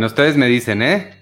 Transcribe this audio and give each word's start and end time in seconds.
Bueno, 0.00 0.08
ustedes 0.08 0.38
me 0.38 0.46
dicen, 0.46 0.80
¿eh? 0.80 1.14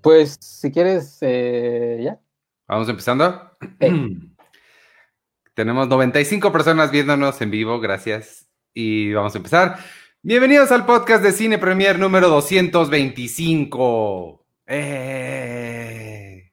Pues 0.00 0.38
si 0.40 0.72
quieres, 0.72 1.18
eh, 1.20 2.00
ya. 2.04 2.18
Vamos 2.66 2.88
empezando. 2.88 3.54
Tenemos 5.54 5.88
95 5.88 6.50
personas 6.50 6.90
viéndonos 6.90 7.38
en 7.42 7.50
vivo, 7.50 7.80
gracias. 7.80 8.48
Y 8.72 9.12
vamos 9.12 9.34
a 9.34 9.36
empezar. 9.36 9.76
Bienvenidos 10.22 10.72
al 10.72 10.86
podcast 10.86 11.22
de 11.22 11.32
Cine 11.32 11.58
Premier 11.58 11.98
número 11.98 12.30
225. 12.30 14.46
¡Eh! 14.68 16.50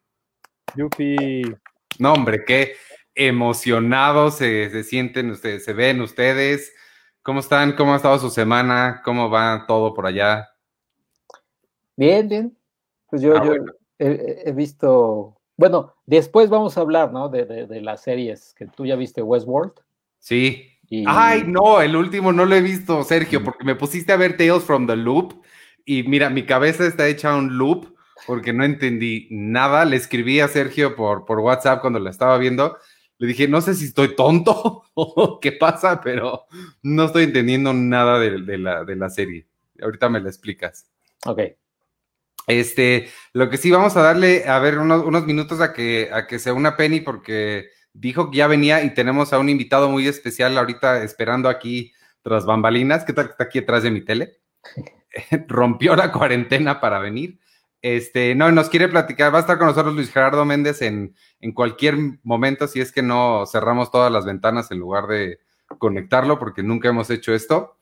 Yupi. 0.76 1.56
No, 2.00 2.12
hombre, 2.12 2.44
qué 2.46 2.76
emocionados 3.16 4.36
se, 4.36 4.70
se 4.72 4.84
sienten 4.84 5.32
ustedes, 5.32 5.64
se 5.64 5.72
ven 5.72 6.02
ustedes. 6.02 6.74
¿Cómo 7.22 7.40
están? 7.40 7.78
¿Cómo 7.78 7.94
ha 7.94 7.96
estado 7.96 8.20
su 8.20 8.30
semana? 8.30 9.02
¿Cómo 9.06 9.30
va 9.30 9.64
todo 9.68 9.94
por 9.94 10.06
allá? 10.06 10.51
Bien, 12.02 12.28
bien. 12.28 12.58
Pues 13.12 13.22
yo, 13.22 13.36
Ah, 13.38 13.44
yo 13.44 13.50
bueno. 13.52 13.74
he, 14.00 14.42
he 14.46 14.52
visto. 14.54 15.38
Bueno, 15.56 15.94
después 16.08 16.50
vamos 16.50 16.76
a 16.76 16.82
hablar, 16.82 17.14
¿no? 17.14 17.30
De, 17.30 17.46
de- 17.46 17.68
de 17.68 17.80
las 17.82 18.02
series 18.02 18.56
que 18.58 18.66
tú 18.66 18.88
ya 18.88 18.96
viste, 18.96 19.22
Westworld. 19.22 19.74
Sí. 20.18 20.68
Y, 20.90 21.04
Ay, 21.08 21.44
no, 21.46 21.80
el 21.80 21.96
último 21.96 22.34
no 22.34 22.46
lo 22.46 22.56
he 22.56 22.62
visto, 22.62 23.04
Sergio, 23.04 23.44
porque 23.44 23.64
me 23.64 23.76
pusiste 23.76 24.14
a 24.14 24.18
ver 24.18 24.36
Tales 24.36 24.64
from 24.64 24.88
the 24.88 24.96
Loop 24.96 25.44
y 25.86 26.02
mira, 26.04 26.32
mi 26.32 26.44
cabeza 26.44 26.88
está 26.88 27.08
hecha 27.08 27.36
un 27.36 27.58
loop 27.58 27.94
porque 28.26 28.52
no 28.52 28.64
entendí 28.66 29.28
nada. 29.30 29.86
Le 29.86 29.96
escribí 29.98 30.40
a 30.40 30.48
Sergio 30.48 30.96
por, 30.96 31.26
por 31.26 31.40
WhatsApp 31.40 31.82
cuando 31.82 32.00
la 32.00 32.10
estaba 32.10 32.38
viendo. 32.40 32.78
Le 33.20 33.28
dije, 33.28 33.48
no 33.48 33.62
sé 33.62 33.76
si 33.76 33.86
estoy 33.86 34.16
tonto 34.16 34.84
o 34.96 35.40
qué 35.40 35.52
pasa, 35.52 36.02
pero 36.02 36.46
no 36.82 37.06
estoy 37.06 37.26
entendiendo 37.26 37.72
nada 37.74 38.18
de, 38.20 38.42
de 38.42 38.58
la, 38.58 38.84
de 38.84 38.96
la 38.96 39.10
serie. 39.10 39.46
Ahorita 39.80 40.10
me 40.10 40.20
la 40.20 40.30
explicas. 40.30 40.90
Ok. 41.28 41.42
Este, 42.52 43.08
lo 43.32 43.50
que 43.50 43.56
sí 43.56 43.72
vamos 43.72 43.96
a 43.96 44.02
darle, 44.02 44.46
a 44.46 44.60
ver, 44.60 44.78
unos, 44.78 45.06
unos 45.06 45.26
minutos 45.26 45.62
a 45.62 45.72
que, 45.72 46.10
a 46.12 46.28
que 46.28 46.38
se 46.38 46.52
una 46.52 46.76
Penny 46.76 47.00
porque 47.00 47.70
dijo 47.94 48.30
que 48.30 48.40
ya 48.40 48.48
venía 48.48 48.84
y 48.84 48.94
tenemos 48.94 49.32
a 49.32 49.40
un 49.40 49.48
invitado 49.48 49.90
muy 49.90 50.06
especial 50.06 50.58
ahorita 50.58 51.02
esperando 51.02 51.48
aquí 51.48 51.94
tras 52.22 52.46
bambalinas. 52.46 53.06
¿Qué 53.06 53.14
tal 53.14 53.28
que 53.28 53.32
está 53.32 53.46
aquí 53.46 53.60
atrás 53.60 53.84
de 53.84 53.92
mi 53.92 54.04
tele? 54.04 54.42
Rompió 55.48 55.96
la 55.96 56.12
cuarentena 56.12 56.82
para 56.82 57.00
venir. 57.00 57.40
Este, 57.82 58.36
no, 58.36 58.52
nos 58.52 58.68
quiere 58.68 58.90
platicar, 58.90 59.34
va 59.34 59.38
a 59.38 59.42
estar 59.42 59.58
con 59.58 59.68
nosotros 59.68 59.96
Luis 59.96 60.12
Gerardo 60.12 60.44
Méndez 60.44 60.82
en, 60.82 61.16
en 61.40 61.54
cualquier 61.54 61.96
momento, 62.22 62.68
si 62.68 62.82
es 62.82 62.92
que 62.92 63.02
no 63.02 63.46
cerramos 63.50 63.92
todas 63.92 64.12
las 64.12 64.26
ventanas 64.26 64.72
en 64.72 64.80
lugar 64.80 65.08
de 65.08 65.40
conectarlo, 65.80 66.38
porque 66.38 66.64
nunca 66.64 66.90
hemos 66.90 67.10
hecho 67.10 67.34
esto 67.34 67.78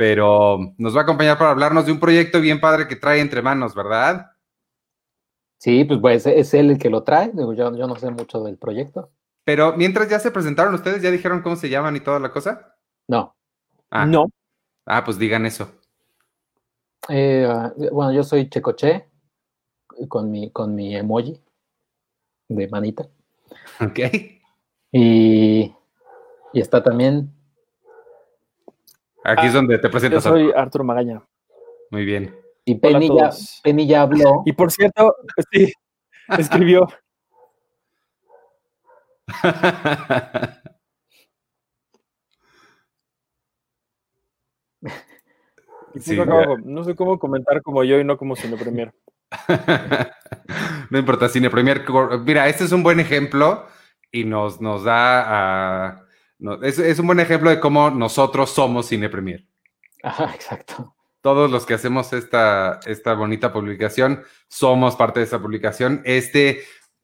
pero 0.00 0.58
nos 0.78 0.96
va 0.96 1.00
a 1.00 1.02
acompañar 1.02 1.36
para 1.36 1.50
hablarnos 1.50 1.84
de 1.84 1.92
un 1.92 2.00
proyecto 2.00 2.40
bien 2.40 2.58
padre 2.58 2.88
que 2.88 2.96
trae 2.96 3.20
entre 3.20 3.42
manos, 3.42 3.74
¿verdad? 3.74 4.30
Sí, 5.58 5.84
pues, 5.84 6.00
pues 6.00 6.26
es 6.26 6.54
él 6.54 6.70
el 6.70 6.78
que 6.78 6.88
lo 6.88 7.02
trae. 7.02 7.30
Digo, 7.34 7.52
yo, 7.52 7.76
yo 7.76 7.86
no 7.86 7.94
sé 7.96 8.10
mucho 8.10 8.42
del 8.42 8.56
proyecto. 8.56 9.10
Pero 9.44 9.76
mientras 9.76 10.08
ya 10.08 10.18
se 10.18 10.30
presentaron 10.30 10.72
ustedes, 10.72 11.02
¿ya 11.02 11.10
dijeron 11.10 11.42
cómo 11.42 11.54
se 11.54 11.68
llaman 11.68 11.96
y 11.96 12.00
toda 12.00 12.18
la 12.18 12.32
cosa? 12.32 12.76
No. 13.08 13.36
Ah, 13.90 14.06
No. 14.06 14.24
ah 14.86 15.04
pues 15.04 15.18
digan 15.18 15.44
eso. 15.44 15.70
Eh, 17.10 17.46
ah, 17.46 17.70
bueno, 17.92 18.10
yo 18.14 18.22
soy 18.22 18.48
Checoche 18.48 19.06
con 20.08 20.30
mi, 20.30 20.50
con 20.50 20.74
mi 20.74 20.96
emoji 20.96 21.42
de 22.48 22.68
manita. 22.68 23.06
Ok. 23.82 23.98
Y, 24.92 25.74
y 26.54 26.60
está 26.60 26.82
también. 26.82 27.34
Aquí 29.24 29.46
es 29.46 29.52
donde 29.52 29.78
te 29.78 29.88
Yo 29.88 29.90
presentas. 29.90 30.22
soy 30.22 30.50
Arturo 30.54 30.84
Magaña. 30.84 31.22
Muy 31.90 32.04
bien. 32.04 32.34
Y 32.64 32.74
Penny 32.76 33.08
ya, 33.08 33.14
todos. 33.30 33.60
Penny 33.62 33.86
ya 33.86 34.02
habló. 34.02 34.42
Y 34.46 34.52
por 34.52 34.70
cierto, 34.70 35.14
sí, 35.52 35.72
escribió. 36.38 36.88
y 45.94 46.00
Sí, 46.00 46.18
abajo, 46.18 46.56
no 46.62 46.84
sé 46.84 46.94
cómo 46.94 47.18
comentar 47.18 47.62
como 47.62 47.82
yo 47.84 47.98
y 47.98 48.04
no 48.04 48.16
como 48.16 48.36
Cine 48.36 48.56
Premier. 48.56 48.92
no 50.90 50.98
importa, 50.98 51.28
Cine 51.28 51.50
Premier. 51.50 51.84
Cor- 51.84 52.20
Mira, 52.20 52.48
este 52.48 52.64
es 52.64 52.72
un 52.72 52.82
buen 52.82 53.00
ejemplo 53.00 53.66
y 54.12 54.24
nos, 54.24 54.60
nos 54.60 54.84
da 54.84 55.24
a. 55.90 56.04
no, 56.40 56.62
es, 56.62 56.78
es 56.78 56.98
un 56.98 57.06
buen 57.06 57.20
ejemplo 57.20 57.50
de 57.50 57.60
cómo 57.60 57.90
nosotros 57.90 58.50
somos 58.50 58.86
Cine 58.86 59.08
Premier. 59.08 59.46
Ajá, 60.02 60.32
exacto. 60.34 60.94
todos 61.20 61.50
los 61.50 61.66
que 61.66 61.74
hacemos 61.74 62.12
esta, 62.12 62.80
esta 62.86 63.14
bonita 63.14 63.52
publicación 63.52 64.22
somos 64.48 64.96
parte 64.96 65.20
de 65.20 65.24
esta 65.24 65.40
publicación. 65.40 66.02
Este, 66.04 66.62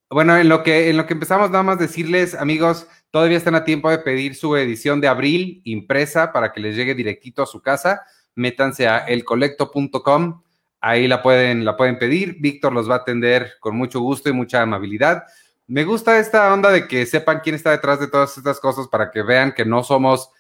bueno, 0.09 0.37
en 0.37 0.49
lo 0.49 0.63
que, 0.63 0.89
en 0.89 0.97
lo 0.97 1.07
que 1.07 1.15
empezamos, 1.15 1.51
nada 1.51 1.63
más 1.63 1.79
decirles, 1.79 2.35
amigos, 2.35 2.87
todavía 3.11 3.37
están 3.37 3.55
a 3.55 3.65
tiempo 3.65 3.91
de 3.91 3.99
pedir 3.99 4.35
su 4.35 4.57
edición 4.57 5.01
de 5.01 5.09
abril 5.09 5.61
impresa 5.65 6.33
para 6.33 6.53
que 6.53 6.61
les 6.61 6.77
llegue 6.77 6.95
directito 6.95 7.43
a 7.43 7.47
su 7.47 7.61
casa. 7.61 8.03
Métanse 8.35 8.89
a 8.89 8.99
elcolecto.com, 8.99 10.43
ahí 10.81 11.09
la 11.09 11.23
pueden, 11.23 11.65
la 11.65 11.77
pueden 11.77 11.99
pedir. 11.99 12.37
Víctor 12.41 12.73
los 12.73 12.89
va 12.89 12.95
a 12.95 12.99
atender 12.99 13.53
con 13.61 13.77
mucho 13.77 14.01
gusto 14.01 14.31
y 14.31 14.33
mucha 14.33 14.63
amabilidad. 14.63 15.25
Me 15.67 15.85
gusta 15.85 16.19
esta 16.19 16.53
onda 16.53 16.71
de 16.71 16.87
que 16.87 17.07
sepan 17.07 17.41
quién 17.43 17.55
está 17.55 17.71
detrás 17.71 18.01
de 18.01 18.09
todas 18.09 18.37
estas 18.39 18.61
cosas 18.61 18.89
para 18.89 19.11
que 19.11 19.23
vean 19.23 19.53
que 19.53 19.65
no 19.65 19.83
somos 19.83 20.31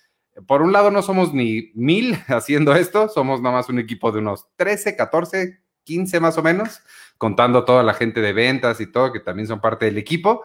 por 0.46 0.60
un 0.60 0.72
lado 0.72 0.90
no 0.90 1.02
somos 1.02 1.32
ni 1.32 1.70
mil 1.74 2.18
haciendo 2.28 2.74
esto, 2.74 3.08
somos 3.08 3.40
nada 3.40 3.56
más 3.56 3.68
un 3.68 3.78
equipo 3.78 4.12
de 4.12 4.18
unos 4.18 4.46
13, 4.56 4.96
14, 4.96 5.60
15 5.84 6.20
más 6.20 6.36
o 6.36 6.42
menos, 6.42 6.82
contando 7.16 7.64
toda 7.64 7.82
la 7.82 7.94
gente 7.94 8.20
de 8.20 8.32
ventas 8.32 8.80
y 8.80 8.86
todo, 8.86 9.12
que 9.12 9.20
también 9.20 9.46
son 9.46 9.60
parte 9.60 9.86
del 9.86 9.98
equipo. 9.98 10.44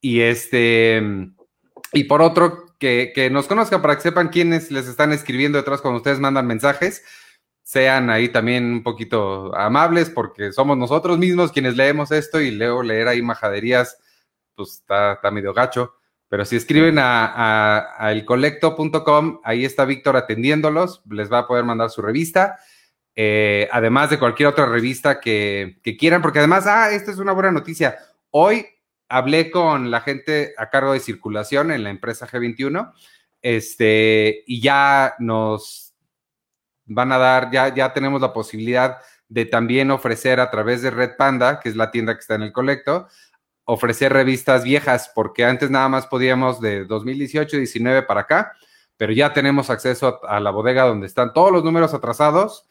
Y 0.00 0.20
este, 0.20 1.02
y 1.92 2.04
por 2.04 2.22
otro, 2.22 2.66
que, 2.78 3.12
que 3.14 3.30
nos 3.30 3.46
conozcan 3.46 3.80
para 3.80 3.96
que 3.96 4.02
sepan 4.02 4.28
quiénes 4.28 4.70
les 4.70 4.86
están 4.86 5.12
escribiendo 5.12 5.58
detrás 5.58 5.80
cuando 5.80 5.98
ustedes 5.98 6.20
mandan 6.20 6.46
mensajes. 6.46 7.02
Sean 7.62 8.10
ahí 8.10 8.28
también 8.28 8.64
un 8.66 8.82
poquito 8.82 9.56
amables, 9.56 10.10
porque 10.10 10.52
somos 10.52 10.76
nosotros 10.76 11.16
mismos 11.18 11.50
quienes 11.50 11.76
leemos 11.76 12.12
esto 12.12 12.40
y 12.42 12.50
luego 12.50 12.82
leer 12.82 13.08
ahí 13.08 13.22
majaderías, 13.22 13.96
pues 14.54 14.80
está, 14.80 15.14
está 15.14 15.30
medio 15.30 15.52
gacho. 15.52 15.94
Pero 16.28 16.44
si 16.44 16.56
escriben 16.56 16.98
a, 16.98 17.26
a, 17.26 18.06
a 18.06 18.12
elcolecto.com, 18.12 19.40
ahí 19.44 19.64
está 19.64 19.84
Víctor 19.84 20.16
atendiéndolos, 20.16 21.02
les 21.10 21.32
va 21.32 21.40
a 21.40 21.46
poder 21.46 21.64
mandar 21.64 21.90
su 21.90 22.02
revista, 22.02 22.58
eh, 23.14 23.68
además 23.70 24.10
de 24.10 24.18
cualquier 24.18 24.48
otra 24.48 24.66
revista 24.66 25.20
que, 25.20 25.78
que 25.82 25.96
quieran, 25.96 26.22
porque 26.22 26.40
además, 26.40 26.66
ah, 26.66 26.90
esta 26.90 27.12
es 27.12 27.18
una 27.18 27.32
buena 27.32 27.52
noticia. 27.52 27.98
Hoy 28.30 28.66
hablé 29.08 29.50
con 29.50 29.90
la 29.90 30.00
gente 30.00 30.54
a 30.58 30.70
cargo 30.70 30.92
de 30.92 31.00
circulación 31.00 31.70
en 31.70 31.84
la 31.84 31.90
empresa 31.90 32.26
G21, 32.26 32.92
este, 33.42 34.42
y 34.46 34.60
ya 34.60 35.14
nos 35.18 35.94
van 36.86 37.12
a 37.12 37.18
dar, 37.18 37.50
ya, 37.50 37.72
ya 37.72 37.92
tenemos 37.92 38.20
la 38.20 38.32
posibilidad 38.32 38.98
de 39.28 39.46
también 39.46 39.90
ofrecer 39.90 40.40
a 40.40 40.50
través 40.50 40.82
de 40.82 40.90
Red 40.90 41.16
Panda, 41.16 41.60
que 41.60 41.68
es 41.68 41.76
la 41.76 41.90
tienda 41.90 42.14
que 42.14 42.20
está 42.20 42.34
en 42.34 42.42
el 42.42 42.52
Colecto, 42.52 43.08
ofrecer 43.64 44.12
revistas 44.12 44.64
viejas, 44.64 45.10
porque 45.14 45.44
antes 45.44 45.70
nada 45.70 45.88
más 45.88 46.06
podíamos 46.06 46.60
de 46.60 46.84
2018, 46.84 47.56
19 47.56 48.02
para 48.02 48.20
acá, 48.20 48.52
pero 48.96 49.12
ya 49.12 49.32
tenemos 49.32 49.70
acceso 49.70 50.20
a, 50.26 50.40
la 50.40 50.50
bodega 50.50 50.84
donde 50.84 51.06
están 51.06 51.32
todos 51.32 51.50
los 51.50 51.64
números 51.64 51.94
atrasados. 51.94 52.68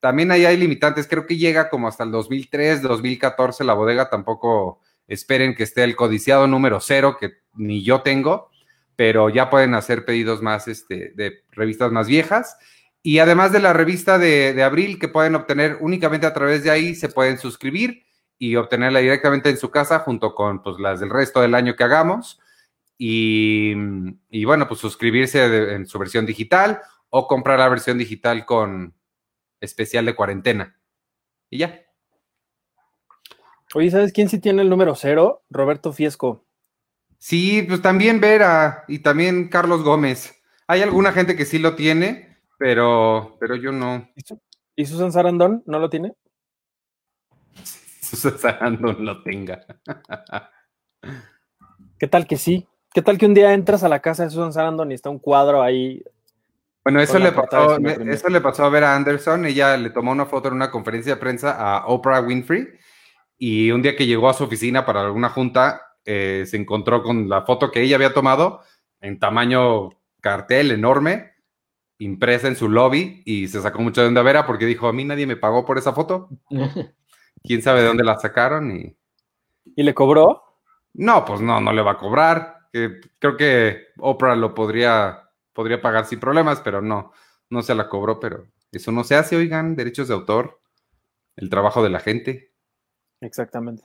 También 0.00 0.30
ahí 0.30 0.44
hay 0.44 0.56
limitantes, 0.56 1.06
creo 1.06 1.26
que 1.26 1.36
llega 1.36 1.70
como 1.70 1.88
hasta 1.88 2.04
el 2.04 2.10
2003, 2.10 2.82
2014 2.82 3.64
la 3.64 3.74
bodega, 3.74 4.10
tampoco 4.10 4.80
esperen 5.06 5.54
que 5.54 5.62
esté 5.62 5.84
el 5.84 5.96
codiciado 5.96 6.46
número 6.46 6.80
cero, 6.80 7.16
que 7.18 7.34
ni 7.54 7.82
yo 7.82 8.00
tengo, 8.00 8.50
pero 8.96 9.28
ya 9.28 9.50
pueden 9.50 9.74
hacer 9.74 10.04
pedidos 10.04 10.42
más 10.42 10.68
este, 10.68 11.12
de 11.14 11.44
revistas 11.52 11.92
más 11.92 12.08
viejas. 12.08 12.56
Y 13.02 13.18
además 13.18 13.52
de 13.52 13.60
la 13.60 13.74
revista 13.74 14.18
de 14.18 14.62
abril, 14.62 14.98
que 14.98 15.08
pueden 15.08 15.34
obtener 15.34 15.76
únicamente 15.80 16.26
a 16.26 16.32
través 16.32 16.64
de 16.64 16.70
ahí, 16.70 16.94
se 16.94 17.10
pueden 17.10 17.36
suscribir 17.36 18.04
y 18.50 18.56
obtenerla 18.56 18.98
directamente 19.00 19.48
en 19.50 19.56
su 19.56 19.70
casa 19.70 20.00
junto 20.00 20.34
con 20.34 20.62
pues, 20.62 20.78
las 20.78 21.00
del 21.00 21.10
resto 21.10 21.40
del 21.40 21.54
año 21.54 21.76
que 21.76 21.84
hagamos. 21.84 22.40
Y, 22.98 23.72
y 24.30 24.44
bueno, 24.44 24.68
pues 24.68 24.80
suscribirse 24.80 25.48
de- 25.48 25.74
en 25.74 25.86
su 25.86 25.98
versión 25.98 26.26
digital 26.26 26.80
o 27.10 27.26
comprar 27.26 27.58
la 27.58 27.68
versión 27.68 27.98
digital 27.98 28.44
con 28.46 28.94
especial 29.60 30.04
de 30.06 30.14
cuarentena. 30.14 30.78
Y 31.50 31.58
ya. 31.58 31.80
Oye, 33.74 33.90
¿sabes 33.90 34.12
quién 34.12 34.28
sí 34.28 34.38
tiene 34.38 34.62
el 34.62 34.68
número 34.70 34.94
cero? 34.94 35.42
Roberto 35.50 35.92
Fiesco. 35.92 36.44
Sí, 37.18 37.62
pues 37.66 37.80
también 37.82 38.20
Vera 38.20 38.84
y 38.86 38.98
también 39.00 39.48
Carlos 39.48 39.82
Gómez. 39.82 40.40
Hay 40.66 40.82
alguna 40.82 41.12
gente 41.12 41.34
que 41.36 41.44
sí 41.46 41.58
lo 41.58 41.74
tiene, 41.74 42.38
pero, 42.58 43.36
pero 43.40 43.56
yo 43.56 43.72
no. 43.72 44.08
¿Y, 44.14 44.20
Su- 44.20 44.40
y 44.76 44.86
Susan 44.86 45.10
Sarandon 45.12 45.62
no 45.66 45.78
lo 45.78 45.88
tiene? 45.90 46.12
Susan 48.20 48.38
Sarandon 48.38 49.04
lo 49.04 49.22
tenga. 49.22 49.64
¿Qué 51.98 52.08
tal 52.08 52.26
que 52.26 52.36
sí? 52.36 52.66
¿Qué 52.92 53.02
tal 53.02 53.18
que 53.18 53.26
un 53.26 53.34
día 53.34 53.52
entras 53.52 53.82
a 53.82 53.88
la 53.88 54.00
casa 54.00 54.24
de 54.24 54.30
Susan 54.30 54.52
Sarandon 54.52 54.90
y 54.90 54.94
está 54.94 55.10
un 55.10 55.18
cuadro 55.18 55.62
ahí 55.62 56.02
Bueno, 56.84 57.00
eso 57.00 57.18
le, 57.18 57.32
pasó, 57.32 57.76
eso 57.78 58.28
le 58.28 58.40
pasó 58.40 58.64
a 58.64 58.68
Vera 58.68 58.94
Anderson. 58.94 59.46
Ella 59.46 59.76
le 59.76 59.90
tomó 59.90 60.12
una 60.12 60.26
foto 60.26 60.48
en 60.48 60.54
una 60.54 60.70
conferencia 60.70 61.14
de 61.14 61.20
prensa 61.20 61.52
a 61.52 61.86
Oprah 61.86 62.20
Winfrey 62.20 62.68
y 63.38 63.70
un 63.70 63.82
día 63.82 63.96
que 63.96 64.06
llegó 64.06 64.28
a 64.28 64.34
su 64.34 64.44
oficina 64.44 64.86
para 64.86 65.02
alguna 65.02 65.28
junta, 65.28 65.82
eh, 66.04 66.44
se 66.46 66.56
encontró 66.56 67.02
con 67.02 67.28
la 67.28 67.42
foto 67.42 67.70
que 67.70 67.82
ella 67.82 67.96
había 67.96 68.14
tomado 68.14 68.60
en 69.00 69.18
tamaño 69.18 69.90
cartel 70.20 70.70
enorme, 70.70 71.32
impresa 71.98 72.48
en 72.48 72.56
su 72.56 72.68
lobby 72.68 73.22
y 73.24 73.48
se 73.48 73.60
sacó 73.60 73.80
mucho 73.80 74.00
de 74.00 74.08
onda 74.08 74.20
a 74.20 74.24
Vera 74.24 74.46
porque 74.46 74.66
dijo, 74.66 74.88
a 74.88 74.92
mí 74.92 75.04
nadie 75.04 75.26
me 75.26 75.36
pagó 75.36 75.64
por 75.64 75.78
esa 75.78 75.92
foto. 75.92 76.28
¿Quién 77.44 77.62
sabe 77.62 77.80
de 77.82 77.86
dónde 77.88 78.04
la 78.04 78.18
sacaron? 78.18 78.74
Y 78.74 78.96
¿Y 79.76 79.82
le 79.82 79.94
cobró? 79.94 80.42
no, 80.94 81.24
pues 81.24 81.40
no, 81.40 81.60
no 81.60 81.72
le 81.72 81.82
va 81.82 81.92
a 81.92 81.98
cobrar. 81.98 82.68
Creo 83.18 83.36
que 83.36 83.88
Oprah 83.98 84.34
lo 84.36 84.54
podría, 84.54 85.28
podría 85.52 85.80
pagar 85.82 86.06
sin 86.06 86.20
problemas, 86.20 86.60
pero 86.60 86.80
no, 86.82 87.12
no 87.50 87.62
se 87.62 87.74
la 87.74 87.88
cobró, 87.88 88.18
pero 88.20 88.46
eso 88.72 88.90
no 88.92 89.04
se 89.04 89.14
hace, 89.16 89.36
oigan, 89.36 89.76
derechos 89.76 90.08
de 90.08 90.14
autor, 90.14 90.60
el 91.36 91.50
trabajo 91.50 91.82
de 91.82 91.90
la 91.90 92.00
gente. 92.00 92.52
Exactamente. 93.20 93.84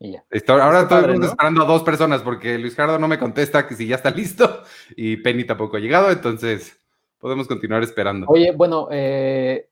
y 0.00 0.12
ya. 0.12 0.24
Esto- 0.30 0.52
ahora 0.54 0.82
Está 0.82 0.88
padre, 0.90 1.12
estamos 1.14 1.20
¿no? 1.20 1.26
esperando 1.26 1.62
a 1.62 1.66
dos 1.66 1.82
personas 1.82 2.22
porque 2.22 2.56
Luis 2.58 2.74
Gerardo 2.76 2.98
no 3.00 3.08
me 3.08 3.18
contesta 3.18 3.66
que 3.66 3.74
si 3.74 3.86
ya 3.88 3.96
está 3.96 4.10
listo 4.12 4.62
y 4.96 5.16
Penny 5.16 5.44
tampoco 5.44 5.76
ha 5.76 5.80
llegado, 5.80 6.10
entonces 6.10 6.80
podemos 7.18 7.48
continuar 7.48 7.82
esperando. 7.82 8.26
Oye, 8.28 8.52
bueno, 8.52 8.88
eh, 8.92 9.67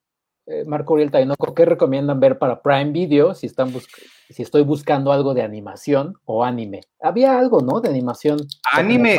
eh, 0.47 0.65
Marco 0.67 0.95
Uriel 0.95 1.11
Tainoco, 1.11 1.55
¿qué 1.55 1.65
recomiendan 1.65 2.21
ver 2.21 2.39
para 2.39 2.63
Prime 2.63 2.93
Video 2.93 3.35
si 3.35 3.47
están 3.47 3.73
bus- 3.73 3.89
si 4.29 4.43
estoy 4.43 4.63
buscando 4.63 5.13
algo 5.13 5.35
de 5.35 5.43
animación 5.43 6.15
o 6.25 6.45
anime? 6.45 6.81
Había 7.01 7.39
algo, 7.39 7.61
¿no? 7.61 7.81
De 7.81 7.89
animación. 7.89 8.39
Anime. 8.73 9.19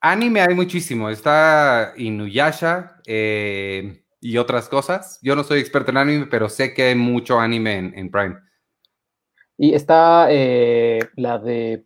Anime 0.00 0.40
hay 0.42 0.54
muchísimo, 0.54 1.10
está 1.10 1.92
Inuyasha 1.96 3.00
eh, 3.04 4.04
y 4.20 4.36
otras 4.36 4.68
cosas. 4.68 5.18
Yo 5.22 5.34
no 5.34 5.42
soy 5.42 5.58
experto 5.58 5.90
en 5.90 5.96
anime, 5.96 6.26
pero 6.26 6.48
sé 6.48 6.72
que 6.72 6.84
hay 6.84 6.94
mucho 6.94 7.40
anime 7.40 7.78
en, 7.78 7.98
en 7.98 8.10
Prime. 8.10 8.36
Y 9.56 9.74
está 9.74 10.28
eh, 10.30 11.00
la 11.16 11.38
de 11.38 11.84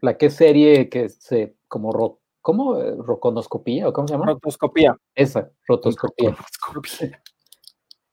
la 0.00 0.16
que 0.16 0.30
serie 0.30 0.88
que 0.88 1.10
se 1.10 1.56
como 1.68 1.92
ro, 1.92 2.20
¿cómo? 2.40 2.80
Roconoscopía 3.02 3.86
o 3.88 3.92
cómo 3.92 4.08
se 4.08 4.14
llama? 4.14 4.26
Rotoscopía. 4.26 4.96
Esa, 5.14 5.50
rotoscopía. 5.68 6.34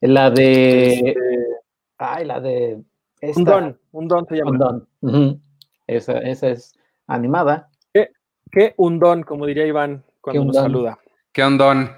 La 0.01 0.30
de 0.31 0.94
Este, 0.94 1.16
ay, 1.98 2.25
la 2.25 2.40
de 2.40 2.81
esta, 3.22 3.40
un 3.40 3.46
don, 3.46 3.80
un 3.92 4.07
don 4.07 4.25
se 4.28 4.36
llama. 4.38 4.51
Un 4.51 4.57
don. 5.01 5.42
Esa, 5.88 6.19
esa 6.19 6.50
es 6.50 6.74
animada. 7.07 7.69
¿Qué 8.51 8.74
un 8.78 8.98
don, 9.00 9.22
como 9.24 9.46
diría 9.46 9.68
Iván 9.68 10.04
cuando 10.22 10.42
¿Qué 10.42 10.48
nos 10.48 10.56
saluda? 10.56 10.98
¿Qué 11.31 11.44
ondón? 11.44 11.92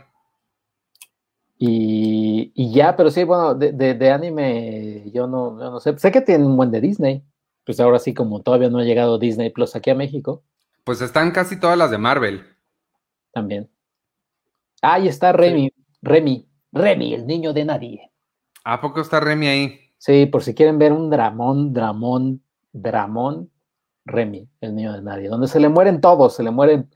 Y, 1.57 2.51
y 2.55 2.73
ya, 2.73 2.95
pero 2.95 3.09
sí, 3.11 3.23
bueno, 3.23 3.53
de, 3.53 3.71
de- 3.71 3.93
de 3.93 4.11
anime 4.11 5.09
yo 5.13 5.27
no, 5.27 5.59
yo 5.59 5.71
no 5.71 5.79
sé. 5.79 5.97
Sé 5.97 6.11
que 6.11 6.21
tienen 6.21 6.47
un 6.47 6.57
buen 6.57 6.71
de 6.71 6.81
Disney. 6.81 7.23
Pues 7.65 7.79
ahora 7.79 7.99
sí, 7.99 8.13
como 8.13 8.41
todavía 8.41 8.69
no 8.69 8.79
ha 8.79 8.83
llegado 8.83 9.19
Disney 9.19 9.51
Plus 9.51 9.75
aquí 9.75 9.91
a 9.91 9.95
México, 9.95 10.43
Pues 10.83 10.99
están 11.01 11.31
casi 11.31 11.59
todas 11.59 11.77
las 11.77 11.91
de 11.91 11.99
Marvel. 11.99 12.43
también. 13.31 13.69
Ah, 14.81 14.99
y 14.99 15.07
está 15.07 15.31
Remy, 15.31 15.71
Remy, 16.01 16.49
Remy, 16.71 17.13
el 17.13 17.27
niño 17.27 17.53
de 17.53 17.65
nadie. 17.65 18.11
¿A 18.63 18.79
poco 18.79 19.01
está 19.01 19.19
Remy 19.19 19.47
ahí? 19.47 19.79
Sí, 19.97 20.25
por 20.25 20.43
si 20.43 20.53
quieren 20.55 20.79
ver 20.79 20.93
un 20.93 21.09
dramón, 21.09 21.73
dramón, 21.73 22.43
dramón, 22.71 23.51
Remy, 24.05 24.47
el 24.61 24.75
niño 24.75 24.93
de 24.93 25.01
nadie, 25.01 25.27
donde 25.29 25.47
se 25.47 25.59
le 25.59 25.69
mueren 25.69 26.01
todos, 26.01 26.35
se 26.35 26.43
le 26.43 26.51
mueren, 26.51 26.89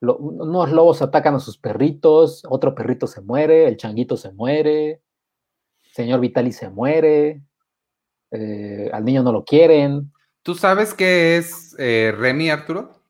lo- 0.00 0.16
unos 0.18 0.70
lobos 0.70 1.00
atacan 1.02 1.34
a 1.34 1.40
sus 1.40 1.56
perritos, 1.58 2.42
otro 2.48 2.74
perrito 2.74 3.06
se 3.06 3.20
muere, 3.22 3.68
el 3.68 3.76
changuito 3.76 4.16
se 4.16 4.32
muere, 4.32 5.02
señor 5.92 6.20
Vitali 6.20 6.52
se 6.52 6.68
muere, 6.68 7.42
eh, 8.32 8.90
al 8.92 9.04
niño 9.04 9.22
no 9.22 9.32
lo 9.32 9.44
quieren. 9.44 10.12
¿Tú 10.42 10.54
sabes 10.54 10.92
qué 10.94 11.36
es 11.36 11.74
eh, 11.78 12.12
Remy, 12.16 12.50
Arturo? 12.50 13.02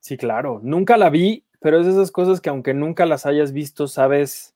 Sí, 0.00 0.16
claro. 0.16 0.60
Nunca 0.62 0.96
la 0.96 1.10
vi, 1.10 1.44
pero 1.60 1.78
es 1.80 1.86
de 1.86 1.92
esas 1.92 2.10
cosas 2.10 2.40
que 2.40 2.48
aunque 2.50 2.74
nunca 2.74 3.06
las 3.06 3.26
hayas 3.26 3.52
visto, 3.52 3.86
sabes 3.88 4.54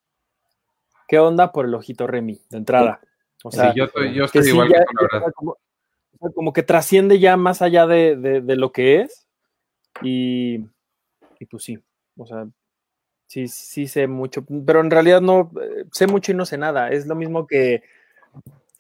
qué 1.09 1.19
onda 1.19 1.53
por 1.53 1.67
el 1.67 1.75
ojito 1.75 2.07
Remy, 2.07 2.41
de 2.51 2.59
entrada. 2.59 3.01
O 3.43 3.51
sea, 3.51 3.73
sí, 3.73 3.79
yo 3.79 3.85
estoy, 3.85 4.15
yo 4.15 4.23
que 4.25 4.39
estoy 4.39 4.43
sí 4.45 4.49
igual 4.51 4.69
ya- 4.69 4.79
que 4.79 4.85
tú, 4.85 4.93
la 4.95 5.01
o 5.01 5.03
verdad. 5.05 5.21
sea, 5.21 5.33
como, 5.33 5.51
o 5.53 6.19
sea, 6.21 6.31
como 6.35 6.53
que 6.53 6.63
trasciende 6.63 7.19
ya 7.19 7.37
más 7.37 7.63
allá 7.63 7.87
de, 7.87 8.17
de- 8.17 8.41
de 8.41 8.57
lo 8.57 8.71
que 8.73 9.01
es. 9.03 9.27
Y, 10.03 10.67
y 11.39 11.47
pues 11.51 11.65
sí, 11.65 11.79
o 12.17 12.27
sea, 12.27 12.47
sí, 13.27 13.49
sí 13.49 13.87
sé 13.89 14.07
mucho, 14.07 14.45
pero 14.67 14.81
en 14.81 14.91
realidad 14.91 15.21
no 15.21 15.51
eh, 15.61 15.85
sé 15.93 16.07
mucho 16.07 16.33
y 16.33 16.35
no 16.35 16.45
sé 16.47 16.59
nada. 16.59 16.91
Es 16.91 17.07
lo 17.07 17.15
mismo 17.15 17.47
que, 17.47 17.83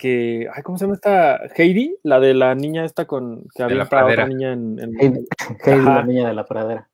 que 0.00 0.48
ay, 0.54 0.62
¿cómo 0.62 0.78
se 0.78 0.84
llama 0.86 0.94
esta? 0.94 1.40
Heidi, 1.56 1.94
la 2.04 2.20
de 2.20 2.32
la 2.32 2.54
niña 2.54 2.86
esta 2.86 3.04
con 3.04 3.42
que 3.54 3.58
la 3.58 3.64
había 3.66 3.82
otra 3.82 3.88
pradera. 4.00 4.26
niña 4.26 4.52
en, 4.54 4.78
en- 4.80 4.98
Heidi, 4.98 5.26
Heidi, 5.66 5.84
la 5.84 6.02
niña 6.02 6.28
de 6.28 6.34
la 6.34 6.46
pradera. 6.46 6.88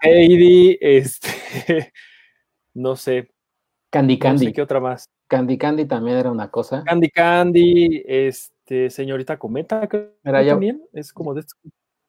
Heidi, 0.00 0.78
este, 0.80 1.28
no 2.74 2.94
sé, 2.94 3.32
Candy 3.90 4.14
no 4.14 4.20
Candy. 4.20 4.44
sé 4.46 4.52
qué 4.52 4.62
otra 4.62 4.78
más. 4.78 5.06
Candy 5.26 5.58
Candy 5.58 5.86
también 5.86 6.18
era 6.18 6.30
una 6.30 6.52
cosa. 6.52 6.84
Candy 6.86 7.10
Candy, 7.10 8.02
este, 8.06 8.90
señorita 8.90 9.38
Cometa, 9.38 9.88
creo 9.88 10.12
Mira, 10.22 10.42
ya, 10.42 10.52
también, 10.52 10.84
es 10.92 11.12
como 11.12 11.34
de 11.34 11.40
estos- 11.40 11.58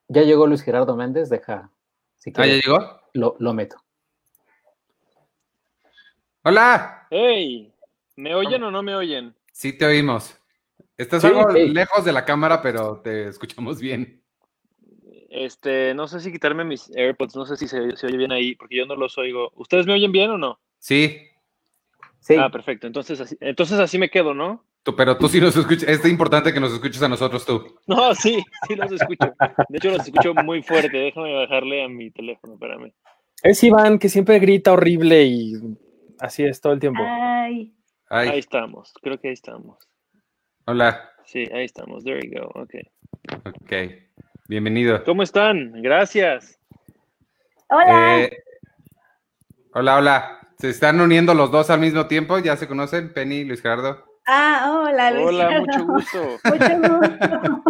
ya 0.07 0.21
llegó 0.21 0.45
Luis 0.45 0.61
Gerardo 0.61 0.95
Méndez, 0.95 1.29
deja, 1.29 1.71
si 2.17 2.31
Ah, 2.35 2.45
¿ya 2.45 2.53
llegó? 2.53 3.01
lo, 3.13 3.35
lo 3.39 3.53
meto. 3.55 3.77
¡Hola! 6.44 7.07
¡Hey! 7.09 7.73
¿Me 8.17 8.35
oyen 8.35 8.61
o 8.63 8.69
no 8.69 8.83
me 8.83 8.94
oyen? 8.95 9.33
Sí, 9.51 9.75
te 9.75 9.85
oímos. 9.85 10.38
Estás 10.97 11.21
Sí, 11.21 11.27
algo 11.27 11.51
sí. 11.51 11.67
lejos 11.69 12.05
de 12.05 12.13
la 12.13 12.25
cámara, 12.25 12.61
pero 12.61 13.01
te 13.01 13.27
escuchamos 13.27 13.79
bien. 13.79 14.21
Este, 15.29 15.93
no 15.95 16.07
sé 16.07 16.19
si 16.19 16.31
quitarme 16.31 16.63
mis 16.63 16.91
AirPods, 16.95 17.35
no 17.35 17.45
sé 17.45 17.57
si 17.57 17.67
se, 17.67 17.95
se 17.97 18.05
oye 18.07 18.17
bien 18.17 18.31
ahí, 18.31 18.55
porque 18.55 18.77
yo 18.77 18.85
no 18.85 18.95
los 18.95 19.17
oigo. 19.17 19.51
¿Ustedes 19.55 19.88
me 19.88 19.93
oyen 19.93 20.12
bien 20.12 20.29
o 20.29 20.38
no? 20.38 20.59
Sí, 20.79 21.17
Sí, 22.19 22.35
Ah, 22.39 22.50
perfecto. 22.50 22.88
Entonces 22.88 23.19
así, 23.19 23.35
entonces 23.41 23.79
así 23.79 23.97
me 23.97 24.09
quedo, 24.09 24.33
¿no? 24.33 24.63
tú- 24.83 24.95
pero 24.95 25.17
tú 25.17 25.27
sí 25.27 25.41
nos 25.41 25.55
escuchas. 25.57 25.89
Es 25.89 26.05
importante 26.05 26.53
que 26.53 26.59
nos 26.59 26.71
escuches 26.71 27.01
a 27.03 27.09
nosotros 27.09 27.45
tú. 27.45 27.75
No, 27.88 28.13
sí, 28.15 28.41
sí 28.67 28.75
los 28.75 28.91
escucho. 28.93 29.33
De 29.67 29.77
hecho, 29.77 29.91
los 29.91 30.03
escucho 30.05 30.33
muy 30.33 30.62
fuerte. 30.63 30.95
Déjame 30.97 31.33
bajarle 31.33 31.83
a 31.83 31.89
mi 31.89 32.12
teléfono, 32.12 32.53
espérame. 32.53 32.93
Es 33.41 33.62
Iván 33.63 34.00
que 34.00 34.07
siempre 34.07 34.39
grita 34.39 34.71
horrible 34.71 35.23
y 35.23 35.53
así 36.19 36.43
es 36.45 36.62
todo 36.62 36.71
el 36.73 36.79
tiempo. 36.79 37.01
Ay, 37.05 37.73
Ay, 38.09 38.29
Ahí 38.29 38.39
estamos, 38.39 38.93
creo 39.01 39.19
que 39.19 39.27
ahí 39.29 39.33
estamos. 39.33 39.77
Hola. 40.65 41.10
Sí, 41.25 41.48
ahí 41.53 41.65
estamos. 41.65 42.03
There 42.03 42.20
you 42.22 42.39
go. 42.39 42.48
Ok. 42.62 42.75
Ok. 43.46 43.74
Bienvenido. 44.48 45.03
¿Cómo 45.03 45.24
están? 45.24 45.82
Gracias. 45.82 46.60
hola. 47.70 48.22
Eh, 48.22 48.38
hola, 49.74 49.98
hola. 49.98 50.39
¿Se 50.60 50.70
están 50.70 51.01
uniendo 51.01 51.34
los 51.34 51.51
dos 51.51 51.70
al 51.70 51.79
mismo 51.79 52.08
tiempo? 52.08 52.38
¿Ya 52.39 52.55
se 52.55 52.67
conocen? 52.67 53.13
Penny 53.13 53.38
y 53.38 53.43
Luis 53.46 53.62
Gerardo. 53.62 54.03
ah, 54.27 54.82
hola, 54.86 55.12
Luis. 55.12 55.27
Hola, 55.27 55.60
mucho 55.62 55.86
gusto. 55.88 56.39
Mucho 56.46 56.98
gusto. 57.00 57.63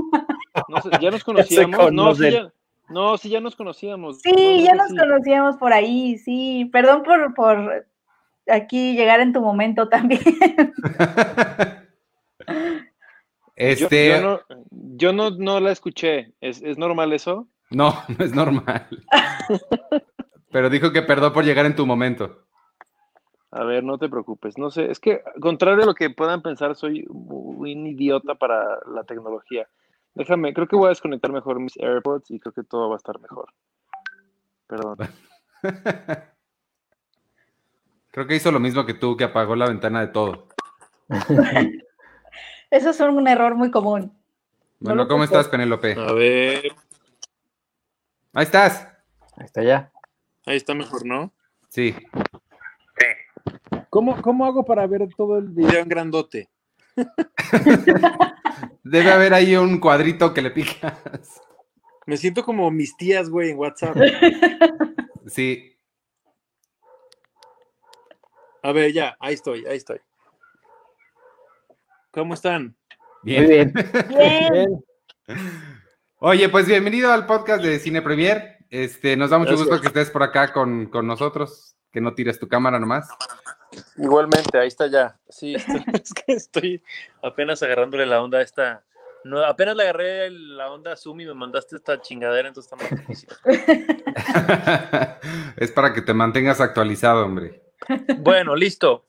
No 0.68 0.82
sé, 0.82 0.90
¿Ya 1.02 1.12
nos 1.12 1.24
conocíamos? 1.24 1.92
No, 1.92 2.14
sí, 2.16 2.22
conocen. 2.22 2.32
ya, 2.34 2.54
no, 2.90 3.18
sí, 3.18 3.30
ya 3.30 3.40
nos 3.40 3.56
conocíamos. 3.56 4.20
Sí, 4.22 4.32
No, 4.32 4.66
ya 4.66 4.74
nos 4.76 4.90
conocíamos 4.90 5.58
por 5.58 5.74
ahí, 5.74 6.18
sí. 6.18 6.70
Perdón 6.72 7.04
por, 7.04 7.34
por 7.34 7.86
aquí 8.48 8.96
llegar 8.96 9.20
en 9.22 9.34
tu 9.34 9.42
momento 9.42 9.88
también. 9.90 10.22
Yo, 13.56 13.68
Este, 13.68 14.10
yo 14.10 14.22
no, 14.22 14.40
yo 14.72 15.14
no, 15.14 15.30
no 15.32 15.60
la 15.60 15.72
escuché. 15.72 16.34
¿Es, 16.42 16.62
¿Es 16.62 16.78
normal 16.78 17.14
eso? 17.14 17.48
no, 17.70 17.94
no 18.18 18.26
es 18.26 18.34
normal. 18.34 18.88
Pero 20.52 20.70
dijo 20.70 20.92
que 20.92 21.02
perdón 21.02 21.34
por 21.34 21.44
llegar 21.44 21.66
en 21.66 21.76
tu 21.76 21.86
momento. 21.86 22.46
A 23.52 23.64
ver, 23.64 23.84
no 23.84 23.98
te 23.98 24.10
preocupes. 24.10 24.58
No 24.58 24.70
sé, 24.72 24.90
es 24.90 25.00
que, 25.00 25.22
contrario 25.40 25.84
a 25.84 25.88
lo 25.88 25.96
que 25.96 26.10
puedan 26.10 26.42
pensar, 26.42 26.76
soy 26.76 27.06
un 27.10 27.88
idiota 27.88 28.36
para 28.36 28.80
la 28.88 29.04
tecnología. 29.04 29.68
Déjame, 30.16 30.54
creo 30.54 30.68
que 30.68 30.76
voy 30.76 30.88
a 30.88 30.90
desconectar 30.90 31.32
mejor 31.32 31.60
mis 31.60 31.78
AirPods 31.78 32.30
y 32.32 32.40
creo 32.40 32.54
que 32.54 32.64
todo 32.64 32.90
va 32.90 32.96
a 32.96 32.98
estar 32.98 33.20
mejor. 33.20 33.52
Perdón. 34.68 34.98
Creo 38.12 38.28
que 38.28 38.36
hizo 38.36 38.52
lo 38.52 38.60
mismo 38.60 38.86
que 38.86 38.94
tú, 38.94 39.18
que 39.18 39.24
apagó 39.24 39.56
la 39.56 39.68
ventana 39.68 40.02
de 40.02 40.08
todo. 40.10 40.48
Eso 42.74 42.90
es 42.90 43.00
un 43.02 43.28
error 43.28 43.54
muy 43.54 43.70
común. 43.70 44.12
No 44.80 44.90
Bueno, 44.90 45.08
¿cómo 45.08 45.24
estás, 45.24 45.48
Penélope? 45.48 45.94
A 45.94 46.12
ver, 46.12 46.76
Ahí 48.34 48.46
estás. 48.46 48.88
ahí 49.38 49.46
está 49.46 49.62
ya. 49.62 49.92
ahí 50.48 50.58
está 50.58 50.74
mejor, 50.74 51.06
¿no? 51.06 51.32
Sí. 51.70 51.96
¿Cómo, 53.92 54.20
¿Cómo 54.24 54.44
hago 54.48 54.66
para 54.66 54.88
ver 54.88 55.08
todo 55.16 55.38
el 55.38 55.50
video? 55.50 55.68
Video 55.70 55.82
en 55.84 55.88
grandote. 55.90 56.50
Debe 58.84 59.12
haber 59.12 59.36
ahí 59.36 59.56
un 59.56 59.80
cuadrito 59.80 60.34
que 60.34 60.42
le 60.42 60.50
picas. 60.50 60.98
Me 62.08 62.18
siento 62.18 62.44
como 62.44 62.72
mis 62.72 62.98
tías, 62.98 63.30
güey, 63.30 63.52
en 63.52 63.60
WhatsApp. 63.60 63.96
Sí. 65.28 65.78
A 68.64 68.72
ver, 68.72 68.92
ya, 68.92 69.16
ahí 69.20 69.36
estoy, 69.36 69.64
ahí 69.68 69.78
estoy. 69.78 70.00
¿Cómo 72.14 72.36
están? 72.36 72.78
Bien. 73.24 73.44
Muy 73.44 73.52
bien. 73.52 73.74
Bien. 74.08 74.86
Oye, 76.20 76.48
pues 76.48 76.68
bienvenido 76.68 77.12
al 77.12 77.26
podcast 77.26 77.64
de 77.64 77.80
Cine 77.80 78.04
Premier. 78.04 78.58
Este, 78.70 79.18
nos 79.18 79.32
da 79.32 79.40
mucho 79.40 79.54
Gracias. 79.54 79.68
gusto 79.68 79.82
que 79.82 79.88
estés 79.88 80.12
por 80.12 80.22
acá 80.22 80.54
con, 80.54 80.86
con 80.86 81.08
nosotros, 81.08 81.76
que 81.92 82.02
no 82.02 82.14
tires 82.14 82.38
tu 82.38 82.48
cámara 82.48 82.80
nomás. 82.80 83.10
Igualmente, 83.98 84.60
ahí 84.60 84.68
está 84.68 84.86
ya. 84.86 85.18
Sí, 85.28 85.56
estoy, 85.56 85.84
es 85.92 86.14
que 86.14 86.34
estoy 86.34 86.84
apenas 87.24 87.64
agarrándole 87.64 88.06
la 88.06 88.22
onda 88.22 88.38
a 88.38 88.42
esta. 88.44 88.84
No, 89.24 89.44
apenas 89.44 89.76
le 89.76 89.82
agarré 89.82 90.30
la 90.30 90.72
onda 90.72 90.94
a 90.94 90.96
Zoom 90.96 91.22
y 91.22 91.26
me 91.26 91.34
mandaste 91.34 91.78
esta 91.78 92.00
chingadera, 92.00 92.48
entonces 92.48 92.72
está 92.72 92.84
más 92.84 93.08
difícil. 93.08 93.30
es 95.58 95.72
para 95.72 95.96
que 95.96 96.04
te 96.04 96.14
mantengas 96.14 96.62
actualizado, 96.62 97.26
hombre. 97.26 97.64
Bueno, 98.20 98.56
listo. 98.56 99.08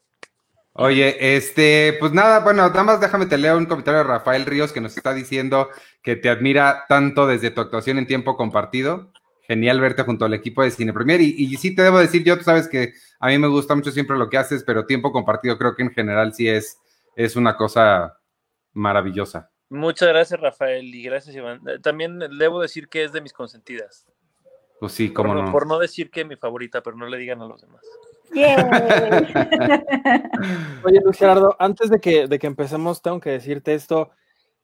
Oye, 0.76 1.36
este, 1.36 1.96
pues 2.00 2.12
nada, 2.12 2.40
bueno, 2.40 2.68
nada 2.68 2.82
más 2.82 3.00
déjame 3.00 3.26
te 3.26 3.38
leo 3.38 3.56
un 3.56 3.66
comentario 3.66 3.98
de 3.98 4.04
Rafael 4.04 4.44
Ríos 4.44 4.72
que 4.72 4.80
nos 4.80 4.96
está 4.96 5.14
diciendo 5.14 5.68
que 6.02 6.16
te 6.16 6.28
admira 6.28 6.84
tanto 6.88 7.28
desde 7.28 7.52
tu 7.52 7.60
actuación 7.60 7.98
en 7.98 8.08
tiempo 8.08 8.36
compartido. 8.36 9.12
Genial 9.46 9.80
verte 9.80 10.02
junto 10.02 10.24
al 10.24 10.34
equipo 10.34 10.62
de 10.62 10.70
Cine 10.72 10.92
Premier. 10.92 11.20
Y, 11.20 11.34
y 11.38 11.56
sí 11.58 11.74
te 11.76 11.82
debo 11.82 11.98
decir, 11.98 12.24
yo 12.24 12.36
tú 12.36 12.44
sabes 12.44 12.66
que 12.66 12.94
a 13.20 13.28
mí 13.28 13.38
me 13.38 13.46
gusta 13.46 13.74
mucho 13.76 13.92
siempre 13.92 14.16
lo 14.16 14.28
que 14.28 14.36
haces, 14.38 14.64
pero 14.64 14.84
tiempo 14.86 15.12
compartido 15.12 15.56
creo 15.58 15.76
que 15.76 15.82
en 15.82 15.92
general 15.92 16.34
sí 16.34 16.48
es, 16.48 16.80
es 17.14 17.36
una 17.36 17.56
cosa 17.56 18.18
maravillosa. 18.72 19.50
Muchas 19.68 20.08
gracias, 20.08 20.40
Rafael, 20.40 20.92
y 20.92 21.02
gracias, 21.04 21.36
Iván. 21.36 21.60
Eh, 21.68 21.78
También 21.80 22.18
debo 22.38 22.60
decir 22.60 22.88
que 22.88 23.04
es 23.04 23.12
de 23.12 23.20
mis 23.20 23.32
consentidas. 23.32 24.06
Pues 24.80 24.92
sí, 24.92 25.08
Por 25.08 25.14
cómo 25.26 25.34
no, 25.34 25.42
no. 25.44 25.52
por 25.52 25.66
no 25.68 25.78
decir 25.78 26.10
que 26.10 26.22
es 26.22 26.26
mi 26.26 26.36
favorita, 26.36 26.82
pero 26.82 26.96
no 26.96 27.06
le 27.06 27.16
digan 27.18 27.40
a 27.40 27.46
los 27.46 27.60
demás. 27.60 27.82
Oye, 30.84 31.00
Luis 31.02 31.16
Gerardo, 31.16 31.56
antes 31.58 31.90
de 31.90 32.00
que, 32.00 32.26
de 32.26 32.38
que 32.38 32.46
empecemos, 32.46 33.02
tengo 33.02 33.20
que 33.20 33.30
decirte 33.30 33.74
esto. 33.74 34.10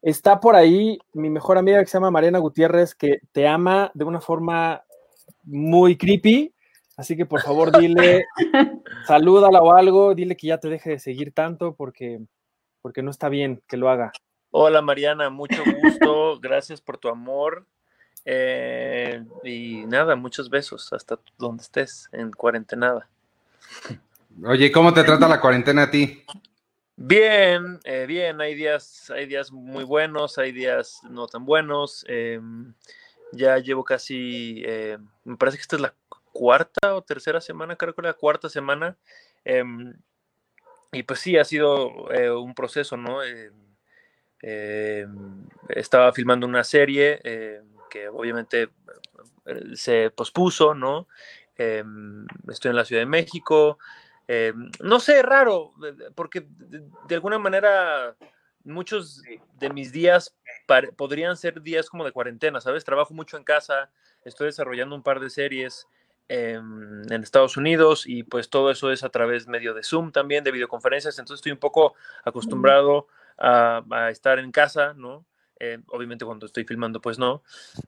Está 0.02 0.40
por 0.40 0.56
ahí 0.56 0.98
mi 1.12 1.30
mejor 1.30 1.58
amiga 1.58 1.80
que 1.80 1.86
se 1.86 1.98
llama 1.98 2.10
Mariana 2.10 2.38
Gutiérrez, 2.38 2.94
que 2.94 3.20
te 3.32 3.46
ama 3.46 3.90
de 3.94 4.04
una 4.04 4.20
forma 4.20 4.82
muy 5.44 5.96
creepy. 5.96 6.54
Así 6.96 7.16
que 7.16 7.26
por 7.26 7.40
favor 7.40 7.78
dile, 7.78 8.26
salúdala 9.06 9.62
o 9.62 9.72
algo, 9.72 10.14
dile 10.14 10.36
que 10.36 10.48
ya 10.48 10.58
te 10.58 10.68
deje 10.68 10.90
de 10.90 10.98
seguir 10.98 11.32
tanto 11.32 11.74
porque, 11.74 12.20
porque 12.82 13.02
no 13.02 13.10
está 13.10 13.28
bien 13.28 13.62
que 13.66 13.76
lo 13.76 13.88
haga. 13.88 14.12
Hola, 14.50 14.82
Mariana, 14.82 15.30
mucho 15.30 15.62
gusto. 15.82 16.40
gracias 16.40 16.80
por 16.80 16.98
tu 16.98 17.08
amor. 17.08 17.66
Eh, 18.24 19.24
y 19.44 19.86
nada, 19.86 20.14
muchos 20.16 20.50
besos 20.50 20.92
hasta 20.92 21.18
donde 21.38 21.62
estés, 21.62 22.08
en 22.12 22.32
cuarentenada. 22.32 23.08
Oye, 24.44 24.72
¿cómo 24.72 24.94
te 24.94 25.04
trata 25.04 25.28
la 25.28 25.40
cuarentena 25.40 25.84
a 25.84 25.90
ti? 25.90 26.24
Bien, 26.96 27.80
eh, 27.84 28.04
bien, 28.06 28.40
hay 28.40 28.54
días, 28.54 29.10
hay 29.10 29.26
días 29.26 29.52
muy 29.52 29.84
buenos, 29.84 30.38
hay 30.38 30.52
días 30.52 31.00
no 31.08 31.26
tan 31.26 31.44
buenos. 31.44 32.04
eh, 32.08 32.40
ya 33.32 33.58
llevo 33.58 33.84
casi, 33.84 34.62
eh, 34.66 34.98
me 35.24 35.36
parece 35.36 35.56
que 35.56 35.62
esta 35.62 35.76
es 35.76 35.82
la 35.82 35.94
cuarta 36.32 36.94
o 36.94 37.02
tercera 37.02 37.40
semana, 37.40 37.76
creo 37.76 37.94
que 37.94 38.02
la 38.02 38.12
cuarta 38.14 38.48
semana. 38.48 38.96
em, 39.44 39.94
y 40.92 41.02
pues 41.04 41.20
sí, 41.20 41.38
ha 41.38 41.44
sido 41.44 42.12
eh, 42.12 42.30
un 42.30 42.54
proceso, 42.54 42.96
¿no? 42.96 43.20
Eh, 44.42 45.06
estaba 45.68 46.12
filmando 46.12 46.46
una 46.46 46.64
serie 46.64 47.20
que 47.90 48.08
obviamente 48.08 48.68
se 49.74 50.10
pospuso, 50.10 50.74
¿no? 50.74 51.08
Em, 51.62 52.26
estoy 52.48 52.70
en 52.70 52.76
la 52.76 52.86
Ciudad 52.86 53.02
de 53.02 53.06
México. 53.06 53.78
Eh, 54.26 54.54
no 54.80 54.98
sé, 54.98 55.20
raro, 55.20 55.72
eh, 55.84 56.10
porque 56.14 56.46
de, 56.48 56.88
de 57.06 57.14
alguna 57.14 57.38
manera 57.38 58.16
muchos 58.64 59.22
de 59.58 59.68
mis 59.68 59.92
días 59.92 60.34
podrían 60.96 61.36
ser 61.36 61.60
días 61.60 61.90
como 61.90 62.06
de 62.06 62.12
cuarentena, 62.12 62.62
¿sabes? 62.62 62.84
Trabajo 62.84 63.12
mucho 63.12 63.36
en 63.36 63.44
casa, 63.44 63.90
estoy 64.24 64.46
desarrollando 64.46 64.96
un 64.96 65.02
par 65.02 65.20
de 65.20 65.28
series 65.28 65.86
em, 66.28 67.02
en 67.12 67.22
Estados 67.22 67.58
Unidos 67.58 68.06
y 68.06 68.22
pues 68.22 68.48
todo 68.48 68.70
eso 68.70 68.90
es 68.90 69.04
a 69.04 69.10
través 69.10 69.46
medio 69.46 69.74
de 69.74 69.82
Zoom 69.82 70.12
también, 70.12 70.44
de 70.44 70.52
videoconferencias, 70.52 71.18
entonces 71.18 71.40
estoy 71.40 71.52
un 71.52 71.58
poco 71.58 71.94
acostumbrado 72.24 73.06
a, 73.36 73.82
a 73.90 74.08
estar 74.08 74.38
en 74.38 74.50
casa, 74.50 74.94
¿no? 74.94 75.26
Eh, 75.60 75.78
obviamente 75.88 76.24
cuando 76.24 76.46
estoy 76.46 76.64
filmando, 76.64 77.00
pues 77.00 77.18
no. 77.18 77.42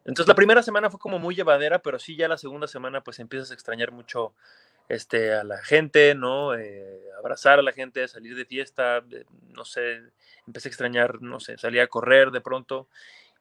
Entonces 0.05 0.29
la 0.29 0.35
primera 0.35 0.63
semana 0.63 0.91
fue 0.91 1.01
como 1.01 1.19
muy 1.19 1.35
llevadera, 1.35 1.81
pero 1.81 1.99
sí 1.99 2.17
ya 2.17 2.29
la 2.29 2.37
segunda 2.37 2.69
semana 2.69 3.03
pues 3.03 3.19
empiezas 3.19 3.51
a 3.51 3.55
extrañar 3.55 3.93
mucho 3.93 4.35
este, 4.91 5.33
a 5.33 5.43
la 5.43 5.57
gente, 5.59 6.15
¿no? 6.15 6.55
Eh, 6.55 7.01
abrazar 7.19 7.59
a 7.59 7.63
la 7.63 7.73
gente, 7.73 8.07
salir 8.09 8.37
de 8.37 8.45
fiesta, 8.45 9.03
no 9.55 9.65
sé, 9.65 10.03
empecé 10.47 10.69
a 10.69 10.71
extrañar, 10.71 11.23
no 11.23 11.41
sé, 11.41 11.57
salía 11.57 11.85
a 11.85 11.87
correr 11.87 12.31
de 12.31 12.43
pronto 12.43 12.89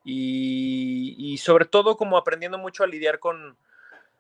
y 0.04 1.38
sobre 1.38 1.66
todo 1.66 1.96
como 1.96 2.18
aprendiendo 2.18 2.58
mucho 2.58 2.84
a 2.84 2.88
lidiar 2.88 3.20
con, 3.20 3.58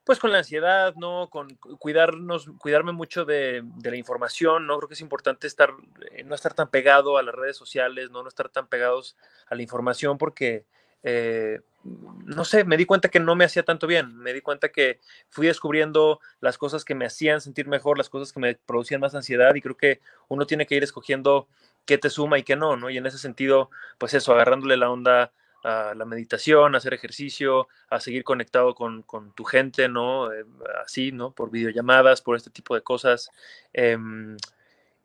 pues 0.04 0.20
con 0.20 0.32
la 0.32 0.40
ansiedad, 0.40 0.94
¿no? 0.96 1.30
Con 1.30 1.56
cu- 1.56 1.78
cuidarnos, 1.78 2.48
cuidarme 2.58 2.92
mucho 2.92 3.26
de, 3.26 3.62
de 3.64 3.92
la 3.92 3.98
información, 3.98 4.68
¿no? 4.68 4.78
Creo 4.78 4.88
que 4.88 4.96
es 4.96 5.02
importante 5.02 5.48
estar, 5.48 5.72
eh, 6.12 6.24
no 6.24 6.36
estar 6.36 6.54
tan 6.54 6.70
pegado 6.70 7.18
a 7.18 7.24
las 7.24 7.36
redes 7.36 7.58
sociales, 7.58 8.10
¿no? 8.12 8.24
No 8.24 8.30
estar 8.30 8.50
tan 8.50 8.68
pegados 8.68 9.16
a 9.48 9.56
la 9.56 9.62
información 9.62 10.18
porque, 10.18 10.66
eh, 11.04 11.60
no 11.84 12.46
sé, 12.46 12.64
me 12.64 12.78
di 12.78 12.86
cuenta 12.86 13.10
que 13.10 13.20
no 13.20 13.36
me 13.36 13.46
hacía 13.46 13.64
tanto 13.64 13.88
bien, 13.88 14.16
me 14.18 14.34
di 14.34 14.42
cuenta 14.42 14.70
que 14.70 15.00
fui 15.30 15.48
descubriendo 15.48 16.20
las 16.40 16.58
cosas 16.58 16.86
que 16.86 16.96
me 16.96 17.06
hacían 17.06 17.42
sentir 17.42 17.68
mejor, 17.68 17.98
las 17.98 18.10
cosas 18.10 18.32
que 18.34 18.40
me 18.40 18.56
producían 18.56 19.02
más 19.02 19.16
ansiedad 19.16 19.56
y 19.56 19.62
creo 19.62 19.78
que 19.78 20.00
uno 20.28 20.46
tiene 20.46 20.66
que 20.68 20.76
ir 20.76 20.84
escogiendo 20.84 21.48
qué 21.86 21.98
te 21.98 22.10
suma 22.10 22.38
y 22.38 22.44
qué 22.44 22.56
no, 22.56 22.76
¿no? 22.78 22.90
Y 22.90 22.98
en 22.98 23.06
ese 23.06 23.18
sentido, 23.18 23.70
pues 23.98 24.14
eso, 24.14 24.34
agarrándole 24.34 24.78
la 24.78 24.90
onda 24.92 25.32
a 25.64 25.94
la 25.96 26.06
meditación, 26.06 26.74
a 26.74 26.78
hacer 26.78 26.94
ejercicio, 26.94 27.68
a 27.90 28.00
seguir 28.00 28.24
conectado 28.24 28.76
con, 28.76 29.04
tu 29.36 29.44
gente, 29.44 29.88
¿no? 29.88 30.32
Eh, 30.34 30.46
así, 30.84 31.12
¿no? 31.12 31.32
Por 31.32 31.52
videollamadas, 31.52 32.22
por 32.22 32.36
este 32.36 32.50
tipo 32.50 32.76
de 32.76 32.82
cosas. 32.82 33.30
Em, 33.74 34.38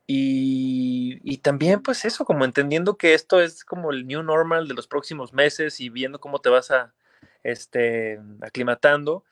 y, 0.06 1.20
y 1.24 1.38
también, 1.38 1.82
pues 1.82 2.04
eso, 2.04 2.24
como 2.24 2.44
entendiendo 2.44 2.96
que 2.96 3.14
esto 3.14 3.40
es 3.40 3.64
como 3.64 3.90
el 3.90 4.06
new 4.06 4.22
normal 4.22 4.68
de 4.68 4.74
los 4.74 4.86
próximos 4.86 5.32
meses 5.32 5.80
y 5.80 5.88
viendo 5.90 6.20
cómo 6.20 6.40
te 6.40 6.48
vas 6.48 6.70
a, 6.70 6.94
este, 7.42 8.20
aclimatando. 8.40 9.24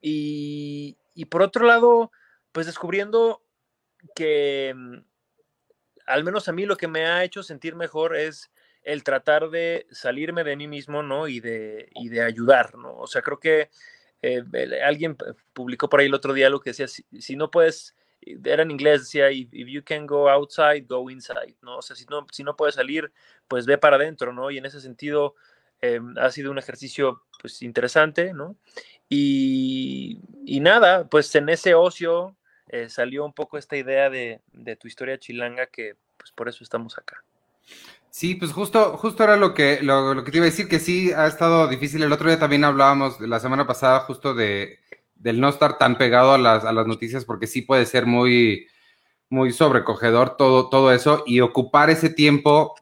Y, 0.00 0.96
y 1.14 1.26
por 1.26 1.42
otro 1.42 1.66
lado, 1.66 2.10
pues 2.52 2.66
descubriendo 2.66 3.42
que 4.14 4.72
mm, 4.74 4.98
al 6.06 6.24
menos 6.24 6.48
a 6.48 6.52
mí 6.52 6.66
lo 6.66 6.76
que 6.76 6.88
me 6.88 7.06
ha 7.06 7.24
hecho 7.24 7.42
sentir 7.42 7.74
mejor 7.76 8.16
es 8.16 8.50
el 8.82 9.04
tratar 9.04 9.50
de 9.50 9.86
salirme 9.90 10.44
de 10.44 10.56
mí 10.56 10.66
mismo, 10.66 11.02
¿no? 11.02 11.28
Y 11.28 11.40
de, 11.40 11.90
y 11.94 12.08
de 12.08 12.22
ayudar, 12.22 12.76
¿no? 12.76 12.96
O 12.96 13.06
sea, 13.06 13.22
creo 13.22 13.38
que 13.38 13.70
eh, 14.22 14.42
alguien 14.84 15.16
publicó 15.52 15.88
por 15.88 16.00
ahí 16.00 16.06
el 16.06 16.14
otro 16.14 16.32
día 16.32 16.50
lo 16.50 16.60
que 16.60 16.70
decía, 16.70 16.88
si, 16.88 17.04
si 17.18 17.36
no 17.36 17.50
puedes, 17.50 17.94
era 18.20 18.62
en 18.62 18.70
inglés, 18.70 19.02
decía, 19.02 19.30
if 19.30 19.68
you 19.68 19.82
can 19.84 20.06
go 20.06 20.28
outside, 20.28 20.86
go 20.86 21.10
inside, 21.10 21.56
¿no? 21.62 21.78
O 21.78 21.82
sea, 21.82 21.96
si 21.96 22.04
no, 22.06 22.26
si 22.30 22.42
no 22.44 22.56
puedes 22.56 22.74
salir, 22.74 23.12
pues 23.48 23.66
ve 23.66 23.78
para 23.78 23.96
adentro, 23.96 24.32
¿no? 24.32 24.50
Y 24.50 24.58
en 24.58 24.66
ese 24.66 24.80
sentido 24.80 25.34
eh, 25.82 26.00
ha 26.18 26.30
sido 26.30 26.50
un 26.50 26.58
ejercicio, 26.58 27.22
pues, 27.40 27.62
interesante, 27.62 28.32
¿no? 28.34 28.56
Y, 29.08 30.20
y 30.44 30.60
nada, 30.60 31.08
pues 31.08 31.34
en 31.34 31.48
ese 31.48 31.74
ocio 31.74 32.36
eh, 32.68 32.88
salió 32.88 33.24
un 33.24 33.32
poco 33.32 33.58
esta 33.58 33.76
idea 33.76 34.10
de, 34.10 34.40
de 34.52 34.76
tu 34.76 34.86
historia 34.86 35.18
chilanga 35.18 35.66
que, 35.66 35.96
pues, 36.16 36.30
por 36.32 36.48
eso 36.48 36.62
estamos 36.62 36.98
acá. 36.98 37.24
Sí, 38.12 38.34
pues 38.34 38.52
justo, 38.52 38.96
justo 38.96 39.22
era 39.22 39.36
lo 39.36 39.54
que, 39.54 39.78
lo, 39.82 40.14
lo 40.14 40.24
que 40.24 40.32
te 40.32 40.38
iba 40.38 40.44
a 40.44 40.50
decir, 40.50 40.68
que 40.68 40.80
sí 40.80 41.12
ha 41.12 41.26
estado 41.28 41.68
difícil. 41.68 42.02
El 42.02 42.12
otro 42.12 42.28
día 42.28 42.40
también 42.40 42.64
hablábamos, 42.64 43.20
la 43.20 43.38
semana 43.38 43.66
pasada, 43.68 44.00
justo 44.00 44.34
de, 44.34 44.80
del 45.14 45.40
no 45.40 45.48
estar 45.48 45.78
tan 45.78 45.96
pegado 45.96 46.32
a 46.32 46.38
las, 46.38 46.64
a 46.64 46.72
las 46.72 46.86
noticias, 46.88 47.24
porque 47.24 47.46
sí 47.46 47.62
puede 47.62 47.86
ser 47.86 48.06
muy, 48.06 48.66
muy 49.28 49.52
sobrecogedor 49.52 50.36
todo, 50.36 50.68
todo 50.68 50.92
eso, 50.92 51.22
y 51.24 51.40
ocupar 51.40 51.88
ese 51.88 52.10
tiempo, 52.10 52.74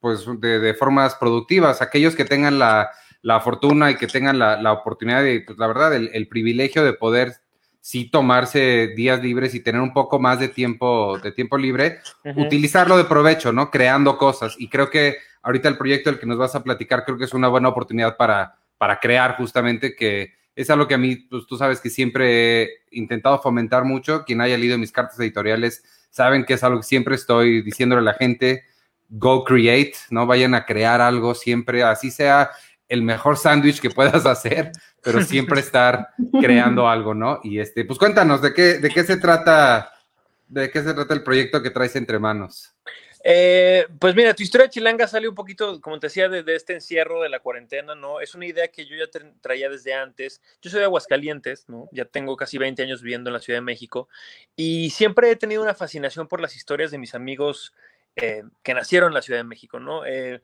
pues, 0.00 0.26
de, 0.40 0.58
de 0.58 0.74
formas 0.74 1.14
productivas. 1.14 1.80
Aquellos 1.80 2.14
que 2.14 2.26
tengan 2.26 2.58
la, 2.58 2.90
la 3.22 3.40
fortuna 3.40 3.90
y 3.90 3.96
que 3.96 4.06
tengan 4.06 4.38
la, 4.38 4.60
la 4.60 4.72
oportunidad 4.72 5.22
de, 5.22 5.40
pues, 5.40 5.58
la 5.58 5.66
verdad, 5.66 5.94
el, 5.94 6.10
el 6.12 6.28
privilegio 6.28 6.84
de 6.84 6.92
poder 6.92 7.36
sí 7.84 8.06
tomarse 8.06 8.94
días 8.96 9.22
libres 9.22 9.54
y 9.54 9.60
tener 9.60 9.82
un 9.82 9.92
poco 9.92 10.18
más 10.18 10.40
de 10.40 10.48
tiempo, 10.48 11.18
de 11.18 11.32
tiempo 11.32 11.58
libre, 11.58 11.98
utilizarlo 12.34 12.96
de 12.96 13.04
provecho, 13.04 13.52
¿no? 13.52 13.70
Creando 13.70 14.16
cosas. 14.16 14.56
Y 14.58 14.70
creo 14.70 14.88
que 14.88 15.18
ahorita 15.42 15.68
el 15.68 15.76
proyecto 15.76 16.08
del 16.08 16.18
que 16.18 16.24
nos 16.24 16.38
vas 16.38 16.54
a 16.54 16.64
platicar, 16.64 17.04
creo 17.04 17.18
que 17.18 17.24
es 17.24 17.34
una 17.34 17.48
buena 17.48 17.68
oportunidad 17.68 18.16
para, 18.16 18.56
para 18.78 18.98
crear 19.00 19.36
justamente, 19.36 19.94
que 19.94 20.32
es 20.56 20.70
algo 20.70 20.88
que 20.88 20.94
a 20.94 20.98
mí, 20.98 21.16
pues 21.16 21.46
tú 21.46 21.58
sabes 21.58 21.78
que 21.78 21.90
siempre 21.90 22.62
he 22.62 22.70
intentado 22.92 23.38
fomentar 23.42 23.84
mucho. 23.84 24.24
Quien 24.24 24.40
haya 24.40 24.56
leído 24.56 24.78
mis 24.78 24.90
cartas 24.90 25.20
editoriales 25.20 25.84
saben 26.08 26.46
que 26.46 26.54
es 26.54 26.64
algo 26.64 26.78
que 26.78 26.86
siempre 26.86 27.16
estoy 27.16 27.60
diciéndole 27.60 28.00
a 28.00 28.04
la 28.04 28.14
gente, 28.14 28.64
go 29.10 29.44
create, 29.44 29.92
¿no? 30.08 30.26
Vayan 30.26 30.54
a 30.54 30.64
crear 30.64 31.02
algo 31.02 31.34
siempre, 31.34 31.82
así 31.82 32.10
sea 32.10 32.50
el 32.88 33.02
mejor 33.02 33.36
sándwich 33.36 33.80
que 33.80 33.90
puedas 33.90 34.26
hacer, 34.26 34.72
pero 35.02 35.22
siempre 35.22 35.60
estar 35.60 36.08
creando 36.40 36.88
algo, 36.88 37.14
¿no? 37.14 37.40
Y 37.42 37.58
este, 37.58 37.84
pues 37.84 37.98
cuéntanos, 37.98 38.42
¿de 38.42 38.52
qué, 38.52 38.78
de 38.78 38.90
qué 38.90 39.04
se 39.04 39.16
trata, 39.16 39.92
de 40.48 40.70
qué 40.70 40.82
se 40.82 40.94
trata 40.94 41.14
el 41.14 41.22
proyecto 41.22 41.62
que 41.62 41.70
traes 41.70 41.96
entre 41.96 42.18
manos? 42.18 42.74
Eh, 43.26 43.86
pues 43.98 44.14
mira, 44.14 44.34
tu 44.34 44.42
historia 44.42 44.68
chilanga 44.68 45.08
sale 45.08 45.26
un 45.26 45.34
poquito, 45.34 45.80
como 45.80 45.98
te 45.98 46.08
decía, 46.08 46.28
de, 46.28 46.44
este 46.54 46.74
encierro 46.74 47.22
de 47.22 47.30
la 47.30 47.40
cuarentena, 47.40 47.94
¿no? 47.94 48.20
Es 48.20 48.34
una 48.34 48.44
idea 48.44 48.68
que 48.68 48.84
yo 48.84 48.96
ya 48.96 49.06
traía 49.40 49.70
desde 49.70 49.94
antes. 49.94 50.42
Yo 50.60 50.70
soy 50.70 50.80
de 50.80 50.84
Aguascalientes, 50.84 51.66
¿no? 51.66 51.88
Ya 51.90 52.04
tengo 52.04 52.36
casi 52.36 52.58
20 52.58 52.82
años 52.82 53.00
viviendo 53.00 53.30
en 53.30 53.34
la 53.34 53.40
Ciudad 53.40 53.56
de 53.56 53.64
México 53.64 54.08
y 54.56 54.90
siempre 54.90 55.30
he 55.30 55.36
tenido 55.36 55.62
una 55.62 55.74
fascinación 55.74 56.28
por 56.28 56.42
las 56.42 56.54
historias 56.54 56.90
de 56.90 56.98
mis 56.98 57.14
amigos 57.14 57.72
eh, 58.16 58.42
que 58.62 58.74
nacieron 58.74 59.08
en 59.08 59.14
la 59.14 59.22
Ciudad 59.22 59.40
de 59.40 59.44
México, 59.44 59.80
¿no? 59.80 60.04
Eh, 60.04 60.42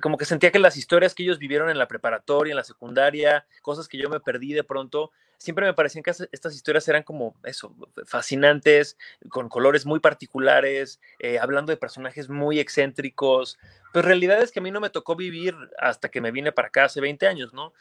como 0.00 0.16
que 0.16 0.24
sentía 0.24 0.50
que 0.50 0.58
las 0.58 0.76
historias 0.76 1.14
que 1.14 1.22
ellos 1.22 1.38
vivieron 1.38 1.70
en 1.70 1.78
la 1.78 1.88
preparatoria, 1.88 2.52
en 2.52 2.56
la 2.56 2.64
secundaria, 2.64 3.46
cosas 3.62 3.88
que 3.88 3.98
yo 3.98 4.08
me 4.08 4.20
perdí 4.20 4.52
de 4.52 4.64
pronto, 4.64 5.10
siempre 5.38 5.64
me 5.64 5.72
parecían 5.72 6.02
que 6.02 6.10
estas 6.32 6.54
historias 6.54 6.86
eran 6.88 7.04
como 7.04 7.34
eso, 7.44 7.74
fascinantes, 8.06 8.96
con 9.28 9.48
colores 9.48 9.86
muy 9.86 10.00
particulares, 10.00 11.00
eh, 11.20 11.38
hablando 11.38 11.70
de 11.70 11.76
personajes 11.76 12.28
muy 12.28 12.58
excéntricos, 12.58 13.58
pero 13.92 14.06
realidad 14.06 14.42
es 14.42 14.52
que 14.52 14.58
a 14.58 14.62
mí 14.62 14.70
no 14.70 14.80
me 14.80 14.90
tocó 14.90 15.16
vivir 15.16 15.54
hasta 15.78 16.08
que 16.08 16.20
me 16.20 16.32
vine 16.32 16.52
para 16.52 16.68
acá 16.68 16.84
hace 16.84 17.00
20 17.00 17.26
años, 17.26 17.54
¿no? 17.54 17.72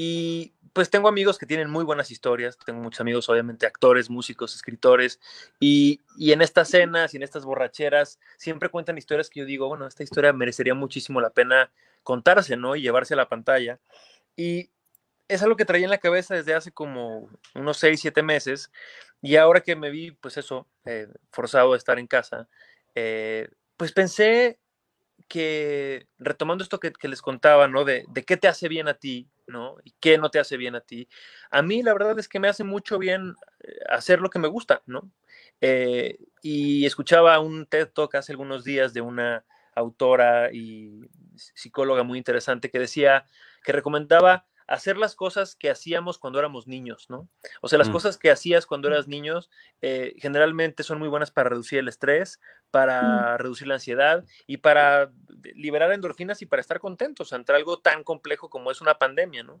Y 0.00 0.54
pues 0.74 0.90
tengo 0.90 1.08
amigos 1.08 1.38
que 1.38 1.46
tienen 1.46 1.68
muy 1.68 1.82
buenas 1.82 2.12
historias, 2.12 2.56
tengo 2.64 2.80
muchos 2.80 3.00
amigos, 3.00 3.28
obviamente, 3.28 3.66
actores, 3.66 4.10
músicos, 4.10 4.54
escritores, 4.54 5.18
y, 5.58 6.00
y, 6.16 6.30
en 6.30 6.40
estas 6.40 6.68
cenas 6.68 7.12
y 7.12 7.16
en 7.16 7.24
estas 7.24 7.44
borracheras 7.44 8.20
siempre 8.36 8.68
cuentan 8.68 8.96
historias 8.96 9.28
que 9.28 9.40
yo 9.40 9.44
digo, 9.44 9.66
bueno, 9.66 9.88
esta 9.88 10.04
historia 10.04 10.32
merecería 10.32 10.74
muchísimo 10.74 11.20
la 11.20 11.30
pena 11.30 11.72
contarse, 12.04 12.56
¿no? 12.56 12.76
Y 12.76 12.82
llevarse 12.82 13.14
a 13.14 13.16
la 13.16 13.28
pantalla. 13.28 13.80
Y 14.36 14.70
es 15.26 15.42
algo 15.42 15.56
que 15.56 15.64
traía 15.64 15.86
en 15.86 15.90
la 15.90 15.98
cabeza 15.98 16.36
desde 16.36 16.54
hace 16.54 16.70
como 16.70 17.28
unos 17.56 17.78
seis, 17.78 18.00
siete 18.00 18.22
meses, 18.22 18.70
y 19.20 19.34
ahora 19.34 19.62
que 19.62 19.74
me 19.74 19.90
vi, 19.90 20.12
pues 20.12 20.36
eso, 20.36 20.68
eh, 20.84 21.08
forzado 21.32 21.72
a 21.72 21.76
estar 21.76 21.98
en 21.98 22.06
casa, 22.06 22.48
eh, 22.94 23.48
pues 23.76 23.90
pensé 23.90 24.60
que, 25.26 26.06
retomando 26.20 26.62
esto 26.62 26.78
que, 26.78 26.92
les 27.08 27.20
contaba, 27.20 27.66
¿no? 27.66 27.84
De, 27.84 28.04
de 28.06 28.24
qué 28.24 28.36
te 28.36 28.46
hace 28.46 28.68
bien 28.68 28.86
a 28.86 28.94
ti, 28.94 29.28
¿no? 29.48 29.76
Y 29.84 29.94
qué 30.00 30.18
no 30.18 30.30
te 30.30 30.38
hace 30.38 30.56
bien 30.56 30.74
a 30.74 30.80
ti. 30.80 31.08
A 31.50 31.62
mí 31.62 31.82
la 31.82 31.92
verdad 31.92 32.18
es 32.18 32.28
que 32.28 32.40
me 32.40 32.48
hace 32.48 32.64
mucho 32.64 32.98
bien 32.98 33.34
eh, 33.60 33.78
hacer 33.88 34.20
lo 34.20 34.30
que 34.30 34.38
me 34.38 34.48
gusta, 34.48 34.82
¿no? 34.86 35.10
Eh, 35.60 36.18
y 36.42 36.86
escuchaba 36.86 37.38
un 37.40 37.66
TED 37.66 37.88
Talk 37.88 38.14
hace 38.14 38.32
algunos 38.32 38.64
días 38.64 38.94
de 38.94 39.00
una 39.00 39.44
autora 39.74 40.52
y 40.52 41.08
psicóloga 41.34 42.02
muy 42.02 42.18
interesante 42.18 42.70
que 42.70 42.78
decía, 42.78 43.26
que 43.64 43.72
recomendaba 43.72 44.46
hacer 44.68 44.98
las 44.98 45.14
cosas 45.14 45.56
que 45.56 45.70
hacíamos 45.70 46.18
cuando 46.18 46.38
éramos 46.38 46.68
niños, 46.68 47.06
¿no? 47.08 47.28
O 47.62 47.68
sea, 47.68 47.78
las 47.78 47.88
mm. 47.88 47.92
cosas 47.92 48.18
que 48.18 48.30
hacías 48.30 48.66
cuando 48.66 48.88
eras 48.88 49.08
niños 49.08 49.50
eh, 49.80 50.14
generalmente 50.18 50.82
son 50.82 50.98
muy 50.98 51.08
buenas 51.08 51.30
para 51.30 51.48
reducir 51.48 51.78
el 51.78 51.88
estrés, 51.88 52.38
Mm. 52.68 52.70
para 52.70 53.36
reducir 53.38 53.66
la 53.66 53.74
ansiedad 53.74 54.24
y 54.46 54.58
para 54.58 55.10
liberar 55.54 55.90
endorfinas 55.92 56.42
y 56.42 56.46
para 56.46 56.60
estar 56.60 56.80
contentos 56.80 57.32
ante 57.32 57.52
algo 57.52 57.78
tan 57.78 58.04
complejo 58.04 58.50
como 58.50 58.70
es 58.70 58.80
una 58.80 58.98
pandemia, 58.98 59.42
¿no? 59.42 59.60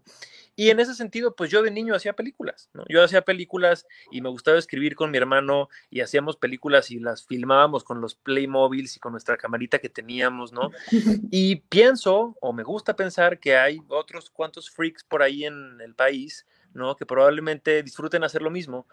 Y 0.56 0.70
en 0.70 0.80
ese 0.80 0.94
sentido, 0.94 1.34
pues 1.34 1.50
yo 1.50 1.62
de 1.62 1.70
niño 1.70 1.94
hacía 1.94 2.12
películas, 2.14 2.68
¿no? 2.74 2.84
Yo 2.88 3.02
hacía 3.02 3.22
películas 3.22 3.86
y 4.10 4.20
me 4.20 4.28
gustaba 4.28 4.58
escribir 4.58 4.94
con 4.94 5.10
mi 5.10 5.16
hermano 5.16 5.68
y 5.88 6.00
hacíamos 6.00 6.36
películas 6.36 6.90
y 6.90 6.98
las 6.98 7.24
filmábamos 7.24 7.82
con 7.84 8.00
los 8.00 8.14
Playmobiles 8.14 8.96
y 8.96 9.00
con 9.00 9.12
nuestra 9.12 9.36
camarita 9.36 9.78
que 9.78 9.88
teníamos, 9.88 10.52
¿no? 10.52 10.70
Y 11.30 11.56
pienso, 11.56 12.36
o 12.40 12.52
me 12.52 12.62
gusta 12.62 12.94
pensar 12.94 13.38
que 13.38 13.56
hay 13.56 13.80
otros 13.88 14.30
cuantos 14.30 14.70
freaks 14.70 15.04
por 15.04 15.22
ahí 15.22 15.44
en 15.44 15.80
el 15.80 15.94
país, 15.94 16.46
¿no? 16.74 16.96
Que 16.96 17.06
probablemente 17.06 17.82
disfruten 17.82 18.24
hacer 18.24 18.42
lo 18.42 18.50
mismo. 18.50 18.86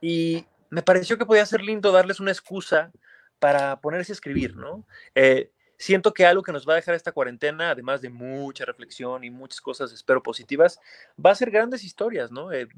Y 0.00 0.46
me 0.70 0.82
pareció 0.82 1.18
que 1.18 1.26
podía 1.26 1.44
ser 1.44 1.62
lindo 1.62 1.92
darles 1.92 2.20
una 2.20 2.30
excusa 2.30 2.92
para 3.40 3.80
ponerse 3.80 4.12
a 4.12 4.14
escribir, 4.14 4.54
¿no? 4.54 4.86
Eh, 5.16 5.50
siento 5.76 6.12
que 6.12 6.26
algo 6.26 6.42
que 6.42 6.52
nos 6.52 6.68
va 6.68 6.74
a 6.74 6.76
dejar 6.76 6.94
esta 6.94 7.10
cuarentena, 7.10 7.70
además 7.70 8.02
de 8.02 8.10
mucha 8.10 8.64
reflexión 8.66 9.24
y 9.24 9.30
muchas 9.30 9.60
cosas, 9.60 9.92
espero, 9.92 10.22
positivas, 10.22 10.78
va 11.24 11.30
a 11.30 11.34
ser 11.34 11.50
grandes 11.50 11.82
historias, 11.82 12.30
¿no? 12.30 12.52
Eh, 12.52 12.68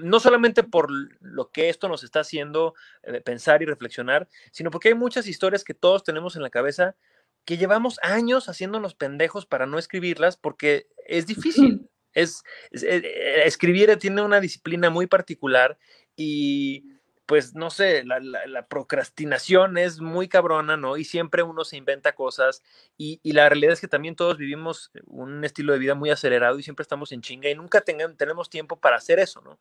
no 0.00 0.20
solamente 0.20 0.62
por 0.62 0.88
lo 1.20 1.50
que 1.50 1.68
esto 1.68 1.88
nos 1.88 2.04
está 2.04 2.20
haciendo 2.20 2.74
eh, 3.02 3.20
pensar 3.20 3.60
y 3.60 3.66
reflexionar, 3.66 4.28
sino 4.52 4.70
porque 4.70 4.88
hay 4.88 4.94
muchas 4.94 5.26
historias 5.26 5.64
que 5.64 5.74
todos 5.74 6.04
tenemos 6.04 6.36
en 6.36 6.42
la 6.42 6.48
cabeza 6.48 6.96
que 7.44 7.58
llevamos 7.58 7.98
años 8.02 8.48
haciéndonos 8.48 8.94
pendejos 8.94 9.44
para 9.44 9.66
no 9.66 9.78
escribirlas 9.78 10.36
porque 10.36 10.86
es 11.06 11.26
difícil. 11.26 11.88
Es, 12.16 12.44
escribir 12.70 13.96
tiene 13.96 14.22
una 14.22 14.38
disciplina 14.38 14.88
muy 14.88 15.08
particular 15.08 15.76
y 16.14 16.93
pues 17.26 17.54
no 17.54 17.70
sé, 17.70 18.04
la, 18.04 18.66
procrastinación 18.68 19.78
es 19.78 20.00
muy 20.00 20.28
cabrona, 20.28 20.76
¿no? 20.76 20.96
Y 20.96 21.04
siempre 21.04 21.42
uno 21.42 21.64
se 21.64 21.76
inventa 21.76 22.14
cosas 22.14 22.62
y, 22.98 23.20
la 23.32 23.48
realidad 23.48 23.72
es 23.72 23.80
que 23.80 23.88
también 23.88 24.14
todos 24.14 24.36
vivimos 24.36 24.90
un 25.06 25.42
estilo 25.44 25.72
de 25.72 25.78
vida 25.78 25.94
muy 25.94 26.10
acelerado 26.10 26.58
y 26.58 26.62
siempre 26.62 26.82
estamos 26.82 27.12
en 27.12 27.22
chinga 27.22 27.48
y 27.48 27.54
nunca 27.54 27.80
tenemos 27.80 28.50
tiempo 28.50 28.76
para 28.76 28.96
hacer 28.96 29.18
eso, 29.18 29.40
¿no? 29.40 29.58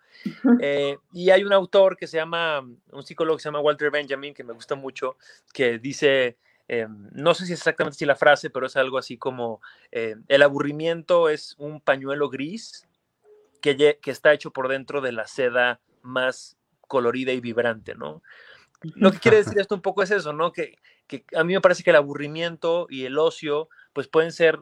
Eh, 0.59 0.97
y 1.13 1.29
hay 1.29 1.43
un 1.43 1.53
autor 1.53 1.95
que 1.95 2.07
se 2.07 2.17
llama, 2.17 2.59
un 2.59 3.03
psicólogo 3.03 3.37
que 3.37 3.43
se 3.43 3.47
llama 3.47 3.61
Walter 3.61 3.91
Benjamin, 3.91 4.33
que 4.33 4.43
me 4.43 4.53
gusta 4.53 4.75
mucho, 4.75 5.17
que 5.53 5.79
dice... 5.79 6.37
Eh, 6.69 6.87
no 7.11 7.33
sé 7.33 7.45
si 7.45 7.51
es 7.51 7.59
exactamente 7.59 7.97
si 7.97 8.05
la 8.05 8.15
frase, 8.15 8.49
pero 8.49 8.67
es 8.67 8.77
algo 8.77 8.97
así 8.97 9.17
como 9.17 9.61
eh, 9.91 10.15
el 10.29 10.41
aburrimiento 10.41 11.27
es 11.27 11.55
un 11.57 11.81
pañuelo 11.81 12.29
gris 12.29 12.87
que, 13.61 13.99
que 14.01 14.11
está 14.11 14.31
hecho 14.31 14.51
por 14.51 14.69
dentro 14.69 15.01
de 15.01 15.11
la 15.11 15.27
seda 15.27 15.81
más 16.03 16.57
colorida 16.93 17.31
y 17.31 17.39
vibrante, 17.39 17.95
¿no? 17.95 18.21
Lo 18.93 19.11
que 19.11 19.17
quiere 19.17 19.37
decir 19.37 19.57
esto 19.59 19.73
un 19.73 19.81
poco 19.81 20.03
es 20.03 20.11
eso, 20.11 20.31
¿no? 20.31 20.51
Que, 20.51 20.75
que 21.07 21.25
a 21.35 21.43
mí 21.43 21.53
me 21.53 21.61
parece 21.61 21.81
que 21.81 21.89
el 21.89 21.95
aburrimiento 21.95 22.85
y 22.87 23.05
el 23.05 23.17
ocio, 23.17 23.67
pues 23.93 24.07
pueden 24.07 24.31
ser 24.31 24.61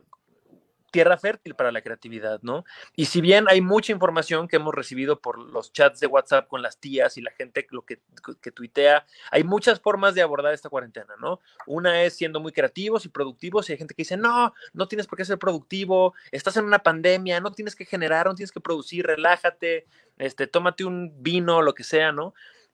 tierra 0.92 1.18
fértil 1.18 1.56
para 1.56 1.72
la 1.72 1.82
creatividad, 1.82 2.42
¿no? 2.44 2.66
Y 2.96 3.06
si 3.06 3.22
bien 3.22 3.46
hay 3.48 3.62
mucha 3.62 3.92
información 3.92 4.48
que 4.48 4.58
hemos 4.58 4.76
recibido 4.76 5.20
por 5.20 5.40
los 5.40 5.72
chats 5.72 6.00
de 6.00 6.08
WhatsApp 6.08 6.48
con 6.48 6.62
las 6.62 6.78
tías 6.78 7.18
y 7.18 7.22
la 7.22 7.32
gente 7.32 7.66
lo 7.72 7.84
que, 7.84 8.00
que 8.42 8.52
tuitea, 8.52 9.06
hay 9.32 9.44
muchas 9.44 9.80
formas 9.80 10.14
de 10.14 10.22
abordar 10.22 10.54
esta 10.54 10.70
cuarentena, 10.70 11.16
¿no? 11.20 11.40
Una 11.66 12.04
es 12.04 12.16
siendo 12.16 12.40
muy 12.40 12.52
creativos 12.52 13.06
y 13.06 13.10
productivos 13.10 13.70
y 13.70 13.72
hay 13.72 13.78
gente 13.78 13.96
que 13.96 14.02
dice, 14.02 14.18
no, 14.18 14.54
no 14.74 14.88
tienes 14.88 15.08
por 15.08 15.18
qué 15.18 15.26
ser 15.26 15.40
productivo, 15.40 16.14
estás 16.32 16.58
en 16.58 16.66
una 16.66 16.80
pandemia, 16.80 17.40
no 17.40 17.52
tienes 17.52 17.76
que 17.76 17.86
generar, 17.86 18.28
no 18.28 18.36
tienes 18.36 18.52
que 18.52 18.60
producir, 18.60 19.08
relájate, 19.08 19.88
este, 20.18 20.48
tómate 20.48 20.84
un 20.84 21.24
vino, 21.24 21.62
lo 21.62 21.74
que 21.74 21.84
sea, 21.84 22.12
¿no? 22.12 22.34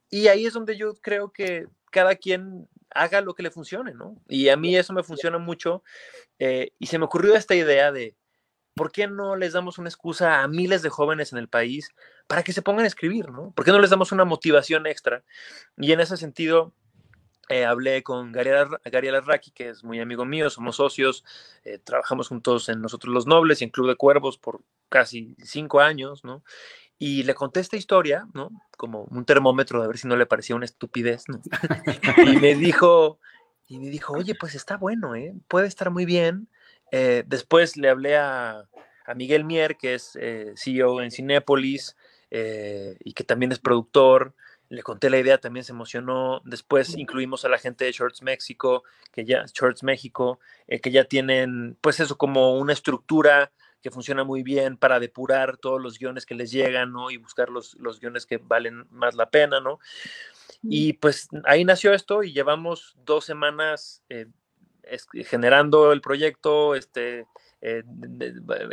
Y 0.09 0.27
ahí 0.27 0.45
es 0.45 0.53
donde 0.53 0.77
yo 0.77 0.95
creo 0.95 1.31
que 1.31 1.67
cada 1.91 2.15
quien 2.15 2.67
haga 3.01 3.21
lo 3.21 3.35
que 3.35 3.43
le 3.43 3.51
funcione, 3.51 3.93
¿no? 3.93 4.17
Y 4.27 4.49
a 4.49 4.57
mí 4.57 4.75
eso 4.75 4.93
me 4.93 5.03
funciona 5.03 5.37
mucho. 5.37 5.83
Eh, 6.39 6.71
y 6.79 6.87
se 6.87 6.99
me 6.99 7.05
ocurrió 7.05 7.35
esta 7.35 7.55
idea 7.55 7.91
de, 7.91 8.15
¿por 8.75 8.91
qué 8.91 9.07
no 9.07 9.35
les 9.35 9.53
damos 9.53 9.77
una 9.77 9.89
excusa 9.89 10.41
a 10.41 10.47
miles 10.47 10.81
de 10.81 10.89
jóvenes 10.89 11.31
en 11.31 11.39
el 11.39 11.49
país 11.49 11.89
para 12.27 12.43
que 12.43 12.53
se 12.53 12.61
pongan 12.61 12.85
a 12.85 12.87
escribir, 12.87 13.29
¿no? 13.29 13.51
¿Por 13.51 13.65
qué 13.65 13.71
no 13.71 13.79
les 13.79 13.89
damos 13.89 14.11
una 14.11 14.25
motivación 14.25 14.87
extra? 14.87 15.23
Y 15.77 15.91
en 15.91 15.99
ese 15.99 16.17
sentido, 16.17 16.73
eh, 17.49 17.65
hablé 17.65 18.03
con 18.03 18.33
Gary 18.33 18.49
Arraki, 19.07 19.51
que 19.51 19.69
es 19.69 19.83
muy 19.83 19.99
amigo 20.01 20.25
mío, 20.25 20.49
somos 20.49 20.75
socios, 20.75 21.23
eh, 21.63 21.79
trabajamos 21.79 22.27
juntos 22.27 22.67
en 22.67 22.81
Nosotros 22.81 23.13
los 23.13 23.25
Nobles 23.25 23.61
y 23.61 23.65
en 23.65 23.69
Club 23.69 23.87
de 23.87 23.95
Cuervos 23.95 24.37
por 24.37 24.61
casi 24.89 25.35
cinco 25.43 25.79
años, 25.79 26.25
¿no? 26.25 26.43
Y 26.99 27.23
le 27.23 27.35
conté 27.35 27.59
esta 27.59 27.77
historia, 27.77 28.27
¿no? 28.33 28.49
Como 28.75 29.03
un 29.03 29.25
termómetro 29.25 29.81
de 29.81 29.87
ver 29.87 29.97
si 29.97 30.07
no 30.07 30.15
le 30.15 30.25
parecía 30.25 30.55
una 30.55 30.65
estupidez, 30.65 31.25
¿no? 31.27 31.41
y 32.33 32.37
me 32.37 32.55
dijo, 32.55 33.19
y 33.67 33.79
me 33.79 33.89
dijo, 33.89 34.13
oye, 34.13 34.33
pues 34.33 34.55
está 34.55 34.77
bueno, 34.77 35.15
¿eh? 35.15 35.35
Puede 35.47 35.67
estar 35.67 35.91
muy 35.91 36.05
bien. 36.05 36.47
Eh, 36.91 37.23
después 37.27 37.77
le 37.77 37.89
hablé 37.89 38.15
a, 38.17 38.67
a, 39.05 39.13
Miguel 39.13 39.43
Mier, 39.43 39.75
que 39.77 39.93
es 39.93 40.17
eh, 40.19 40.53
CEO 40.55 41.01
en 41.01 41.11
Cinépolis 41.11 41.97
eh, 42.31 42.97
y 43.03 43.13
que 43.13 43.23
también 43.23 43.51
es 43.51 43.59
productor. 43.59 44.33
Le 44.69 44.83
conté 44.83 45.09
la 45.09 45.19
idea, 45.19 45.37
también 45.37 45.65
se 45.65 45.73
emocionó. 45.73 46.41
Después 46.45 46.97
incluimos 46.97 47.45
a 47.45 47.49
la 47.49 47.57
gente 47.57 47.85
de 47.85 47.91
Shorts 47.91 48.21
México, 48.21 48.83
que 49.11 49.23
ya, 49.23 49.45
Shorts 49.53 49.83
México, 49.83 50.39
que 50.67 50.91
ya 50.91 51.03
tienen, 51.03 51.77
pues 51.81 51.99
eso, 51.99 52.17
como 52.17 52.57
una 52.57 52.73
estructura 52.73 53.51
que 53.81 53.91
funciona 53.91 54.23
muy 54.23 54.43
bien 54.43 54.77
para 54.77 54.99
depurar 54.99 55.57
todos 55.57 55.81
los 55.81 55.99
guiones 55.99 56.25
que 56.25 56.35
les 56.35 56.51
llegan, 56.51 56.91
¿no? 56.91 57.11
Y 57.11 57.17
buscar 57.17 57.49
los, 57.49 57.75
los 57.75 57.99
guiones 57.99 58.25
que 58.25 58.37
valen 58.37 58.87
más 58.89 59.15
la 59.15 59.29
pena, 59.29 59.59
¿no? 59.59 59.79
Y 60.63 60.93
pues 60.93 61.29
ahí 61.45 61.63
nació 61.63 61.93
esto 61.93 62.23
y 62.23 62.33
llevamos 62.33 62.95
dos 63.05 63.25
semanas 63.25 64.03
eh, 64.09 64.27
generando 65.25 65.91
el 65.91 66.01
proyecto, 66.01 66.75
este, 66.75 67.27
eh, 67.61 67.83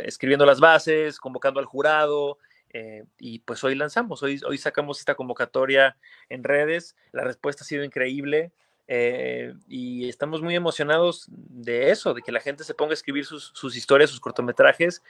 escribiendo 0.03 0.45
las 0.45 0.59
bases, 0.59 1.19
convocando 1.19 1.59
al 1.59 1.65
jurado, 1.65 2.37
eh, 2.69 3.05
y 3.17 3.39
pues 3.39 3.63
hoy 3.63 3.75
lanzamos, 3.75 4.21
hoy, 4.23 4.41
hoy 4.45 4.57
sacamos 4.57 4.99
esta 4.99 5.15
convocatoria 5.15 5.97
en 6.27 6.43
redes, 6.43 6.95
la 7.11 7.23
respuesta 7.23 7.63
ha 7.63 7.67
sido 7.67 7.83
increíble, 7.83 8.51
eh, 8.87 9.53
y 9.67 10.07
estamos 10.09 10.41
muy 10.41 10.55
emocionados 10.55 11.25
de 11.29 11.91
eso, 11.91 12.13
de 12.13 12.21
que 12.21 12.31
la 12.31 12.39
gente 12.39 12.63
se 12.63 12.73
ponga 12.73 12.91
a 12.91 12.93
escribir 12.93 13.25
sus, 13.25 13.51
sus 13.53 13.75
historias, 13.75 14.09
sus 14.09 14.19
cortometrajes 14.19 15.01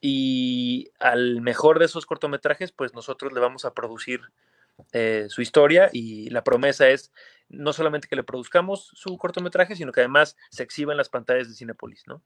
y 0.00 0.90
al 0.98 1.40
mejor 1.40 1.78
de 1.78 1.86
esos 1.86 2.06
cortometrajes, 2.06 2.72
pues 2.72 2.94
nosotros 2.94 3.32
le 3.32 3.40
vamos 3.40 3.64
a 3.64 3.72
producir 3.72 4.20
eh, 4.92 5.26
su 5.28 5.42
historia 5.42 5.90
y 5.92 6.28
la 6.30 6.42
promesa 6.44 6.88
es 6.88 7.12
no 7.48 7.72
solamente 7.72 8.08
que 8.08 8.16
le 8.16 8.22
produzcamos 8.22 8.90
su 8.94 9.16
cortometraje, 9.18 9.76
sino 9.76 9.92
que 9.92 10.00
además 10.00 10.36
se 10.50 10.62
exhiba 10.62 10.92
en 10.92 10.96
las 10.96 11.08
pantallas 11.08 11.48
de 11.48 11.54
Cinepolis, 11.54 12.04
¿no? 12.06 12.22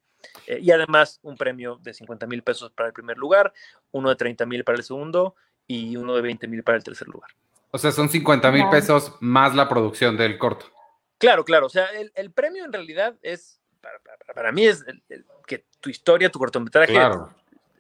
Eh, 0.47 0.61
y 0.63 0.71
además 0.71 1.19
un 1.23 1.37
premio 1.37 1.79
de 1.83 1.93
50 1.93 2.27
mil 2.27 2.43
pesos 2.43 2.71
para 2.73 2.89
el 2.89 2.93
primer 2.93 3.19
lugar, 3.19 3.53
uno 3.91 4.09
de 4.09 4.17
30 4.17 4.47
mil 4.47 4.65
para 4.65 4.79
el 4.79 4.85
segundo 4.85 5.35
y 5.67 5.97
uno 5.97 6.15
de 6.15 6.23
20 6.23 6.47
mil 6.49 6.63
para 6.63 6.79
el 6.79 6.85
tercer 6.85 7.09
lugar. 7.09 7.31
O 7.73 7.79
sea, 7.79 7.91
son 7.93 8.09
50 8.09 8.51
mil 8.53 8.69
pesos 8.71 9.13
más 9.21 9.55
la 9.55 9.69
producción 9.69 10.17
del 10.17 10.39
corto. 10.39 10.67
Claro, 11.19 11.45
claro. 11.45 11.67
O 11.67 11.71
sea, 11.71 11.87
el, 11.87 12.13
el 12.15 12.31
premio 12.31 12.65
en 12.65 12.73
realidad 12.73 13.17
es, 13.23 13.61
para, 13.81 13.99
para, 14.01 14.35
para 14.35 14.53
mí 14.53 14.67
es 14.67 14.85
el, 14.87 15.03
el, 15.09 15.25
que 15.47 15.65
tu 15.81 15.91
historia, 15.91 16.31
tu 16.31 16.39
cortometraje 16.39 16.93
Claro. 16.93 17.33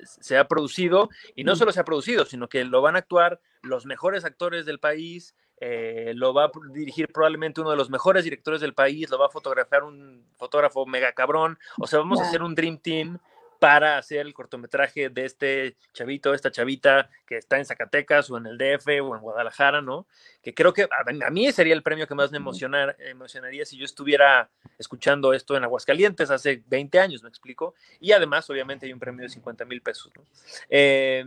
se 0.02 0.38
ha 0.38 0.46
producido 0.46 1.08
y 1.34 1.44
no 1.44 1.56
solo 1.56 1.72
se 1.72 1.80
ha 1.80 1.84
producido, 1.84 2.24
sino 2.24 2.48
que 2.48 2.64
lo 2.64 2.82
van 2.82 2.96
a 2.96 3.00
actuar 3.00 3.40
los 3.62 3.86
mejores 3.86 4.24
actores 4.24 4.64
del 4.64 4.78
país, 4.78 5.34
eh, 5.58 6.12
lo 6.14 6.34
va 6.34 6.44
a 6.44 6.50
dirigir 6.72 7.08
probablemente 7.12 7.60
uno 7.60 7.70
de 7.70 7.76
los 7.76 7.90
mejores 7.90 8.24
directores 8.24 8.60
del 8.60 8.74
país, 8.74 9.08
lo 9.10 9.18
va 9.18 9.26
a 9.26 9.30
fotografiar 9.30 9.84
un 9.84 10.24
fotógrafo 10.36 10.84
mega 10.86 11.12
cabrón, 11.12 11.58
o 11.78 11.86
sea, 11.86 11.98
vamos 11.98 12.20
a 12.20 12.24
hacer 12.24 12.42
un 12.42 12.54
Dream 12.54 12.78
Team 12.78 13.18
para 13.58 13.98
hacer 13.98 14.26
el 14.26 14.34
cortometraje 14.34 15.08
de 15.08 15.24
este 15.24 15.76
chavito, 15.92 16.34
esta 16.34 16.50
chavita 16.50 17.10
que 17.26 17.38
está 17.38 17.58
en 17.58 17.64
Zacatecas 17.64 18.30
o 18.30 18.38
en 18.38 18.46
el 18.46 18.58
DF 18.58 18.86
o 19.02 19.14
en 19.14 19.22
Guadalajara, 19.22 19.82
¿no? 19.82 20.06
Que 20.42 20.54
creo 20.54 20.72
que 20.72 20.84
a, 20.84 21.30
mí 21.30 21.50
sería 21.52 21.74
el 21.74 21.82
premio 21.82 22.06
que 22.06 22.14
más 22.14 22.30
me 22.30 22.36
emocionar, 22.36 22.96
emocionaría 22.98 23.64
si 23.64 23.76
yo 23.76 23.84
estuviera 23.84 24.50
escuchando 24.78 25.32
esto 25.32 25.56
en 25.56 25.64
Aguascalientes 25.64 26.30
hace 26.30 26.62
20 26.66 27.00
años, 27.00 27.22
¿me 27.22 27.28
explico? 27.28 27.74
Y 28.00 28.12
además, 28.12 28.48
obviamente, 28.50 28.86
hay 28.86 28.92
un 28.92 29.00
premio 29.00 29.22
de 29.22 29.28
50 29.28 29.64
mil 29.64 29.82
pesos, 29.82 30.12
¿no? 30.16 30.24
Eh, 30.68 31.24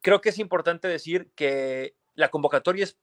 creo 0.00 0.20
que 0.20 0.30
es 0.30 0.38
importante 0.38 0.88
decir 0.88 1.28
que 1.34 1.94
la 2.14 2.30
convocatoria 2.30 2.84
es 2.84 2.96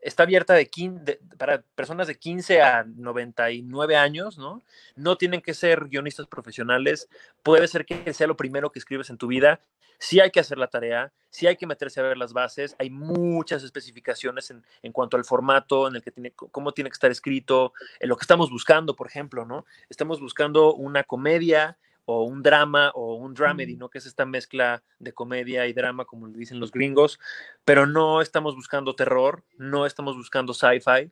está 0.00 0.22
abierta 0.24 0.54
de 0.54 0.68
15, 0.68 1.04
de, 1.04 1.20
para 1.36 1.62
personas 1.74 2.06
de 2.06 2.18
15 2.18 2.62
a 2.62 2.84
99 2.84 3.96
años, 3.96 4.38
¿no? 4.38 4.62
No 4.96 5.16
tienen 5.16 5.40
que 5.40 5.54
ser 5.54 5.88
guionistas 5.88 6.26
profesionales, 6.26 7.08
puede 7.42 7.68
ser 7.68 7.84
que 7.84 8.12
sea 8.12 8.26
lo 8.26 8.36
primero 8.36 8.70
que 8.70 8.78
escribes 8.78 9.10
en 9.10 9.18
tu 9.18 9.26
vida, 9.26 9.60
sí 9.98 10.18
hay 10.20 10.30
que 10.30 10.40
hacer 10.40 10.58
la 10.58 10.68
tarea, 10.68 11.12
sí 11.28 11.46
hay 11.46 11.56
que 11.56 11.66
meterse 11.66 12.00
a 12.00 12.04
ver 12.04 12.16
las 12.16 12.32
bases, 12.32 12.74
hay 12.78 12.90
muchas 12.90 13.62
especificaciones 13.62 14.50
en, 14.50 14.64
en 14.82 14.92
cuanto 14.92 15.16
al 15.16 15.24
formato, 15.24 15.86
en 15.86 15.96
el 15.96 16.02
que 16.02 16.10
tiene, 16.10 16.32
cómo 16.32 16.72
tiene 16.72 16.90
que 16.90 16.94
estar 16.94 17.10
escrito, 17.10 17.74
en 18.00 18.08
lo 18.08 18.16
que 18.16 18.24
estamos 18.24 18.50
buscando, 18.50 18.96
por 18.96 19.06
ejemplo, 19.06 19.44
¿no? 19.44 19.66
Estamos 19.88 20.20
buscando 20.20 20.74
una 20.74 21.04
comedia 21.04 21.76
o 22.04 22.24
un 22.24 22.42
drama 22.42 22.90
o 22.94 23.14
un 23.14 23.34
dramedy, 23.34 23.76
¿no? 23.76 23.88
Que 23.88 23.98
es 23.98 24.06
esta 24.06 24.26
mezcla 24.26 24.82
de 24.98 25.12
comedia 25.12 25.66
y 25.66 25.72
drama, 25.72 26.04
como 26.04 26.26
le 26.26 26.38
dicen 26.38 26.60
los 26.60 26.70
gringos, 26.70 27.18
pero 27.64 27.86
no 27.86 28.20
estamos 28.20 28.54
buscando 28.54 28.94
terror, 28.94 29.44
no 29.58 29.86
estamos 29.86 30.16
buscando 30.16 30.54
sci-fi, 30.54 31.10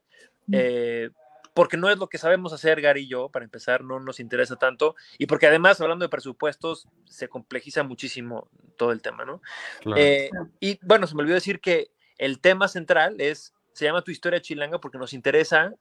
eh, 0.53 1.11
porque 1.55 1.77
no 1.77 1.91
es 1.91 1.99
lo 1.99 2.09
que 2.09 2.19
sabemos 2.19 2.53
hacer 2.53 2.81
Gary 2.81 3.03
y 3.03 3.09
yo, 3.09 3.29
para 3.29 3.45
empezar, 3.45 3.83
no 3.83 4.01
nos 4.01 4.21
interesa 4.21 4.57
tanto, 4.57 4.95
y 5.19 5.27
porque 5.27 5.47
además, 5.47 5.81
hablando 5.81 6.05
de 6.05 6.09
presupuestos, 6.09 6.87
se 7.05 7.29
complejiza 7.29 7.83
muchísimo 7.83 8.49
todo 8.77 8.93
el 8.93 9.03
tema, 9.03 9.25
¿no? 9.25 9.43
Claro. 9.81 10.01
Eh, 10.01 10.31
y 10.61 10.79
bueno, 10.83 11.07
se 11.07 11.15
me 11.15 11.23
olvidó 11.23 11.35
decir 11.35 11.61
que 11.61 11.91
el 12.17 12.41
tema 12.41 12.69
central 12.69 13.21
es, 13.21 13.55
se 13.73 13.85
llama 13.85 14.03
Tu 14.03 14.11
historia 14.11 14.41
chilanga 14.41 14.81
porque 14.81 14.99
nos 14.99 15.13
interesa 15.13 15.75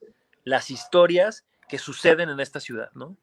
las 0.44 0.72
historias 0.72 1.46
que 1.68 1.78
suceden 1.78 2.30
en 2.30 2.40
esta 2.40 2.60
ciudad, 2.60 2.90
¿no? 2.94 3.18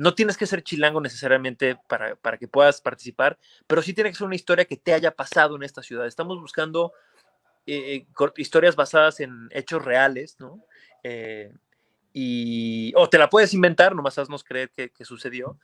No 0.00 0.14
tienes 0.14 0.38
que 0.38 0.46
ser 0.46 0.62
chilango 0.62 0.98
necesariamente 0.98 1.76
para, 1.86 2.16
para, 2.16 2.38
que 2.38 2.48
puedas 2.48 2.80
participar, 2.80 3.38
pero 3.66 3.82
sí 3.82 3.92
tiene 3.92 4.08
que 4.08 4.16
ser 4.16 4.26
una 4.26 4.34
historia 4.34 4.64
que 4.64 4.78
te 4.78 4.94
haya 4.94 5.10
pasado 5.10 5.56
en 5.56 5.62
esta 5.62 5.82
ciudad. 5.82 6.06
Estamos 6.06 6.40
buscando 6.40 6.94
eh, 7.66 8.06
historias 8.38 8.76
basadas 8.76 9.20
en 9.20 9.50
hechos 9.50 9.84
reales, 9.84 10.36
¿no? 10.40 10.64
Eh, 11.02 11.52
y, 12.14 12.94
o 12.96 13.10
te 13.10 13.18
la 13.18 13.28
puedes 13.28 13.52
inventar, 13.52 13.94
nomás 13.94 14.16
haznos 14.16 14.42
creer 14.42 14.70
que, 14.70 14.88
que 14.88 15.04
sucedió. 15.04 15.58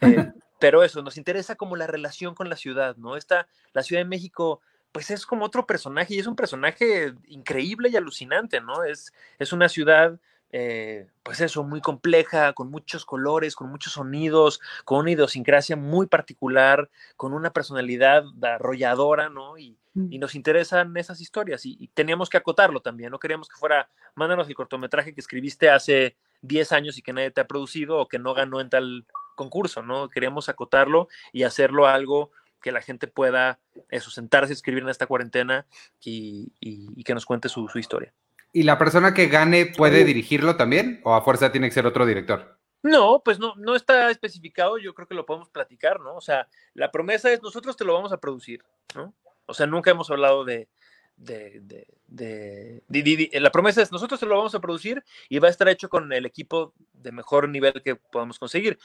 Eh, 0.00 0.32
pero 0.58 0.82
eso, 0.82 1.02
nos 1.02 1.18
interesa 1.18 1.56
como 1.56 1.76
la 1.76 1.86
relación 1.86 2.34
con 2.34 2.48
la 2.48 2.56
ciudad, 2.56 2.96
¿no? 2.96 3.18
Esta, 3.18 3.46
la 3.74 3.82
Ciudad 3.82 4.00
de 4.00 4.08
México, 4.08 4.62
pues 4.90 5.10
es 5.10 5.26
como 5.26 5.44
otro 5.44 5.66
personaje 5.66 6.14
y 6.14 6.18
es 6.18 6.26
un 6.26 6.34
personaje 6.34 7.12
increíble 7.26 7.90
y 7.90 7.96
alucinante, 7.96 8.62
¿no? 8.62 8.84
Es, 8.84 9.12
es 9.38 9.52
una 9.52 9.68
ciudad 9.68 10.18
eh, 10.52 11.06
pues 11.22 11.40
eso, 11.40 11.64
muy 11.64 11.80
compleja, 11.80 12.52
con 12.52 12.70
muchos 12.70 13.06
colores, 13.06 13.56
con 13.56 13.70
muchos 13.70 13.94
sonidos, 13.94 14.60
con 14.84 14.98
una 14.98 15.10
idiosincrasia 15.12 15.76
muy 15.76 16.06
particular, 16.06 16.90
con 17.16 17.32
una 17.32 17.52
personalidad 17.54 18.24
arrolladora, 18.42 19.30
¿no? 19.30 19.56
Y, 19.56 19.78
y 19.94 20.18
nos 20.18 20.34
interesan 20.34 20.96
esas 20.96 21.20
historias 21.20 21.66
y, 21.66 21.76
y, 21.78 21.88
teníamos 21.88 22.30
que 22.30 22.38
acotarlo 22.38 22.80
también, 22.80 23.10
no 23.10 23.18
queríamos 23.18 23.48
que 23.48 23.56
fuera, 23.56 23.90
mándanos 24.14 24.48
el 24.48 24.54
cortometraje 24.54 25.14
que 25.14 25.20
escribiste 25.20 25.68
hace 25.68 26.16
10 26.42 26.72
años 26.72 26.96
y 26.96 27.02
que 27.02 27.12
nadie 27.12 27.30
te 27.30 27.42
ha 27.42 27.46
producido 27.46 27.98
o 27.98 28.08
que 28.08 28.18
no 28.18 28.32
ganó 28.32 28.60
en 28.60 28.70
tal 28.70 29.06
concurso, 29.34 29.82
¿no? 29.82 30.08
Queríamos 30.08 30.48
acotarlo 30.48 31.08
y 31.32 31.42
hacerlo 31.44 31.86
algo 31.86 32.30
que 32.62 32.72
la 32.72 32.80
gente 32.80 33.06
pueda 33.06 33.58
eso, 33.90 34.10
sentarse 34.10 34.52
escribir 34.52 34.82
en 34.82 34.88
esta 34.90 35.06
cuarentena 35.06 35.66
y, 36.00 36.52
y 36.60 37.04
que 37.04 37.14
nos 37.14 37.26
cuente 37.26 37.48
su, 37.48 37.68
su 37.68 37.78
historia. 37.78 38.14
¿Y 38.52 38.64
la 38.64 38.78
persona 38.78 39.14
que 39.14 39.28
gane 39.28 39.66
puede 39.66 40.04
dirigirlo 40.04 40.56
también? 40.56 41.00
¿O 41.04 41.14
a 41.14 41.22
fuerza 41.22 41.52
tiene 41.52 41.68
que 41.68 41.74
ser 41.74 41.86
otro 41.86 42.04
director? 42.04 42.58
No, 42.82 43.22
pues 43.24 43.38
no, 43.38 43.54
no 43.56 43.76
está 43.76 44.10
especificado, 44.10 44.76
yo 44.76 44.92
creo 44.92 45.06
que 45.06 45.14
lo 45.14 45.24
podemos 45.24 45.48
platicar, 45.50 46.00
¿no? 46.00 46.16
O 46.16 46.20
sea, 46.20 46.48
la 46.74 46.90
promesa 46.90 47.32
es 47.32 47.40
nosotros 47.42 47.76
te 47.76 47.84
lo 47.84 47.94
vamos 47.94 48.12
a 48.12 48.18
producir, 48.18 48.64
¿no? 48.94 49.14
O 49.46 49.54
sea, 49.54 49.66
nunca 49.66 49.92
hemos 49.92 50.10
hablado 50.10 50.44
de, 50.44 50.68
de, 51.16 51.60
de, 51.60 51.86
de, 52.08 52.82
de, 52.88 53.40
la 53.40 53.52
promesa 53.52 53.82
es 53.82 53.92
nosotros 53.92 54.18
te 54.18 54.26
lo 54.26 54.36
vamos 54.36 54.54
a 54.54 54.60
producir 54.60 55.02
y 55.28 55.38
va 55.38 55.48
a 55.48 55.50
estar 55.50 55.68
hecho 55.68 55.88
con 55.88 56.12
el 56.12 56.26
equipo 56.26 56.74
de 56.92 57.12
mejor 57.12 57.48
nivel 57.48 57.82
que 57.82 57.96
podamos 57.96 58.38
conseguir. 58.38 58.78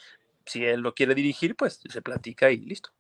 Si 0.45 0.63
él 0.63 0.82
lo 0.82 0.93
quiere 0.93 1.15
dirigir, 1.15 1.56
pues 1.56 1.82
se 1.84 2.01
platica 2.01 2.51
y 2.51 2.58
listo. 2.58 2.91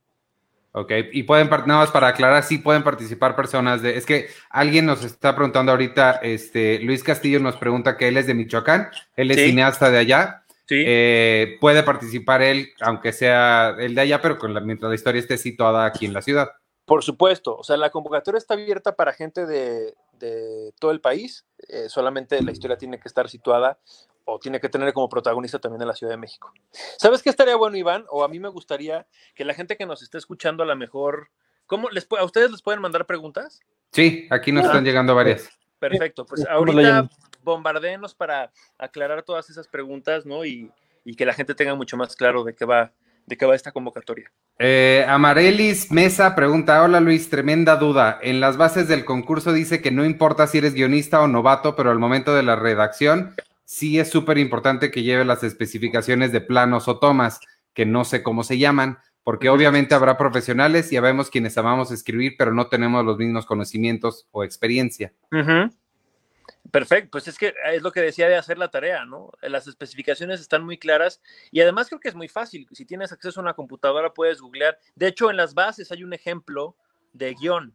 Ok, 0.73 0.91
y 1.11 1.23
pueden, 1.23 1.49
nada 1.49 1.79
más 1.79 1.91
para 1.91 2.07
aclarar, 2.09 2.43
sí 2.43 2.59
pueden 2.59 2.83
participar 2.83 3.35
personas 3.35 3.81
de, 3.81 3.97
es 3.97 4.05
que 4.05 4.27
alguien 4.49 4.85
nos 4.85 5.03
está 5.03 5.33
preguntando 5.33 5.71
ahorita, 5.71 6.19
este, 6.21 6.79
Luis 6.79 7.03
Castillo 7.03 7.39
nos 7.39 7.55
pregunta 7.55 7.97
que 7.97 8.07
él 8.07 8.17
es 8.17 8.27
de 8.27 8.35
Michoacán, 8.35 8.89
él 9.15 9.31
es 9.31 9.37
sí. 9.37 9.45
cineasta 9.45 9.89
de 9.89 9.97
allá, 9.97 10.43
sí. 10.67 10.83
eh, 10.85 11.57
puede 11.59 11.81
participar 11.81 12.43
él, 12.43 12.69
aunque 12.81 13.11
sea 13.11 13.75
el 13.79 13.95
de 13.95 14.01
allá, 14.01 14.21
pero 14.21 14.37
con 14.37 14.53
la, 14.53 14.59
mientras 14.59 14.89
la 14.89 14.95
historia 14.95 15.19
esté 15.19 15.37
situada 15.37 15.85
aquí 15.85 16.05
en 16.05 16.13
la 16.13 16.21
ciudad. 16.21 16.49
Por 16.85 17.03
supuesto, 17.03 17.57
o 17.57 17.63
sea, 17.63 17.75
la 17.77 17.89
convocatoria 17.89 18.37
está 18.37 18.53
abierta 18.53 18.95
para 18.95 19.13
gente 19.13 19.47
de, 19.47 19.95
de 20.19 20.73
todo 20.79 20.91
el 20.91 21.01
país, 21.01 21.45
eh, 21.69 21.89
solamente 21.89 22.41
la 22.43 22.51
historia 22.51 22.77
tiene 22.77 22.99
que 22.99 23.07
estar 23.07 23.29
situada 23.29 23.79
o 24.27 24.39
tiene 24.39 24.59
que 24.59 24.69
tener 24.69 24.93
como 24.93 25.07
protagonista 25.07 25.57
también 25.57 25.81
en 25.81 25.87
la 25.87 25.95
Ciudad 25.95 26.11
de 26.11 26.17
México. 26.17 26.53
¿Sabes 26.97 27.23
qué 27.23 27.29
estaría 27.29 27.55
bueno, 27.55 27.77
Iván? 27.77 28.05
O 28.09 28.23
a 28.23 28.27
mí 28.27 28.39
me 28.39 28.49
gustaría 28.49 29.07
que 29.33 29.45
la 29.45 29.53
gente 29.53 29.77
que 29.77 29.85
nos 29.85 30.03
esté 30.03 30.17
escuchando 30.17 30.63
a 30.63 30.65
lo 30.65 30.75
mejor, 30.75 31.29
¿cómo 31.65 31.89
les 31.89 32.05
¿a 32.17 32.23
ustedes 32.25 32.51
les 32.51 32.61
pueden 32.61 32.81
mandar 32.81 33.05
preguntas? 33.05 33.61
Sí, 33.93 34.27
aquí 34.29 34.51
nos 34.51 34.65
ah, 34.65 34.67
están 34.67 34.83
llegando 34.83 35.15
varias. 35.15 35.49
Perfecto, 35.79 36.25
pues 36.25 36.45
ahorita 36.45 37.09
bombardeenos 37.41 38.13
para 38.13 38.51
aclarar 38.77 39.23
todas 39.23 39.49
esas 39.49 39.69
preguntas, 39.69 40.25
¿no? 40.25 40.43
Y, 40.43 40.69
y, 41.05 41.15
que 41.15 41.25
la 41.25 41.33
gente 41.33 41.55
tenga 41.55 41.75
mucho 41.75 41.95
más 41.95 42.17
claro 42.17 42.43
de 42.43 42.53
qué 42.53 42.65
va, 42.65 42.91
de 43.25 43.37
qué 43.37 43.45
va 43.45 43.55
esta 43.55 43.71
convocatoria. 43.71 44.29
Eh, 44.59 45.05
Amarelis 45.07 45.89
Mesa 45.89 46.35
pregunta, 46.35 46.83
hola 46.83 46.99
Luis, 46.99 47.29
tremenda 47.29 47.77
duda. 47.77 48.19
En 48.21 48.41
las 48.41 48.57
bases 48.57 48.89
del 48.89 49.05
concurso 49.05 49.53
dice 49.53 49.81
que 49.81 49.91
no 49.91 50.03
importa 50.03 50.47
si 50.47 50.57
eres 50.57 50.73
guionista 50.73 51.21
o 51.21 51.27
novato, 51.27 51.77
pero 51.77 51.91
al 51.91 51.99
momento 51.99 52.35
de 52.35 52.43
la 52.43 52.57
redacción 52.57 53.33
sí 53.67 53.99
es 53.99 54.09
súper 54.09 54.37
importante 54.37 54.91
que 54.91 55.03
lleve 55.03 55.25
las 55.25 55.43
especificaciones 55.43 56.31
de 56.31 56.39
planos 56.39 56.87
o 56.87 56.99
tomas, 56.99 57.41
que 57.73 57.85
no 57.85 58.05
sé 58.05 58.23
cómo 58.23 58.43
se 58.43 58.57
llaman, 58.57 58.97
porque 59.23 59.49
obviamente 59.49 59.93
habrá 59.93 60.17
profesionales 60.17 60.91
y 60.93 60.97
habemos 60.97 61.29
quienes 61.29 61.57
amamos 61.57 61.91
escribir, 61.91 62.35
pero 62.37 62.53
no 62.53 62.67
tenemos 62.69 63.03
los 63.03 63.17
mismos 63.17 63.45
conocimientos 63.45 64.25
o 64.31 64.45
experiencia. 64.45 65.13
Uh 65.33 65.35
-huh. 65.35 65.77
Perfecto, 66.71 67.11
pues 67.11 67.27
es 67.27 67.37
que 67.37 67.53
es 67.73 67.81
lo 67.81 67.91
que 67.91 68.01
decía 68.01 68.29
de 68.29 68.37
hacer 68.37 68.57
la 68.57 68.71
tarea, 68.71 69.03
¿no? 69.05 69.31
Las 69.41 69.67
especificaciones 69.67 70.39
están 70.39 70.63
muy 70.63 70.77
claras 70.77 71.21
y 71.51 71.59
además 71.59 71.89
creo 71.89 71.99
que 71.99 72.09
es 72.09 72.15
muy 72.15 72.29
fácil. 72.29 72.67
Si 72.71 72.85
tienes 72.85 73.11
acceso 73.11 73.41
a 73.41 73.43
una 73.43 73.53
computadora 73.53 74.13
puedes 74.13 74.39
googlear. 74.39 74.79
De 74.95 75.07
hecho, 75.07 75.29
en 75.29 75.35
las 75.35 75.53
bases 75.53 75.91
hay 75.91 76.03
un 76.05 76.13
ejemplo 76.13 76.77
de 77.11 77.33
guion, 77.33 77.73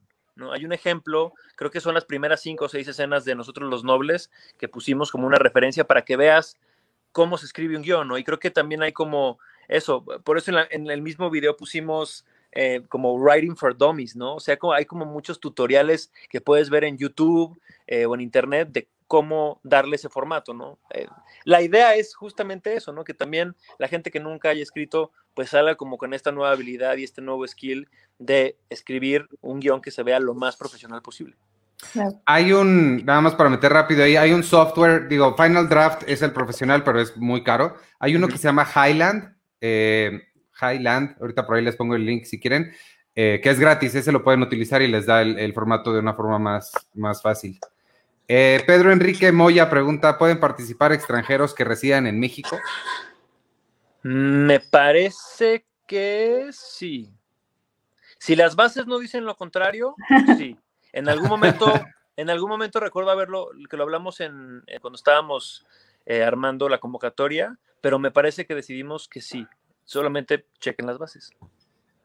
Hay 0.53 0.65
un 0.65 0.73
ejemplo, 0.73 1.35
creo 1.57 1.71
que 1.71 1.81
son 1.81 1.95
las 1.95 2.05
primeras 2.05 2.41
cinco 2.41 2.65
o 2.65 2.69
seis 2.69 2.89
escenas 2.89 3.25
de 3.25 3.35
Nosotros 3.35 3.69
los 3.69 3.85
Nobles 3.85 4.31
que 4.59 4.69
pusimos 4.69 5.11
como 5.11 5.27
una 5.27 5.39
referencia 5.39 5.85
para 5.85 6.03
que 6.03 6.17
veas 6.17 6.57
cómo 7.13 7.37
se 7.37 7.47
escribe 7.47 7.77
un 7.77 7.83
guion, 7.83 8.09
¿no? 8.09 8.19
Y 8.19 8.25
creo 8.25 8.39
que 8.39 8.51
también 8.51 8.83
hay 8.83 8.93
como 8.93 9.39
eso, 9.69 10.05
por 10.25 10.39
eso 10.39 10.53
en, 10.71 10.91
el 10.91 11.03
mismo 11.03 11.31
video 11.31 11.57
pusimos 11.57 12.25
eh, 12.53 12.83
como 12.89 13.15
Writing 13.15 13.57
for 13.57 13.77
Dummies, 13.77 14.17
¿no? 14.17 14.37
O 14.37 14.41
sea, 14.41 14.59
hay 14.75 14.85
como 14.87 15.05
muchos 15.05 15.39
tutoriales 15.39 16.11
que 16.29 16.41
puedes 16.41 16.71
ver 16.71 16.85
en 16.85 16.99
YouTube 16.99 17.61
eh, 17.87 18.07
o 18.07 18.15
en 18.15 18.23
Internet 18.23 18.69
de 18.71 18.89
cómo 19.13 19.61
darle 19.63 19.97
ese 19.97 20.09
formato, 20.09 20.55
¿no? 20.55 20.79
Eh, 20.89 21.07
la 21.45 21.61
idea 21.61 21.95
es 21.97 22.15
justamente 22.15 22.75
eso, 22.75 22.95
¿no? 22.95 23.05
Que 23.05 23.13
también 23.13 23.55
la 23.79 23.87
gente 23.87 24.11
que 24.11 24.21
nunca 24.21 24.49
haya 24.49 24.63
escrito, 24.63 25.13
pues 25.35 25.51
salga 25.51 25.75
como 25.75 25.99
con 25.99 26.15
esta 26.15 26.33
nueva 26.33 26.53
habilidad 26.53 26.97
y 26.97 27.05
este 27.05 27.21
nuevo 27.21 27.47
skill 27.47 27.91
de 28.19 28.57
escribir 28.71 29.29
un 29.43 29.61
guion 29.61 29.83
que 29.83 29.91
se 29.91 30.03
vea 30.03 30.19
lo 30.19 30.33
más 30.33 30.57
profesional 30.57 31.03
posible. 31.03 31.37
Hay 32.25 32.55
un, 32.55 33.05
nada 33.05 33.21
más 33.21 33.35
para 33.35 33.51
meter 33.51 33.71
rápido 33.71 34.03
ahí, 34.03 34.17
hay 34.17 34.33
un 34.33 34.43
software, 34.43 35.09
digo, 35.09 35.37
Final 35.37 35.69
Draft 35.69 36.05
es 36.07 36.23
el 36.23 36.33
profesional, 36.33 36.83
pero 36.83 36.99
es 36.99 37.15
muy 37.15 37.45
caro. 37.45 37.77
Hay 37.99 38.17
uno 38.17 38.29
que 38.29 38.39
se 38.39 38.45
llama 38.45 38.67
Highland, 38.67 39.37
eh, 39.61 40.23
Highland, 40.59 41.19
ahorita 41.21 41.47
por 41.47 41.57
ahí 41.57 41.63
les 41.63 41.77
pongo 41.77 41.97
el 41.97 42.07
link 42.07 42.25
si 42.25 42.41
quieren, 42.41 42.73
eh, 43.15 43.41
que 43.43 43.51
es 43.51 43.61
gratis, 43.61 43.95
ese 43.95 44.11
lo 44.11 44.25
pueden 44.25 44.41
utilizar 44.41 44.81
y 44.81 44.89
les 44.89 45.05
da 45.05 45.21
el, 45.21 45.39
el 45.39 45.53
formato 45.53 45.93
de 45.93 45.99
una 45.99 46.15
forma 46.15 46.39
más, 46.39 46.73
más 46.95 47.21
fácil. 47.21 47.61
Eh, 48.35 48.65
Pedro 48.67 48.91
Enrique 48.93 49.31
Moya 49.31 49.69
pregunta, 49.69 50.17
¿pueden 50.17 50.41
participar 50.41 50.91
extranjeros 50.91 51.53
que 51.53 51.65
residan 51.65 52.07
en 52.07 52.19
México? 52.19 52.59
Me 54.05 54.59
parece 54.59 55.67
que 55.87 56.49
sí. 56.51 57.13
Si 58.17 58.35
las 58.35 58.57
bases 58.57 58.87
no 58.87 58.99
dicen 58.99 59.27
lo 59.27 59.37
contrario, 59.37 59.97
sí. 60.39 60.57
En 60.95 61.11
algún 61.11 61.29
momento, 61.29 61.71
en 62.17 62.31
algún 62.31 62.49
momento 62.49 62.81
recuerdo 62.81 63.11
haberlo, 63.11 63.51
que 63.69 63.77
lo 63.77 63.83
hablamos 63.83 64.19
en, 64.21 64.63
cuando 64.81 64.97
estábamos 64.97 65.67
eh, 66.07 66.25
armando 66.25 66.71
la 66.71 66.79
convocatoria, 66.79 67.59
pero 67.83 67.99
me 67.99 68.13
parece 68.13 68.47
que 68.47 68.55
decidimos 68.55 69.09
que 69.09 69.21
sí. 69.21 69.47
Solamente 69.85 70.47
chequen 70.59 70.87
las 70.87 70.97
bases. 70.97 71.33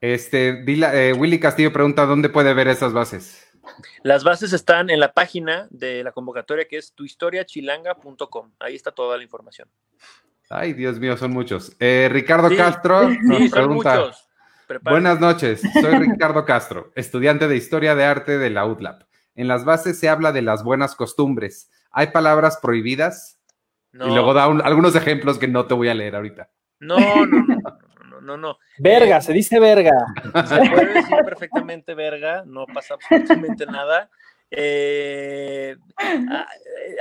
Este, 0.02 0.66
eh, 0.68 1.14
Willy 1.14 1.40
Castillo 1.40 1.72
pregunta, 1.72 2.06
¿dónde 2.06 2.28
puede 2.28 2.54
ver 2.54 2.68
esas 2.68 2.92
bases? 2.92 3.47
Las 4.04 4.24
bases 4.24 4.54
están 4.54 4.90
en 4.90 5.00
la 5.00 5.14
página 5.14 5.68
de 5.70 6.04
la 6.04 6.12
convocatoria 6.12 6.68
que 6.68 6.78
es 6.78 6.94
tuhistoriachilanga.com. 6.94 8.52
Ahí 8.60 8.76
está 8.76 8.92
toda 8.92 9.18
la 9.18 9.24
información. 9.24 9.70
Ay, 10.50 10.74
Dios 10.74 11.00
mío, 11.00 11.18
son 11.18 11.32
muchos. 11.32 11.76
Eh, 11.80 12.08
Ricardo 12.12 12.50
Sí, 12.50 12.56
Castro 12.58 13.10
nos 13.10 13.38
Sí, 13.40 13.50
son 13.50 13.52
pregunta, 13.52 14.00
muchos. 14.00 14.24
Buenas 14.82 15.20
noches, 15.20 15.62
soy 15.82 15.96
Ricardo 15.98 16.44
Castro, 16.46 16.92
estudiante 16.96 17.48
de 17.48 17.56
Historia 17.56 17.96
de 17.96 18.04
Arte 18.04 18.38
de 18.38 18.50
la 18.50 18.66
UTLAP. 18.66 19.04
En 19.36 19.48
las 19.48 19.64
bases 19.64 19.98
se 20.00 20.10
habla 20.10 20.32
de 20.34 20.42
las 20.42 20.64
buenas 20.64 20.96
costumbres. 20.96 21.70
¿Hay 21.92 22.08
palabras 22.08 22.58
prohibidas? 22.62 23.40
No, 23.94 24.08
Y 24.08 24.14
luego 24.14 24.34
da 24.34 24.48
un- 24.48 24.62
algunos 24.62 24.96
ejemplos 24.96 25.38
que 25.38 25.48
no 25.48 25.66
te 25.68 25.74
voy 25.74 25.88
a 25.90 25.94
leer 25.94 26.16
ahorita. 26.16 26.50
no, 26.80 26.98
no, 27.26 27.46
no, 27.46 27.78
no, 28.28 28.38
no. 28.38 28.60
Verga, 28.78 29.22
se 29.22 29.34
dice 29.34 29.60
verga. 29.60 29.94
Se 30.46 30.70
puede 30.70 30.94
decir 30.94 31.18
perfectamente 31.26 31.96
verga, 31.96 32.44
no 32.46 32.66
pasa 32.68 32.94
absolutamente 32.96 33.66
nada. 33.66 34.10
Eh, 34.52 35.76
ah, 35.98 36.48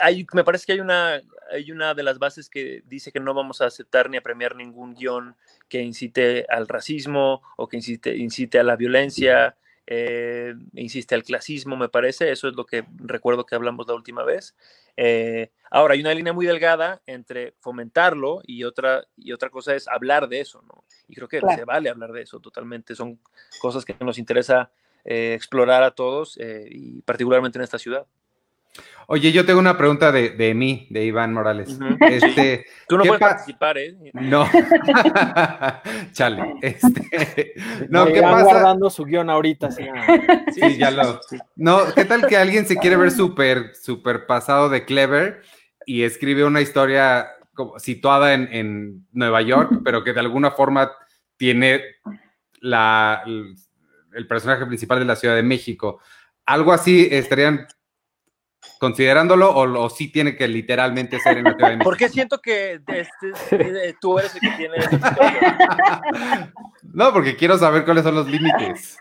hay- 0.02 0.26
me 0.32 0.44
parece 0.44 0.66
que 0.66 0.72
hay 0.72 0.80
una, 0.80 1.20
hay 1.50 1.70
una 1.70 1.94
de 1.94 2.02
las 2.02 2.18
bases 2.18 2.48
que 2.48 2.82
dice 2.86 3.12
que 3.12 3.20
no 3.20 3.34
vamos 3.34 3.60
a 3.60 3.66
aceptar 3.66 4.10
ni 4.10 4.16
a 4.16 4.20
premiar 4.22 4.56
ningún 4.56 4.94
guion 4.94 5.36
que 5.68 5.80
incite 5.82 6.46
al 6.48 6.66
racismo 6.68 7.42
o 7.56 7.68
que 7.68 7.76
incite, 7.76 8.16
incite 8.16 8.58
a 8.58 8.62
la 8.64 8.76
violencia, 8.76 9.56
eh, 9.86 10.54
incite 10.74 11.14
al 11.14 11.22
clasismo, 11.22 11.76
me 11.76 11.88
parece. 11.88 12.30
Eso 12.32 12.48
es 12.48 12.54
lo 12.54 12.66
que 12.66 12.84
recuerdo 12.96 13.46
que 13.46 13.54
hablamos 13.54 13.86
la 13.86 13.94
última 13.94 14.24
vez. 14.24 14.56
Eh, 14.96 15.50
ahora, 15.70 15.94
hay 15.94 16.00
una 16.00 16.14
línea 16.14 16.32
muy 16.32 16.46
delgada 16.46 17.02
entre 17.06 17.54
fomentarlo 17.60 18.40
y 18.44 18.64
otra, 18.64 19.06
y 19.16 19.32
otra 19.32 19.50
cosa 19.50 19.74
es 19.74 19.86
hablar 19.88 20.28
de 20.28 20.40
eso, 20.40 20.62
¿no? 20.62 20.84
Y 21.08 21.14
creo 21.14 21.28
que 21.28 21.40
Claro. 21.40 21.58
se 21.58 21.64
vale 21.64 21.88
hablar 21.88 22.12
de 22.12 22.22
eso 22.22 22.40
totalmente. 22.40 22.94
Son 22.94 23.18
cosas 23.60 23.84
que 23.84 23.94
nos 24.00 24.18
interesa 24.18 24.70
eh, 25.04 25.34
explorar 25.34 25.82
a 25.84 25.92
todos 25.92 26.36
y 26.38 27.00
particularmente 27.02 27.58
en 27.58 27.64
esta 27.64 27.78
ciudad. 27.78 28.06
Oye, 29.08 29.30
yo 29.30 29.46
tengo 29.46 29.60
una 29.60 29.78
pregunta 29.78 30.10
de, 30.10 30.30
de 30.30 30.52
mí, 30.52 30.88
de 30.90 31.04
Iván 31.04 31.32
Morales. 31.32 31.78
Este, 32.00 32.66
Tú 32.88 32.96
no 32.96 33.04
¿Qué 33.04 33.08
puedes 33.10 33.20
pa- 33.20 33.28
participar, 33.28 33.78
¿eh? 33.78 33.96
no. 34.14 34.48
Chale. 36.12 36.54
Este, 36.62 37.54
no, 37.88 38.06
Me 38.06 38.12
¿qué 38.12 38.20
van 38.20 38.32
pasa? 38.32 38.44
guardando 38.44 38.90
su 38.90 39.04
guion 39.04 39.30
ahorita. 39.30 39.68
así, 39.68 39.84
ah. 39.88 40.44
Sí, 40.52 40.76
ya 40.76 40.90
lo. 40.90 41.20
No, 41.54 41.80
¿qué 41.94 42.04
tal 42.04 42.26
que 42.26 42.36
alguien 42.36 42.66
se 42.66 42.76
quiere 42.76 42.96
ver 42.96 43.10
súper, 43.10 43.74
súper 43.74 44.26
pasado 44.26 44.68
de 44.68 44.84
clever 44.84 45.42
y 45.84 46.02
escribe 46.02 46.44
una 46.44 46.60
historia 46.60 47.28
como 47.54 47.78
situada 47.78 48.34
en, 48.34 48.48
en 48.52 49.06
Nueva 49.12 49.40
York, 49.42 49.80
pero 49.84 50.02
que 50.04 50.12
de 50.12 50.20
alguna 50.20 50.50
forma 50.50 50.90
tiene 51.36 51.80
la, 52.60 53.22
el, 53.24 53.54
el 54.14 54.26
personaje 54.26 54.66
principal 54.66 54.98
de 54.98 55.04
la 55.04 55.16
Ciudad 55.16 55.36
de 55.36 55.42
México? 55.42 56.00
¿Algo 56.44 56.72
así 56.72 57.08
estarían 57.10 57.66
considerándolo 58.78 59.50
o, 59.50 59.84
o 59.84 59.90
sí 59.90 60.08
tiene 60.10 60.36
que 60.36 60.48
literalmente 60.48 61.18
ser 61.20 61.38
en 61.38 61.44
la 61.44 61.54
Ciudad 61.54 61.70
de 61.70 61.76
México? 61.76 61.90
Porque 61.90 62.08
siento 62.08 62.40
que 62.40 62.80
este, 62.86 63.94
tú 64.00 64.18
eres 64.18 64.34
el 64.34 64.40
que 64.40 64.50
tiene. 64.56 64.76
No, 66.92 67.12
porque 67.12 67.36
quiero 67.36 67.58
saber 67.58 67.84
cuáles 67.84 68.04
son 68.04 68.14
los 68.14 68.28
límites. 68.28 68.98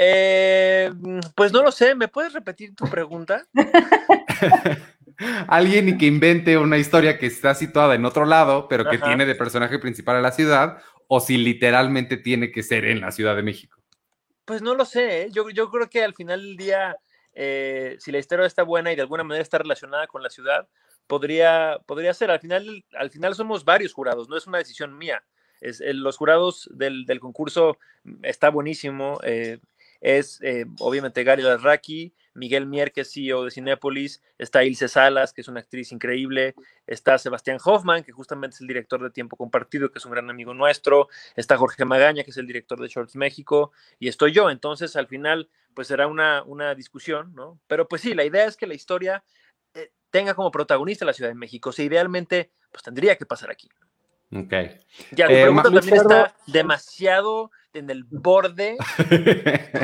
Eh, 0.00 0.92
pues 1.34 1.52
no 1.52 1.62
lo 1.62 1.72
sé, 1.72 1.96
¿me 1.96 2.06
puedes 2.06 2.32
repetir 2.32 2.74
tu 2.76 2.84
pregunta? 2.88 3.46
Alguien 5.48 5.88
y 5.88 5.98
que 5.98 6.06
invente 6.06 6.56
una 6.56 6.78
historia 6.78 7.18
que 7.18 7.26
está 7.26 7.52
situada 7.54 7.96
en 7.96 8.04
otro 8.04 8.24
lado, 8.24 8.68
pero 8.68 8.88
que 8.88 8.96
Ajá. 8.96 9.06
tiene 9.06 9.26
de 9.26 9.34
personaje 9.34 9.80
principal 9.80 10.16
a 10.16 10.20
la 10.20 10.30
ciudad, 10.30 10.78
o 11.08 11.18
si 11.18 11.36
literalmente 11.36 12.16
tiene 12.16 12.52
que 12.52 12.62
ser 12.62 12.84
en 12.84 13.00
la 13.00 13.10
Ciudad 13.10 13.34
de 13.34 13.42
México. 13.42 13.76
Pues 14.44 14.62
no 14.62 14.74
lo 14.74 14.84
sé, 14.84 15.22
¿eh? 15.22 15.28
yo, 15.32 15.50
yo 15.50 15.70
creo 15.70 15.90
que 15.90 16.04
al 16.04 16.14
final 16.14 16.40
del 16.40 16.56
día, 16.56 16.96
eh, 17.40 17.96
si 18.00 18.10
la 18.12 18.18
historia 18.18 18.46
está 18.46 18.64
buena 18.64 18.92
y 18.92 18.96
de 18.96 19.02
alguna 19.02 19.22
manera 19.24 19.42
está 19.42 19.58
relacionada 19.58 20.06
con 20.08 20.22
la 20.22 20.30
ciudad, 20.30 20.68
podría, 21.06 21.78
podría 21.86 22.12
ser. 22.14 22.30
Al 22.30 22.40
final, 22.40 22.84
al 22.98 23.10
final 23.10 23.34
somos 23.34 23.64
varios 23.64 23.92
jurados, 23.92 24.28
no 24.28 24.36
es 24.36 24.46
una 24.46 24.58
decisión 24.58 24.98
mía. 24.98 25.22
El- 25.60 26.02
los 26.02 26.16
jurados 26.16 26.68
del, 26.72 27.06
concurso 27.20 27.78
mm, 28.04 28.24
está 28.24 28.50
buenísimo. 28.50 29.18
eh, 29.22 29.58
es 30.00 30.40
eh, 30.42 30.64
obviamente 30.78 31.24
Gary 31.24 31.42
Larraqui, 31.42 32.14
Miguel 32.34 32.66
Mier, 32.66 32.92
que 32.92 33.00
es 33.00 33.12
CEO 33.12 33.44
de 33.44 33.50
Cinépolis, 33.50 34.22
está 34.38 34.62
Ilse 34.62 34.86
Salas, 34.86 35.32
que 35.32 35.40
es 35.40 35.48
una 35.48 35.58
actriz 35.58 35.90
increíble, 35.90 36.54
está 36.86 37.18
Sebastián 37.18 37.58
Hoffman, 37.64 38.04
que 38.04 38.12
justamente 38.12 38.54
es 38.54 38.60
el 38.60 38.68
director 38.68 39.02
de 39.02 39.10
Tiempo 39.10 39.36
Compartido, 39.36 39.90
que 39.90 39.98
es 39.98 40.04
un 40.04 40.12
gran 40.12 40.30
amigo 40.30 40.54
nuestro, 40.54 41.08
está 41.34 41.56
Jorge 41.56 41.84
Magaña, 41.84 42.22
que 42.22 42.30
es 42.30 42.36
el 42.36 42.46
director 42.46 42.80
de 42.80 42.86
Shorts 42.86 43.16
México, 43.16 43.72
y 43.98 44.06
estoy 44.06 44.30
yo. 44.32 44.50
Entonces, 44.50 44.94
al 44.94 45.08
final, 45.08 45.48
pues 45.78 45.86
será 45.86 46.08
una, 46.08 46.42
una 46.42 46.74
discusión, 46.74 47.32
¿no? 47.36 47.60
Pero 47.68 47.86
pues 47.86 48.02
sí, 48.02 48.12
la 48.12 48.24
idea 48.24 48.46
es 48.46 48.56
que 48.56 48.66
la 48.66 48.74
historia 48.74 49.22
eh, 49.74 49.92
tenga 50.10 50.34
como 50.34 50.50
protagonista 50.50 51.04
la 51.04 51.12
Ciudad 51.12 51.30
de 51.30 51.36
México. 51.36 51.70
O 51.70 51.72
sea, 51.72 51.84
idealmente, 51.84 52.50
pues 52.72 52.82
tendría 52.82 53.14
que 53.14 53.24
pasar 53.26 53.48
aquí. 53.52 53.68
Ok. 54.34 54.52
Ya, 55.12 55.26
tu 55.28 55.32
Eh, 55.34 55.42
pregunta 55.42 55.70
también 55.70 55.94
está 55.94 56.34
demasiado 56.48 57.52
en 57.72 57.90
el 57.90 58.02
borde. 58.02 58.76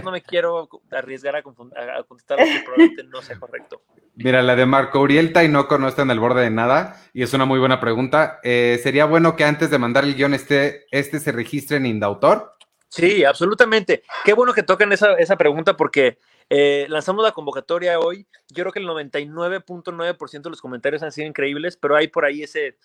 No 0.02 0.11
me 0.11 0.20
quiero 0.26 0.68
arriesgar 0.90 1.37
a, 1.37 1.38
a- 1.38 2.02
contestar 2.02 2.40
algo 2.40 2.52
que 2.52 2.62
probablemente 2.64 3.04
no 3.04 3.22
sea 3.22 3.38
correcto. 3.38 3.83
Mira, 4.16 4.42
la 4.42 4.57
de 4.57 4.66
Marco 4.66 4.98
Uriel 4.98 5.33
Tainoco 5.33 5.78
no 5.78 5.87
está 5.87 6.02
en 6.02 6.11
el 6.11 6.18
borde 6.18 6.42
de 6.42 6.50
nada 6.50 7.00
y 7.12 7.22
es 7.22 7.33
una 7.35 7.44
muy 7.44 7.61
buena 7.61 7.78
pregunta. 7.78 8.40
Eh, 8.42 8.80
¿Sería 8.83 9.04
bueno 9.04 9.37
que 9.37 9.44
antes 9.44 9.70
de 9.70 9.78
mandar 9.78 10.02
el 10.02 10.16
guion 10.16 10.35
este, 10.35 10.87
este 10.90 11.20
se 11.20 11.30
registre 11.30 11.76
en 11.76 11.87
Indautor? 11.87 12.50
Sí, 12.94 13.24
absolutamente. 13.24 14.04
Qué 14.24 14.35
bueno 14.35 14.52
que 14.52 14.62
tocan 14.62 14.92
esa, 14.92 15.14
esa 15.14 15.37
pregunta 15.37 15.76
porque 15.76 16.18
eh, 16.48 16.87
lanzamos 16.88 17.24
la 17.24 17.33
convocatoria 17.33 17.98
hoy. 17.98 18.26
Yo 18.50 18.62
creo 18.62 18.72
que 18.72 18.78
el 18.78 18.87
99.9% 18.87 20.42
de 20.42 20.50
los 20.50 20.61
comentarios 20.61 21.02
han 21.02 21.11
sido 21.11 21.26
increíbles, 21.26 21.76
pero 21.76 21.96
hay 21.96 22.07
por 22.07 22.24
ahí 22.24 22.44
ese, 22.44 22.78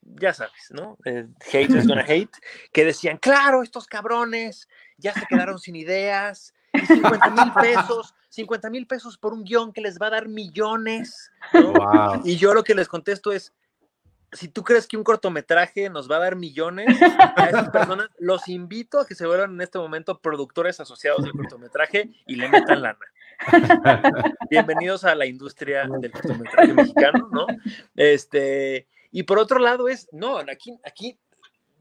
ya 0.00 0.32
sabes, 0.32 0.70
¿no? 0.70 0.96
Eh, 1.04 1.26
hate 1.52 1.70
is 1.70 1.86
gonna 1.86 2.04
hate, 2.06 2.34
que 2.72 2.84
decían, 2.84 3.18
claro, 3.18 3.62
estos 3.62 3.86
cabrones 3.86 4.68
ya 4.96 5.12
se 5.12 5.26
quedaron 5.26 5.58
sin 5.58 5.76
ideas. 5.76 6.54
Y 6.72 6.86
50 6.86 7.30
mil 7.30 7.52
pesos, 7.52 8.14
50 8.30 8.70
mil 8.70 8.86
pesos 8.86 9.18
por 9.18 9.34
un 9.34 9.44
guion 9.44 9.74
que 9.74 9.82
les 9.82 9.98
va 9.98 10.06
a 10.06 10.10
dar 10.10 10.28
millones. 10.28 11.30
¿no? 11.52 11.72
Wow. 11.72 12.22
Y 12.24 12.36
yo 12.36 12.54
lo 12.54 12.64
que 12.64 12.74
les 12.74 12.88
contesto 12.88 13.32
es, 13.32 13.52
si 14.32 14.48
tú 14.48 14.64
crees 14.64 14.86
que 14.86 14.96
un 14.96 15.04
cortometraje 15.04 15.90
nos 15.90 16.10
va 16.10 16.16
a 16.16 16.20
dar 16.20 16.36
millones, 16.36 17.00
a 17.02 17.48
esas 17.48 17.70
personas 17.70 18.08
los 18.18 18.48
invito 18.48 19.00
a 19.00 19.06
que 19.06 19.14
se 19.14 19.26
vuelvan 19.26 19.52
en 19.52 19.60
este 19.60 19.78
momento 19.78 20.18
productores 20.18 20.80
asociados 20.80 21.22
del 21.22 21.32
cortometraje 21.32 22.10
y 22.26 22.36
le 22.36 22.48
metan 22.48 22.82
lana. 22.82 22.98
Bienvenidos 24.50 25.04
a 25.04 25.14
la 25.14 25.26
industria 25.26 25.86
del 25.86 26.10
cortometraje 26.10 26.72
mexicano, 26.72 27.28
¿no? 27.30 27.46
Este, 27.94 28.86
y 29.10 29.24
por 29.24 29.38
otro 29.38 29.58
lado 29.58 29.88
es, 29.88 30.08
no, 30.12 30.38
aquí, 30.38 30.78
aquí, 30.84 31.18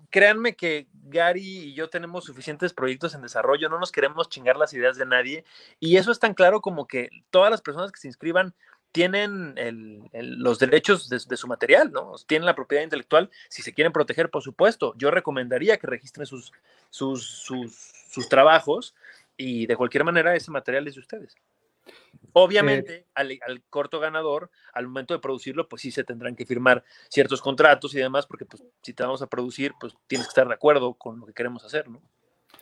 créanme 0.09 0.55
que 0.55 0.87
Gary 1.05 1.41
y 1.41 1.73
yo 1.73 1.89
tenemos 1.89 2.25
suficientes 2.25 2.73
proyectos 2.73 3.15
en 3.15 3.21
desarrollo, 3.21 3.69
no 3.69 3.79
nos 3.79 3.91
queremos 3.91 4.27
chingar 4.27 4.57
las 4.57 4.73
ideas 4.73 4.97
de 4.97 5.05
nadie, 5.05 5.45
y 5.79 5.95
eso 5.95 6.11
es 6.11 6.19
tan 6.19 6.33
claro 6.33 6.61
como 6.61 6.85
que 6.85 7.09
todas 7.29 7.49
las 7.49 7.61
personas 7.61 7.91
que 7.91 7.99
se 7.99 8.07
inscriban 8.07 8.53
tienen 8.91 9.53
el- 9.57 10.01
el- 10.11 10.39
los 10.39 10.59
derechos 10.59 11.09
de, 11.09 11.19
de 11.27 11.37
su 11.37 11.47
material, 11.47 11.91
¿no? 11.91 12.13
Tienen 12.27 12.45
la 12.45 12.55
propiedad 12.55 12.83
intelectual. 12.83 13.29
Si 13.49 13.61
se 13.61 13.73
quieren 13.73 13.93
proteger, 13.93 14.29
por 14.29 14.43
supuesto, 14.43 14.93
yo 14.97 15.11
recomendaría 15.11 15.77
que 15.77 15.87
registren 15.87 16.25
sus, 16.25 16.51
sus, 16.89 17.25
sus, 17.25 17.73
sus 18.09 18.27
trabajos 18.29 18.93
y 19.37 19.65
de 19.65 19.75
cualquier 19.75 20.03
manera 20.03 20.35
ese 20.35 20.51
material 20.51 20.87
es 20.87 20.95
de 20.95 20.99
ustedes. 21.01 21.35
Obviamente, 22.33 23.05
al, 23.13 23.37
al 23.45 23.61
corto 23.63 23.99
ganador, 23.99 24.49
al 24.73 24.87
momento 24.87 25.13
de 25.13 25.19
producirlo, 25.19 25.67
pues 25.67 25.81
sí 25.81 25.91
se 25.91 26.03
tendrán 26.03 26.35
que 26.35 26.45
firmar 26.45 26.83
ciertos 27.09 27.41
contratos 27.41 27.93
y 27.93 27.97
demás, 27.97 28.25
porque 28.25 28.45
pues 28.45 28.63
si 28.81 28.93
te 28.93 29.03
vamos 29.03 29.21
a 29.21 29.27
producir, 29.27 29.73
pues 29.79 29.93
tienes 30.07 30.27
que 30.27 30.31
estar 30.31 30.47
de 30.47 30.53
acuerdo 30.53 30.93
con 30.93 31.19
lo 31.19 31.25
que 31.25 31.33
queremos 31.33 31.65
hacer, 31.65 31.89
¿no? 31.89 32.01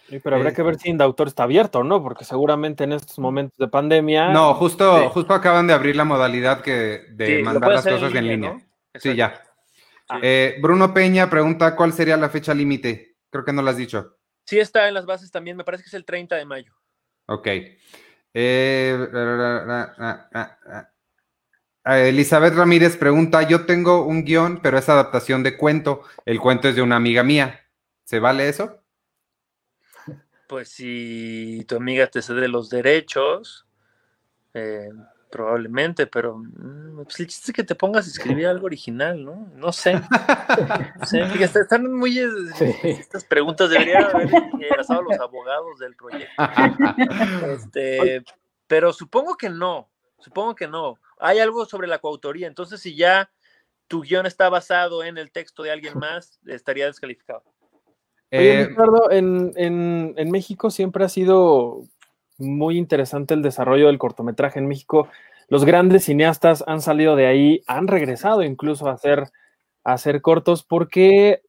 Sí, 0.09 0.19
pero 0.19 0.37
habrá 0.37 0.49
Eh, 0.49 0.53
que 0.53 0.63
ver 0.63 0.77
si 0.77 0.89
Indautor 0.89 1.27
está 1.27 1.43
abierto, 1.43 1.83
¿no? 1.83 2.01
Porque 2.01 2.25
seguramente 2.25 2.83
en 2.83 2.93
estos 2.93 3.19
momentos 3.19 3.57
de 3.57 3.67
pandemia. 3.67 4.29
No, 4.29 4.53
justo, 4.55 4.99
Sí. 5.01 5.07
justo 5.11 5.33
acaban 5.33 5.67
de 5.67 5.73
abrir 5.73 5.95
la 5.95 6.03
modalidad 6.05 6.61
que, 6.61 7.05
de 7.11 7.37
Sí, 7.37 7.43
mandar 7.43 7.71
las 7.71 7.85
cosas 7.85 8.13
en 8.15 8.27
línea. 8.27 8.53
¿no? 8.53 8.61
Sí, 8.99 9.15
ya. 9.15 9.41
Eh, 10.21 10.57
Bruno 10.61 10.93
Peña 10.93 11.29
pregunta 11.29 11.75
cuál 11.75 11.93
sería 11.93 12.17
la 12.17 12.29
fecha 12.29 12.53
límite. 12.53 13.15
Creo 13.29 13.45
que 13.45 13.53
no 13.53 13.61
lo 13.61 13.69
has 13.69 13.77
dicho. 13.77 14.17
Sí 14.45 14.59
está 14.59 14.87
en 14.87 14.95
las 14.95 15.05
bases 15.05 15.29
también, 15.29 15.55
me 15.55 15.63
parece 15.63 15.83
que 15.83 15.89
es 15.89 15.93
el 15.93 16.05
30 16.05 16.35
de 16.35 16.45
mayo. 16.45 16.73
Ok. 17.27 17.45
Eh. 17.47 17.73
Eh, 21.85 22.09
Elizabeth 22.09 22.53
Ramírez 22.55 22.97
pregunta, 22.97 23.41
yo 23.43 23.65
tengo 23.65 24.05
un 24.05 24.23
guion, 24.25 24.59
pero 24.61 24.77
es 24.77 24.89
adaptación 24.89 25.43
de 25.43 25.57
cuento. 25.57 26.01
El 26.25 26.39
cuento 26.39 26.67
es 26.67 26.75
de 26.75 26.81
una 26.81 26.95
amiga 26.95 27.23
mía. 27.23 27.61
¿Se 28.03 28.19
vale 28.19 28.49
eso? 28.49 28.78
Pues 30.49 30.69
si 30.69 31.63
tu 31.67 31.75
amiga 31.75 32.07
te 32.07 32.23
cede 32.23 32.47
los 32.47 32.71
derechos, 32.71 33.67
eh, 34.55 34.89
probablemente, 35.29 36.07
pero 36.07 36.37
mm, 36.39 37.03
pues 37.03 37.19
el 37.19 37.27
chiste 37.27 37.51
es 37.51 37.55
que 37.55 37.63
te 37.63 37.75
pongas 37.75 38.07
a 38.07 38.09
escribir 38.09 38.47
algo 38.47 38.65
original, 38.65 39.23
¿no? 39.23 39.47
No 39.53 39.71
sé. 39.71 39.93
No 39.93 41.61
están 41.61 41.93
muy... 41.93 42.17
eh, 42.17 42.27
Sí. 42.55 42.73
Estas 42.81 43.25
preguntas 43.25 43.69
deberían 43.69 44.05
haber 44.05 44.27
enlazado 44.59 45.03
los 45.03 45.19
abogados 45.19 45.77
del 45.77 45.95
proyecto. 45.95 46.33
Este, 47.51 48.23
pero 48.65 48.91
supongo 48.91 49.37
que 49.37 49.51
no, 49.51 49.87
supongo 50.17 50.55
que 50.55 50.67
no. 50.67 50.99
Hay 51.19 51.37
algo 51.37 51.67
sobre 51.67 51.87
la 51.87 51.99
coautoría, 51.99 52.47
entonces 52.47 52.81
si 52.81 52.95
ya 52.95 53.29
tu 53.87 54.01
guion 54.01 54.25
está 54.25 54.49
basado 54.49 55.03
en 55.03 55.19
el 55.19 55.31
texto 55.31 55.61
de 55.61 55.69
alguien 55.69 55.95
más, 55.99 56.39
estaría 56.47 56.87
descalificado. 56.87 57.43
Oye, 58.31 58.61
Eh, 58.61 58.65
Ricardo, 58.67 59.11
en, 59.11 59.51
en- 59.55 60.13
en 60.17 60.31
México 60.31 60.69
siempre 60.69 61.03
ha 61.03 61.09
sido 61.09 61.83
muy 62.37 62.77
interesante 62.77 63.33
el 63.33 63.41
desarrollo 63.41 63.87
del 63.87 63.97
cortometraje 63.97 64.59
en 64.59 64.67
México. 64.67 65.07
Los 65.47 65.65
grandes 65.65 66.05
cineastas 66.05 66.63
han 66.67 66.81
salido 66.81 67.15
de 67.15 67.25
ahí, 67.25 67.63
han 67.67 67.87
regresado 67.87 68.43
incluso 68.43 68.87
a 68.87 68.93
hacer, 68.93 69.25
a 69.83 69.93
hacer 69.93 70.21
cortos. 70.21 70.63
¿Por 70.63 70.87
qué, 70.89 71.41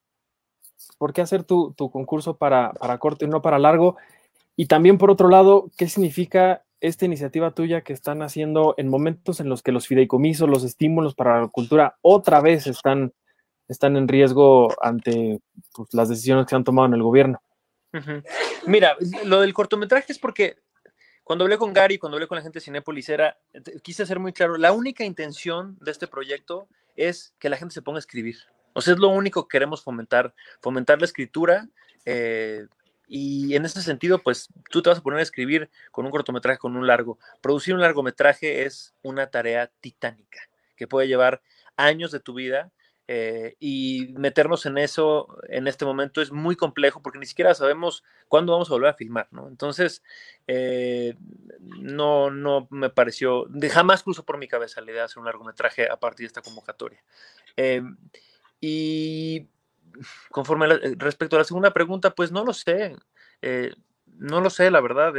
por 0.99 1.12
qué 1.12 1.21
hacer 1.21 1.45
tu, 1.45 1.73
tu 1.75 1.90
concurso 1.90 2.37
para, 2.37 2.73
para 2.73 2.99
corto 2.99 3.25
y 3.25 3.29
no 3.29 3.43
para 3.43 3.59
largo? 3.59 3.97
Y 4.57 4.66
también, 4.66 4.99
por 4.99 5.11
otro 5.11 5.29
lado, 5.29 5.71
¿qué 5.77 5.87
significa 5.88 6.62
esta 6.81 7.05
iniciativa 7.05 7.51
tuya 7.51 7.83
que 7.83 7.93
están 7.93 8.23
haciendo 8.23 8.75
en 8.79 8.88
momentos 8.88 9.38
en 9.40 9.51
los 9.51 9.62
que 9.62 9.71
los 9.71 9.87
fideicomisos, 9.87 10.49
los 10.49 10.64
estímulos 10.64 11.14
para 11.14 11.40
la 11.43 11.49
cultura 11.49 11.97
otra 12.01 12.40
vez 12.40 12.66
están, 12.66 13.12
están 13.71 13.97
en 13.97 14.09
riesgo 14.09 14.69
ante 14.83 15.41
pues, 15.73 15.95
las 15.95 16.09
decisiones 16.09 16.45
que 16.45 16.51
se 16.51 16.57
han 16.57 16.65
tomado 16.65 16.89
en 16.89 16.95
el 16.95 17.03
gobierno? 17.03 17.41
Mira, 18.67 18.97
lo 19.25 19.41
del 19.41 19.55
cortometraje 19.55 20.13
es 20.13 20.19
porque 20.19 20.57
cuando 21.25 21.45
hablé 21.45 21.59
con 21.59 21.73
Gary, 21.73 21.99
cuando 21.99 22.17
hablé 22.17 22.27
con 22.27 22.37
la 22.37 22.43
gente 22.43 22.59
de 22.59 22.65
Cinépolis, 22.65 23.09
era, 23.09 23.39
quise 23.83 24.05
ser 24.05 24.19
muy 24.19 24.33
claro, 24.33 24.57
la 24.57 24.73
única 24.73 25.05
intención 25.05 25.79
de 25.81 25.93
este 25.93 26.09
proyecto 26.09 26.69
es 26.97 27.33
que 27.39 27.49
la 27.49 27.57
gente 27.57 27.73
se 27.73 27.83
ponga 27.83 27.99
a 27.99 28.01
escribir. 28.01 28.37
O 28.73 28.81
sea, 28.81 28.95
es 28.95 29.01
lo 29.01 29.09
único 29.09 29.47
que 29.47 29.57
queremos 29.57 29.83
fomentar, 29.83 30.35
fomentar 30.61 30.99
la 30.99 31.07
escritura. 31.07 31.69
eh, 32.05 32.67
y 33.13 33.57
en 33.57 33.65
ese 33.65 33.83
sentido, 33.83 34.21
pues 34.21 34.49
tú 34.71 34.83
te 34.83 34.89
vas 34.89 35.01
a 35.01 35.03
poner 35.03 35.19
a 35.19 35.23
escribir 35.23 35.69
con 35.91 36.05
un 36.05 36.13
cortometraje, 36.13 36.61
con 36.61 36.77
un 36.77 36.87
largo. 36.87 37.19
Producir 37.41 37.75
un 37.75 37.81
largometraje 37.81 38.65
es 38.65 38.95
una 39.03 39.27
tarea 39.27 39.69
titánica 39.81 40.39
que 40.77 40.87
puede 40.87 41.09
llevar 41.09 41.43
años 41.77 42.13
de 42.13 42.21
tu 42.21 42.35
vida 42.35 42.71
eh, 43.12 43.57
y 43.59 44.14
meternos 44.16 44.66
en 44.66 44.79
eso 44.79 45.37
en 45.49 45.66
este 45.66 45.85
momento 45.85 46.23
es 46.23 46.31
muy 46.31 46.55
complejo 46.55 47.03
porque 47.03 47.18
ni 47.18 47.27
siquiera 47.27 47.55
sabemos 47.55 48.05
cuándo 48.29 48.53
vamos 48.53 48.70
a 48.70 48.75
volver 48.75 48.90
a 48.90 48.94
filmar, 48.94 49.27
¿no? 49.33 49.49
Entonces, 49.49 50.05
eh, 50.46 51.16
no, 51.59 52.31
no 52.31 52.68
me 52.70 52.88
pareció, 52.88 53.46
de, 53.49 53.68
jamás 53.68 54.05
cruzó 54.05 54.25
por 54.25 54.38
mi 54.38 54.46
cabeza 54.46 54.81
la 54.81 54.92
idea 54.92 55.01
de 55.01 55.07
hacer 55.07 55.18
un 55.18 55.25
largometraje 55.25 55.90
a 55.90 55.99
partir 55.99 56.25
de 56.25 56.27
esta 56.29 56.42
convocatoria. 56.42 57.03
Eh, 57.57 57.83
y 58.61 59.49
conforme 60.31 60.66
eh, 60.66 60.94
respecto 60.96 61.35
a 61.35 61.40
la 61.40 61.44
segunda 61.44 61.73
pregunta, 61.73 62.14
pues 62.14 62.31
no 62.31 62.44
lo 62.44 62.53
sé, 62.53 62.96
no 64.18 64.40
lo 64.40 64.51
sé, 64.51 64.70
la 64.70 64.81
verdad. 64.81 65.14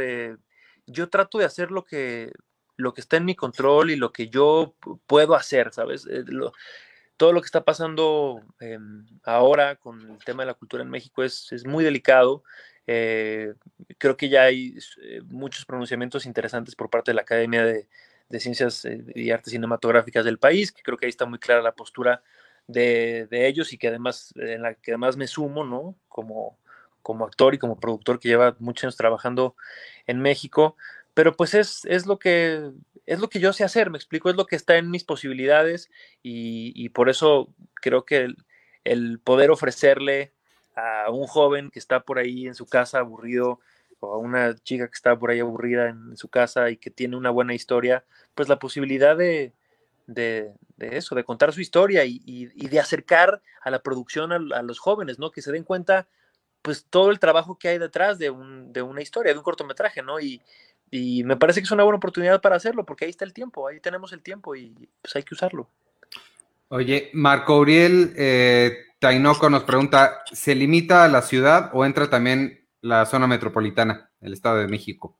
yo 0.86 1.10
trato 1.10 1.36
de 1.36 1.44
hacer 1.44 1.70
lo 1.70 1.84
que, 1.84 2.32
lo 2.76 2.94
que 2.94 3.02
está 3.02 3.18
en 3.18 3.26
mi 3.26 3.34
control 3.34 3.90
y 3.90 3.96
lo 3.96 4.12
que 4.14 4.28
yo 4.28 4.74
pu- 4.80 4.98
puedo 5.06 5.34
hacer, 5.34 5.74
¿sabes? 5.74 6.06
Todo 7.16 7.32
lo 7.32 7.40
que 7.40 7.46
está 7.46 7.64
pasando 7.64 8.42
em, 8.60 9.06
ahora 9.24 9.76
con 9.76 10.00
el 10.10 10.24
tema 10.24 10.42
de 10.42 10.48
la 10.48 10.54
cultura 10.54 10.82
en 10.82 10.90
México 10.90 11.22
es, 11.22 11.52
es 11.52 11.66
muy 11.66 11.84
delicado. 11.84 12.42
Eh, 12.86 13.54
creo 13.98 14.16
que 14.16 14.28
ya 14.28 14.42
hay 14.42 14.76
eh, 15.02 15.20
muchos 15.26 15.64
pronunciamientos 15.64 16.26
interesantes 16.26 16.74
por 16.74 16.90
parte 16.90 17.12
de 17.12 17.14
la 17.14 17.22
Academia 17.22 17.64
de, 17.64 17.88
de 18.28 18.40
Ciencias 18.40 18.84
eh, 18.84 19.04
y 19.14 19.30
Artes 19.30 19.52
Cinematográficas 19.52 20.24
del 20.24 20.38
país, 20.38 20.72
que 20.72 20.82
creo 20.82 20.98
que 20.98 21.06
ahí 21.06 21.10
está 21.10 21.26
muy 21.26 21.38
clara 21.38 21.62
la 21.62 21.74
postura 21.74 22.22
de, 22.66 23.28
de 23.30 23.46
ellos 23.46 23.72
y 23.72 23.78
que 23.78 23.88
además, 23.88 24.32
en 24.36 24.62
la 24.62 24.74
que 24.74 24.92
además 24.92 25.16
me 25.16 25.26
sumo, 25.26 25.64
¿no? 25.64 25.94
Como, 26.08 26.58
como 27.02 27.24
actor 27.24 27.54
y 27.54 27.58
como 27.58 27.78
productor 27.78 28.18
que 28.18 28.28
lleva 28.28 28.56
muchos 28.58 28.84
años 28.84 28.96
trabajando 28.96 29.54
en 30.06 30.20
México, 30.20 30.76
pero 31.14 31.34
pues 31.36 31.54
es, 31.54 31.84
es 31.86 32.06
lo 32.06 32.18
que 32.18 32.70
es 33.06 33.18
lo 33.20 33.28
que 33.28 33.40
yo 33.40 33.52
sé 33.52 33.64
hacer, 33.64 33.90
me 33.90 33.98
explico, 33.98 34.30
es 34.30 34.36
lo 34.36 34.46
que 34.46 34.56
está 34.56 34.76
en 34.76 34.90
mis 34.90 35.04
posibilidades 35.04 35.90
y, 36.22 36.72
y 36.76 36.88
por 36.90 37.08
eso 37.10 37.52
creo 37.74 38.04
que 38.04 38.28
el, 38.84 39.18
poder 39.20 39.50
ofrecerle 39.50 40.32
a 40.76 41.10
un 41.10 41.26
joven 41.26 41.70
que 41.70 41.78
está 41.80 42.00
por 42.00 42.18
ahí 42.18 42.46
en 42.46 42.54
su 42.54 42.66
casa 42.66 43.00
aburrido 43.00 43.60
o 44.00 44.14
a 44.14 44.18
una 44.18 44.54
chica 44.56 44.86
que 44.88 44.94
está 44.94 45.18
por 45.18 45.30
ahí 45.30 45.40
aburrida 45.40 45.88
en 45.88 46.16
su 46.16 46.28
casa 46.28 46.70
y 46.70 46.76
que 46.76 46.90
tiene 46.90 47.16
una 47.16 47.30
buena 47.30 47.54
historia, 47.54 48.04
pues 48.34 48.48
la 48.48 48.58
posibilidad 48.58 49.16
de, 49.16 49.52
de, 50.06 50.52
eso, 50.78 51.14
de 51.14 51.24
contar 51.24 51.52
su 51.52 51.60
historia 51.60 52.04
y, 52.04 52.20
y- 52.26 52.48
y 52.54 52.68
de 52.68 52.80
acercar 52.80 53.42
a 53.62 53.70
la 53.70 53.82
producción 53.82 54.32
a, 54.32 54.36
a 54.58 54.62
los 54.62 54.78
jóvenes, 54.78 55.18
¿no? 55.18 55.30
Que 55.30 55.42
se 55.42 55.52
den 55.52 55.64
cuenta, 55.64 56.08
pues, 56.62 56.86
todo 56.90 57.10
el 57.10 57.18
trabajo 57.20 57.58
que 57.58 57.68
hay 57.68 57.78
detrás 57.78 58.18
de, 58.18 58.30
un, 58.30 58.72
de 58.72 58.82
una 58.82 59.02
historia, 59.02 59.32
de 59.32 59.38
un 59.38 59.44
cortometraje, 59.44 60.02
¿no? 60.02 60.20
Y, 60.20 60.42
y 60.92 61.24
me 61.24 61.36
parece 61.36 61.60
que 61.60 61.64
es 61.64 61.70
una 61.72 61.82
buena 61.82 61.96
oportunidad 61.96 62.40
para 62.40 62.54
hacerlo, 62.54 62.84
porque 62.86 63.06
ahí 63.06 63.10
está 63.10 63.24
el 63.24 63.32
tiempo, 63.32 63.66
ahí 63.66 63.80
tenemos 63.80 64.12
el 64.12 64.22
tiempo 64.22 64.54
y 64.54 64.88
pues 65.00 65.16
hay 65.16 65.22
que 65.24 65.34
usarlo. 65.34 65.68
Oye, 66.68 67.10
Marco 67.14 67.58
Uriel 67.58 68.12
eh, 68.16 68.76
Tainoco 68.98 69.50
nos 69.50 69.64
pregunta, 69.64 70.22
¿se 70.30 70.54
limita 70.54 71.04
a 71.04 71.08
la 71.08 71.22
ciudad 71.22 71.70
o 71.72 71.84
entra 71.84 72.08
también 72.08 72.66
la 72.82 73.06
zona 73.06 73.26
metropolitana, 73.26 74.10
el 74.20 74.32
Estado 74.34 74.58
de 74.58 74.68
México? 74.68 75.18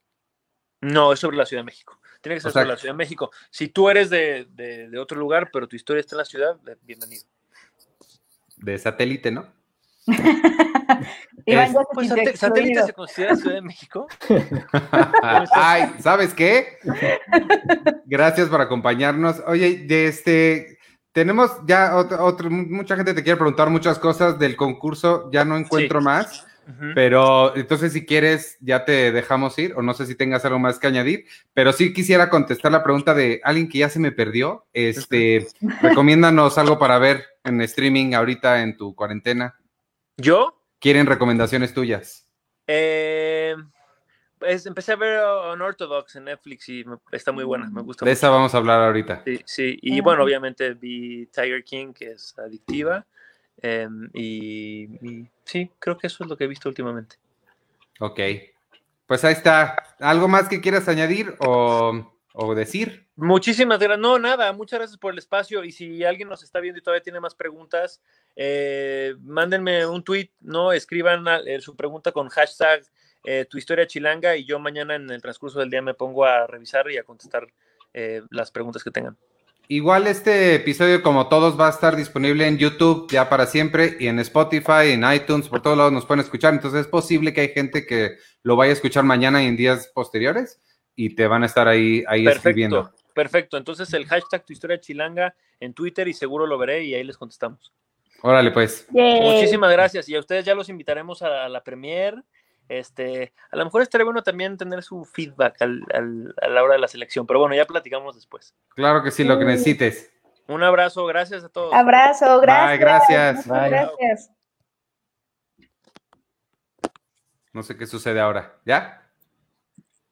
No, 0.82 1.12
es 1.12 1.20
sobre 1.20 1.36
la 1.36 1.46
Ciudad 1.46 1.62
de 1.62 1.66
México. 1.66 1.98
Tiene 2.20 2.36
que 2.36 2.40
ser 2.42 2.48
O 2.50 2.52
sea- 2.52 2.62
sobre 2.62 2.74
la 2.74 2.78
Ciudad 2.78 2.94
de 2.94 2.98
México. 2.98 3.30
Si 3.50 3.68
tú 3.68 3.88
eres 3.88 4.10
de, 4.10 4.46
de- 4.50 4.88
de 4.90 4.98
otro 4.98 5.18
lugar, 5.18 5.50
pero 5.52 5.66
tu 5.68 5.76
historia 5.76 6.00
está 6.00 6.16
en 6.16 6.18
la 6.18 6.24
ciudad, 6.24 6.56
bienvenido. 6.82 7.24
De 8.56 8.78
satélite, 8.78 9.30
¿no? 9.30 9.46
Iván 11.46 11.72
Pues 11.92 12.08
satélite 12.34 12.82
se 12.84 12.92
considera 12.92 13.36
Ciudad 13.36 13.56
de 13.56 13.62
México. 13.62 14.06
Ay, 15.52 15.92
¿sabes 16.00 16.34
qué? 16.34 16.78
Gracias 18.06 18.48
por 18.48 18.60
acompañarnos. 18.60 19.42
Oye, 19.46 19.84
de 19.86 20.06
este, 20.06 20.78
tenemos 21.12 21.50
ya 21.66 21.96
otro, 21.96 22.24
otro- 22.24 22.50
mucha 22.50 22.96
gente 22.96 23.14
te 23.14 23.22
quiere 23.22 23.36
preguntar 23.36 23.70
muchas 23.70 23.98
cosas 23.98 24.38
del 24.38 24.56
concurso, 24.56 25.30
ya 25.32 25.44
no 25.44 25.56
encuentro 25.56 26.00
Sí. 26.00 26.04
más, 26.04 26.46
pero 26.94 27.56
entonces 27.56 27.92
si 27.92 28.06
quieres 28.06 28.56
ya 28.60 28.84
te 28.84 29.10
dejamos 29.10 29.58
ir 29.58 29.74
o 29.76 29.82
no 29.82 29.94
sé 29.94 30.06
si 30.06 30.14
tengas 30.14 30.44
algo 30.44 30.60
más 30.60 30.78
que 30.78 30.86
añadir, 30.86 31.26
pero 31.54 31.72
sí 31.72 31.92
quisiera 31.92 32.30
contestar 32.30 32.70
la 32.70 32.84
pregunta 32.84 33.14
de 33.14 33.40
alguien 33.42 33.68
que 33.68 33.78
ya 33.78 33.88
se 33.88 33.98
me 33.98 34.12
perdió. 34.12 34.66
Este, 34.72 35.48
recomiéndanos 35.80 36.56
algo 36.58 36.78
para 36.78 36.98
ver 36.98 37.24
en 37.44 37.60
streaming 37.62 38.14
ahorita 38.14 38.62
en 38.62 38.76
tu 38.76 38.94
cuarentena. 38.94 39.56
¿Yo? 40.16 40.58
¿Quieren 40.80 41.06
recomendaciones 41.06 41.72
tuyas? 41.74 42.26
Eh, 42.66 43.54
pues, 44.38 44.66
empecé 44.66 44.92
a 44.92 44.96
ver 44.96 45.20
Unorthodox 45.52 46.16
en 46.16 46.24
Netflix 46.24 46.68
y 46.68 46.84
me- 46.84 46.96
está 47.12 47.32
muy 47.32 47.44
buena, 47.44 47.68
me 47.70 47.82
gusta 47.82 48.04
De 48.04 48.10
mucho. 48.10 48.18
esa 48.18 48.30
vamos 48.30 48.54
a 48.54 48.58
hablar 48.58 48.80
ahorita. 48.82 49.22
Sí, 49.24 49.40
sí. 49.44 49.78
Y 49.82 49.98
Ah. 50.00 50.02
bueno, 50.02 50.24
obviamente 50.24 50.74
vi 50.74 51.26
Tiger 51.26 51.64
King, 51.64 51.92
que 51.92 52.12
es 52.12 52.36
adictiva. 52.38 53.06
em, 53.64 54.08
y, 54.14 54.84
y 55.06 55.28
sí, 55.44 55.70
creo 55.78 55.96
que 55.96 56.06
eso 56.08 56.24
es 56.24 56.30
lo 56.30 56.36
que 56.36 56.44
he 56.44 56.48
visto 56.48 56.68
últimamente. 56.68 57.16
Ok. 58.00 58.18
Pues 59.06 59.24
ahí 59.24 59.34
está. 59.34 59.76
¿Algo 60.00 60.26
más 60.26 60.48
que 60.48 60.60
quieras 60.60 60.88
añadir 60.88 61.36
o, 61.38 62.12
o 62.32 62.54
decir? 62.56 63.06
Muchísimas 63.16 63.78
gracias. 63.78 63.98
No, 64.00 64.18
nada, 64.18 64.52
muchas 64.52 64.78
gracias 64.80 64.98
por 64.98 65.12
el 65.12 65.18
espacio. 65.18 65.64
Y 65.64 65.72
si 65.72 66.02
alguien 66.04 66.28
nos 66.28 66.42
está 66.42 66.60
viendo 66.60 66.78
y 66.78 66.82
todavía 66.82 67.02
tiene 67.02 67.20
más 67.20 67.34
preguntas, 67.34 68.00
eh, 68.36 69.14
mándenme 69.22 69.84
un 69.86 70.02
tweet, 70.02 70.30
¿no? 70.40 70.72
Escriban 70.72 71.28
a- 71.28 71.40
eh, 71.40 71.60
su 71.60 71.76
pregunta 71.76 72.12
con 72.12 72.28
hashtag 72.28 72.82
eh, 73.24 73.46
tu 73.48 73.56
historia 73.56 73.86
chilanga 73.86 74.34
y 74.36 74.44
yo 74.44 74.58
mañana 74.58 74.96
en 74.96 75.08
el 75.08 75.22
transcurso 75.22 75.60
del 75.60 75.70
día 75.70 75.80
me 75.80 75.94
pongo 75.94 76.24
a 76.24 76.46
revisar 76.48 76.90
y 76.90 76.96
a 76.98 77.04
contestar 77.04 77.46
eh, 77.94 78.22
las 78.30 78.50
preguntas 78.50 78.82
que 78.82 78.90
tengan. 78.90 79.16
Igual 79.68 80.08
este 80.08 80.56
episodio, 80.56 81.02
como 81.02 81.28
todos, 81.28 81.58
va 81.58 81.68
a 81.68 81.70
estar 81.70 81.94
disponible 81.94 82.46
en 82.48 82.58
YouTube 82.58 83.08
ya 83.10 83.28
para 83.28 83.46
siempre 83.46 83.96
y 84.00 84.08
en 84.08 84.18
Spotify, 84.18 84.90
en 84.90 85.04
iTunes, 85.12 85.48
por 85.48 85.62
todos 85.62 85.76
lados 85.78 85.92
nos 85.92 86.04
pueden 86.04 86.24
escuchar. 86.24 86.52
Entonces 86.52 86.80
es 86.80 86.86
posible 86.88 87.32
que 87.32 87.42
hay 87.42 87.48
gente 87.50 87.86
que 87.86 88.16
lo 88.42 88.56
vaya 88.56 88.70
a 88.70 88.74
escuchar 88.74 89.04
mañana 89.04 89.42
y 89.42 89.46
en 89.46 89.56
días 89.56 89.88
posteriores 89.94 90.60
y 90.96 91.14
te 91.14 91.26
van 91.28 91.44
a 91.44 91.46
estar 91.46 91.68
ahí, 91.68 92.02
ahí 92.08 92.26
escribiendo. 92.26 92.92
Perfecto. 93.14 93.56
Entonces 93.56 93.92
el 93.94 94.06
hashtag 94.06 94.44
tu 94.44 94.52
historia 94.52 94.80
chilanga 94.80 95.34
en 95.60 95.74
Twitter 95.74 96.08
y 96.08 96.14
seguro 96.14 96.46
lo 96.46 96.58
veré 96.58 96.84
y 96.84 96.94
ahí 96.94 97.04
les 97.04 97.16
contestamos. 97.16 97.72
Órale, 98.22 98.50
pues. 98.50 98.86
Yay. 98.90 99.20
Muchísimas 99.20 99.70
gracias 99.72 100.08
y 100.08 100.14
a 100.16 100.20
ustedes 100.20 100.44
ya 100.44 100.54
los 100.54 100.68
invitaremos 100.68 101.22
a 101.22 101.48
la 101.48 101.62
premier. 101.62 102.22
Este, 102.68 103.32
a 103.50 103.56
lo 103.56 103.64
mejor 103.64 103.82
estaría 103.82 104.04
bueno 104.04 104.22
también 104.22 104.56
tener 104.56 104.82
su 104.82 105.04
feedback 105.04 105.60
al- 105.60 105.84
al- 105.92 106.34
a 106.40 106.48
la 106.48 106.62
hora 106.62 106.74
de 106.74 106.80
la 106.80 106.88
selección, 106.88 107.26
pero 107.26 107.40
bueno, 107.40 107.54
ya 107.54 107.66
platicamos 107.66 108.14
después. 108.14 108.54
Claro 108.74 109.02
que 109.02 109.10
sí, 109.10 109.24
lo 109.24 109.38
que 109.38 109.44
necesites. 109.44 110.10
Un 110.46 110.62
abrazo, 110.62 111.04
gracias 111.06 111.42
a 111.44 111.48
todos. 111.48 111.74
Abrazo, 111.74 112.40
gracias. 112.40 112.78
gracias. 112.80 113.48
Bye. 113.48 113.68
Gracias. 113.70 114.30
No 117.52 117.62
sé 117.62 117.76
qué 117.76 117.86
sucede 117.86 118.20
ahora. 118.20 118.58
¿Ya? 118.64 119.02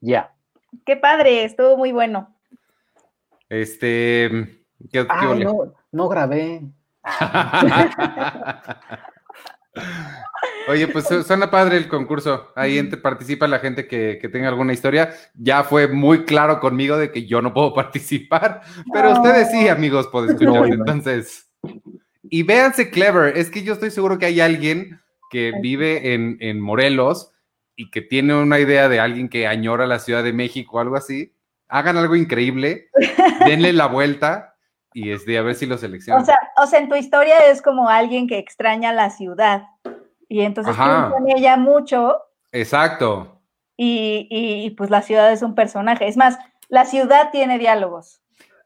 Ya. 0.01 0.34
Qué 0.84 0.96
padre, 0.96 1.44
estuvo 1.44 1.76
muy 1.76 1.92
bueno. 1.92 2.36
Este. 3.51 4.64
¿Qué, 4.90 5.07
no, 5.44 5.74
no 5.92 6.09
grabé. 6.09 6.62
Oye, 10.68 10.88
pues 10.88 11.07
su- 11.07 11.22
suena 11.22 11.51
padre 11.51 11.76
el 11.76 11.88
concurso. 11.88 12.48
Ahí 12.55 12.78
ent- 12.78 13.01
participa 13.01 13.46
la 13.48 13.59
gente 13.59 13.86
que, 13.86 14.18
que 14.20 14.28
tenga 14.28 14.48
alguna 14.48 14.72
historia. 14.72 15.11
Ya 15.34 15.64
fue 15.64 15.88
muy 15.88 16.24
claro 16.24 16.61
conmigo 16.61 16.96
de 16.96 17.11
que 17.12 17.26
yo 17.26 17.42
no 17.42 17.53
puedo 17.53 17.74
participar, 17.74 18.62
pero 18.92 19.12
ustedes 19.12 19.51
sí, 19.51 19.68
amigos, 19.68 20.09
pueden 20.09 20.30
escuchar. 20.30 20.66
Entonces, 20.66 21.51
y 22.22 22.42
véanse 22.42 22.90
clever. 22.90 23.36
Es 23.36 23.51
que 23.51 23.62
yo 23.62 23.72
estoy 23.74 23.90
seguro 23.90 24.18
que 24.18 24.26
hay 24.26 24.40
alguien 24.40 25.01
que 25.30 25.53
vive 25.61 26.14
en, 26.14 26.36
en 26.40 26.61
Morelos 26.61 27.32
y 27.76 27.90
que 27.90 28.01
tiene 28.03 28.34
una 28.34 28.59
idea 28.61 28.88
de 28.88 29.01
alguien 29.01 29.28
que 29.28 29.46
añora 29.46 29.86
la 29.86 29.98
Ciudad 29.98 30.22
de 30.24 30.32
México 30.32 30.76
o 30.76 30.80
algo 30.80 30.96
así. 30.96 31.32
Hagan 31.71 31.97
algo 31.97 32.16
increíble, 32.16 32.89
denle 33.47 33.73
la 33.73 33.87
vuelta 33.87 34.57
y 34.93 35.11
este, 35.12 35.39
a 35.39 35.43
ver 35.43 35.55
si 35.55 35.66
lo 35.66 35.79
seleccionan. 35.79 36.23
O 36.23 36.27
sea, 36.27 36.37
o 36.57 36.66
sea, 36.66 36.81
en 36.81 36.89
tu 36.89 36.97
historia 36.97 37.47
es 37.51 37.62
como 37.62 37.89
alguien 37.89 38.27
que 38.27 38.39
extraña 38.39 38.93
la 38.93 39.11
ciudad 39.11 39.64
y 40.29 40.41
entonces 40.43 40.75
Ajá. 40.75 41.09
piensa 41.12 41.18
en 41.33 41.39
ella 41.39 41.57
mucho 41.57 42.16
Exacto. 42.53 43.41
y, 43.77 44.27
y- 44.31 44.64
y, 44.66 44.71
pues 44.71 44.91
la 44.91 45.03
ciudad 45.03 45.33
es 45.33 45.43
un 45.43 45.55
personaje. 45.55 46.09
Es 46.09 46.16
más, 46.16 46.39
la 46.68 46.85
ciudad 46.85 47.31
tiene 47.31 47.59
diálogos. 47.59 48.21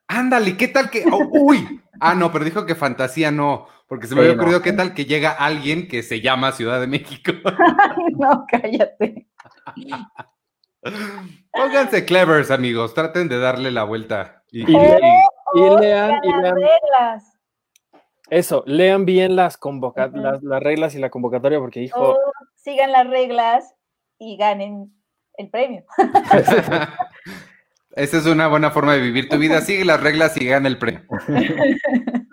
Ándale, 0.08 0.56
¿qué 0.56 0.68
tal 0.68 0.90
que... 0.90 1.04
oh, 1.10 1.26
uy, 1.30 1.80
ah, 2.00 2.14
no, 2.14 2.30
pero 2.32 2.44
dijo 2.44 2.66
que 2.66 2.74
fantasía 2.74 3.30
no, 3.30 3.66
porque 3.86 4.06
se 4.06 4.14
me 4.14 4.20
Sí, 4.20 4.24
había 4.26 4.36
no. 4.36 4.42
ocurrido 4.42 4.62
qué 4.62 4.72
tal 4.72 4.92
que 4.94 5.04
llega 5.06 5.30
alguien 5.30 5.88
que 5.88 6.02
se 6.02 6.20
llama 6.20 6.52
Ciudad 6.52 6.80
de 6.80 6.86
México. 6.86 7.32
Ay, 7.78 8.14
no, 8.18 8.44
cállate. 8.50 9.26
Pónganse 11.52 12.04
clevers, 12.04 12.50
amigos, 12.50 12.94
traten 12.94 13.28
de 13.28 13.38
darle 13.38 13.70
la 13.70 13.84
vuelta. 13.84 14.42
Y, 14.50 14.60
Y, 14.60 14.74
y- 14.74 14.78
le- 14.78 15.00
y 15.54 15.80
lean, 15.80 16.20
y 16.22 16.28
lean- 16.28 16.54
reglas. 16.56 17.38
eso, 18.30 18.62
lean 18.66 19.04
bien 19.04 19.36
las, 19.36 19.56
convoca- 19.58 20.10
las, 20.12 20.42
las 20.42 20.62
reglas 20.62 20.94
y 20.94 20.98
la 20.98 21.10
convocatoria, 21.10 21.58
porque 21.58 21.82
hijo, 21.82 22.00
O 22.10 22.18
sigan 22.56 22.92
las 22.92 23.06
reglas 23.08 23.74
y 24.18 24.36
ganen 24.36 24.92
el 25.36 25.50
premio. 25.50 25.84
Esa 27.96 28.18
es 28.18 28.26
una 28.26 28.48
buena 28.48 28.70
forma 28.72 28.94
de 28.94 29.00
vivir 29.00 29.28
tu 29.28 29.38
vida. 29.38 29.60
Sigue 29.60 29.84
las 29.84 30.00
reglas 30.02 30.36
y 30.36 30.46
gana 30.46 30.66
el 30.68 30.78
premio. 30.78 31.02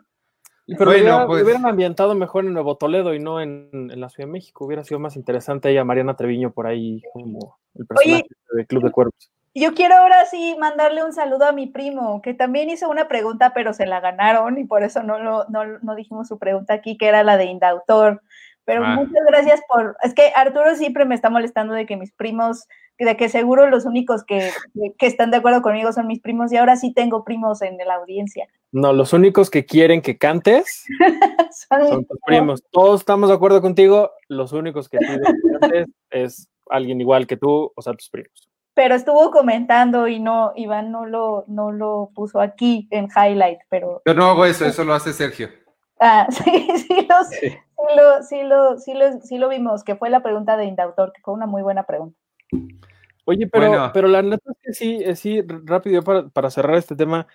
Pero 0.68 0.86
Bueno, 0.86 1.02
hubiera- 1.02 1.28
pues- 1.28 1.44
hubieran 1.44 1.66
ambientado 1.66 2.16
mejor 2.16 2.46
en 2.46 2.54
Nuevo 2.54 2.76
Toledo 2.78 3.14
y 3.14 3.20
no 3.20 3.42
en, 3.42 3.70
en 3.74 4.00
la 4.00 4.10
Ciudad 4.10 4.28
de 4.28 4.32
México. 4.34 4.66
Hubiera 4.66 4.84
sido 4.84 5.00
más 5.00 5.16
interesante 5.16 5.70
ella, 5.70 5.84
Mariana 5.84 6.16
Treviño, 6.16 6.52
por 6.52 6.68
ahí 6.68 7.02
como 7.14 7.58
el 7.76 7.86
personaje 7.86 8.26
de 8.54 8.66
Club 8.66 8.84
de 8.84 8.92
Cuervos. 8.92 9.32
Yo 9.54 9.74
quiero 9.74 9.96
ahora 9.96 10.26
sí 10.28 10.56
mandarle 10.60 11.04
un 11.04 11.12
saludo 11.12 11.46
a 11.46 11.52
mi 11.52 11.68
primo, 11.68 12.22
que 12.22 12.34
también 12.34 12.70
hizo 12.70 12.90
una 12.90 13.10
pregunta, 13.10 13.52
pero 13.54 13.74
se 13.74 13.86
la 13.86 14.00
ganaron 14.00 14.58
y 14.58 14.64
por 14.64 14.82
eso 14.84 15.04
no, 15.04 15.20
lo, 15.20 15.46
no, 15.50 15.66
no 15.82 15.96
dijimos 15.96 16.30
su 16.30 16.40
pregunta 16.40 16.74
aquí, 16.74 16.98
que 16.98 17.08
era 17.08 17.22
la 17.24 17.36
de 17.36 17.46
Indautor. 17.46 18.22
Pero 18.64 18.86
Ah. 18.86 18.96
muchas 18.96 19.26
gracias 19.28 19.60
por... 19.68 19.98
Es 20.04 20.14
que 20.14 20.32
Arturo 20.36 20.76
siempre 20.76 21.04
me 21.04 21.16
está 21.16 21.30
molestando 21.30 21.74
de 21.74 21.86
que 21.86 21.98
mis 21.98 22.14
primos, 22.14 22.66
de 22.98 23.18
que 23.18 23.28
seguro 23.28 23.68
los 23.68 23.86
únicos 23.86 24.24
que- 24.24 24.52
que 24.98 25.08
están 25.08 25.32
de 25.32 25.38
acuerdo 25.38 25.62
conmigo 25.64 25.92
son 25.92 26.08
mis 26.08 26.22
primos 26.22 26.54
y 26.54 26.58
ahora 26.58 26.78
sí 26.78 26.94
tengo 26.94 27.26
primos 27.26 27.62
en 27.62 27.78
la 27.80 27.96
audiencia. 27.96 28.48
No, 28.72 28.94
los 28.94 29.12
únicos 29.14 29.50
que 29.50 29.66
quieren 29.66 30.02
que 30.02 30.18
cantes 30.18 30.86
Son 31.70 32.06
tus 32.06 32.20
primos. 32.26 32.64
Todos 32.72 33.02
estamos 33.02 33.30
de 33.30 33.36
acuerdo 33.36 33.62
contigo. 33.62 34.12
Los 34.30 34.54
únicos 34.54 34.88
que 34.88 34.98
piden 35.00 35.22
que 35.22 35.60
cantes 35.60 35.88
es 36.10 36.48
alguien 36.70 37.02
igual 37.02 37.28
que 37.28 37.36
tú, 37.38 37.72
o 37.76 37.82
sea, 37.82 37.94
tus 37.94 38.10
primos. 38.10 38.50
pero 38.74 38.96
estuvo 38.96 39.30
comentando 39.32 40.08
y 40.08 40.20
no, 40.22 40.54
Iván 40.56 40.92
no 40.92 41.06
lo, 41.06 41.44
no 41.48 41.72
lo 41.74 42.12
puso 42.16 42.40
aquí 42.40 42.88
en 42.92 43.10
highlight, 43.14 43.60
pero 43.70 44.02
Yo 44.06 44.14
no 44.14 44.26
hago 44.30 44.46
eso, 44.46 44.66
eso 44.66 44.86
lo 44.86 44.94
hace 44.94 45.12
Sergio. 45.12 45.50
ah, 46.00 46.26
sí, 46.32 46.68
sí, 46.78 47.08
lo, 47.10 47.24
Sí. 47.26 47.38
sí, 47.50 47.58
lo, 47.98 48.24
sí, 48.24 48.44
lo, 48.44 48.78
sí, 48.78 48.94
lo, 48.94 49.20
sí 49.22 49.38
lo 49.38 49.50
vimos, 49.50 49.84
que 49.84 49.96
fue 49.98 50.10
la 50.10 50.24
pregunta 50.24 50.56
de 50.56 50.64
Indautor, 50.66 51.12
que 51.12 51.22
fue 51.22 51.34
una 51.34 51.46
muy 51.46 51.62
buena 51.62 51.84
pregunta. 51.84 52.18
Oye, 53.26 53.48
pero, 53.48 53.68
Bueno. 53.68 53.92
pero 53.94 54.08
la 54.08 54.22
neta 54.22 54.50
es 54.50 54.58
que 54.64 54.74
sí, 54.74 55.16
sí, 55.16 55.42
rápido 55.66 56.02
para, 56.04 56.30
para 56.30 56.50
cerrar 56.50 56.76
este 56.78 56.96
tema. 56.96 57.28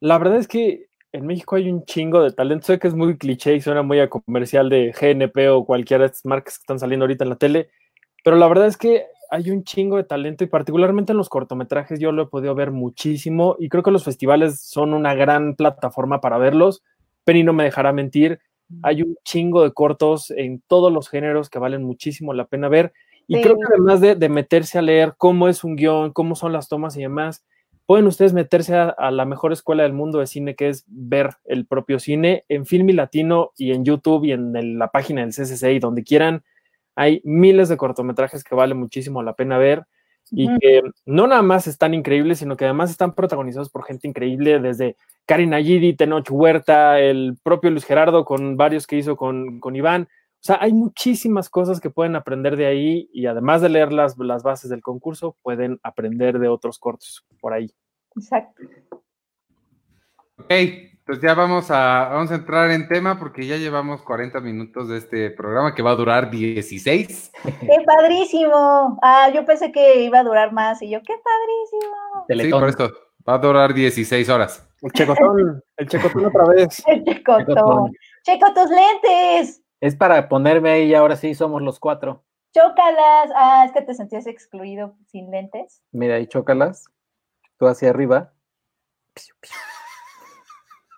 La 0.00 0.18
verdad 0.18 0.38
es 0.38 0.48
que 0.48 0.86
en 1.12 1.26
México 1.26 1.56
hay 1.56 1.70
un 1.70 1.84
chingo 1.84 2.22
de 2.22 2.32
talento. 2.32 2.66
Sé 2.66 2.78
que 2.78 2.88
es 2.88 2.94
muy 2.94 3.16
cliché 3.18 3.54
y 3.54 3.60
suena 3.60 3.82
muy 3.82 4.00
a 4.00 4.08
comercial 4.08 4.68
de 4.68 4.92
GNP 4.92 5.48
o 5.50 5.64
cualquiera 5.64 6.02
de 6.04 6.06
estas 6.08 6.24
marcas 6.24 6.58
que 6.58 6.62
están 6.62 6.78
saliendo 6.78 7.04
ahorita 7.04 7.24
en 7.24 7.30
la 7.30 7.36
tele, 7.36 7.68
pero 8.24 8.36
la 8.36 8.48
verdad 8.48 8.66
es 8.66 8.76
que 8.76 9.06
hay 9.30 9.50
un 9.50 9.62
chingo 9.64 9.96
de 9.96 10.04
talento 10.04 10.42
y 10.42 10.48
particularmente 10.48 11.12
en 11.12 11.18
los 11.18 11.28
cortometrajes 11.28 12.00
yo 12.00 12.10
lo 12.10 12.22
he 12.22 12.26
podido 12.26 12.54
ver 12.54 12.72
muchísimo 12.72 13.54
y 13.60 13.68
creo 13.68 13.82
que 13.84 13.92
los 13.92 14.04
festivales 14.04 14.60
son 14.60 14.92
una 14.92 15.14
gran 15.14 15.54
plataforma 15.54 16.20
para 16.20 16.38
verlos. 16.38 16.82
Penny 17.24 17.44
no 17.44 17.52
me 17.52 17.64
dejará 17.64 17.92
mentir. 17.92 18.40
Hay 18.82 19.02
un 19.02 19.16
chingo 19.24 19.62
de 19.62 19.72
cortos 19.72 20.30
en 20.30 20.62
todos 20.66 20.92
los 20.92 21.08
géneros 21.08 21.50
que 21.50 21.58
valen 21.58 21.82
muchísimo 21.84 22.32
la 22.34 22.46
pena 22.46 22.68
ver. 22.68 22.92
Y 23.28 23.36
Sí. 23.36 23.42
creo 23.42 23.56
que 23.56 23.64
además 23.68 24.00
de, 24.00 24.14
de 24.16 24.28
meterse 24.28 24.78
a 24.78 24.82
leer 24.82 25.14
cómo 25.16 25.48
es 25.48 25.62
un 25.64 25.76
guion, 25.76 26.12
cómo 26.12 26.34
son 26.34 26.52
las 26.52 26.68
tomas 26.68 26.96
y 26.96 27.02
demás, 27.02 27.44
pueden 27.90 28.06
ustedes 28.06 28.32
meterse 28.32 28.76
a, 28.76 28.90
a 28.90 29.10
la 29.10 29.24
mejor 29.24 29.52
escuela 29.52 29.82
del 29.82 29.94
mundo 29.94 30.20
de 30.20 30.28
cine, 30.28 30.54
que 30.54 30.68
es 30.68 30.84
ver 30.86 31.30
el 31.44 31.66
propio 31.66 31.98
cine 31.98 32.44
en 32.48 32.64
Filmi 32.64 32.92
Latino 32.92 33.50
y 33.56 33.72
en 33.72 33.84
YouTube 33.84 34.26
y 34.26 34.30
en 34.30 34.54
el- 34.54 34.78
la 34.78 34.92
página 34.92 35.22
del 35.22 35.32
CCC 35.32 35.72
y 35.72 35.80
donde 35.80 36.04
quieran. 36.04 36.44
Hay 36.94 37.20
miles 37.24 37.68
de 37.68 37.76
cortometrajes 37.76 38.44
que 38.44 38.54
vale 38.54 38.74
muchísimo 38.74 39.24
la 39.24 39.34
pena 39.34 39.58
ver 39.58 39.86
y 40.30 40.46
que 40.60 40.82
no 41.04 41.26
nada 41.26 41.42
más 41.42 41.66
están 41.66 41.92
increíbles, 41.92 42.38
sino 42.38 42.56
que 42.56 42.64
además 42.64 42.92
están 42.92 43.12
protagonizados 43.16 43.70
por 43.70 43.82
gente 43.84 44.06
increíble, 44.06 44.60
desde 44.60 44.94
Karin 45.26 45.52
Ayidi, 45.52 45.96
Tenoch 45.96 46.28
Huerta, 46.30 47.00
el 47.00 47.38
propio 47.42 47.72
Luis 47.72 47.84
Gerardo, 47.84 48.24
con 48.24 48.56
varios 48.56 48.86
que 48.86 48.98
hizo 48.98 49.16
con, 49.16 49.58
con 49.58 49.74
Iván. 49.74 50.06
O 50.42 50.42
sea, 50.42 50.56
hay 50.60 50.72
muchísimas 50.72 51.50
cosas 51.50 51.80
que 51.80 51.90
pueden 51.90 52.16
aprender 52.16 52.56
de 52.56 52.64
ahí 52.64 53.10
y 53.12 53.26
además 53.26 53.60
de 53.60 53.68
leer 53.68 53.92
las, 53.92 54.16
las 54.16 54.42
bases 54.42 54.70
del 54.70 54.80
concurso, 54.80 55.36
pueden 55.42 55.78
aprender 55.82 56.38
de 56.38 56.48
otros 56.48 56.78
cortos 56.78 57.26
por 57.40 57.52
ahí. 57.52 57.70
Exacto. 58.16 58.62
Ok, 60.38 60.52
pues 61.06 61.20
ya 61.20 61.34
vamos 61.34 61.70
a, 61.70 62.08
vamos 62.10 62.30
a 62.30 62.36
entrar 62.36 62.70
en 62.70 62.88
tema 62.88 63.18
porque 63.18 63.46
ya 63.46 63.56
llevamos 63.56 64.02
40 64.02 64.40
minutos 64.40 64.88
de 64.88 64.98
este 64.98 65.30
programa 65.30 65.74
que 65.74 65.82
va 65.82 65.90
a 65.90 65.96
durar 65.96 66.30
16. 66.30 67.32
¡Qué 67.42 67.84
padrísimo! 67.84 68.98
Ah, 69.02 69.30
yo 69.34 69.44
pensé 69.44 69.72
que 69.72 70.02
iba 70.02 70.20
a 70.20 70.24
durar 70.24 70.52
más 70.52 70.80
y 70.82 70.90
yo, 70.90 71.00
¡qué 71.02 71.14
padrísimo! 71.14 71.96
Sí, 72.20 72.24
Teletón. 72.28 72.60
por 72.60 72.68
eso 72.68 72.92
va 73.28 73.34
a 73.34 73.38
durar 73.38 73.74
16 73.74 74.28
horas. 74.28 74.66
El 74.82 74.92
checotón, 74.92 75.62
el 75.76 75.88
checotón 75.88 76.24
otra 76.26 76.44
vez. 76.46 76.82
El 76.86 77.04
checotón. 77.04 77.46
Checotón. 77.46 77.92
¡Checo 78.22 78.52
tus 78.52 78.70
lentes! 78.70 79.62
Es 79.80 79.96
para 79.96 80.28
ponerme 80.28 80.70
ahí 80.70 80.84
y 80.88 80.94
ahora 80.94 81.16
sí 81.16 81.34
somos 81.34 81.62
los 81.62 81.80
cuatro. 81.80 82.22
¡Chócalas! 82.52 83.30
Ah, 83.34 83.64
es 83.66 83.72
que 83.72 83.82
te 83.82 83.94
sentías 83.94 84.26
excluido 84.26 84.94
sin 85.06 85.30
lentes. 85.30 85.82
Mira, 85.92 86.16
ahí 86.16 86.26
chócalas. 86.26 86.84
Tú 87.60 87.68
hacia 87.68 87.90
arriba. 87.90 88.32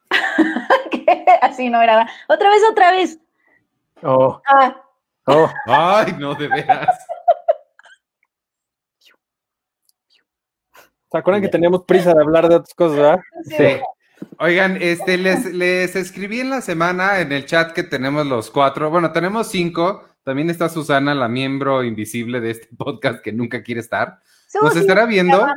¿Qué? 0.93 1.25
Así 1.43 1.69
no 1.69 1.83
era. 1.83 2.09
Otra 2.29 2.51
vez, 2.51 2.63
otra 2.71 2.93
vez. 2.93 3.19
Oh, 4.01 4.41
Ah, 4.47 4.81
oh. 5.27 5.51
Ay, 5.67 6.15
no, 6.21 6.37
de 6.37 6.47
veras. 6.47 7.05
¿Se 11.11 11.19
acuerdan 11.19 11.43
que 11.43 11.49
teníamos 11.49 11.83
prisa 11.83 12.15
de 12.15 12.23
hablar 12.23 12.49
de 12.49 12.55
otras 12.55 12.75
cosas, 12.75 12.97
verdad? 12.97 13.21
sí. 13.45 13.57
Sí. 13.57 13.81
Oigan, 14.39 14.79
este, 14.81 15.19
les, 15.19 15.45
les 15.47 15.97
escribí 15.97 16.39
en 16.39 16.51
la 16.51 16.61
semana 16.61 17.19
en 17.19 17.33
el 17.33 17.45
chat 17.45 17.73
que 17.73 17.83
tenemos 17.83 18.25
los 18.25 18.53
cuatro, 18.53 18.89
bueno, 18.89 19.11
tenemos 19.11 19.49
cinco, 19.49 20.05
También 20.23 20.49
está 20.49 20.69
Susana, 20.69 21.13
la 21.13 21.27
miembro 21.27 21.83
invisible 21.83 22.41
de 22.41 22.53
este 22.53 22.69
podcast 22.77 23.21
que 23.21 23.33
nunca 23.33 23.65
quiere 23.65 23.81
estar. 23.81 24.21
¿Nos 24.63 24.77
estará 24.77 25.07
viendo? 25.07 25.39
la 25.39 25.55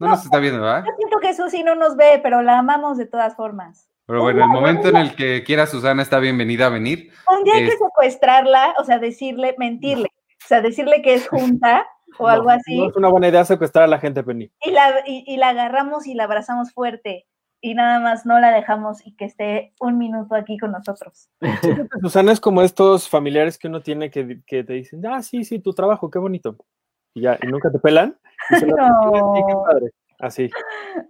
No 0.00 0.08
nos 0.08 0.24
está 0.24 0.38
viendo, 0.38 0.60
¿verdad? 0.60 0.84
Yo 0.86 0.92
siento 0.96 1.18
que 1.18 1.34
Susi 1.34 1.62
no 1.62 1.74
nos 1.74 1.94
ve, 1.96 2.18
pero 2.22 2.42
la 2.42 2.58
amamos 2.58 2.96
de 2.98 3.06
todas 3.06 3.36
formas. 3.36 3.88
Pero 4.06 4.22
bueno, 4.22 4.42
el 4.42 4.48
momento 4.48 4.88
en 4.88 4.96
el 4.96 5.14
que 5.14 5.44
quiera 5.44 5.66
Susana 5.66 6.02
está 6.02 6.18
bienvenida 6.18 6.66
a 6.66 6.70
venir. 6.70 7.12
Un 7.30 7.44
día 7.44 7.54
hay 7.54 7.60
que 7.66 7.68
Es- 7.74 7.78
secuestrarla, 7.78 8.74
o 8.78 8.84
sea, 8.84 8.98
decirle, 8.98 9.54
mentirle, 9.58 10.08
o 10.44 10.46
sea, 10.48 10.60
decirle 10.62 11.00
que 11.02 11.14
es 11.14 11.28
junta 11.28 11.86
o 12.18 12.26
algo 12.28 12.50
así, 12.50 12.76
No 12.76 12.88
es 12.88 12.96
una 12.96 13.08
buena 13.08 13.28
idea 13.28 13.44
secuestrar 13.44 13.84
a 13.84 13.88
la 13.88 14.00
gente, 14.00 14.24
Penny. 14.24 14.50
y 14.64 14.70
la, 14.72 14.94
y, 15.06 15.22
y 15.26 15.36
la 15.36 15.50
agarramos 15.50 16.06
y 16.08 16.14
la 16.14 16.24
abrazamos 16.24 16.72
fuerte 16.72 17.26
y 17.60 17.74
nada 17.74 18.00
más 18.00 18.24
no 18.24 18.40
la 18.40 18.50
dejamos 18.52 19.06
y 19.06 19.14
que 19.14 19.26
esté 19.26 19.74
un 19.80 19.98
minuto 19.98 20.34
aquí 20.34 20.56
con 20.58 20.72
nosotros. 20.72 21.28
Susana 22.00 22.32
es 22.32 22.40
como 22.40 22.62
estos 22.62 23.08
familiares 23.08 23.58
que 23.58 23.68
uno 23.68 23.82
tiene 23.82 24.10
que, 24.10 24.40
que 24.46 24.64
te 24.64 24.72
dicen, 24.72 25.06
ah, 25.06 25.22
sí, 25.22 25.44
sí, 25.44 25.58
tu 25.60 25.72
trabajo, 25.74 26.10
qué 26.10 26.18
bonito. 26.18 26.56
Y 27.14 27.22
ya, 27.22 27.38
y 27.42 27.46
nunca 27.46 27.70
te 27.70 27.78
pelan. 27.78 28.16
Y 28.50 28.64
No. 28.66 29.34
"Sí, 29.36 29.42
qué 29.46 29.54
padre". 29.54 29.90
Así. 30.18 30.50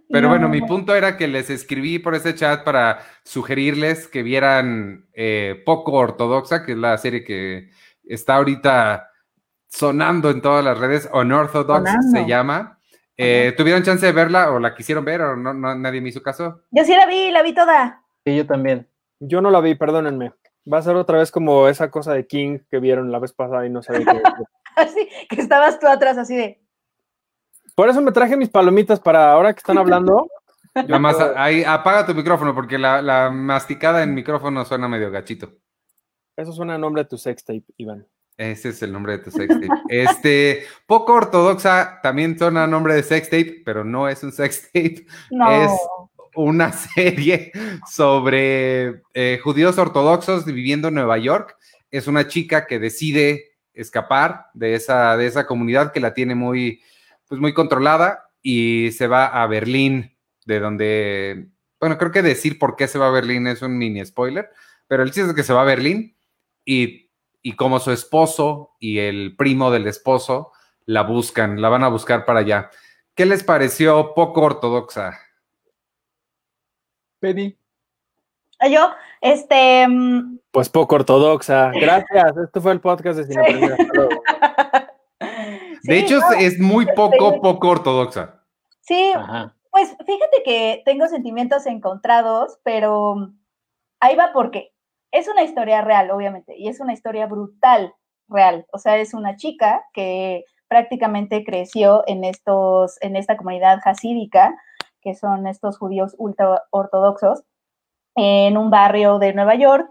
Pero 0.09 0.29
bueno, 0.29 0.47
mi 0.47 0.61
punto 0.61 0.95
era 0.95 1.17
que 1.17 1.27
les 1.27 1.49
escribí 1.49 1.99
por 1.99 2.15
ese 2.15 2.33
chat 2.33 2.63
para 2.63 2.99
sugerirles 3.25 4.07
que 4.07 4.23
vieran 4.23 5.05
eh, 5.13 5.61
Poco 5.65 5.91
Ortodoxa, 5.93 6.63
que 6.65 6.71
es 6.71 6.77
la 6.77 6.97
serie 6.97 7.23
que 7.25 7.69
está 8.05 8.35
ahorita 8.35 9.09
sonando 9.67 10.29
en 10.29 10.41
todas 10.41 10.63
las 10.63 10.77
redes. 10.79 11.09
Unorthodox 11.13 11.89
Sonando. 11.91 12.17
se 12.19 12.25
llama. 12.25 12.79
Eh, 13.17 13.53
¿Tuvieron 13.57 13.83
chance 13.83 14.05
de 14.05 14.13
verla 14.13 14.49
o 14.51 14.59
la 14.59 14.73
quisieron 14.73 15.03
ver 15.03 15.21
o 15.21 15.35
no, 15.35 15.53
no- 15.53 15.75
nadie 15.75 15.99
me 15.99 16.07
hizo 16.09 16.23
caso? 16.23 16.61
Yo 16.71 16.83
sí 16.85 16.95
la 16.95 17.05
vi, 17.05 17.31
la 17.31 17.43
vi 17.43 17.53
toda. 17.53 18.03
Sí, 18.25 18.35
yo 18.37 18.45
también. 18.47 18.87
Yo 19.19 19.41
no 19.41 19.51
la 19.51 19.59
vi, 19.59 19.75
perdónenme. 19.75 20.33
Va 20.71 20.77
a 20.77 20.81
ser 20.81 20.95
otra 20.95 21.17
vez 21.19 21.31
como 21.31 21.67
esa 21.67 21.91
cosa 21.91 22.13
de 22.13 22.25
King 22.27 22.59
que 22.69 22.79
vieron 22.79 23.11
la 23.11 23.19
vez 23.19 23.33
pasada 23.33 23.65
y 23.65 23.69
no 23.69 23.83
sabía 23.83 24.05
qué. 24.05 24.21
Así 24.75 25.07
que 25.29 25.41
estabas 25.41 25.79
tú 25.79 25.87
atrás 25.87 26.17
así 26.17 26.35
de, 26.35 26.61
Por 27.75 27.89
eso 27.89 28.01
me 28.01 28.11
traje 28.11 28.37
mis 28.37 28.49
palomitas 28.49 28.99
para 28.99 29.31
ahora 29.31 29.53
que 29.53 29.59
están 29.59 29.77
hablando. 29.77 30.29
Nada 30.75 30.99
más, 30.99 31.19
ahí, 31.35 31.63
apaga 31.63 32.05
tu 32.05 32.13
micrófono 32.13 32.55
porque 32.55 32.77
la, 32.77 33.01
la 33.01 33.29
masticada 33.29 34.03
en 34.03 34.13
micrófono 34.13 34.63
suena 34.63 34.87
medio 34.87 35.11
gachito. 35.11 35.51
Eso 36.37 36.53
suena 36.53 36.75
a 36.75 36.77
nombre 36.77 37.03
de 37.03 37.09
tu 37.09 37.17
sextape, 37.17 37.65
Iván. 37.77 38.07
Ese 38.37 38.69
es 38.69 38.81
el 38.81 38.91
nombre 38.91 39.17
de 39.17 39.19
tu 39.19 39.31
sextape. 39.31 39.67
Este, 39.89 40.63
poco 40.85 41.13
ortodoxa, 41.13 41.99
también 42.01 42.37
suena 42.37 42.63
a 42.63 42.67
nombre 42.67 42.95
de 42.95 43.03
sextape, 43.03 43.61
pero 43.65 43.83
no 43.83 44.07
es 44.07 44.23
un 44.23 44.31
sextape. 44.31 45.05
no. 45.29 45.51
Es 45.51 45.71
una 46.35 46.71
serie 46.71 47.51
sobre 47.89 49.01
eh, 49.13 49.39
judíos 49.43 49.77
ortodoxos 49.77 50.45
viviendo 50.45 50.87
en 50.87 50.95
Nueva 50.95 51.17
York. 51.17 51.57
Es 51.91 52.07
una 52.07 52.27
chica 52.27 52.65
que 52.65 52.79
decide 52.79 53.50
escapar 53.81 54.47
de 54.53 54.75
esa, 54.75 55.15
de 55.17 55.27
esa 55.27 55.45
comunidad 55.45 55.91
que 55.91 55.99
la 55.99 56.13
tiene 56.13 56.35
muy, 56.35 56.81
pues 57.27 57.39
muy 57.39 57.53
controlada 57.53 58.29
y 58.41 58.91
se 58.91 59.07
va 59.07 59.25
a 59.27 59.47
Berlín, 59.47 60.17
de 60.45 60.59
donde, 60.59 61.47
bueno, 61.79 61.97
creo 61.97 62.11
que 62.11 62.21
decir 62.21 62.59
por 62.59 62.75
qué 62.75 62.87
se 62.87 62.99
va 62.99 63.07
a 63.07 63.11
Berlín 63.11 63.47
es 63.47 63.61
un 63.61 63.77
mini 63.77 64.05
spoiler, 64.05 64.49
pero 64.87 65.03
el 65.03 65.11
chiste 65.11 65.29
es 65.29 65.35
que 65.35 65.43
se 65.43 65.53
va 65.53 65.61
a 65.61 65.65
Berlín 65.65 66.15
y, 66.65 67.11
y 67.41 67.55
como 67.55 67.79
su 67.79 67.91
esposo 67.91 68.75
y 68.79 68.99
el 68.99 69.35
primo 69.35 69.71
del 69.71 69.87
esposo 69.87 70.51
la 70.85 71.03
buscan, 71.03 71.61
la 71.61 71.69
van 71.69 71.83
a 71.83 71.89
buscar 71.89 72.25
para 72.25 72.39
allá. 72.39 72.69
¿Qué 73.15 73.25
les 73.25 73.43
pareció 73.43 74.13
poco 74.13 74.41
ortodoxa? 74.41 75.19
Pedí. 77.19 77.57
Ah, 78.59 78.67
Yo, 78.67 78.91
este, 79.21 79.87
mm, 79.87 80.39
Pues 80.51 80.69
poco 80.69 80.95
ortodoxa. 80.95 81.71
Gracias. 81.73 82.37
Esto 82.37 82.61
fue 82.61 82.73
el 82.73 82.81
podcast 82.81 83.19
de 83.19 83.25
Cine. 83.25 83.77
De 85.83 85.95
sí, 85.97 86.05
hecho, 86.05 86.19
no, 86.19 86.31
es 86.33 86.59
muy 86.59 86.85
poco, 86.95 87.41
poco 87.41 87.69
ortodoxa. 87.69 88.43
sí, 88.81 89.13
Ajá. 89.15 89.55
Pues 89.71 89.95
fíjate 90.05 90.43
que 90.43 90.81
tengo 90.85 91.07
sentimientos 91.07 91.65
encontrados, 91.65 92.59
pero 92.63 93.31
ahí 94.01 94.15
va 94.17 94.31
porque 94.33 94.73
es 95.11 95.27
una 95.29 95.43
historia 95.43 95.81
real, 95.81 96.11
obviamente, 96.11 96.57
y 96.57 96.67
es 96.67 96.79
una 96.81 96.91
historia 96.93 97.25
brutal, 97.25 97.93
real. 98.27 98.65
O 98.73 98.79
sea, 98.79 98.97
es 98.97 99.13
una 99.13 99.37
chica 99.37 99.85
que 99.93 100.43
prácticamente 100.67 101.43
creció 101.45 102.03
en 102.07 102.25
estos, 102.25 102.97
en 103.01 103.15
esta 103.15 103.37
comunidad 103.37 103.79
hasídica, 103.85 104.53
que 105.01 105.15
son 105.15 105.47
estos 105.47 105.77
judíos 105.77 106.15
ultra 106.17 106.63
ortodoxos, 106.71 107.43
en 108.15 108.57
un 108.57 108.69
barrio 108.69 109.19
de 109.19 109.33
Nueva 109.33 109.55
York. 109.55 109.89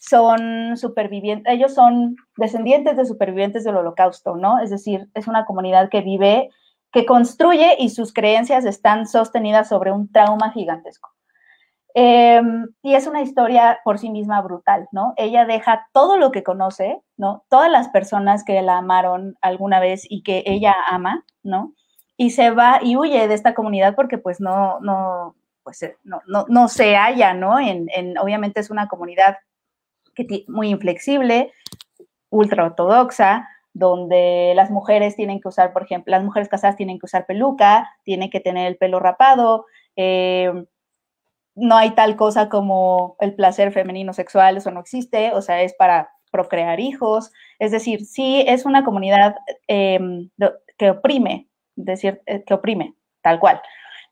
Son 0.00 0.76
supervivientes, 0.76 1.52
ellos 1.52 1.74
son 1.74 2.16
descendientes 2.36 2.96
de 2.96 3.06
supervivientes 3.06 3.64
del 3.64 3.76
holocausto, 3.76 4.36
¿no? 4.36 4.60
Es 4.60 4.70
decir, 4.70 5.08
es 5.14 5.26
una 5.26 5.44
comunidad 5.44 5.88
que 5.88 6.02
vive 6.02 6.50
que 6.92 7.06
construye 7.06 7.76
y 7.78 7.90
sus 7.90 8.12
creencias 8.12 8.64
están 8.64 9.06
sostenidas 9.06 9.68
sobre 9.68 9.92
un 9.92 10.10
trauma 10.10 10.52
gigantesco. 10.52 11.10
Eh, 11.98 12.42
y 12.82 12.94
es 12.94 13.06
una 13.06 13.22
historia 13.22 13.80
por 13.82 13.98
sí 13.98 14.10
misma 14.10 14.42
brutal, 14.42 14.86
¿no? 14.92 15.14
Ella 15.16 15.46
deja 15.46 15.88
todo 15.94 16.18
lo 16.18 16.30
que 16.30 16.42
conoce, 16.42 17.00
¿no? 17.16 17.44
Todas 17.48 17.70
las 17.70 17.88
personas 17.88 18.44
que 18.44 18.60
la 18.60 18.78
amaron 18.78 19.36
alguna 19.40 19.80
vez 19.80 20.06
y 20.08 20.22
que 20.22 20.42
ella 20.44 20.74
ama, 20.90 21.24
¿no? 21.42 21.72
Y 22.18 22.30
se 22.30 22.50
va 22.50 22.80
y 22.82 22.96
huye 22.96 23.28
de 23.28 23.34
esta 23.34 23.54
comunidad 23.54 23.94
porque 23.94 24.18
pues 24.18 24.40
no, 24.40 24.78
no, 24.80 25.36
pues 25.66 25.82
eh, 25.82 25.96
no, 26.04 26.22
no, 26.28 26.46
no 26.48 26.68
se 26.68 26.94
halla, 26.94 27.34
¿no? 27.34 27.58
En, 27.58 27.88
en, 27.92 28.16
obviamente 28.18 28.60
es 28.60 28.70
una 28.70 28.86
comunidad 28.86 29.38
muy 30.46 30.68
inflexible, 30.68 31.52
ultra 32.30 32.66
ortodoxa, 32.66 33.48
donde 33.72 34.52
las 34.54 34.70
mujeres 34.70 35.16
tienen 35.16 35.40
que 35.40 35.48
usar, 35.48 35.72
por 35.72 35.82
ejemplo, 35.82 36.12
las 36.12 36.22
mujeres 36.22 36.48
casadas 36.48 36.76
tienen 36.76 37.00
que 37.00 37.06
usar 37.06 37.26
peluca, 37.26 37.90
tienen 38.04 38.30
que 38.30 38.38
tener 38.38 38.68
el 38.68 38.76
pelo 38.76 39.00
rapado, 39.00 39.66
eh, 39.96 40.52
no 41.56 41.76
hay 41.76 41.90
tal 41.96 42.14
cosa 42.14 42.48
como 42.48 43.16
el 43.18 43.34
placer 43.34 43.72
femenino 43.72 44.12
sexual, 44.12 44.56
eso 44.56 44.70
no 44.70 44.78
existe, 44.78 45.32
o 45.32 45.42
sea, 45.42 45.62
es 45.62 45.74
para 45.74 46.12
procrear 46.30 46.78
hijos, 46.78 47.32
es 47.58 47.72
decir, 47.72 48.04
sí 48.04 48.44
es 48.46 48.66
una 48.66 48.84
comunidad 48.84 49.34
eh, 49.66 49.98
que 50.78 50.90
oprime, 50.90 51.48
decir, 51.74 52.22
que 52.46 52.54
oprime, 52.54 52.94
tal 53.20 53.40
cual. 53.40 53.60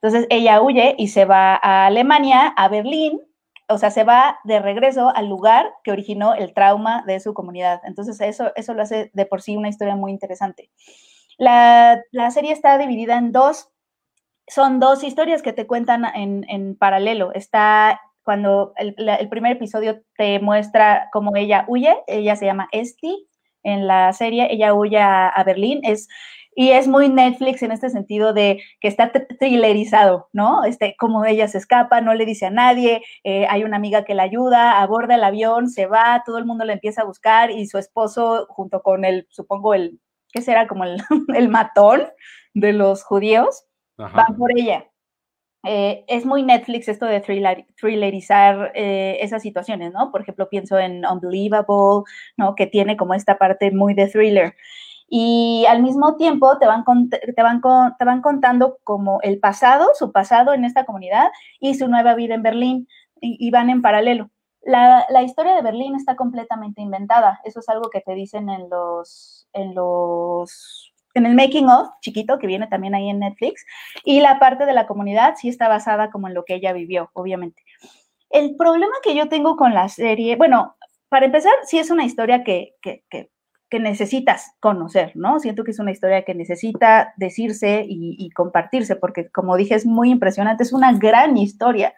Entonces 0.05 0.27
ella 0.29 0.61
huye 0.61 0.93
y 0.99 1.07
se 1.07 1.25
va 1.25 1.55
a 1.55 1.87
Alemania, 1.87 2.53
a 2.55 2.67
Berlín, 2.67 3.21
o 3.67 3.79
sea, 3.79 3.89
se 3.89 4.03
va 4.03 4.37
de 4.43 4.59
regreso 4.59 5.11
al 5.15 5.27
lugar 5.27 5.73
que 5.83 5.91
originó 5.91 6.35
el 6.35 6.53
trauma 6.53 7.03
de 7.07 7.19
su 7.19 7.33
comunidad. 7.33 7.81
Entonces, 7.85 8.21
eso, 8.21 8.51
eso 8.55 8.75
lo 8.75 8.83
hace 8.83 9.09
de 9.15 9.25
por 9.25 9.41
sí 9.41 9.57
una 9.57 9.67
historia 9.67 9.95
muy 9.95 10.11
interesante. 10.11 10.69
La, 11.39 12.03
la 12.11 12.29
serie 12.29 12.51
está 12.51 12.77
dividida 12.77 13.17
en 13.17 13.31
dos, 13.31 13.71
son 14.47 14.79
dos 14.79 15.03
historias 15.03 15.41
que 15.41 15.53
te 15.53 15.65
cuentan 15.65 16.05
en, 16.13 16.45
en 16.49 16.75
paralelo. 16.75 17.33
Está 17.33 17.99
cuando 18.21 18.73
el, 18.77 18.93
la, 18.99 19.15
el, 19.15 19.27
primer 19.27 19.53
episodio 19.53 20.03
te 20.19 20.39
muestra 20.39 21.09
cómo 21.11 21.35
ella 21.35 21.65
huye, 21.67 21.97
ella 22.05 22.35
se 22.35 22.45
llama 22.45 22.69
Esti 22.71 23.27
en 23.63 23.87
la 23.87 24.13
serie, 24.13 24.49
ella 24.51 24.75
huye 24.75 24.99
a, 24.99 25.29
a 25.29 25.43
Berlín, 25.43 25.79
es 25.81 26.07
y 26.55 26.71
es 26.71 26.87
muy 26.87 27.09
Netflix 27.09 27.61
en 27.61 27.73
este 27.73 27.89
sentido 27.89 28.33
de 28.33 28.63
que 28.79 28.87
está 28.87 29.11
thrillerizado, 29.11 30.29
¿no? 30.31 30.63
Este, 30.63 30.95
como 30.97 31.25
ella 31.25 31.49
se 31.49 31.57
escapa, 31.57 31.99
no 31.99 32.13
le 32.13 32.25
dice 32.25 32.45
a 32.45 32.49
nadie, 32.49 33.01
eh, 33.25 33.45
hay 33.49 33.65
una 33.65 33.75
amiga 33.75 34.05
que 34.05 34.15
la 34.15 34.23
ayuda, 34.23 34.81
aborda 34.81 35.15
el 35.15 35.23
avión, 35.25 35.69
se 35.69 35.85
va, 35.85 36.23
todo 36.25 36.37
el 36.37 36.45
mundo 36.45 36.63
la 36.63 36.73
empieza 36.73 37.01
a 37.01 37.05
buscar 37.05 37.51
y 37.51 37.67
su 37.67 37.77
esposo, 37.77 38.47
junto 38.49 38.81
con 38.81 39.03
el, 39.03 39.27
supongo, 39.29 39.73
el, 39.73 39.99
¿qué 40.31 40.41
será? 40.41 40.65
Como 40.65 40.85
el, 40.85 40.97
el 41.35 41.49
matón 41.49 42.07
de 42.53 42.71
los 42.71 43.03
judíos, 43.03 43.65
Ajá. 43.97 44.15
van 44.15 44.37
por 44.37 44.57
ella. 44.57 44.89
Eh, 45.67 46.05
es 46.07 46.25
muy 46.25 46.43
Netflix 46.43 46.87
esto 46.87 47.05
de 47.07 47.19
thriller, 47.19 47.65
thrillerizar 47.75 48.71
eh, 48.75 49.17
esas 49.21 49.41
situaciones, 49.41 49.91
¿no? 49.91 50.11
Por 50.11 50.21
ejemplo, 50.21 50.47
pienso 50.47 50.77
en 50.77 51.05
Unbelievable, 51.05 52.03
¿no? 52.37 52.55
Que 52.55 52.67
tiene 52.67 52.95
como 52.95 53.13
esta 53.13 53.37
parte 53.37 53.71
muy 53.71 53.93
de 53.93 54.07
thriller 54.07 54.55
y 55.07 55.65
al 55.67 55.83
mismo 55.83 56.15
tiempo 56.15 56.57
te 56.57 56.65
van, 56.65 56.83
te, 57.09 57.43
van, 57.43 57.61
te 57.97 58.05
van 58.05 58.21
contando 58.21 58.77
como 58.83 59.19
el 59.21 59.39
pasado, 59.39 59.89
su 59.93 60.11
pasado 60.11 60.53
en 60.53 60.65
esta 60.65 60.85
comunidad 60.85 61.29
y 61.59 61.75
su 61.75 61.87
nueva 61.87 62.15
vida 62.15 62.35
en 62.35 62.43
Berlín 62.43 62.87
y, 63.21 63.37
y 63.45 63.51
van 63.51 63.69
en 63.69 63.81
paralelo. 63.81 64.29
La, 64.61 65.05
la, 65.09 65.21
historia 65.21 65.53
de 65.53 65.61
Berlín 65.61 65.95
está 65.95 66.15
completamente 66.15 66.81
inventada, 66.81 67.39
eso 67.43 67.59
es 67.59 67.69
algo 67.69 67.91
que 67.91 68.01
te 68.01 68.15
dicen 68.15 68.49
en 68.49 68.67
los, 68.67 69.47
en 69.53 69.75
los, 69.75 70.91
en 71.13 71.27
el 71.27 71.35
making 71.35 71.69
of 71.69 71.89
chiquito 72.01 72.39
que 72.39 72.47
viene 72.47 72.65
también 72.65 72.95
ahí 72.95 73.09
en 73.09 73.19
Netflix 73.19 73.63
y 74.03 74.21
la 74.21 74.39
parte 74.39 74.65
de 74.65 74.73
la 74.73 74.87
comunidad 74.87 75.35
sí 75.37 75.49
está 75.49 75.67
basada 75.67 76.09
como 76.09 76.27
en 76.27 76.33
lo 76.33 76.45
que 76.45 76.55
ella 76.55 76.73
vivió, 76.73 77.11
obviamente. 77.13 77.61
El 78.31 78.55
problema 78.55 78.95
que 79.03 79.13
yo 79.13 79.29
tengo 79.29 79.55
con 79.55 79.75
la 79.75 79.87
serie, 79.87 80.35
bueno, 80.35 80.75
para 81.09 81.27
empezar, 81.27 81.53
sí 81.65 81.77
es 81.77 81.91
una 81.91 82.03
historia 82.03 82.43
que, 82.43 82.73
que, 82.81 83.03
que 83.07 83.29
que 83.69 83.79
necesitas 83.79 84.53
conocer, 84.59 85.11
¿no? 85.15 85.39
Siento 85.39 85.63
que 85.63 85.71
es 85.71 85.79
una 85.79 85.91
historia 85.91 86.23
que 86.23 86.35
necesita 86.35 87.13
decirse 87.17 87.85
y, 87.87 88.29
compartirse, 88.31 88.95
porque 88.95 89.29
como 89.31 89.57
dije, 89.57 89.75
es 89.75 89.85
muy 89.85 90.11
impresionante, 90.11 90.63
es 90.63 90.73
una 90.73 90.93
gran 90.93 91.37
historia, 91.37 91.93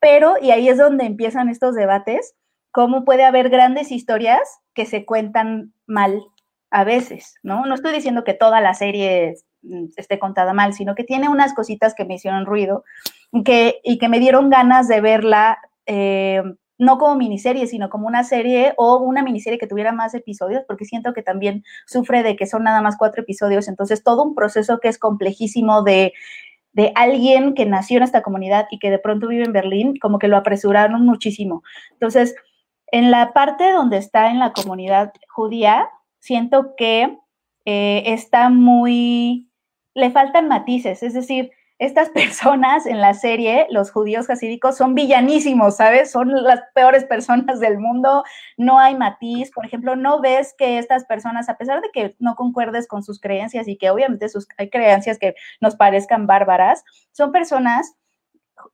pero, 0.00 0.34
y 0.40 0.50
ahí 0.50 0.68
es 0.68 0.78
donde 0.78 1.04
empiezan 1.04 1.48
estos 1.48 1.74
debates, 1.74 2.34
cómo 2.70 3.04
puede 3.04 3.24
haber 3.24 3.50
grandes 3.50 3.92
historias 3.92 4.40
que 4.74 4.86
se 4.86 5.04
cuentan 5.04 5.74
mal 5.86 6.22
a 6.70 6.84
veces, 6.84 7.34
¿no? 7.42 7.66
No 7.66 7.74
estoy 7.74 7.92
diciendo 7.92 8.24
que 8.24 8.32
toda 8.32 8.62
la 8.62 8.72
serie 8.72 9.34
mm, 9.62 9.88
esté 9.96 10.18
contada 10.18 10.54
mal, 10.54 10.72
sino 10.72 10.94
que 10.94 11.04
tiene 11.04 11.28
unas 11.28 11.52
cositas 11.52 11.94
que 11.94 12.06
me 12.06 12.14
hicieron 12.14 12.46
ruido 12.46 12.84
que, 13.44 13.80
y 13.84 13.98
que 13.98 14.08
me 14.08 14.20
dieron 14.20 14.48
ganas 14.48 14.88
de 14.88 15.00
verla, 15.02 15.58
eh, 15.84 16.42
no 16.78 16.98
como 16.98 17.16
miniserie, 17.16 17.66
sino 17.66 17.90
como 17.90 18.06
una 18.06 18.24
serie 18.24 18.74
o 18.76 18.98
una 18.98 19.22
miniserie 19.22 19.58
que 19.58 19.66
tuviera 19.66 19.92
más 19.92 20.14
episodios, 20.14 20.64
porque 20.66 20.84
siento 20.84 21.12
que 21.12 21.22
también 21.22 21.64
sufre 21.86 22.22
de 22.22 22.36
que 22.36 22.46
son 22.46 22.64
nada 22.64 22.80
más 22.80 22.96
cuatro 22.96 23.22
episodios, 23.22 23.68
entonces 23.68 24.02
todo 24.02 24.24
un 24.24 24.34
proceso 24.34 24.80
que 24.80 24.88
es 24.88 24.98
complejísimo 24.98 25.82
de 25.82 26.12
de 26.72 26.92
alguien 26.94 27.54
que 27.54 27.66
nació 27.66 27.98
en 27.98 28.02
esta 28.02 28.22
comunidad 28.22 28.66
y 28.70 28.78
que 28.78 28.90
de 28.90 28.98
pronto 28.98 29.28
vive 29.28 29.44
en 29.44 29.52
Berlín, 29.52 29.94
como 30.00 30.18
que 30.18 30.28
lo 30.28 30.36
apresuraron 30.36 31.04
muchísimo. 31.04 31.62
Entonces, 31.92 32.34
en 32.86 33.10
la 33.10 33.32
parte 33.32 33.72
donde 33.72 33.98
está 33.98 34.30
en 34.30 34.38
la 34.38 34.52
comunidad 34.52 35.12
judía, 35.28 35.88
siento 36.18 36.74
que 36.76 37.18
eh, 37.64 38.02
está 38.06 38.48
muy, 38.48 39.50
le 39.94 40.10
faltan 40.10 40.48
matices, 40.48 41.02
es 41.02 41.14
decir, 41.14 41.50
estas 41.82 42.10
personas 42.10 42.86
en 42.86 43.00
la 43.00 43.12
serie, 43.12 43.66
los 43.68 43.90
judíos 43.90 44.30
hasídicos, 44.30 44.76
son 44.76 44.94
villanísimos, 44.94 45.76
¿sabes? 45.76 46.12
Son 46.12 46.30
las 46.44 46.60
peores 46.74 47.04
personas 47.04 47.58
del 47.58 47.78
mundo, 47.78 48.22
no 48.56 48.78
hay 48.78 48.94
matiz, 48.94 49.50
por 49.50 49.66
ejemplo, 49.66 49.96
no 49.96 50.20
ves 50.20 50.54
que 50.56 50.78
estas 50.78 51.04
personas, 51.04 51.48
a 51.48 51.58
pesar 51.58 51.80
de 51.80 51.90
que 51.92 52.14
no 52.20 52.36
concuerdes 52.36 52.86
con 52.86 53.02
sus 53.02 53.20
creencias 53.20 53.66
y 53.66 53.76
que 53.76 53.90
obviamente 53.90 54.28
sus, 54.28 54.46
hay 54.58 54.70
creencias 54.70 55.18
que 55.18 55.34
nos 55.60 55.74
parezcan 55.74 56.28
bárbaras, 56.28 56.84
son 57.10 57.32
personas, 57.32 57.96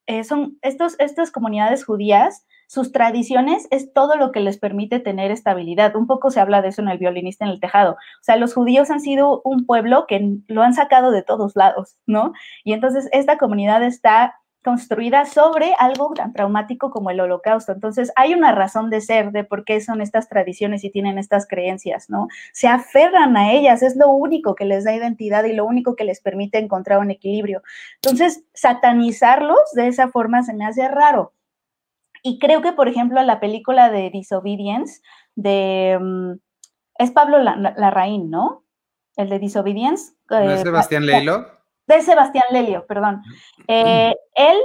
eh, 0.06 0.24
son 0.24 0.58
estos, 0.62 0.96
estas 0.98 1.30
comunidades 1.30 1.84
judías 1.84 2.46
sus 2.68 2.92
tradiciones 2.92 3.66
es 3.70 3.94
todo 3.94 4.16
lo 4.16 4.30
que 4.30 4.40
les 4.40 4.58
permite 4.58 5.00
tener 5.00 5.30
estabilidad. 5.30 5.96
Un 5.96 6.06
poco 6.06 6.30
se 6.30 6.38
habla 6.38 6.60
de 6.60 6.68
eso 6.68 6.82
en 6.82 6.88
el 6.88 6.98
violinista 6.98 7.46
en 7.46 7.50
el 7.50 7.60
tejado. 7.60 7.92
O 7.92 8.22
sea, 8.22 8.36
los 8.36 8.52
judíos 8.52 8.90
han 8.90 9.00
sido 9.00 9.40
un 9.42 9.64
pueblo 9.64 10.04
que 10.06 10.36
lo 10.48 10.62
han 10.62 10.74
sacado 10.74 11.10
de 11.10 11.22
todos 11.22 11.56
lados, 11.56 11.96
¿no? 12.06 12.34
Y 12.64 12.74
entonces 12.74 13.08
esta 13.12 13.38
comunidad 13.38 13.82
está 13.82 14.34
construida 14.68 15.24
sobre 15.24 15.72
algo 15.78 16.12
tan 16.14 16.34
traumático 16.34 16.90
como 16.90 17.08
el 17.08 17.20
holocausto. 17.20 17.72
Entonces, 17.72 18.12
hay 18.16 18.34
una 18.34 18.52
razón 18.52 18.90
de 18.90 19.00
ser 19.00 19.32
de 19.32 19.42
por 19.42 19.64
qué 19.64 19.80
son 19.80 20.02
estas 20.02 20.28
tradiciones 20.28 20.84
y 20.84 20.90
tienen 20.90 21.16
estas 21.16 21.48
creencias, 21.48 22.10
¿no? 22.10 22.28
Se 22.52 22.68
aferran 22.68 23.34
a 23.38 23.50
ellas, 23.52 23.82
es 23.82 23.96
lo 23.96 24.10
único 24.10 24.54
que 24.54 24.66
les 24.66 24.84
da 24.84 24.94
identidad 24.94 25.44
y 25.44 25.54
lo 25.54 25.64
único 25.64 25.96
que 25.96 26.04
les 26.04 26.20
permite 26.20 26.58
encontrar 26.58 26.98
un 26.98 27.10
equilibrio. 27.10 27.62
Entonces, 28.02 28.44
satanizarlos 28.52 29.58
de 29.72 29.88
esa 29.88 30.08
forma 30.08 30.42
se 30.42 30.52
me 30.52 30.66
hace 30.66 30.86
raro. 30.86 31.32
Y 32.22 32.38
creo 32.38 32.60
que, 32.60 32.74
por 32.74 32.88
ejemplo, 32.88 33.22
la 33.22 33.40
película 33.40 33.88
de 33.88 34.10
Disobedience, 34.10 35.00
de... 35.34 35.98
Mm, 35.98 36.32
es 36.98 37.10
Pablo 37.12 37.38
Larraín, 37.38 38.28
¿no? 38.28 38.64
El 39.16 39.30
de 39.30 39.38
Disobedience. 39.38 40.12
¿No 40.28 40.40
es 40.40 40.60
eh, 40.60 40.64
Sebastián 40.64 41.06
Lelio? 41.06 41.57
De 41.88 42.02
Sebastián 42.02 42.44
Lelio, 42.50 42.86
perdón. 42.86 43.22
Eh, 43.66 44.14
él, 44.34 44.56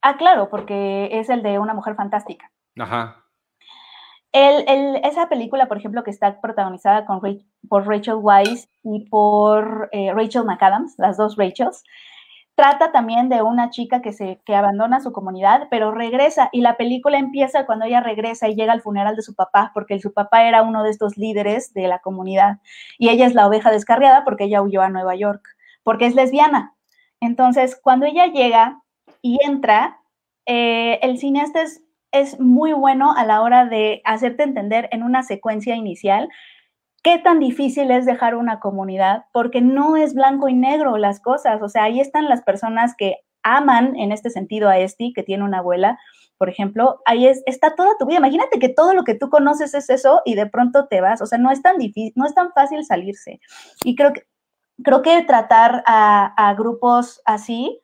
ah, 0.00 0.16
claro, 0.16 0.48
porque 0.48 1.10
es 1.12 1.28
el 1.28 1.42
de 1.42 1.58
Una 1.58 1.74
Mujer 1.74 1.94
Fantástica. 1.94 2.50
Ajá. 2.78 3.22
esa 4.32 5.28
película, 5.28 5.68
por 5.68 5.76
ejemplo, 5.76 6.02
que 6.02 6.10
está 6.10 6.40
protagonizada 6.40 7.04
con, 7.04 7.20
por 7.68 7.86
Rachel 7.86 8.14
Weisz 8.14 8.68
y 8.82 9.08
por 9.10 9.90
eh, 9.92 10.12
Rachel 10.14 10.44
McAdams, 10.44 10.94
las 10.96 11.18
dos 11.18 11.36
Rachels, 11.36 11.84
trata 12.54 12.92
también 12.92 13.28
de 13.28 13.42
una 13.42 13.70
chica 13.70 14.00
que, 14.00 14.12
se, 14.12 14.40
que 14.46 14.54
abandona 14.54 15.00
su 15.00 15.12
comunidad, 15.12 15.68
pero 15.70 15.92
regresa 15.92 16.48
y 16.52 16.62
la 16.62 16.76
película 16.76 17.18
empieza 17.18 17.66
cuando 17.66 17.84
ella 17.84 18.00
regresa 18.00 18.48
y 18.48 18.54
llega 18.54 18.72
al 18.72 18.82
funeral 18.82 19.16
de 19.16 19.22
su 19.22 19.34
papá, 19.34 19.70
porque 19.74 20.00
su 20.00 20.12
papá 20.12 20.46
era 20.46 20.62
uno 20.62 20.82
de 20.82 20.90
estos 20.90 21.16
líderes 21.18 21.74
de 21.74 21.88
la 21.88 21.98
comunidad 21.98 22.58
y 22.98 23.10
ella 23.10 23.26
es 23.26 23.34
la 23.34 23.46
oveja 23.46 23.70
descarriada 23.70 24.24
porque 24.24 24.44
ella 24.44 24.62
huyó 24.62 24.82
a 24.82 24.88
Nueva 24.88 25.14
York, 25.14 25.42
porque 25.82 26.06
es 26.06 26.14
lesbiana. 26.14 26.74
Entonces, 27.20 27.78
cuando 27.80 28.06
ella 28.06 28.26
llega 28.26 28.82
y 29.22 29.38
entra, 29.44 30.00
eh, 30.46 30.98
el 31.02 31.18
cineasta 31.18 31.62
es, 31.62 31.82
es 32.12 32.40
muy 32.40 32.72
bueno 32.72 33.12
a 33.16 33.24
la 33.24 33.42
hora 33.42 33.66
de 33.66 34.00
hacerte 34.04 34.42
entender 34.42 34.88
en 34.92 35.02
una 35.02 35.22
secuencia 35.22 35.76
inicial 35.76 36.28
qué 37.02 37.18
tan 37.18 37.38
difícil 37.38 37.90
es 37.90 38.04
dejar 38.04 38.34
una 38.34 38.60
comunidad, 38.60 39.24
porque 39.32 39.60
no 39.60 39.96
es 39.96 40.14
blanco 40.14 40.48
y 40.48 40.54
negro 40.54 40.96
las 40.98 41.20
cosas. 41.20 41.62
O 41.62 41.68
sea, 41.68 41.84
ahí 41.84 42.00
están 42.00 42.28
las 42.28 42.42
personas 42.42 42.94
que 42.96 43.16
aman 43.42 43.96
en 43.96 44.12
este 44.12 44.30
sentido 44.30 44.68
a 44.68 44.78
Esti, 44.78 45.12
que 45.14 45.22
tiene 45.22 45.44
una 45.44 45.58
abuela, 45.58 45.98
por 46.40 46.48
ejemplo, 46.48 47.00
ahí 47.04 47.26
es, 47.26 47.42
está 47.44 47.74
toda 47.74 47.98
tu 47.98 48.06
vida. 48.06 48.18
Imagínate 48.18 48.58
que 48.58 48.70
todo 48.70 48.94
lo 48.94 49.04
que 49.04 49.14
tú 49.14 49.28
conoces 49.28 49.74
es 49.74 49.90
eso 49.90 50.22
y 50.24 50.36
de 50.36 50.46
pronto 50.46 50.88
te 50.88 51.02
vas. 51.02 51.20
O 51.20 51.26
sea, 51.26 51.38
no 51.38 51.50
es 51.50 51.60
tan 51.60 51.76
difícil, 51.76 52.14
no 52.16 52.24
es 52.24 52.34
tan 52.34 52.50
fácil 52.52 52.82
salirse. 52.82 53.40
Y 53.84 53.94
creo 53.94 54.14
que, 54.14 54.22
creo 54.84 55.02
que 55.02 55.22
tratar 55.22 55.82
a, 55.86 56.54
grupos 56.56 57.20
así, 57.24 57.80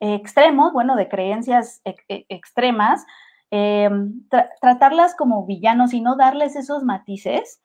extremos, 0.00 0.72
bueno, 0.72 0.96
de 0.96 1.08
creencias 1.08 1.82
extremas, 1.84 3.04
em, 3.50 4.22
tratarlas 4.60 5.14
como 5.14 5.46
villanos 5.46 5.92
y 5.92 6.00
no 6.00 6.16
darles 6.16 6.56
esos 6.56 6.82
matices, 6.82 7.60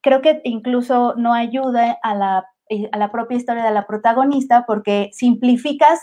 creo 0.00 0.22
que 0.22 0.40
incluso 0.44 1.14
no 1.16 1.34
ayuda 1.34 1.98
a 2.02 2.14
la, 2.14 2.46
eh, 2.68 2.88
a 2.92 2.98
la 2.98 3.10
propia 3.10 3.36
historia 3.36 3.64
de 3.64 3.72
la 3.72 3.86
protagonista 3.86 4.64
porque 4.66 5.10
simplificas 5.12 6.00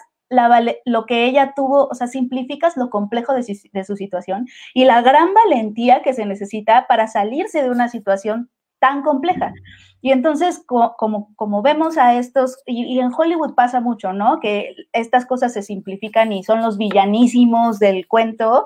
lo 0.85 1.05
que 1.05 1.25
ella 1.25 1.53
tuvo, 1.55 1.87
o 1.87 1.93
sea, 1.93 2.07
simplificas 2.07 2.75
lo 2.75 2.89
complejo 2.89 3.33
de 3.33 3.43
su, 3.43 3.95
situación 3.95 4.45
y 4.73 4.85
la 4.85 5.01
gran 5.01 5.33
valentía 5.33 6.01
que 6.01 6.13
se 6.13 6.25
necesita 6.25 6.85
para 6.87 7.07
salirse 7.07 7.63
de 7.63 7.69
una 7.69 7.87
situación 7.87 8.49
tan 8.79 9.01
compleja. 9.01 9.53
Y 10.01 10.11
entonces, 10.11 10.63
como, 10.65 11.33
como 11.35 11.61
vemos 11.61 11.97
a 11.97 12.15
estos, 12.15 12.57
y, 12.65 12.83
y, 12.83 12.99
en 12.99 13.11
Hollywood 13.11 13.55
pasa 13.55 13.81
mucho, 13.81 14.13
¿no? 14.13 14.39
Que 14.39 14.75
estas 14.93 15.25
cosas 15.25 15.53
se 15.53 15.63
simplifican 15.63 16.31
y 16.31 16.43
son 16.43 16.61
los 16.61 16.77
villanísimos 16.77 17.79
del 17.79 18.07
cuento. 18.07 18.65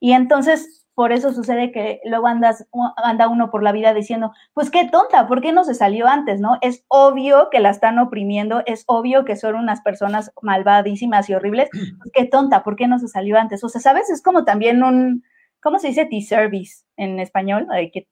Y 0.00 0.12
entonces 0.12 0.82
por 0.94 1.12
eso 1.12 1.32
sucede 1.32 1.72
que 1.72 2.00
luego 2.04 2.26
andas, 2.26 2.66
anda 2.96 3.28
uno 3.28 3.50
por 3.50 3.62
la 3.62 3.72
vida 3.72 3.94
diciendo, 3.94 4.32
pues 4.52 4.70
qué 4.70 4.88
tonta, 4.88 5.26
¿por 5.26 5.40
qué 5.40 5.52
no 5.52 5.64
se 5.64 5.74
salió 5.74 6.06
antes, 6.06 6.38
no? 6.40 6.58
Es 6.60 6.84
obvio 6.88 7.48
que 7.50 7.60
la 7.60 7.70
están 7.70 7.98
oprimiendo, 7.98 8.62
es 8.66 8.84
obvio 8.86 9.24
que 9.24 9.36
son 9.36 9.54
unas 9.54 9.80
personas 9.80 10.32
malvadísimas 10.42 11.30
y 11.30 11.34
horribles, 11.34 11.70
pues 11.70 12.10
qué 12.12 12.24
tonta, 12.26 12.62
¿por 12.62 12.76
qué 12.76 12.86
no 12.88 12.98
se 12.98 13.08
salió 13.08 13.38
antes? 13.38 13.64
O 13.64 13.68
sea, 13.68 13.80
¿sabes? 13.80 14.10
Es 14.10 14.22
como 14.22 14.44
también 14.44 14.82
un, 14.82 15.24
¿cómo 15.62 15.78
se 15.78 15.88
dice? 15.88 16.06
T-service 16.06 16.84
en 16.96 17.18
español, 17.20 17.66
que... 17.92 18.06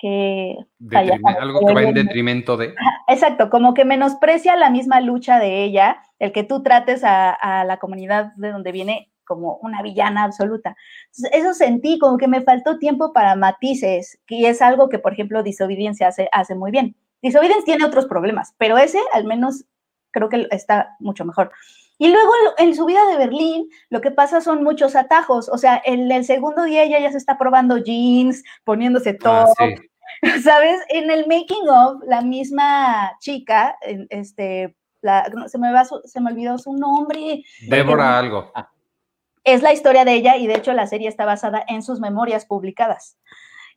que 0.00 0.56
algo 0.92 1.66
que 1.66 1.74
va 1.74 1.82
en 1.82 1.94
detrimento 1.94 2.56
de... 2.56 2.74
Exacto, 3.06 3.50
como 3.50 3.74
que 3.74 3.84
menosprecia 3.84 4.56
la 4.56 4.70
misma 4.70 5.00
lucha 5.00 5.38
de 5.38 5.62
ella, 5.62 6.02
el 6.18 6.32
que 6.32 6.42
tú 6.42 6.62
trates 6.62 7.04
a, 7.04 7.30
a 7.32 7.64
la 7.64 7.78
comunidad 7.78 8.32
de 8.36 8.50
donde 8.50 8.72
viene 8.72 9.10
como 9.30 9.58
una 9.62 9.80
villana 9.80 10.24
absoluta. 10.24 10.76
eso 11.32 11.54
sentí 11.54 12.00
como 12.00 12.18
que 12.18 12.26
me 12.26 12.40
faltó 12.40 12.78
tiempo 12.78 13.12
para 13.12 13.36
matices, 13.36 14.18
que 14.26 14.48
es 14.48 14.60
algo 14.60 14.88
que, 14.88 14.98
por 14.98 15.12
ejemplo, 15.12 15.44
Disobediencia 15.44 16.08
hace, 16.08 16.28
hace 16.32 16.56
muy 16.56 16.72
bien. 16.72 16.96
Disobediencia 17.22 17.64
tiene 17.64 17.84
otros 17.84 18.06
problemas, 18.06 18.54
pero 18.58 18.76
ese 18.76 18.98
al 19.12 19.24
menos 19.26 19.66
creo 20.10 20.28
que 20.28 20.48
está 20.50 20.96
mucho 20.98 21.24
mejor. 21.24 21.52
Y 21.96 22.08
luego 22.08 22.32
en 22.58 22.74
su 22.74 22.86
vida 22.86 23.06
de 23.06 23.18
Berlín, 23.18 23.68
lo 23.88 24.00
que 24.00 24.10
pasa 24.10 24.40
son 24.40 24.64
muchos 24.64 24.96
atajos. 24.96 25.48
O 25.48 25.58
sea, 25.58 25.80
en 25.84 26.10
el 26.10 26.24
segundo 26.24 26.64
día 26.64 26.82
ella 26.82 26.98
ya 26.98 27.12
se 27.12 27.18
está 27.18 27.38
probando 27.38 27.76
jeans, 27.76 28.42
poniéndose 28.64 29.10
ah, 29.10 29.22
todo. 29.22 29.54
¿Sabes? 30.42 30.80
En 30.88 31.10
el 31.10 31.26
making 31.26 31.68
of, 31.68 32.02
la 32.06 32.22
misma 32.22 33.16
chica, 33.20 33.76
este, 34.10 34.74
se, 35.46 35.58
me 35.58 35.72
va 35.72 35.84
se 35.84 36.20
me 36.20 36.30
olvidó 36.30 36.58
su 36.58 36.72
nombre. 36.72 37.44
Débora 37.68 38.18
algo. 38.18 38.50
Ah, 38.54 38.70
es 39.44 39.62
la 39.62 39.72
historia 39.72 40.04
de 40.04 40.14
ella 40.14 40.36
y 40.36 40.46
de 40.46 40.54
hecho 40.54 40.72
la 40.72 40.86
serie 40.86 41.08
está 41.08 41.24
basada 41.24 41.64
en 41.66 41.82
sus 41.82 42.00
memorias 42.00 42.46
publicadas. 42.46 43.18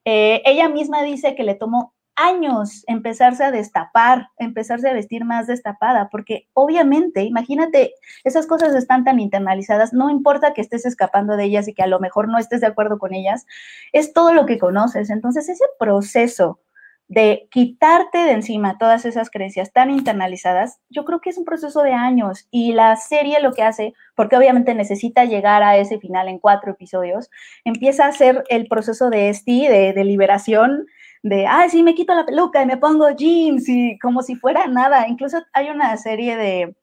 Eh, 0.06 0.42
ella 0.46 0.68
misma 0.68 1.02
dice 1.04 1.36
que 1.36 1.44
le 1.44 1.56
tomó 1.56 1.94
años 2.16 2.84
empezarse 2.88 3.44
a 3.44 3.52
destapar, 3.52 4.30
empezarse 4.38 4.90
a 4.90 4.94
vestir 4.94 5.26
más 5.26 5.48
destapada, 5.48 6.10
porque 6.10 6.48
obviamente, 6.54 7.24
imagínate, 7.24 7.94
esas 8.24 8.48
cosas 8.48 8.76
están 8.76 9.04
tan 9.04 9.20
internalizadas, 9.20 9.94
no 9.94 10.10
importa 10.10 10.54
que 10.54 10.62
estés 10.62 10.86
escapando 10.86 11.36
de 11.38 11.46
ellas 11.46 11.68
y 11.68 11.74
que 11.74 11.84
a 11.84 11.88
lo 11.88 12.00
mejor 12.00 12.28
no 12.28 12.38
estés 12.38 12.62
de 12.62 12.68
acuerdo 12.68 13.00
con 13.00 13.14
ellas, 13.14 13.46
es 13.92 14.14
todo 14.14 14.34
lo 14.34 14.46
que 14.46 14.60
conoces. 14.60 15.10
Entonces, 15.10 15.50
ese 15.50 15.66
proceso 15.80 16.60
de 17.08 17.48
quitarte 17.52 18.18
de 18.20 18.32
encima 18.32 18.78
todas 18.78 19.06
esas 19.06 19.30
creencias 19.30 19.72
tan 19.72 19.92
internalizadas, 19.92 20.80
yo 20.90 21.06
creo 21.06 21.20
que 21.20 21.30
es 21.30 21.38
un 21.38 21.46
proceso 21.46 21.84
de 21.84 21.94
años 21.94 22.48
y 22.50 22.74
la 22.74 22.96
serie 22.96 23.42
lo 23.42 23.54
que 23.54 23.64
hace, 23.64 23.94
porque 24.16 24.38
obviamente 24.38 24.74
necesita 24.74 25.26
llegar 25.26 25.64
a 25.64 25.78
ese 25.78 26.00
final 26.00 26.28
en 26.28 26.40
cuatro 26.40 26.72
episodios, 26.72 27.30
empieza 27.66 28.06
a 28.06 28.10
hacer 28.10 28.44
el 28.50 28.68
proceso 28.68 29.10
de 29.10 29.30
esti, 29.30 29.68
de, 29.68 30.04
liberación, 30.04 30.88
de, 31.24 31.48
ah, 31.48 31.68
sí, 31.70 31.84
me 31.84 31.96
quito 31.96 32.14
la 32.14 32.26
peluca 32.26 32.62
y 32.62 32.66
me 32.66 32.78
pongo 32.78 33.10
jeans 33.12 33.68
y 33.70 33.98
como 34.00 34.22
si 34.22 34.36
fuera 34.36 34.68
nada. 34.68 35.08
Incluso 35.08 35.42
hay 35.54 35.70
una 35.70 35.96
serie 35.98 36.36
de, 36.38 36.76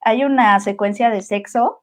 hay 0.00 0.24
una 0.24 0.58
secuencia 0.60 1.10
de 1.10 1.20
sexo 1.20 1.82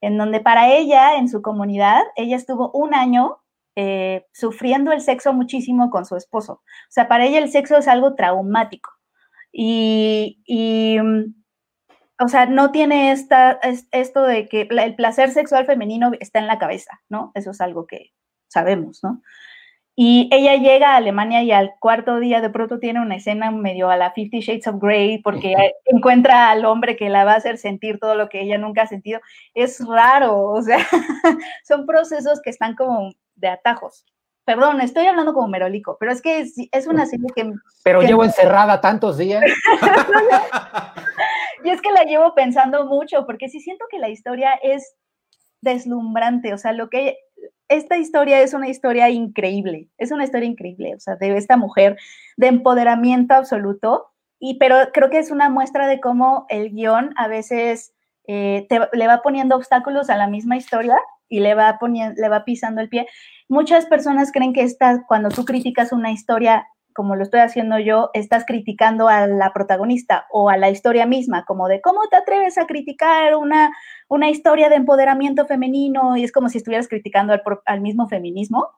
en 0.00 0.16
donde 0.16 0.40
para 0.40 0.72
ella, 0.72 1.16
en 1.16 1.28
su 1.28 1.42
comunidad, 1.42 2.02
ella 2.16 2.36
estuvo 2.36 2.70
un 2.72 2.94
año 2.94 3.38
eh, 3.76 4.26
sufriendo 4.32 4.92
el 4.92 5.02
sexo 5.02 5.34
muchísimo 5.34 5.90
con 5.90 6.06
su 6.06 6.16
esposo. 6.16 6.54
O 6.54 6.90
sea, 6.90 7.06
para 7.08 7.26
ella 7.26 7.38
el 7.38 7.50
sexo 7.50 7.76
es 7.76 7.86
algo 7.86 8.14
traumático. 8.14 8.90
Y, 9.52 10.42
y 10.46 10.98
mm, 10.98 11.34
o 12.20 12.28
sea, 12.28 12.46
no 12.46 12.70
tiene 12.70 13.12
esta, 13.12 13.58
esto 13.92 14.22
de 14.22 14.48
que 14.48 14.68
el 14.70 14.94
placer 14.94 15.30
sexual 15.30 15.66
femenino 15.66 16.12
está 16.20 16.38
en 16.38 16.46
la 16.46 16.58
cabeza, 16.58 17.00
¿no? 17.08 17.32
Eso 17.34 17.50
es 17.50 17.60
algo 17.60 17.86
que 17.86 18.12
sabemos, 18.48 19.00
¿no? 19.02 19.22
Y 20.02 20.30
ella 20.32 20.54
llega 20.54 20.94
a 20.94 20.96
Alemania 20.96 21.42
y 21.42 21.52
al 21.52 21.74
cuarto 21.78 22.20
día 22.20 22.40
de 22.40 22.48
pronto 22.48 22.78
tiene 22.78 23.02
una 23.02 23.16
escena 23.16 23.50
medio 23.50 23.90
a 23.90 23.98
la 23.98 24.12
Fifty 24.12 24.40
Shades 24.40 24.66
of 24.66 24.80
Grey 24.80 25.18
porque 25.18 25.54
encuentra 25.84 26.48
al 26.48 26.64
hombre 26.64 26.96
que 26.96 27.10
la 27.10 27.26
va 27.26 27.34
a 27.34 27.36
hacer 27.36 27.58
sentir 27.58 27.98
todo 27.98 28.14
lo 28.14 28.30
que 28.30 28.40
ella 28.40 28.56
nunca 28.56 28.80
ha 28.80 28.86
sentido. 28.86 29.20
Es 29.52 29.78
raro, 29.86 30.42
o 30.42 30.62
sea, 30.62 30.78
son 31.68 31.84
procesos 31.84 32.40
que 32.42 32.48
están 32.48 32.76
como 32.76 33.12
de 33.34 33.48
atajos. 33.48 34.06
Perdón, 34.46 34.80
estoy 34.80 35.04
hablando 35.04 35.34
como 35.34 35.48
merolico, 35.48 35.98
pero 36.00 36.12
es 36.12 36.22
que 36.22 36.46
es, 36.72 36.86
una 36.86 37.04
serie 37.04 37.28
que... 37.36 37.52
Pero 37.84 38.00
llevo 38.00 38.24
encerrada 38.24 38.80
tantos 38.80 39.18
días. 39.18 39.44
y 41.62 41.68
es 41.68 41.82
que 41.82 41.92
la 41.92 42.04
llevo 42.04 42.34
pensando 42.34 42.86
mucho, 42.86 43.26
porque 43.26 43.50
sí 43.50 43.60
siento 43.60 43.84
que 43.90 43.98
la 43.98 44.08
historia 44.08 44.54
es 44.62 44.96
deslumbrante, 45.60 46.54
o 46.54 46.58
sea, 46.58 46.72
lo 46.72 46.88
que 46.88 47.18
esta 47.70 47.96
historia 47.96 48.40
es 48.40 48.52
una 48.52 48.68
historia 48.68 49.08
increíble, 49.08 49.88
es 49.96 50.10
una 50.10 50.24
historia 50.24 50.48
increíble, 50.48 50.94
o 50.96 51.00
sea, 51.00 51.14
de 51.14 51.36
esta 51.36 51.56
mujer 51.56 51.96
de 52.36 52.48
empoderamiento 52.48 53.34
absoluto, 53.34 54.08
y 54.40 54.58
pero 54.58 54.76
creo 54.92 55.08
que 55.08 55.18
es 55.18 55.30
una 55.30 55.48
muestra 55.48 55.86
de 55.86 56.00
cómo 56.00 56.46
el 56.48 56.70
guion 56.70 57.14
a 57.16 57.28
veces 57.28 57.94
eh, 58.26 58.66
le 58.92 59.06
va 59.06 59.22
poniendo 59.22 59.54
obstáculos 59.54 60.10
a 60.10 60.16
la 60.16 60.26
misma 60.26 60.56
historia 60.56 60.98
y 61.28 61.40
le 61.40 61.54
va 61.54 61.78
poniendo, 61.78 62.20
le 62.20 62.28
va 62.28 62.44
pisando 62.44 62.80
el 62.80 62.88
pie. 62.88 63.06
Muchas 63.48 63.86
personas 63.86 64.32
creen 64.32 64.52
que 64.52 64.62
esta, 64.62 65.04
cuando 65.06 65.28
tú 65.28 65.44
criticas 65.44 65.92
una 65.92 66.10
historia 66.10 66.66
como 67.00 67.16
lo 67.16 67.22
estoy 67.22 67.40
haciendo 67.40 67.78
yo, 67.78 68.10
estás 68.12 68.44
criticando 68.44 69.08
a 69.08 69.26
la 69.26 69.54
protagonista 69.54 70.26
o 70.30 70.50
a 70.50 70.58
la 70.58 70.68
historia 70.68 71.06
misma, 71.06 71.46
como 71.46 71.66
de 71.66 71.80
cómo 71.80 72.06
te 72.10 72.16
atreves 72.16 72.58
a 72.58 72.66
criticar 72.66 73.36
una, 73.36 73.74
una 74.06 74.28
historia 74.28 74.68
de 74.68 74.74
empoderamiento 74.76 75.46
femenino 75.46 76.18
y 76.18 76.24
es 76.24 76.30
como 76.30 76.50
si 76.50 76.58
estuvieras 76.58 76.88
criticando 76.88 77.34
al, 77.64 77.80
mismo 77.80 78.06
feminismo. 78.06 78.68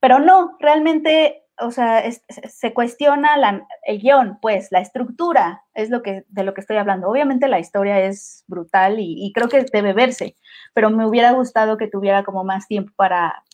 Pero 0.00 0.18
no, 0.18 0.58
realmente, 0.60 1.46
o 1.58 1.70
sea, 1.70 2.02
se 2.10 2.74
cuestiona 2.74 3.66
el 3.84 4.00
guion, 4.02 4.38
pues, 4.42 4.70
la 4.70 4.80
estructura 4.80 5.62
es 5.72 5.88
lo 5.88 6.02
que, 6.02 6.26
de 6.28 6.44
lo 6.44 6.52
que 6.52 6.60
estoy 6.60 6.76
hablando. 6.76 7.08
Obviamente 7.08 7.48
la 7.48 7.58
historia 7.58 8.00
es 8.00 8.44
brutal 8.48 9.00
y, 9.00 9.14
y 9.16 9.32
creo 9.32 9.48
que 9.48 9.64
debe 9.72 9.94
verse, 9.94 10.36
pero 10.74 10.90
me 10.90 11.06
hubiera 11.06 11.32
gustado 11.32 11.78
que 11.78 11.88
tuviera 11.88 12.22
como 12.22 12.44
más 12.44 12.68
tiempo 12.68 12.92
para, 12.96 13.44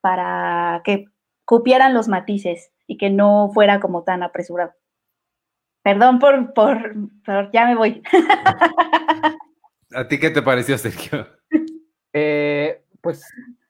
para 0.00 0.82
que 0.82 1.04
cupieran 1.44 1.94
los 1.94 2.08
matices 2.08 2.73
y 2.86 2.96
que 2.96 3.10
no 3.10 3.50
fuera 3.52 3.80
como 3.80 4.02
tan 4.02 4.22
apresurado. 4.22 4.72
Perdón 5.82 6.18
por, 6.18 6.54
por, 6.54 6.94
ya 7.52 7.66
me 7.66 7.76
voy. 7.76 8.02
¿A 9.94 10.08
ti 10.08 10.18
qué 10.18 10.30
te 10.30 10.42
pareció, 10.42 10.76
Sergio? 10.78 11.26
Eh, 12.12 12.82
pues, 13.00 13.22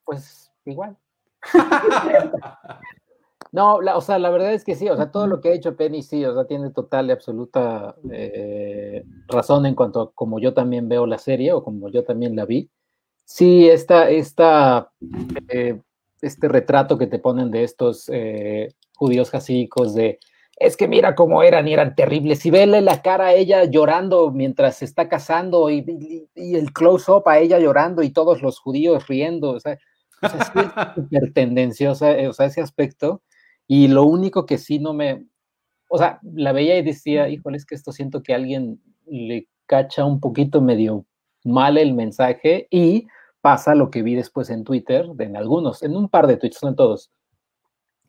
pues 0.04 0.52
igual. 0.64 0.96
no, 3.52 3.76
o 3.76 4.00
sea, 4.00 4.18
la 4.18 4.30
verdad 4.30 4.54
es 4.54 4.64
que 4.64 4.74
sí, 4.74 4.88
o 4.88 4.96
sea, 4.96 5.10
todo 5.10 5.26
lo 5.26 5.40
que 5.40 5.50
ha 5.50 5.54
hecho 5.54 5.76
Penny 5.76 6.02
sí, 6.02 6.24
o 6.24 6.34
sea, 6.34 6.46
tiene 6.46 6.70
total 6.70 7.08
y 7.08 7.12
absoluta 7.12 7.94
eh, 8.10 9.04
razón 9.26 9.66
en 9.66 9.74
cuanto 9.74 10.00
a 10.00 10.12
como 10.12 10.38
yo 10.38 10.54
también 10.54 10.88
veo 10.88 11.06
la 11.06 11.18
serie 11.18 11.52
o 11.52 11.64
como 11.64 11.88
yo 11.88 12.04
también 12.04 12.36
la 12.36 12.46
vi. 12.46 12.70
Sí, 13.24 13.68
esta, 13.68 14.08
esta 14.08 14.92
eh, 15.48 15.80
este 16.20 16.48
retrato 16.48 16.98
que 16.98 17.06
te 17.06 17.18
ponen 17.18 17.50
de 17.50 17.64
estos 17.64 18.10
judíos 18.96 19.30
jasídicos 19.30 19.94
de 19.94 20.18
es 20.56 20.76
que 20.76 20.86
mira 20.86 21.14
cómo 21.14 21.42
eran 21.42 21.66
y 21.66 21.72
eran 21.72 21.94
terribles. 21.94 22.44
Y 22.46 22.50
vele 22.50 22.80
la 22.80 23.02
cara 23.02 23.26
a 23.26 23.34
ella 23.34 23.64
llorando 23.64 24.30
mientras 24.30 24.76
se 24.76 24.84
está 24.84 25.08
casando 25.08 25.70
y, 25.70 26.28
el 26.34 26.72
close-up 26.72 27.28
a 27.28 27.38
ella 27.38 27.58
llorando 27.58 28.02
y 28.02 28.10
todos 28.10 28.42
los 28.42 28.60
judíos 28.60 29.06
riendo. 29.08 29.50
O 29.50 29.60
sea, 29.60 29.78
o 30.22 30.28
sea 30.28 30.40
es 30.40 30.94
súper 30.94 31.32
tendenciosa, 31.32 32.14
o 32.28 32.32
sea, 32.32 32.46
ese 32.46 32.60
aspecto. 32.60 33.22
Y 33.66 33.88
lo 33.88 34.04
único 34.04 34.46
que 34.46 34.58
sí 34.58 34.78
no 34.78 34.94
me. 34.94 35.26
O 35.88 35.98
sea, 35.98 36.20
la 36.22 36.52
veía 36.52 36.78
y 36.78 36.82
decía, 36.82 37.28
híjole, 37.28 37.56
es 37.56 37.66
que 37.66 37.74
esto 37.74 37.92
siento 37.92 38.22
que 38.22 38.34
alguien 38.34 38.80
le 39.06 39.48
cacha 39.66 40.04
un 40.04 40.20
poquito 40.20 40.60
medio 40.60 41.06
mal 41.44 41.78
el 41.78 41.94
mensaje 41.94 42.66
y 42.70 43.06
pasa 43.40 43.74
lo 43.74 43.90
que 43.90 44.02
vi 44.02 44.14
después 44.14 44.50
en 44.50 44.64
Twitter, 44.64 45.06
en 45.18 45.36
algunos, 45.36 45.82
en 45.82 45.96
un 45.96 46.08
par 46.08 46.26
de 46.26 46.36
tweets, 46.38 46.62
no 46.62 46.70
en 46.70 46.76
todos, 46.76 47.10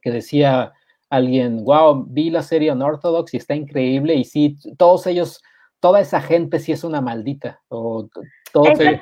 que 0.05 0.11
decía 0.11 0.71
alguien, 1.09 1.63
wow, 1.63 2.05
vi 2.07 2.29
la 2.29 2.43
serie 2.43 2.71
Unorthodox 2.71 3.33
y 3.33 3.37
está 3.37 3.55
increíble 3.55 4.13
y 4.13 4.23
sí, 4.23 4.55
todos 4.77 5.07
ellos, 5.07 5.41
toda 5.79 5.99
esa 5.99 6.21
gente 6.21 6.59
sí 6.59 6.71
es 6.71 6.83
una 6.83 7.01
maldita. 7.01 7.59
O 7.69 8.07
todos 8.53 8.69
ese, 8.69 9.01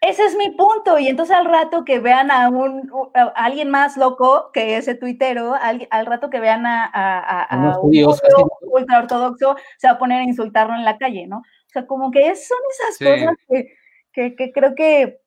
ese 0.00 0.24
es 0.24 0.34
mi 0.34 0.50
punto. 0.52 0.98
Y 0.98 1.08
entonces 1.08 1.36
al 1.36 1.44
rato 1.44 1.84
que 1.84 2.00
vean 2.00 2.30
a 2.30 2.48
un 2.48 2.90
alguien 3.34 3.68
más 3.68 3.98
loco 3.98 4.50
que 4.54 4.78
ese 4.78 4.94
tuitero, 4.94 5.54
al, 5.54 5.86
al 5.90 6.06
rato 6.06 6.30
que 6.30 6.40
vean 6.40 6.64
a, 6.64 6.86
a, 6.86 7.78
un 7.82 7.94
ultra 8.62 8.98
ortodoxo, 8.98 9.56
se 9.76 9.88
va 9.88 9.94
a 9.94 9.98
poner 9.98 10.22
a 10.22 10.24
insultarlo 10.24 10.74
en 10.74 10.86
la 10.86 10.96
calle, 10.96 11.26
¿no? 11.26 11.40
O 11.40 11.70
sea, 11.70 11.86
como 11.86 12.10
que 12.10 12.34
son 12.34 12.58
esas 12.70 12.98
cosas 12.98 13.36
que, 14.12 14.34
que 14.34 14.52
creo 14.52 14.74
que 14.74 15.19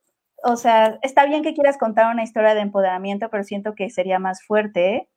o 0.44 0.58
sea, 0.58 1.00
está 1.02 1.26
bien 1.26 1.44
que 1.44 1.54
quieras 1.54 1.78
contar 1.78 2.12
una 2.14 2.24
historia 2.24 2.54
de 2.54 2.62
empoderamiento, 2.62 3.30
pero 3.30 3.44
siento 3.44 3.76
que 3.76 3.90
sería 3.90 4.20
más 4.20 4.44
fuerte. 4.44 5.08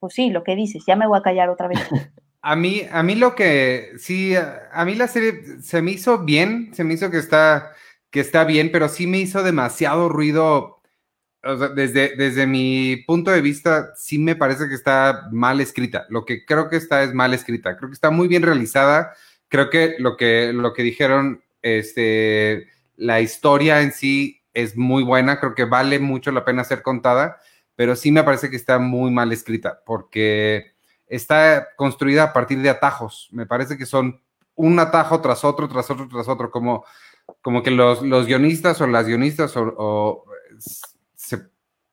Pues 0.00 0.14
sí, 0.14 0.30
lo 0.30 0.42
que 0.44 0.56
dices, 0.56 0.84
ya 0.86 0.96
me 0.96 1.06
voy 1.06 1.18
a 1.18 1.22
callar 1.22 1.48
otra 1.48 1.68
vez. 1.68 1.78
A 2.46 2.56
mí, 2.56 2.82
a 2.90 3.02
mí 3.02 3.14
lo 3.14 3.34
que, 3.34 3.92
sí, 3.96 4.34
a, 4.36 4.84
mí 4.84 4.94
la 4.96 5.08
serie 5.08 5.62
se 5.62 5.80
me 5.80 5.92
hizo 5.92 6.26
bien, 6.26 6.74
se 6.74 6.84
me 6.84 6.92
hizo 6.92 7.10
que 7.10 7.16
está, 7.16 7.72
que 8.10 8.20
está 8.20 8.44
bien, 8.44 8.70
pero 8.70 8.90
sí 8.90 9.06
me 9.06 9.16
hizo 9.16 9.42
demasiado 9.42 10.10
ruido. 10.10 10.82
desde, 11.74 12.16
desde 12.16 12.46
mi 12.46 12.96
punto 13.06 13.30
de 13.30 13.40
vista, 13.40 13.94
sí 13.96 14.18
me 14.18 14.36
parece 14.36 14.68
que 14.68 14.74
está 14.74 15.26
mal 15.32 15.58
escrita. 15.62 16.04
Lo 16.10 16.26
que 16.26 16.44
creo 16.44 16.68
que 16.68 16.76
está 16.76 17.02
es 17.02 17.14
mal 17.14 17.32
escrita. 17.32 17.78
Creo 17.78 17.88
que 17.88 17.94
está 17.94 18.10
muy 18.10 18.28
bien 18.28 18.42
realizada. 18.42 19.14
Creo 19.48 19.70
que 19.70 19.94
lo 19.98 20.18
que, 20.18 20.52
lo 20.52 20.74
que 20.74 20.82
dijeron, 20.82 21.42
este, 21.62 22.68
la 22.96 23.20
historia 23.20 23.82
en 23.82 23.92
sí 23.92 24.42
es 24.52 24.76
muy 24.76 25.02
buena, 25.02 25.40
creo 25.40 25.54
que 25.54 25.64
vale 25.64 25.98
mucho 25.98 26.30
la 26.30 26.44
pena 26.44 26.64
ser 26.64 26.82
contada, 26.82 27.38
pero 27.76 27.96
sí 27.96 28.12
me 28.12 28.22
parece 28.22 28.50
que 28.50 28.56
está 28.56 28.78
muy 28.78 29.10
mal 29.10 29.32
escrita 29.32 29.82
porque 29.84 30.74
está 31.06 31.68
construida 31.76 32.24
a 32.24 32.32
partir 32.32 32.60
de 32.60 32.70
atajos. 32.70 33.28
Me 33.32 33.46
parece 33.46 33.76
que 33.76 33.86
son 33.86 34.20
un 34.54 34.78
atajo 34.78 35.20
tras 35.20 35.44
otro, 35.44 35.68
tras 35.68 35.90
otro, 35.90 36.08
tras 36.08 36.28
otro, 36.28 36.50
como, 36.50 36.84
como 37.42 37.62
que 37.62 37.70
los, 37.70 38.00
guionistas 38.00 38.80
o 38.80 38.86
las 38.86 39.06
guionistas 39.06 39.54
o, 39.56 40.24
se, 40.58 41.48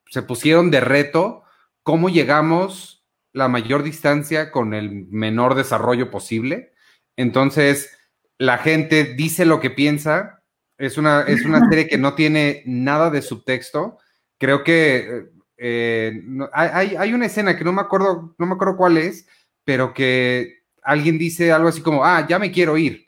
se 0.08 0.22
pusieron 0.22 0.70
de 0.70 0.82
reto 0.82 1.44
cómo 1.84 2.10
llegamos 2.10 3.04
la 3.34 3.48
mayor 3.48 3.82
distancia 3.82 4.52
con 4.52 4.74
el 4.74 5.08
menor 5.08 5.56
desarrollo 5.56 6.12
posible. 6.12 6.74
Entonces, 7.16 7.98
la 8.38 8.58
gente 8.58 9.04
dice 9.04 9.46
lo 9.46 9.60
que 9.60 9.70
piensa 9.70 10.41
es 10.82 10.98
una, 10.98 11.22
es 11.22 11.46
una 11.46 11.68
serie 11.70 11.88
que 11.88 11.98
no 11.98 12.16
tiene 12.16 12.64
nada 12.66 13.12
de 13.12 13.22
subtexto. 13.22 14.00
Creo 14.40 14.64
que 14.64 15.28
eh, 15.58 16.24
hay, 16.54 16.96
hay, 16.96 17.14
una 17.14 17.28
escena 17.28 17.56
que 17.56 17.64
no 17.64 17.72
me 17.72 17.82
acuerdo, 17.82 18.34
no 18.40 18.46
me 18.48 18.54
acuerdo 18.56 18.78
cuál 18.78 18.98
es, 18.98 19.28
pero 19.64 19.94
que 19.94 20.64
alguien 20.82 21.20
dice 21.20 21.52
algo 21.52 21.68
así 21.68 21.82
como, 21.82 22.04
ah, 22.04 22.26
ya 22.28 22.40
me 22.40 22.52
quiero 22.52 22.78
ir. 22.78 23.06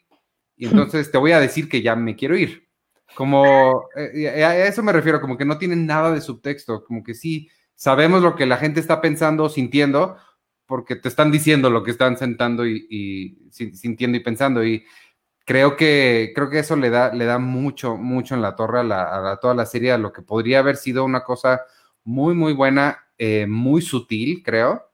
Y 0.56 0.68
entonces 0.68 1.12
te 1.12 1.18
voy 1.18 1.32
a 1.32 1.40
decir 1.40 1.68
que 1.68 1.82
ya 1.82 1.96
me 1.96 2.16
quiero 2.16 2.38
ir. 2.38 2.68
Como, 3.16 3.90
eh, 3.96 4.44
a 4.44 4.68
eso 4.68 4.84
me 4.84 4.92
refiero, 4.92 5.20
como 5.20 5.36
que 5.36 5.46
no 5.46 5.58
tiene 5.58 5.76
nada 5.76 6.12
de 6.12 6.22
subtexto, 6.22 6.86
como 6.86 7.04
que 7.04 7.16
sí, 7.16 7.50
sabemos 7.74 8.22
lo 8.22 8.36
que 8.36 8.46
la 8.46 8.58
gente 8.58 8.80
está 8.80 9.02
pensando, 9.02 9.50
sintiendo, 9.50 10.16
porque 10.68 10.96
te 10.96 11.10
están 11.10 11.32
diciendo 11.32 11.72
lo 11.72 11.84
que 11.84 11.92
están 11.92 12.18
sentando 12.18 12.68
y, 12.68 12.86
y 12.88 13.52
sintiendo 13.52 14.16
y 14.16 14.22
pensando. 14.22 14.64
Y 14.64 14.86
creo 15.46 15.76
que, 15.76 16.32
creo 16.36 16.50
que 16.50 16.60
eso 16.60 16.76
le 16.76 16.90
da, 16.90 17.14
le 17.14 17.26
da 17.26 17.40
mucho, 17.40 17.98
mucho 17.98 18.36
en 18.36 18.42
la 18.42 18.56
torre 18.56 18.80
a, 18.80 18.84
la, 18.84 19.40
toda 19.42 19.54
la 19.54 19.66
serie, 19.66 19.92
a 19.92 19.98
lo 19.98 20.14
que 20.14 20.22
podría 20.22 20.60
haber 20.60 20.78
sido 20.78 21.04
una 21.04 21.24
cosa 21.24 21.62
muy, 22.04 22.34
muy 22.36 22.54
buena, 22.54 23.06
eh, 23.18 23.46
muy 23.48 23.82
sutil, 23.82 24.42
creo. 24.44 24.90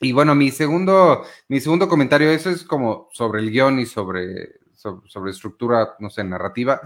Y 0.00 0.12
bueno, 0.12 0.34
mi 0.34 0.50
segundo, 0.50 1.24
mi 1.48 1.60
segundo 1.60 1.88
comentario, 1.88 2.30
eso 2.30 2.50
es 2.50 2.64
como 2.64 3.08
sobre 3.12 3.40
el 3.40 3.50
guion 3.50 3.80
y 3.80 3.86
sobre, 3.86 4.60
sobre, 4.74 5.30
estructura, 5.30 5.96
no 5.98 6.10
sé, 6.10 6.22
narrativa. 6.22 6.80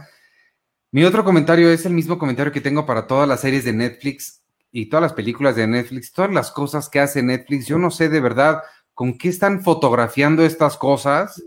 Mi 0.92 1.04
otro 1.04 1.24
comentario 1.24 1.70
es 1.70 1.86
el 1.86 1.92
mismo 1.92 2.18
comentario 2.18 2.52
que 2.52 2.60
tengo 2.60 2.86
para 2.86 3.06
todas 3.06 3.28
las 3.28 3.40
series 3.40 3.64
de 3.64 3.72
Netflix 3.72 4.42
y 4.70 4.86
todas 4.86 5.02
las 5.02 5.12
películas 5.12 5.56
de 5.56 5.66
Netflix, 5.66 6.12
todas 6.12 6.32
las 6.32 6.52
cosas 6.52 6.88
que 6.88 7.00
hace 7.00 7.22
Netflix. 7.22 7.66
Yo 7.66 7.78
no 7.78 7.90
sé 7.90 8.08
de 8.08 8.20
verdad 8.20 8.62
con 8.94 9.18
qué 9.18 9.28
están 9.28 9.62
fotografiando 9.62 10.44
estas 10.44 10.76
cosas 10.76 11.42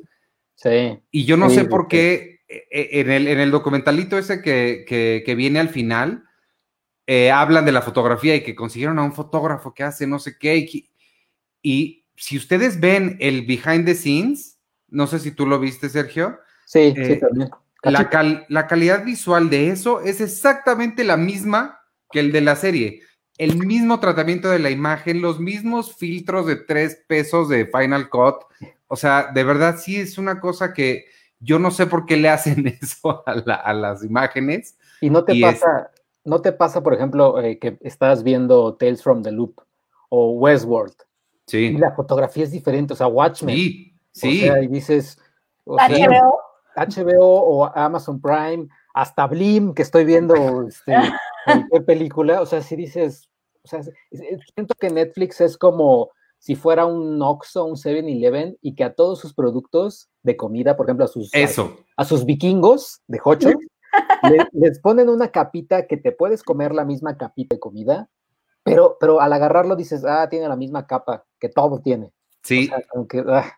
y 1.11 1.25
yo 1.25 1.37
no 1.37 1.49
sé 1.49 1.65
por 1.65 1.87
qué 1.87 2.41
e, 2.47 2.67
e, 2.71 3.01
en 3.01 3.11
el, 3.11 3.27
en 3.27 3.39
el 3.39 3.51
documentalito 3.51 4.17
ese 4.17 4.41
que, 4.41 5.33
viene 5.35 5.59
al 5.59 5.69
final, 5.69 6.25
eh, 7.07 7.31
hablan 7.31 7.65
de 7.65 7.71
la 7.71 7.81
fotografía 7.81 8.35
y 8.35 8.43
que 8.43 8.55
consiguieron 8.55 8.99
a 8.99 9.03
un 9.03 9.13
fotógrafo 9.13 9.73
que 9.73 9.83
hace 9.83 10.07
no 10.07 10.19
sé 10.19 10.37
qué. 10.37 10.57
Y, 10.57 10.89
y 11.61 12.05
si 12.15 12.37
ustedes 12.37 12.79
ven 12.79 13.17
el 13.19 13.45
behind 13.45 13.85
the 13.85 13.95
scenes, 13.95 14.59
no 14.87 15.07
sé 15.07 15.19
si 15.19 15.31
tú 15.31 15.45
lo 15.47 15.59
viste, 15.59 15.89
Sergio. 15.89 16.39
Sí, 16.65 16.93
Eh, 16.95 17.05
sí, 17.05 17.19
también. 17.19 17.49
La, 17.81 18.09
cal- 18.09 18.45
la 18.47 18.67
calidad 18.67 19.03
visual 19.03 19.49
de 19.49 19.69
eso 19.69 19.99
es 20.01 20.21
exactamente 20.21 21.03
la 21.03 21.17
misma 21.17 21.81
que 22.11 22.21
el 22.21 22.31
de 22.31 22.39
la 22.41 22.55
serie. 22.55 23.01
El 23.37 23.57
mismo 23.57 23.99
tratamiento 23.99 24.49
de 24.49 24.59
la 24.59 24.69
imagen, 24.69 25.21
los 25.21 25.39
mismos 25.39 25.95
filtros 25.95 26.45
de 26.45 26.55
tres 26.55 27.03
pesos 27.07 27.49
de 27.49 27.65
Final 27.65 28.09
Cut. 28.09 28.35
O 28.93 28.95
sea, 28.95 29.31
de 29.33 29.43
verdad 29.43 29.77
sí 29.79 29.99
es 29.99 30.19
una 30.19 30.39
cosa 30.39 30.71
que 30.71 31.05
yo 31.39 31.57
no 31.57 31.71
sé 31.71 31.87
por 31.87 32.05
qué 32.05 32.15
le 32.15 32.29
hacen 32.29 32.67
eso 32.81 33.23
a, 33.25 33.33
la- 33.43 33.55
a 33.55 33.73
las 33.73 34.03
imágenes. 34.03 34.77
Y 35.01 35.09
no 35.09 35.23
te 35.25 35.33
y 35.33 35.43
es- 35.43 35.59
pasa, 35.59 35.89
no 36.23 36.41
te 36.43 36.51
pasa, 36.51 36.83
por 36.83 36.93
ejemplo, 36.93 37.41
eh, 37.41 37.57
que 37.57 37.79
estás 37.81 38.21
viendo 38.21 38.75
Tales 38.75 39.01
from 39.01 39.23
the 39.23 39.31
Loop 39.31 39.55
o 40.09 40.33
Westworld 40.33 40.93
y 41.47 41.51
Sí, 41.51 41.71
la 41.73 41.91
fotografía 41.93 42.43
es 42.43 42.51
diferente, 42.51 42.93
o 42.93 42.95
sea, 42.95 43.07
Watchmen. 43.07 43.55
sí, 43.55 43.93
O 43.95 44.07
sí. 44.13 44.39
sea, 44.41 44.61
y 44.61 44.67
dices, 44.67 45.17
o 45.65 45.79
sea, 45.79 45.87
HBO. 45.89 46.39
HBO 46.75 47.25
o 47.25 47.65
Amazon 47.75 48.21
Prime, 48.21 48.67
hasta 48.93 49.25
Blim, 49.25 49.73
que 49.73 49.81
estoy 49.81 50.05
viendo 50.05 50.67
este, 50.67 51.81
película, 51.87 52.41
o 52.41 52.45
sea, 52.45 52.61
si 52.61 52.75
dices, 52.75 53.27
o 53.63 53.67
sea, 53.67 53.81
siento 54.53 54.75
que 54.79 54.89
Netflix 54.91 55.41
es 55.41 55.57
como 55.57 56.11
si 56.43 56.55
fuera 56.55 56.85
un 56.85 57.21
Oxxo, 57.21 57.63
un 57.63 57.77
7-Eleven, 57.77 58.57
y 58.61 58.75
que 58.75 58.83
a 58.83 58.93
todos 58.95 59.17
sus 59.19 59.33
productos 59.33 60.09
de 60.23 60.35
comida, 60.35 60.75
por 60.75 60.85
ejemplo, 60.87 61.05
a 61.05 61.07
sus, 61.07 61.33
Eso. 61.33 61.77
a 61.95 62.03
sus 62.03 62.25
vikingos 62.25 63.01
de 63.07 63.21
Hocho, 63.23 63.47
le- 64.29 64.49
les 64.51 64.77
ponen 64.79 65.07
una 65.07 65.29
capita 65.29 65.87
que 65.87 65.95
te 65.95 66.11
puedes 66.11 66.43
comer 66.43 66.75
la 66.75 66.83
misma 66.83 67.15
capita 67.15 67.55
de 67.55 67.61
comida, 67.61 68.09
pero, 68.61 68.97
pero 68.99 69.21
al 69.21 69.31
agarrarlo 69.31 69.77
dices, 69.77 70.03
ah, 70.05 70.27
tiene 70.29 70.49
la 70.49 70.57
misma 70.57 70.85
capa, 70.85 71.23
que 71.39 71.47
todo 71.47 71.79
tiene. 71.79 72.11
Sí, 72.43 72.69
O 72.93 73.05
sea, 73.07 73.23
ah, 73.29 73.53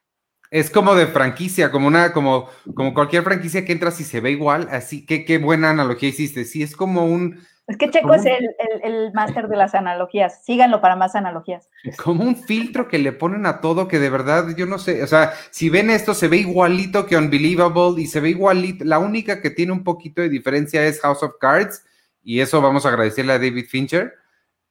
es 0.52 0.70
como 0.70 0.94
de 0.94 1.08
franquicia, 1.08 1.72
como 1.72 1.88
una, 1.88 2.14
como, 2.14 2.48
como 2.76 2.94
cualquier 2.94 3.24
franquicia 3.24 3.66
que 3.66 3.72
entras 3.72 4.00
y 4.00 4.04
se 4.04 4.22
ve 4.22 4.30
igual. 4.30 4.68
Así 4.70 5.08
que 5.08 5.26
qué 5.26 5.40
buena 5.40 5.72
analogía 5.72 6.10
hiciste. 6.10 6.46
Sí, 6.46 6.62
es 6.62 6.76
como 6.76 7.08
un, 7.08 7.40
Es 7.68 7.78
que 7.78 7.90
Checo 7.90 8.10
¿Cómo? 8.10 8.14
es 8.20 8.26
el, 8.28 8.46
el, 8.84 8.94
el 8.94 9.14
máster 9.14 9.48
de 9.48 9.58
las 9.58 9.74
analogías. 9.74 10.44
Síganlo 10.46 10.82
para 10.82 10.96
más 10.96 11.16
analogías. 11.16 11.68
como 12.04 12.24
un 12.24 12.36
filtro 12.36 12.88
que 12.88 13.00
le 13.00 13.12
ponen 13.12 13.46
a 13.48 13.60
todo 13.60 13.88
que 13.88 13.98
de 13.98 14.10
verdad 14.12 14.56
yo 14.56 14.66
no 14.68 14.78
sé, 14.78 15.02
o 15.02 15.08
sea, 15.08 15.34
si 15.50 15.70
ven 15.70 15.90
esto 15.90 16.14
se 16.14 16.28
ve 16.28 16.38
igualito 16.38 17.08
que 17.08 17.18
Unbelievable 17.18 18.02
y 18.02 18.06
se 18.06 18.20
ve 18.20 18.30
igualito, 18.30 18.86
la 18.86 19.00
única 19.00 19.42
que 19.42 19.50
tiene 19.50 19.72
un 19.72 19.84
poquito 19.84 20.22
de 20.22 20.30
diferencia 20.30 20.86
es 20.86 21.02
House 21.02 21.24
of 21.24 21.38
Cards 21.40 21.84
y 22.24 22.40
eso 22.40 22.62
vamos 22.62 22.86
a 22.86 22.90
agradecerle 22.90 23.34
a 23.34 23.40
David 23.40 23.66
Fincher, 23.68 24.14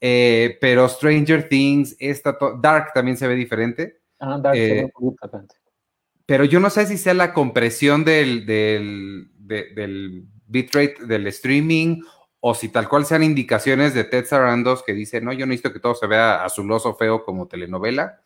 eh, 0.01 0.57
pero 0.61 0.88
Stranger 0.88 1.49
Things, 1.49 1.97
esta 1.99 2.36
Dark 2.61 2.92
también 2.95 3.16
se 3.16 3.26
ve 3.26 3.34
diferente, 3.34 4.01
ah, 4.20 4.38
Dark 4.40 4.55
se 4.57 4.61
ve 4.72 4.80
Eh, 4.80 4.92
diferente. 5.01 5.55
pero 6.26 6.45
yo 6.45 6.61
no 6.61 6.70
sé 6.70 6.86
si 6.86 6.97
sea 6.99 7.14
la 7.14 7.32
compresión 7.32 8.05
del, 8.05 8.47
del, 8.47 9.30
de- 9.38 9.72
del 9.74 10.26
bitrate 10.47 11.07
del 11.07 11.26
streaming 11.28 12.03
o 12.47 12.53
si 12.53 12.68
tal 12.68 12.90
cual 12.90 13.07
sean 13.07 13.22
indicaciones 13.22 13.95
de 13.95 14.05
Ted 14.05 14.26
Sarandos 14.26 14.82
que 14.82 14.92
dice, 14.92 15.18
no, 15.22 15.32
yo 15.32 15.47
necesito 15.47 15.72
que 15.72 15.80
todo 15.80 15.95
se 15.95 16.07
vea 16.07 16.45
azuloso, 16.45 16.95
feo 16.95 17.24
como 17.24 17.49
telenovela, 17.49 18.20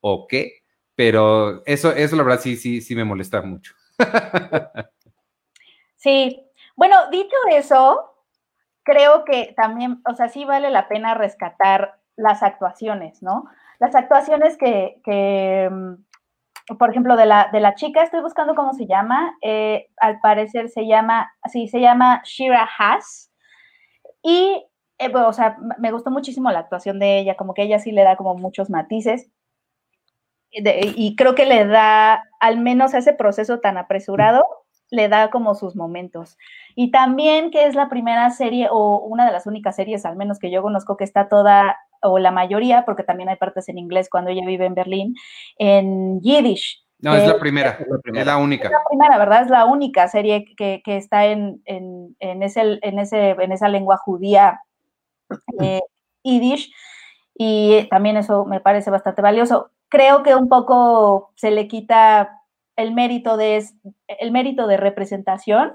o 0.00 0.26
qué, 0.26 0.64
pero 0.96 1.62
eso, 1.66 1.92
eso 1.92 2.16
la 2.16 2.24
verdad 2.24 2.40
sí, 2.40 2.56
sí, 2.56 2.80
sí 2.80 2.96
me 2.96 3.04
molesta 3.04 3.42
mucho. 3.42 3.72
Sí. 5.96 6.42
Bueno, 6.76 6.96
dicho 7.10 7.36
eso, 7.50 8.14
creo 8.82 9.26
que 9.26 9.52
también, 9.54 10.00
o 10.10 10.14
sea, 10.14 10.30
sí 10.30 10.46
vale 10.46 10.70
la 10.70 10.88
pena 10.88 11.12
rescatar 11.12 12.00
las 12.16 12.42
actuaciones, 12.42 13.22
¿no? 13.22 13.44
Las 13.78 13.94
actuaciones 13.94 14.56
que, 14.56 14.98
que, 15.04 15.68
mm, 15.70 16.76
por 16.78 16.88
ejemplo, 16.88 17.16
de 17.16 17.26
la, 17.26 17.50
de 17.52 17.60
la 17.60 17.74
chica, 17.74 18.02
estoy 18.02 18.22
buscando 18.22 18.54
cómo 18.54 18.72
se 18.72 18.86
llama, 18.86 19.36
eh, 19.42 19.90
al 19.98 20.20
parecer 20.20 20.70
se 20.70 20.86
llama, 20.86 21.30
sí, 21.52 21.68
se 21.68 21.80
llama 21.82 22.22
Shira 22.24 22.66
Haas, 22.78 23.29
y, 24.22 24.64
eh, 24.98 25.12
o 25.14 25.32
sea, 25.32 25.56
me 25.78 25.92
gustó 25.92 26.10
muchísimo 26.10 26.50
la 26.50 26.60
actuación 26.60 26.98
de 26.98 27.18
ella, 27.18 27.36
como 27.36 27.54
que 27.54 27.62
ella 27.62 27.78
sí 27.78 27.92
le 27.92 28.02
da 28.04 28.16
como 28.16 28.34
muchos 28.34 28.70
matices, 28.70 29.30
y 30.52 31.14
creo 31.16 31.34
que 31.34 31.46
le 31.46 31.64
da, 31.64 32.24
al 32.40 32.58
menos 32.58 32.94
a 32.94 32.98
ese 32.98 33.12
proceso 33.12 33.60
tan 33.60 33.78
apresurado, 33.78 34.44
le 34.90 35.08
da 35.08 35.30
como 35.30 35.54
sus 35.54 35.76
momentos. 35.76 36.36
Y 36.74 36.90
también 36.90 37.50
que 37.52 37.66
es 37.66 37.76
la 37.76 37.88
primera 37.88 38.28
serie 38.30 38.68
o 38.70 38.98
una 38.98 39.24
de 39.26 39.32
las 39.32 39.46
únicas 39.46 39.76
series, 39.76 40.04
al 40.04 40.16
menos 40.16 40.38
que 40.40 40.50
yo 40.50 40.62
conozco, 40.62 40.96
que 40.96 41.04
está 41.04 41.28
toda, 41.28 41.76
o 42.02 42.18
la 42.18 42.32
mayoría, 42.32 42.84
porque 42.84 43.04
también 43.04 43.28
hay 43.28 43.36
partes 43.36 43.68
en 43.68 43.78
inglés 43.78 44.08
cuando 44.10 44.30
ella 44.30 44.44
vive 44.46 44.66
en 44.66 44.74
Berlín, 44.74 45.14
en 45.58 46.20
Yiddish. 46.20 46.84
No, 47.02 47.14
es 47.14 47.24
Eh, 47.24 47.28
la 47.28 47.38
primera, 47.38 47.70
es 47.80 47.88
la 47.88 47.98
primera. 47.98 48.20
es 48.22 48.26
la 48.26 48.36
única. 48.36 48.68
la 48.70 48.82
primera, 48.88 49.18
¿verdad? 49.18 49.42
Es 49.42 49.50
la 49.50 49.64
única 49.64 50.06
serie 50.08 50.44
que, 50.56 50.82
que 50.84 50.96
está 50.96 51.26
en, 51.26 51.62
en, 51.64 52.14
en, 52.18 52.42
ese, 52.42 52.78
en, 52.82 52.98
ese, 52.98 53.30
en 53.30 53.52
esa 53.52 53.68
lengua 53.68 53.96
judía 53.96 54.60
eh, 55.60 55.80
yiddish 56.22 56.72
y 57.34 57.88
también 57.88 58.16
eso 58.18 58.44
me 58.44 58.60
parece 58.60 58.90
bastante 58.90 59.22
valioso. 59.22 59.70
Creo 59.88 60.22
que 60.22 60.34
un 60.34 60.48
poco 60.48 61.32
se 61.36 61.50
le 61.50 61.66
quita 61.68 62.38
el 62.76 62.92
mérito 62.92 63.36
de, 63.36 63.56
es- 63.56 63.74
el 64.06 64.30
mérito 64.30 64.66
de 64.66 64.76
representación 64.76 65.72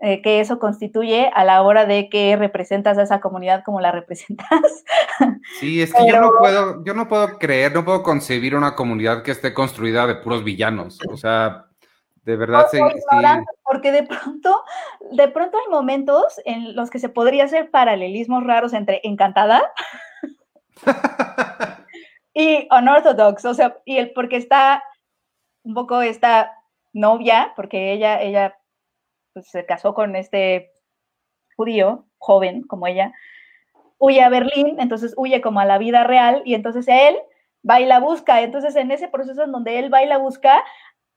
eh, 0.00 0.22
que 0.22 0.40
eso 0.40 0.58
constituye 0.58 1.30
a 1.32 1.44
la 1.44 1.62
hora 1.62 1.86
de 1.86 2.08
que 2.08 2.34
representas 2.36 2.98
a 2.98 3.02
esa 3.02 3.20
comunidad 3.20 3.62
como 3.64 3.80
la 3.80 3.92
representas. 3.92 4.48
Sí, 5.60 5.80
es 5.80 5.94
que 5.94 6.08
yo 6.08 6.20
no 6.20 6.32
puedo, 6.40 6.84
yo 6.84 6.92
no 6.92 7.06
puedo 7.06 7.38
creer, 7.38 7.72
no 7.72 7.84
puedo 7.84 8.02
concebir 8.02 8.56
una 8.56 8.74
comunidad 8.74 9.22
que 9.22 9.30
esté 9.30 9.54
construida 9.54 10.08
de 10.08 10.16
puros 10.16 10.42
villanos. 10.42 10.98
O 11.08 11.16
sea, 11.16 11.66
de 12.24 12.36
verdad 12.36 12.66
sí, 12.68 12.78
porque 13.62 13.92
de 13.92 14.02
pronto, 14.02 14.64
de 15.12 15.28
pronto 15.28 15.56
hay 15.56 15.70
momentos 15.70 16.40
en 16.44 16.74
los 16.74 16.90
que 16.90 16.98
se 16.98 17.08
podría 17.08 17.44
hacer 17.44 17.70
paralelismos 17.70 18.42
raros 18.42 18.72
entre 18.72 19.00
Encantada 19.04 19.62
y 22.34 22.66
Unorthodox, 22.76 23.44
o 23.44 23.54
sea, 23.54 23.78
y 23.84 23.98
el 23.98 24.12
porque 24.12 24.36
está 24.36 24.82
un 25.62 25.74
poco 25.74 26.02
esta 26.02 26.52
novia, 26.92 27.52
porque 27.54 27.92
ella, 27.92 28.20
ella 28.20 28.56
pues, 29.34 29.48
se 29.48 29.66
casó 29.66 29.92
con 29.92 30.16
este 30.16 30.72
judío, 31.56 32.06
joven 32.18 32.62
como 32.62 32.86
ella, 32.86 33.12
huye 33.98 34.22
a 34.22 34.28
Berlín, 34.28 34.76
entonces 34.78 35.14
huye 35.16 35.40
como 35.40 35.60
a 35.60 35.64
la 35.64 35.78
vida 35.78 36.04
real, 36.04 36.42
y 36.44 36.54
entonces 36.54 36.86
él 36.88 37.16
va 37.68 37.80
y 37.80 37.86
la 37.86 38.00
busca, 38.00 38.42
entonces 38.42 38.76
en 38.76 38.90
ese 38.90 39.08
proceso 39.08 39.42
en 39.42 39.52
donde 39.52 39.78
él 39.78 39.92
va 39.92 40.02
y 40.02 40.06
la 40.06 40.18
busca, 40.18 40.62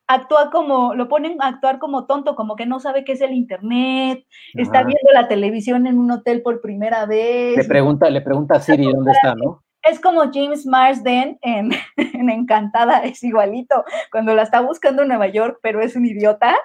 actúa 0.07 0.49
como, 0.51 0.95
lo 0.95 1.09
ponen 1.09 1.41
a 1.41 1.47
actuar 1.47 1.80
como 1.80 2.05
tonto, 2.05 2.36
como 2.36 2.55
que 2.55 2.65
no 2.65 2.80
sabe 2.80 3.03
qué 3.03 3.11
es 3.11 3.22
el 3.22 3.34
internet, 3.34 4.26
está 4.55 4.84
viendo 4.84 5.11
la 5.13 5.28
televisión 5.28 5.86
en 5.86 5.99
un 5.99 6.09
hotel 6.11 6.41
por 6.41 6.61
primera 6.61 7.05
vez. 7.05 7.57
Le 7.57 7.65
pregunta, 7.65 8.09
le 8.09 8.22
pregunta 8.22 8.55
a 8.55 8.59
Siri 8.61 8.91
dónde 8.91 9.11
está, 9.11 9.36
¿no? 9.36 9.63
Es 9.84 9.99
como 9.99 10.22
James 10.34 10.65
Marsden 10.65 11.38
en, 11.41 11.72
en 11.97 12.30
Encantada, 12.30 12.99
es 13.03 13.24
igualito, 13.24 13.84
cuando 14.11 14.34
la 14.34 14.43
está 14.43 14.61
buscando 14.61 15.01
en 15.01 15.09
Nueva 15.09 15.28
York, 15.28 15.59
pero 15.61 15.82
es 15.82 15.95
un 15.95 16.05
idiota. 16.05 16.55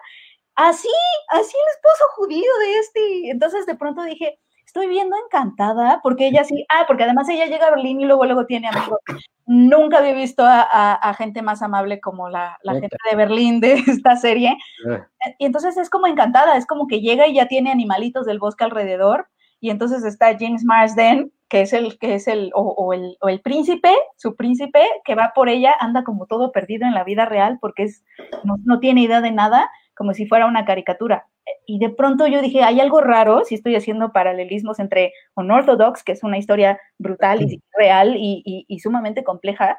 Así, 0.54 0.88
así 1.28 1.56
el 1.56 1.74
esposo 1.76 2.04
judío 2.16 2.50
de 2.60 2.78
este. 2.78 3.30
Entonces 3.30 3.66
de 3.66 3.74
pronto 3.74 4.02
dije, 4.02 4.38
estoy 4.66 4.86
viendo 4.88 5.16
Encantada, 5.24 6.00
porque 6.02 6.26
ella 6.28 6.44
sí, 6.44 6.64
ah, 6.68 6.84
porque 6.86 7.04
además 7.04 7.28
ella 7.28 7.46
llega 7.46 7.66
a 7.68 7.70
Berlín 7.70 8.00
y 8.00 8.04
luego, 8.04 8.24
luego 8.24 8.46
tiene 8.46 8.68
amigos. 8.68 8.98
Nunca 9.46 9.98
había 9.98 10.14
visto 10.14 10.44
a, 10.44 10.62
a- 10.62 10.94
a 10.94 11.14
gente 11.14 11.42
más 11.42 11.62
amable 11.62 12.00
como 12.00 12.28
la, 12.28 12.58
gente 12.80 12.96
de 13.10 13.16
Berlín 13.16 13.60
de 13.60 13.72
esta 13.86 14.16
serie. 14.16 14.56
Ah, 14.90 15.06
Y 15.38 15.46
entonces 15.46 15.76
es 15.76 15.90
como 15.90 16.06
encantada, 16.06 16.56
es 16.56 16.66
como 16.66 16.86
que 16.86 17.00
llega 17.00 17.26
y 17.26 17.34
ya 17.34 17.46
tiene 17.46 17.70
animalitos 17.70 18.26
del 18.26 18.38
bosque 18.38 18.64
alrededor. 18.64 19.28
Y 19.60 19.70
entonces 19.70 20.04
está 20.04 20.36
James 20.38 20.64
Marsden, 20.64 21.32
que 21.48 21.60
es 21.60 21.72
el, 21.72 21.96
que 21.98 22.14
es 22.14 22.26
el, 22.26 22.50
o, 22.54 22.62
o 22.62 22.92
el, 22.94 23.16
o 23.20 23.28
el 23.28 23.40
príncipe, 23.40 23.94
su 24.16 24.34
príncipe, 24.34 24.84
que 25.04 25.14
va 25.14 25.32
por 25.34 25.48
ella, 25.48 25.72
anda 25.78 26.02
como 26.02 26.26
todo 26.26 26.50
perdido 26.50 26.84
en 26.86 26.94
la 26.94 27.04
vida 27.04 27.26
real 27.26 27.58
porque 27.60 27.84
es, 27.84 28.02
no, 28.42 28.56
no 28.64 28.80
tiene 28.80 29.02
idea 29.02 29.20
de 29.20 29.30
nada, 29.30 29.70
como 29.96 30.14
si 30.14 30.26
fuera 30.26 30.46
una 30.46 30.64
caricatura. 30.64 31.26
Y 31.66 31.78
de 31.78 31.90
pronto 31.90 32.26
yo 32.26 32.40
dije, 32.40 32.62
hay 32.62 32.80
algo 32.80 33.00
raro 33.00 33.44
si 33.44 33.54
estoy 33.56 33.76
haciendo 33.76 34.12
paralelismos 34.12 34.78
entre 34.78 35.12
Unorthodox, 35.36 36.02
que 36.04 36.12
es 36.12 36.22
una 36.22 36.38
historia 36.38 36.78
brutal 36.98 37.42
y 37.42 37.60
real 37.76 38.16
y, 38.16 38.42
y- 38.44 38.64
y 38.68 38.78
sumamente 38.80 39.24
compleja, 39.24 39.78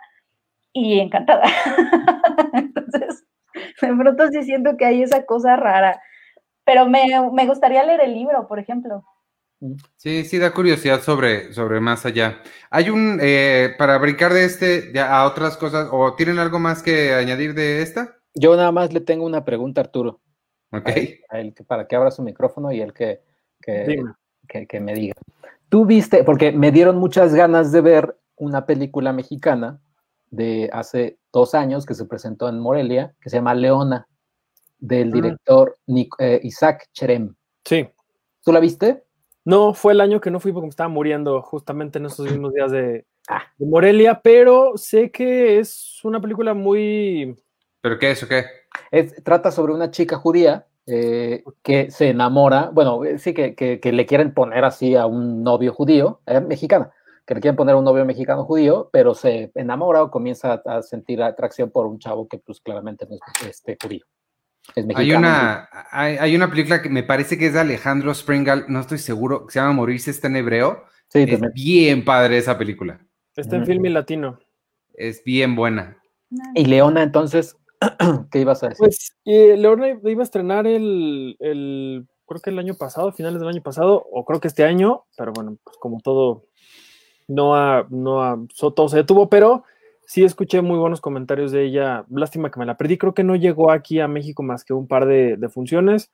y 0.74 1.00
encantada. 1.00 1.44
Entonces, 2.54 3.26
de 3.82 3.96
pronto 3.96 4.28
sí 4.30 4.44
siento 4.44 4.76
que 4.78 4.86
hay 4.86 5.04
esa 5.04 5.26
cosa 5.26 5.56
rara. 5.56 6.02
Pero 6.66 6.88
me, 6.88 7.04
me 7.34 7.46
gustaría 7.46 7.84
leer 7.84 8.02
el 8.02 8.14
libro, 8.14 8.48
por 8.48 8.60
ejemplo. 8.60 9.04
Sí, 9.96 10.26
sí, 10.26 10.40
da 10.40 10.52
curiosidad 10.52 11.02
sobre, 11.02 11.54
sobre 11.54 11.80
más 11.80 12.06
allá. 12.06 12.42
Hay 12.70 12.90
un, 12.90 13.20
eh, 13.22 13.74
para 13.78 13.98
brincar 13.98 14.34
de 14.34 14.44
este 14.46 15.00
a 15.00 15.26
otras 15.26 15.56
cosas, 15.58 15.88
¿o 15.92 16.16
tienen 16.16 16.40
algo 16.40 16.60
más 16.60 16.84
que 16.84 17.14
añadir 17.14 17.54
de 17.54 17.82
esta? 17.82 18.18
Yo 18.36 18.56
nada 18.56 18.72
más 18.72 18.94
le 18.94 19.02
tengo 19.02 19.26
una 19.26 19.46
pregunta 19.46 19.82
a 19.82 19.84
Arturo, 19.86 20.20
Ok. 20.72 20.88
a 20.88 20.92
él, 20.94 21.20
a 21.30 21.40
él 21.40 21.54
que- 21.54 21.64
para 21.64 21.88
que 21.88 21.96
abra 21.96 22.12
su 22.12 22.24
micrófono 22.24 22.72
y 22.72 22.82
él 22.82 22.94
que, 22.94 23.22
que, 23.62 23.86
Dime. 23.86 24.14
que, 24.48 24.66
que 24.68 24.80
me 24.80 24.94
diga. 24.94 25.14
tú 25.70 25.86
viste, 25.86 26.24
porque 26.24 26.52
me 26.52 26.72
dieron 26.72 26.98
muchas 26.98 27.34
ganas 27.34 27.72
de 27.72 27.82
ver 27.82 28.18
una 28.36 28.66
película 28.66 29.12
mexicana 29.14 29.80
de 30.30 30.70
hace 30.74 31.18
dos 31.32 31.54
años 31.56 31.86
que 31.86 31.94
se 31.96 32.06
presentó 32.06 32.48
en 32.50 32.60
Morelia, 32.60 33.16
que 33.22 33.30
se 33.30 33.38
llama 33.38 33.54
Leona, 33.56 34.08
del 34.80 35.10
Mm. 35.10 35.14
director 35.14 35.78
Nic- 35.88 36.16
eh, 36.20 36.40
Isaac 36.44 36.90
Cherem. 36.92 37.36
Sí. 37.66 37.88
¿Tú 38.44 38.52
la 38.52 38.60
viste? 38.60 39.04
No, 39.46 39.74
fue 39.74 39.94
el 39.94 40.02
año 40.02 40.20
que 40.22 40.30
no 40.32 40.40
fui 40.40 40.52
porque 40.52 40.66
me 40.66 40.70
estaba 40.70 40.90
muriendo 40.90 41.42
justamente 41.42 42.00
en 42.00 42.06
esos 42.08 42.26
mismos 42.30 42.54
días 42.54 42.72
de, 42.72 43.06
Ah. 43.30 43.44
de 43.58 43.66
Morelia, 43.66 44.20
pero 44.22 44.74
sé 44.76 45.10
que 45.12 45.60
es 45.60 46.00
una 46.04 46.20
película 46.22 46.54
muy... 46.54 47.36
¿Pero 47.84 48.00
qué 48.00 48.12
es 48.12 48.24
o 48.24 48.28
qué? 48.30 48.46
Es- 48.92 49.22
trata 49.24 49.52
sobre 49.52 49.74
una 49.74 49.92
chica 49.92 50.16
judía 50.16 50.66
eh, 50.88 51.44
que 51.62 51.92
se 51.92 52.10
enamora, 52.10 52.70
bueno, 52.74 53.04
eh, 53.06 53.18
sí, 53.20 53.34
que, 53.34 53.56
que- 53.56 53.80
que 53.80 53.92
le 53.94 54.06
quieren 54.06 54.34
poner 54.34 54.64
así 54.66 54.96
a 54.96 55.06
un 55.06 55.44
novio 55.44 55.74
judío, 55.74 56.22
eh, 56.26 56.40
mexicana, 56.42 56.92
que 57.26 57.36
le 57.36 57.42
quieren 57.42 57.56
poner 57.58 57.76
a 57.76 57.78
un 57.78 57.86
novio 57.86 58.04
mexicano 58.06 58.44
judío, 58.46 58.90
pero 58.92 59.14
se 59.14 59.52
enamora 59.56 60.02
o 60.04 60.12
comienza 60.12 60.62
a, 60.66 60.78
a 60.78 60.82
sentir 60.82 61.22
atracción 61.24 61.72
por 61.72 61.86
un 61.88 62.00
chavo 62.00 62.28
que 62.28 62.38
pues 62.38 62.60
claramente 62.62 63.06
no 63.06 63.16
es 63.16 63.22
este, 63.50 63.78
judío. 63.82 64.06
Es 64.76 64.86
mexicano. 64.86 65.28
Hay 65.28 65.34
una, 65.34 65.70
hay, 65.92 66.18
hay 66.18 66.36
una 66.38 66.50
película 66.50 66.82
que 66.82 66.90
me 66.90 67.04
parece 67.04 67.38
que 67.38 67.48
es 67.48 67.54
de 67.54 67.60
Alejandro 67.60 68.14
Springal, 68.14 68.66
no 68.70 68.80
estoy 68.80 68.98
seguro, 68.98 69.46
que 69.46 69.54
se 69.54 69.60
llama 69.60 69.74
Morirse 69.74 70.12
está 70.12 70.28
en 70.28 70.38
hebreo. 70.38 70.84
Sí, 71.10 71.20
Es 71.24 71.30
también. 71.32 71.52
bien 71.54 72.06
padre 72.06 72.38
esa 72.38 72.58
película. 72.58 73.00
Está 73.36 73.56
en 73.58 73.64
Ujú. 73.64 73.72
film 73.72 73.86
y 73.86 73.90
latino. 73.90 74.40
Es 74.96 75.24
bien 75.24 75.56
buena. 75.56 75.98
Y 76.56 76.66
Leona, 76.66 77.04
entonces, 77.04 77.56
¿qué 78.32 78.40
ibas 78.40 78.64
a 78.64 78.70
decir? 78.70 78.86
Pues 78.86 79.16
eh, 79.26 79.56
Leona 79.58 79.90
iba 80.04 80.22
a 80.22 80.24
estrenar 80.24 80.68
el, 80.68 81.36
el, 81.40 82.08
creo 82.26 82.42
que 82.42 82.50
el 82.50 82.60
año 82.60 82.76
pasado, 82.76 83.12
finales 83.12 83.40
del 83.40 83.50
año 83.50 83.62
pasado, 83.62 84.04
o 84.12 84.26
creo 84.26 84.40
que 84.40 84.48
este 84.48 84.64
año, 84.64 85.04
pero 85.18 85.32
bueno, 85.34 85.58
pues 85.64 85.78
como 85.78 86.00
todo, 86.02 86.46
no 87.28 87.56
ha, 87.56 87.86
no 87.90 88.24
ha, 88.24 88.38
so- 88.54 88.74
todo 88.74 88.90
se 88.90 88.98
detuvo, 88.98 89.30
pero 89.30 89.64
sí 90.06 90.24
escuché 90.24 90.62
muy 90.62 90.78
buenos 90.78 91.02
comentarios 91.02 91.52
de 91.52 91.64
ella. 91.66 92.06
Lástima 92.10 92.52
que 92.52 92.60
me 92.60 92.66
la 92.66 92.78
perdí, 92.78 92.98
creo 92.98 93.14
que 93.14 93.24
no 93.24 93.36
llegó 93.36 93.72
aquí 93.72 94.00
a 94.00 94.08
México 94.08 94.44
más 94.44 94.64
que 94.66 94.74
un 94.74 94.88
par 94.88 95.06
de, 95.06 95.38
de 95.38 95.50
funciones, 95.50 96.12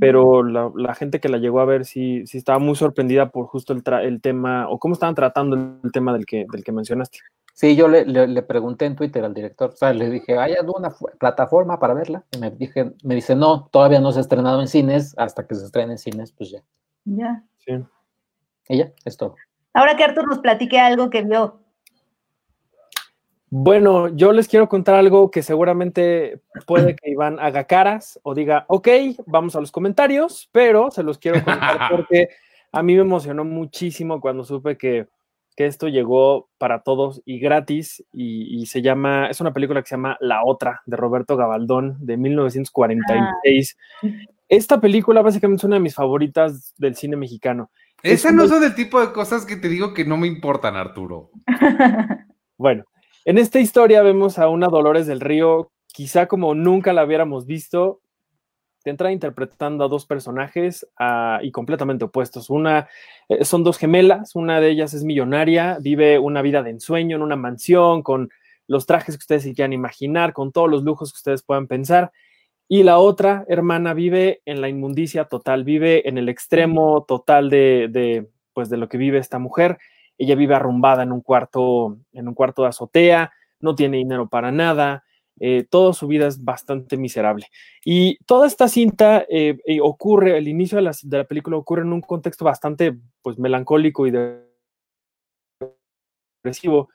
pero 0.00 0.42
la, 0.42 0.70
la 0.74 0.94
gente 0.94 1.20
que 1.20 1.28
la 1.28 1.36
llegó 1.36 1.60
a 1.60 1.66
ver 1.66 1.84
sí, 1.84 2.26
sí 2.26 2.38
estaba 2.38 2.58
muy 2.58 2.74
sorprendida 2.74 3.30
por 3.30 3.46
justo 3.46 3.74
el, 3.74 3.82
tra- 3.84 4.02
el 4.02 4.22
tema, 4.22 4.66
o 4.70 4.78
cómo 4.78 4.94
estaban 4.94 5.14
tratando 5.14 5.56
el 5.84 5.92
tema 5.92 6.14
del 6.14 6.24
que, 6.24 6.46
del 6.50 6.64
que 6.64 6.72
mencionaste. 6.72 7.18
Sí, 7.56 7.76
yo 7.76 7.86
le, 7.86 8.04
le- 8.04 8.26
le 8.26 8.42
pregunté 8.42 8.84
en 8.84 8.96
Twitter 8.96 9.24
al 9.24 9.32
director, 9.32 9.70
o 9.70 9.76
sea, 9.76 9.92
le 9.92 10.10
dije, 10.10 10.36
¿hay 10.38 10.54
alguna 10.54 10.92
plataforma 11.20 11.78
para 11.78 11.94
verla? 11.94 12.24
Y 12.32 12.38
me, 12.38 12.50
dije, 12.50 12.92
me 13.04 13.14
dice, 13.14 13.36
no, 13.36 13.68
todavía 13.70 14.00
no 14.00 14.10
se 14.10 14.18
ha 14.18 14.22
estrenado 14.22 14.60
en 14.60 14.66
cines, 14.66 15.14
hasta 15.16 15.46
que 15.46 15.54
se 15.54 15.64
estrene 15.66 15.92
en 15.92 15.98
cines, 15.98 16.32
pues 16.32 16.50
ya. 16.50 16.62
Ya. 17.04 17.44
Sí. 17.58 17.72
Y 18.68 18.78
ya, 18.78 18.90
es 19.04 19.16
todo. 19.16 19.36
Ahora 19.72 19.94
que 19.96 20.02
Artur 20.02 20.26
nos 20.26 20.40
platique 20.40 20.80
algo 20.80 21.08
que 21.10 21.22
vio. 21.22 21.60
Bueno, 23.50 24.08
yo 24.08 24.32
les 24.32 24.48
quiero 24.48 24.68
contar 24.68 24.96
algo 24.96 25.30
que 25.30 25.42
seguramente 25.42 26.40
puede 26.66 26.96
que 26.96 27.10
Iván 27.10 27.38
haga 27.38 27.64
caras 27.64 28.18
o 28.24 28.34
diga, 28.34 28.64
ok, 28.66 28.88
vamos 29.26 29.54
a 29.54 29.60
los 29.60 29.70
comentarios, 29.70 30.48
pero 30.50 30.90
se 30.90 31.04
los 31.04 31.18
quiero 31.18 31.44
contar 31.44 31.78
porque 31.90 32.30
a 32.72 32.82
mí 32.82 32.94
me 32.96 33.02
emocionó 33.02 33.44
muchísimo 33.44 34.20
cuando 34.20 34.42
supe 34.42 34.76
que, 34.76 35.06
que 35.56 35.66
esto 35.66 35.88
llegó 35.88 36.48
para 36.58 36.82
todos 36.82 37.22
y 37.24 37.38
gratis 37.38 38.04
y, 38.12 38.60
y 38.60 38.66
se 38.66 38.82
llama, 38.82 39.28
es 39.28 39.40
una 39.40 39.52
película 39.52 39.82
que 39.82 39.88
se 39.88 39.94
llama 39.94 40.16
La 40.20 40.44
Otra 40.44 40.82
de 40.86 40.96
Roberto 40.96 41.36
Gabaldón 41.36 41.96
de 42.00 42.16
1946. 42.16 43.76
Esta 44.48 44.80
película 44.80 45.22
básicamente 45.22 45.60
es 45.60 45.64
una 45.64 45.76
de 45.76 45.82
mis 45.82 45.94
favoritas 45.94 46.74
del 46.76 46.96
cine 46.96 47.16
mexicano. 47.16 47.70
Es 48.02 48.20
Esas 48.20 48.34
no 48.34 48.46
son 48.46 48.60
del 48.60 48.74
tipo 48.74 49.00
de 49.00 49.12
cosas 49.12 49.46
que 49.46 49.56
te 49.56 49.68
digo 49.68 49.94
que 49.94 50.04
no 50.04 50.16
me 50.16 50.26
importan, 50.26 50.76
Arturo. 50.76 51.30
Bueno, 52.56 52.84
en 53.24 53.38
esta 53.38 53.58
historia 53.58 54.02
vemos 54.02 54.38
a 54.38 54.48
una 54.48 54.68
Dolores 54.68 55.08
del 55.08 55.20
Río, 55.20 55.72
quizá 55.88 56.26
como 56.26 56.54
nunca 56.54 56.92
la 56.92 57.04
hubiéramos 57.04 57.46
visto, 57.46 58.00
te 58.84 58.90
entra 58.90 59.10
interpretando 59.10 59.82
a 59.82 59.88
dos 59.88 60.04
personajes 60.04 60.86
ah, 60.98 61.40
y 61.42 61.50
completamente 61.50 62.04
opuestos. 62.04 62.50
Una 62.50 62.86
eh, 63.30 63.44
son 63.46 63.64
dos 63.64 63.78
gemelas, 63.78 64.36
una 64.36 64.60
de 64.60 64.68
ellas 64.70 64.92
es 64.92 65.04
millonaria, 65.04 65.78
vive 65.80 66.18
una 66.18 66.42
vida 66.42 66.62
de 66.62 66.70
ensueño 66.70 67.16
en 67.16 67.22
una 67.22 67.34
mansión 67.34 68.02
con 68.02 68.30
los 68.68 68.84
trajes 68.84 69.16
que 69.16 69.22
ustedes 69.22 69.42
se 69.42 69.54
quieran 69.54 69.72
imaginar, 69.72 70.34
con 70.34 70.52
todos 70.52 70.70
los 70.70 70.84
lujos 70.84 71.12
que 71.12 71.16
ustedes 71.16 71.42
puedan 71.42 71.66
pensar. 71.66 72.12
Y 72.68 72.82
la 72.82 72.98
otra 72.98 73.46
hermana 73.48 73.94
vive 73.94 74.42
en 74.44 74.60
la 74.60 74.68
inmundicia 74.68 75.24
total, 75.24 75.64
vive 75.64 76.06
en 76.06 76.18
el 76.18 76.28
extremo 76.28 77.04
total 77.08 77.48
de, 77.48 77.88
de, 77.90 78.28
pues, 78.52 78.68
de 78.68 78.76
lo 78.76 78.90
que 78.90 78.98
vive 78.98 79.16
esta 79.16 79.38
mujer. 79.38 79.78
Ella 80.18 80.34
vive 80.34 80.54
arrumbada 80.54 81.04
en 81.04 81.12
un 81.12 81.22
cuarto, 81.22 81.96
en 82.12 82.28
un 82.28 82.34
cuarto 82.34 82.62
de 82.62 82.68
azotea, 82.68 83.32
no 83.60 83.74
tiene 83.74 83.96
dinero 83.96 84.28
para 84.28 84.52
nada, 84.52 85.04
eh, 85.40 85.66
toda 85.68 85.92
su 85.92 86.06
vida 86.06 86.26
es 86.26 86.44
bastante 86.44 86.96
miserable. 86.96 87.46
Y 87.84 88.18
toda 88.24 88.46
esta 88.46 88.68
cinta 88.68 89.24
eh, 89.28 89.58
eh, 89.66 89.80
ocurre, 89.80 90.38
el 90.38 90.48
inicio 90.48 90.76
de 90.76 90.82
la, 90.82 90.92
de 91.02 91.18
la, 91.18 91.24
película 91.24 91.56
ocurre 91.56 91.82
en 91.82 91.92
un 91.92 92.00
contexto 92.00 92.44
bastante 92.44 92.96
pues, 93.22 93.38
melancólico 93.38 94.06
y 94.06 94.12
depresivo, 96.42 96.88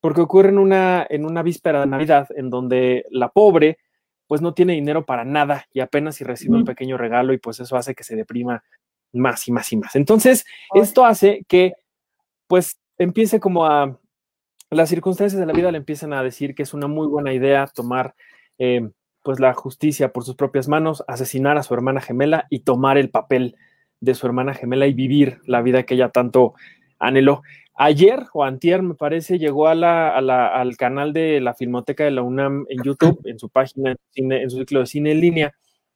porque 0.00 0.20
ocurre 0.20 0.48
en 0.48 0.58
una, 0.58 1.06
en 1.08 1.24
una 1.24 1.42
víspera 1.42 1.80
de 1.80 1.86
Navidad 1.86 2.28
en 2.36 2.50
donde 2.50 3.04
la 3.10 3.28
pobre 3.28 3.78
pues 4.26 4.40
no 4.40 4.54
tiene 4.54 4.72
dinero 4.72 5.04
para 5.04 5.24
nada 5.24 5.66
y 5.72 5.80
apenas 5.80 6.16
si 6.16 6.24
recibe 6.24 6.56
un 6.56 6.64
pequeño 6.64 6.96
regalo 6.96 7.34
y 7.34 7.38
pues 7.38 7.60
eso 7.60 7.76
hace 7.76 7.94
que 7.94 8.04
se 8.04 8.16
deprima 8.16 8.64
más 9.12 9.46
y 9.48 9.52
más 9.52 9.70
y 9.72 9.76
más. 9.76 9.94
Entonces, 9.96 10.44
esto 10.74 11.04
hace 11.04 11.44
que 11.46 11.74
pues 12.46 12.78
empiece 12.98 13.38
como 13.38 13.66
a 13.66 14.00
las 14.74 14.88
circunstancias 14.88 15.40
de 15.40 15.46
la 15.46 15.52
vida 15.52 15.70
le 15.70 15.78
empiezan 15.78 16.12
a 16.12 16.22
decir 16.22 16.54
que 16.54 16.62
es 16.62 16.74
una 16.74 16.86
muy 16.86 17.06
buena 17.06 17.32
idea 17.32 17.66
tomar 17.66 18.14
eh, 18.58 18.90
pues 19.22 19.40
la 19.40 19.54
justicia 19.54 20.12
por 20.12 20.24
sus 20.24 20.34
propias 20.34 20.68
manos, 20.68 21.02
asesinar 21.08 21.56
a 21.56 21.62
su 21.62 21.72
hermana 21.74 22.00
gemela 22.00 22.46
y 22.50 22.60
tomar 22.60 22.98
el 22.98 23.10
papel 23.10 23.56
de 24.00 24.14
su 24.14 24.26
hermana 24.26 24.54
gemela 24.54 24.86
y 24.86 24.92
vivir 24.92 25.38
la 25.46 25.62
vida 25.62 25.84
que 25.84 25.94
ella 25.94 26.10
tanto 26.10 26.54
anheló. 26.98 27.42
Ayer 27.74 28.26
o 28.32 28.44
antier, 28.44 28.82
me 28.82 28.94
parece, 28.94 29.38
llegó 29.38 29.66
a 29.66 29.74
la, 29.74 30.08
al 30.08 30.76
canal 30.76 31.12
de 31.12 31.40
la 31.40 31.54
Filmoteca 31.54 32.04
de 32.04 32.10
la 32.10 32.22
UNAM 32.22 32.66
en 32.68 32.82
YouTube, 32.84 33.20
en 33.24 33.38
su 33.38 33.48
página, 33.48 33.96
en 34.14 34.50
su 34.50 34.58
ciclo 34.58 34.80
de 34.80 34.86
cine 34.86 35.12
en 35.12 35.20
línea, 35.20 35.54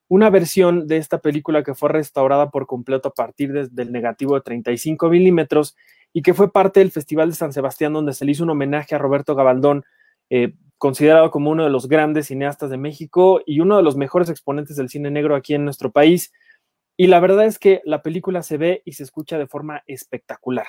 una 0.09 0.31
versión 0.31 0.89
de 0.89 0.97
esta 0.97 1.19
película 1.19 1.63
que 1.63 1.75
fue 1.75 1.91
restaurada 1.91 2.51
por 2.51 2.67
completo 2.67 3.09
a 3.09 3.15
partir 3.15 3.53
de, 3.53 3.69
del 3.69 3.93
negativo 3.93 4.35
de 4.35 4.41
35 4.41 5.09
milímetros 5.11 5.77
y 6.13 6.23
que 6.23 6.35
fue 6.35 6.53
parte 6.53 6.81
del 6.81 6.91
Festival 6.91 7.31
de 7.31 7.37
San 7.37 7.53
Sebastián, 7.53 7.93
donde 7.93 8.13
se 8.13 8.25
le 8.25 8.33
hizo 8.33 8.45
un 8.45 8.51
homenaje 8.51 8.95
a 8.95 8.99
Roberto 8.99 9.35
Gabaldón, 9.35 9.85
eh, 10.31 10.55
considerado 10.79 11.31
como 11.31 11.51
uno 11.51 11.65
de 11.65 11.71
los 11.71 11.89
grandes 11.89 12.27
cineastas 12.27 12.71
de 12.71 12.77
México 12.77 13.41
y 13.45 13.61
uno 13.61 13.77
de 13.77 13.83
los 13.83 13.97
mejores 13.97 14.31
exponentes 14.31 14.77
del 14.77 14.89
cine 14.89 15.11
negro 15.11 15.35
aquí 15.35 15.55
en 15.55 15.65
nuestro 15.65 15.91
país. 15.91 16.33
Y 16.97 17.09
la 17.09 17.21
verdad 17.21 17.45
es 17.45 17.59
que 17.59 17.81
la 17.85 18.03
película 18.03 18.43
se 18.43 18.57
ve 18.57 18.83
y 18.85 18.93
se 18.93 19.03
escucha 19.03 19.39
de 19.39 19.47
forma 19.47 19.83
espectacular. 19.87 20.67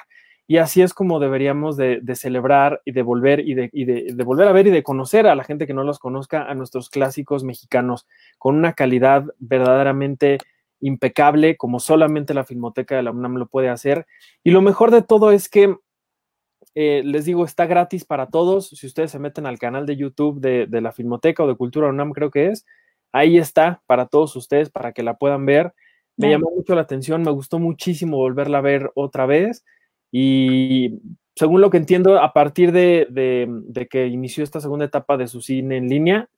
Y 0.50 0.58
así 0.58 0.82
es 0.82 0.96
como 0.96 1.20
deberíamos 1.20 1.78
de, 1.78 2.02
celebrar 2.16 2.82
y 2.84 2.92
de 2.92 3.04
volver 3.04 3.40
y, 3.40 3.54
de, 3.54 4.24
volver 4.26 4.48
a 4.48 4.52
ver 4.52 4.66
y 4.66 4.72
de 4.72 4.82
conocer 4.82 5.28
a 5.28 5.36
la 5.36 5.44
gente 5.44 5.68
que 5.68 5.76
no 5.76 5.84
los 5.84 6.00
conozca, 6.00 6.44
a 6.50 6.56
nuestros 6.56 6.90
clásicos 6.90 7.44
mexicanos, 7.44 8.08
con 8.40 8.56
una 8.56 8.74
calidad 8.74 9.26
verdaderamente 9.38 10.40
impecable, 10.82 11.58
como 11.58 11.80
solamente 11.80 12.34
la 12.34 12.46
Filmoteca 12.46 12.96
de 12.96 13.04
la 13.04 13.12
UNAM 13.12 13.36
lo 13.36 13.48
puede 13.48 13.70
hacer. 13.70 14.06
Y 14.44 14.52
lo 14.52 14.62
mejor 14.62 14.92
de 14.92 15.02
todo 15.02 15.32
es 15.32 15.50
que, 15.50 15.76
eh, 16.76 17.02
les 17.04 17.26
digo, 17.26 17.46
está 17.46 17.66
gratis 17.66 18.06
para 18.06 18.28
todos. 18.28 18.70
Si 18.70 18.88
ustedes 18.88 19.12
se 19.12 19.20
meten 19.20 19.46
al 19.46 19.60
canal 19.60 19.86
de 19.86 19.96
YouTube 19.96 20.40
de, 20.40 20.68
de 20.68 20.82
la 20.82 20.92
Filmoteca 20.92 21.44
o 21.44 21.48
de 21.48 21.56
Cultura 21.56 21.90
UNAM, 21.90 22.12
creo 22.12 22.32
que 22.32 22.48
es, 22.48 22.66
ahí 23.12 23.38
está 23.38 23.82
para 23.88 24.08
todos 24.08 24.36
ustedes, 24.36 24.70
para 24.70 24.92
que 24.92 25.04
la 25.04 25.16
puedan 25.16 25.46
ver. 25.46 25.74
Me 26.18 26.30
llamó 26.30 26.52
mucho 26.54 26.76
la 26.76 26.82
atención, 26.82 27.22
me 27.22 27.32
gustó 27.32 27.60
muchísimo 27.60 28.18
volverla 28.18 28.58
a 28.58 28.62
ver 28.62 28.92
otra 28.94 29.26
vez. 29.26 29.64
Y 30.12 31.00
según 31.34 31.62
lo 31.62 31.70
que 31.70 31.78
entiendo, 31.78 32.20
a 32.20 32.34
partir 32.34 32.74
de, 32.74 33.08
de, 33.10 33.48
de 33.50 33.88
que 33.88 34.08
inició 34.08 34.44
esta 34.44 34.60
segunda 34.60 34.84
etapa 34.84 35.16
de 35.16 35.30
su 35.30 35.40
cine 35.40 35.78
en 35.78 35.88
línea, 35.88 36.30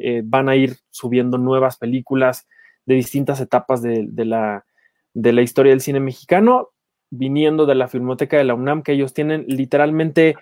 eh, 0.00 0.22
van 0.24 0.48
a 0.48 0.56
ir 0.56 0.76
subiendo 0.90 1.38
nuevas 1.38 1.76
películas 1.76 2.46
de 2.88 2.94
distintas 2.94 3.38
etapas 3.38 3.82
de, 3.82 4.08
la, 4.24 4.64
de 5.12 5.32
la 5.34 5.42
historia 5.42 5.72
del 5.72 5.82
cine 5.82 6.00
mexicano, 6.00 6.70
viniendo 7.10 7.66
de 7.66 7.74
la 7.74 7.86
Filmoteca 7.86 8.38
de 8.38 8.44
la 8.44 8.54
UNAM, 8.54 8.82
que 8.82 8.92
ellos 8.92 9.12
tienen 9.12 9.44
literalmente 9.46 10.36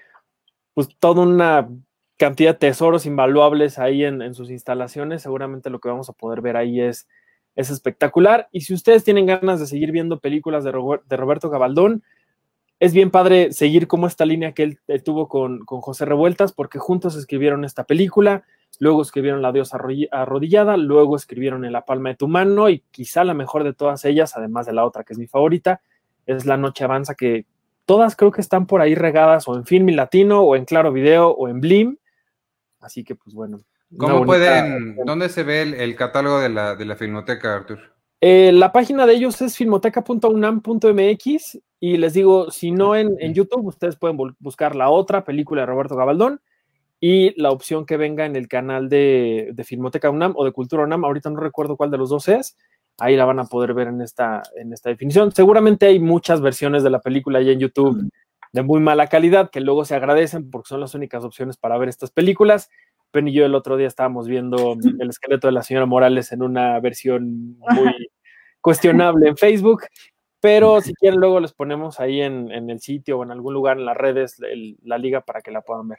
pues 0.73 0.89
toda 1.01 1.23
una 1.23 1.69
cantidad 2.17 2.53
de 2.53 2.59
tesoros 2.59 3.05
invaluables 3.05 3.81
ahí 3.81 4.05
en, 4.05 4.23
en 4.23 4.35
sus 4.35 4.53
instalaciones. 4.53 5.23
Seguramente 5.23 5.71
lo 5.71 5.81
que 5.81 5.89
vamos 5.89 6.09
a 6.09 6.13
poder 6.13 6.41
ver 6.41 6.57
ahí 6.57 6.81
es, 6.81 7.09
es 7.57 7.69
espectacular. 7.69 8.49
Y 8.53 8.61
si 8.61 8.75
ustedes 8.75 9.03
tienen 9.03 9.27
ganas 9.27 9.59
de 9.59 9.67
seguir 9.67 9.91
viendo 9.91 10.21
películas 10.21 10.63
de, 10.63 10.71
Robert, 10.71 11.03
de 11.09 11.17
Roberto 11.17 11.51
Gabaldón, 11.51 12.05
es 12.79 12.95
bien 12.95 13.11
padre 13.11 13.53
seguir 13.53 13.89
como 13.89 14.07
esta 14.07 14.25
línea 14.25 14.53
que 14.53 14.63
él, 14.63 14.79
él 14.87 15.03
tuvo 15.03 15.27
con, 15.27 15.65
con, 15.65 15.81
José 15.81 16.05
Revueltas, 16.05 16.53
porque 16.53 16.79
juntos 16.79 17.17
escribieron 17.17 17.65
esta 17.65 17.83
película, 17.83 18.45
luego 18.79 19.03
escribieron 19.03 19.43
La 19.43 19.53
diosa 19.53 19.79
arrodillada, 20.11 20.77
luego 20.77 21.17
escribieron 21.17 21.65
En 21.65 21.73
la 21.73 21.85
palma 21.85 22.11
de 22.11 22.17
tu 22.17 22.29
mano, 22.29 22.69
y 22.69 22.83
quizá 22.91 23.25
la 23.25 23.35
mejor 23.35 23.65
de 23.65 23.75
todas 23.75 24.05
ellas, 24.05 24.37
además 24.37 24.67
de 24.67 24.73
la 24.73 24.85
otra 24.85 25.05
que 25.05 25.13
es 25.13 25.19
mi 25.19 25.27
favorita, 25.27 25.81
es 26.27 26.47
La 26.47 26.57
noche 26.57 26.85
avanza, 26.85 27.15
que 27.15 27.47
todas 27.85 28.17
creo 28.17 28.33
que 28.33 28.41
están 28.41 28.67
por 28.67 28.81
ahí 28.81 28.95
regadas 28.95 29.47
o 29.49 29.57
en 29.57 29.65
Filmi 29.65 29.93
Latino 29.93 30.43
o 30.43 30.57
en 30.57 30.65
Claro 30.65 30.93
Video 30.93 31.31
o 31.31 31.49
en 31.49 31.61
Blim. 31.61 31.97
Así 32.81 33.05
que 33.05 33.15
pues 33.15 33.35
bueno. 33.35 33.59
¿Cómo 33.97 34.25
bonita- 34.25 34.27
pueden, 34.27 34.97
dónde 35.07 35.29
se 35.29 35.45
ve 35.45 35.63
el, 35.63 35.75
el 35.75 35.95
catálogo 35.95 36.41
de 36.41 36.49
la, 36.49 36.75
de 36.75 36.85
la 36.85 36.97
filmoteca, 36.97 37.55
Artur? 37.55 37.79
Eh, 38.21 38.51
la 38.53 38.73
página 38.73 39.07
de 39.07 39.15
ellos 39.15 39.41
es 39.43 39.57
filmoteca.unam.mx 39.57 41.59
y 41.81 41.97
les 41.99 42.15
digo, 42.15 42.51
si 42.51 42.71
no 42.73 42.97
en, 42.97 43.15
en 43.21 43.35
YouTube, 43.35 43.67
ustedes 43.67 43.97
pueden 43.97 44.17
buscar 44.39 44.75
la 44.75 44.89
otra 44.91 45.25
película 45.25 45.63
de 45.63 45.67
Roberto 45.67 45.97
Gabaldón 45.97 46.41
y 47.09 47.41
la 47.41 47.51
opción 47.51 47.87
que 47.87 47.97
venga 47.97 48.25
en 48.27 48.35
el 48.35 48.49
canal 48.49 48.89
de, 48.89 49.51
de 49.53 49.65
Filmoteca 49.65 50.11
UNAM 50.11 50.33
o 50.37 50.45
de 50.45 50.51
Cultura 50.53 50.83
UNAM. 50.83 51.05
Ahorita 51.05 51.31
no 51.31 51.39
recuerdo 51.41 51.77
cuál 51.77 51.91
de 51.93 51.99
los 51.99 52.11
dos 52.11 52.27
es. 52.29 52.57
Ahí 52.99 53.15
la 53.15 53.25
van 53.27 53.39
a 53.39 53.45
poder 53.45 53.75
ver 53.75 53.87
en 53.89 54.01
esta, 54.01 54.43
en 54.57 54.73
esta 54.73 54.91
definición. 54.91 55.31
Seguramente 55.31 55.87
hay 55.87 56.01
muchas 56.01 56.41
versiones 56.41 56.83
de 56.83 56.91
la 56.91 57.01
película 57.01 57.41
ya 57.43 57.53
en 57.53 57.61
YouTube 57.61 57.97
de 58.53 58.63
muy 58.63 58.81
mala 58.81 59.07
calidad 59.07 59.51
que 59.51 59.61
luego 59.61 59.85
se 59.85 59.95
agradecen 59.95 60.51
porque 60.51 60.69
son 60.69 60.81
las 60.81 60.95
únicas 60.95 61.23
opciones 61.23 61.57
para 61.57 61.79
ver 61.79 61.89
estas 61.91 62.11
películas. 62.11 62.71
Penny 63.13 63.31
y 63.31 63.35
yo 63.35 63.47
el 63.47 63.55
otro 63.55 63.77
día 63.77 63.87
estábamos 63.87 64.27
viendo 64.27 64.75
el 64.99 65.09
esqueleto 65.11 65.47
de 65.47 65.53
la 65.53 65.63
señora 65.63 65.87
Morales 65.87 66.33
en 66.33 66.43
una 66.43 66.81
versión 66.81 67.57
muy 67.59 67.95
cuestionable 68.61 69.29
en 69.29 69.37
Facebook, 69.37 69.83
pero 70.41 70.81
si 70.81 70.93
quieren 70.95 71.21
luego 71.21 71.39
les 71.41 71.53
ponemos 71.53 72.01
ahí 72.01 72.21
en, 72.21 72.51
en 72.51 72.69
el 72.71 72.81
sitio 72.81 73.19
o 73.19 73.23
en 73.23 73.31
algún 73.31 73.55
lugar 73.55 73.79
en 73.79 73.85
las 73.87 73.97
redes 73.97 74.41
el- 74.41 74.77
la 74.83 74.99
liga 74.99 75.21
para 75.21 75.41
que 75.41 75.51
la 75.53 75.61
puedan 75.63 75.89
ver. 75.89 75.99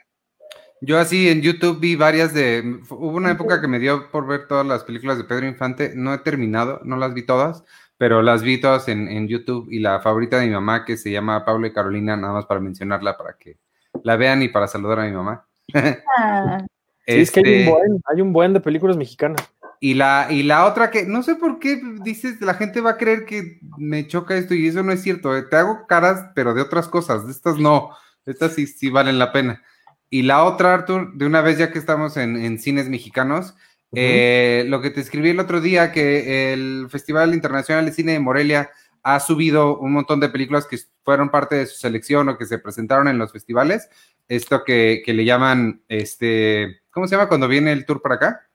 Yo 0.80 0.98
así 0.98 1.28
en 1.28 1.42
YouTube 1.42 1.80
vi 1.80 1.96
varias 1.96 2.32
de... 2.34 2.80
Hubo 2.90 3.16
una 3.16 3.32
época 3.32 3.60
que 3.60 3.66
me 3.68 3.78
dio 3.80 4.10
por 4.10 4.26
ver 4.26 4.46
todas 4.46 4.66
las 4.66 4.84
películas 4.84 5.18
de 5.18 5.24
Pedro 5.24 5.46
Infante. 5.46 5.92
No 5.96 6.14
he 6.14 6.18
terminado, 6.18 6.80
no 6.84 6.96
las 6.96 7.14
vi 7.14 7.22
todas, 7.26 7.64
pero 7.96 8.22
las 8.22 8.42
vi 8.42 8.60
todas 8.60 8.88
en, 8.88 9.08
en 9.08 9.26
YouTube. 9.28 9.68
Y 9.70 9.80
la 9.80 10.00
favorita 10.00 10.38
de 10.38 10.46
mi 10.46 10.52
mamá, 10.52 10.84
que 10.84 10.96
se 10.96 11.10
llama 11.10 11.44
Pablo 11.44 11.66
y 11.66 11.72
Carolina, 11.72 12.16
nada 12.16 12.32
más 12.32 12.46
para 12.46 12.60
mencionarla, 12.60 13.16
para 13.16 13.36
que 13.36 13.58
la 14.04 14.16
vean 14.16 14.42
y 14.42 14.48
para 14.48 14.68
saludar 14.68 15.00
a 15.00 15.04
mi 15.06 15.12
mamá. 15.12 15.46
Ah, 15.74 16.64
Sí, 17.10 17.20
es 17.22 17.30
que 17.30 17.40
hay 17.40 17.46
un, 17.46 17.60
Este, 17.60 17.70
buen, 17.70 18.02
hay 18.06 18.20
un 18.20 18.32
buen 18.34 18.52
de 18.52 18.60
películas 18.60 18.96
mexicanas. 18.98 19.40
y, 19.80 19.94
la, 19.94 20.26
y 20.30 20.42
la 20.42 20.66
otra 20.66 20.90
que, 20.90 21.06
no 21.06 21.22
sé 21.22 21.36
por 21.36 21.58
qué 21.58 21.80
dices, 22.02 22.40
la 22.42 22.52
gente 22.54 22.80
va 22.82 22.90
a 22.90 22.96
creer 22.98 23.24
que 23.24 23.60
me 23.78 24.06
choca 24.06 24.36
esto 24.36 24.54
y 24.54 24.66
eso 24.68 24.82
no 24.82 24.92
es 24.92 25.02
cierto. 25.02 25.34
eh, 25.36 25.42
Te 25.42 25.56
hago 25.56 25.86
caras, 25.86 26.26
pero 26.34 26.52
de 26.54 26.60
otras 26.62 26.86
cosas. 26.88 27.24
De 27.26 27.32
estas 27.32 27.56
no. 27.58 27.90
Estas 28.26 28.52
sí, 28.54 28.66
sí 28.66 28.90
valen 28.90 29.18
la 29.18 29.32
pena. 29.32 29.62
Y 30.10 30.22
la 30.22 30.44
otra, 30.44 30.74
Artur, 30.74 31.12
de 31.14 31.26
una 31.26 31.40
vez 31.40 31.58
ya 31.58 31.70
que 31.70 31.78
estamos 31.78 32.16
en, 32.16 32.36
en 32.36 32.58
cines 32.58 32.88
mexicanos, 32.88 33.54
eh, 33.94 34.64
lo 34.68 34.80
que 34.80 34.90
te 34.90 35.00
escribí 35.00 35.30
el 35.30 35.40
otro 35.40 35.60
día, 35.60 35.92
que 35.92 36.52
el 36.52 36.88
Festival 36.90 37.34
Internacional 37.34 37.86
de 37.86 37.92
Cine 37.92 38.12
de 38.12 38.20
Morelia 38.20 38.70
ha 39.02 39.20
subido 39.20 39.78
un 39.78 39.92
montón 39.92 40.20
de 40.20 40.28
películas 40.28 40.66
que 40.66 40.78
fueron 41.04 41.30
parte 41.30 41.56
de 41.56 41.66
su 41.66 41.76
selección 41.76 42.28
o 42.28 42.36
que 42.36 42.46
se 42.46 42.58
presentaron 42.58 43.08
en 43.08 43.18
los 43.18 43.32
festivales. 43.32 43.88
Esto 44.28 44.64
que, 44.64 45.02
que 45.04 45.14
le 45.14 45.24
llaman, 45.24 45.82
este, 45.88 46.80
¿cómo 46.90 47.06
se 47.06 47.16
llama 47.16 47.28
cuando 47.28 47.48
viene 47.48 47.72
el 47.72 47.86
tour 47.86 48.02
para 48.02 48.16
acá? 48.16 48.48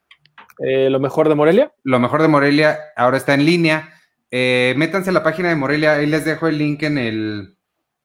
Eh, 0.60 0.90
lo 0.90 1.00
mejor 1.00 1.30
de 1.30 1.36
Morelia. 1.36 1.74
Lo 1.84 2.00
mejor 2.00 2.22
de 2.22 2.28
Morelia 2.28 2.80
ahora 2.96 3.18
está 3.18 3.34
en 3.34 3.46
línea. 3.46 3.94
Eh, 4.30 4.76
métanse 4.78 5.10
a 5.10 5.14
la 5.14 5.24
página 5.24 5.50
de 5.50 5.56
Morelia, 5.56 5.94
ahí 5.94 6.06
les 6.06 6.26
dejo 6.26 6.48
el 6.48 6.58
link 6.58 6.84
en 6.84 6.98
el 6.98 7.58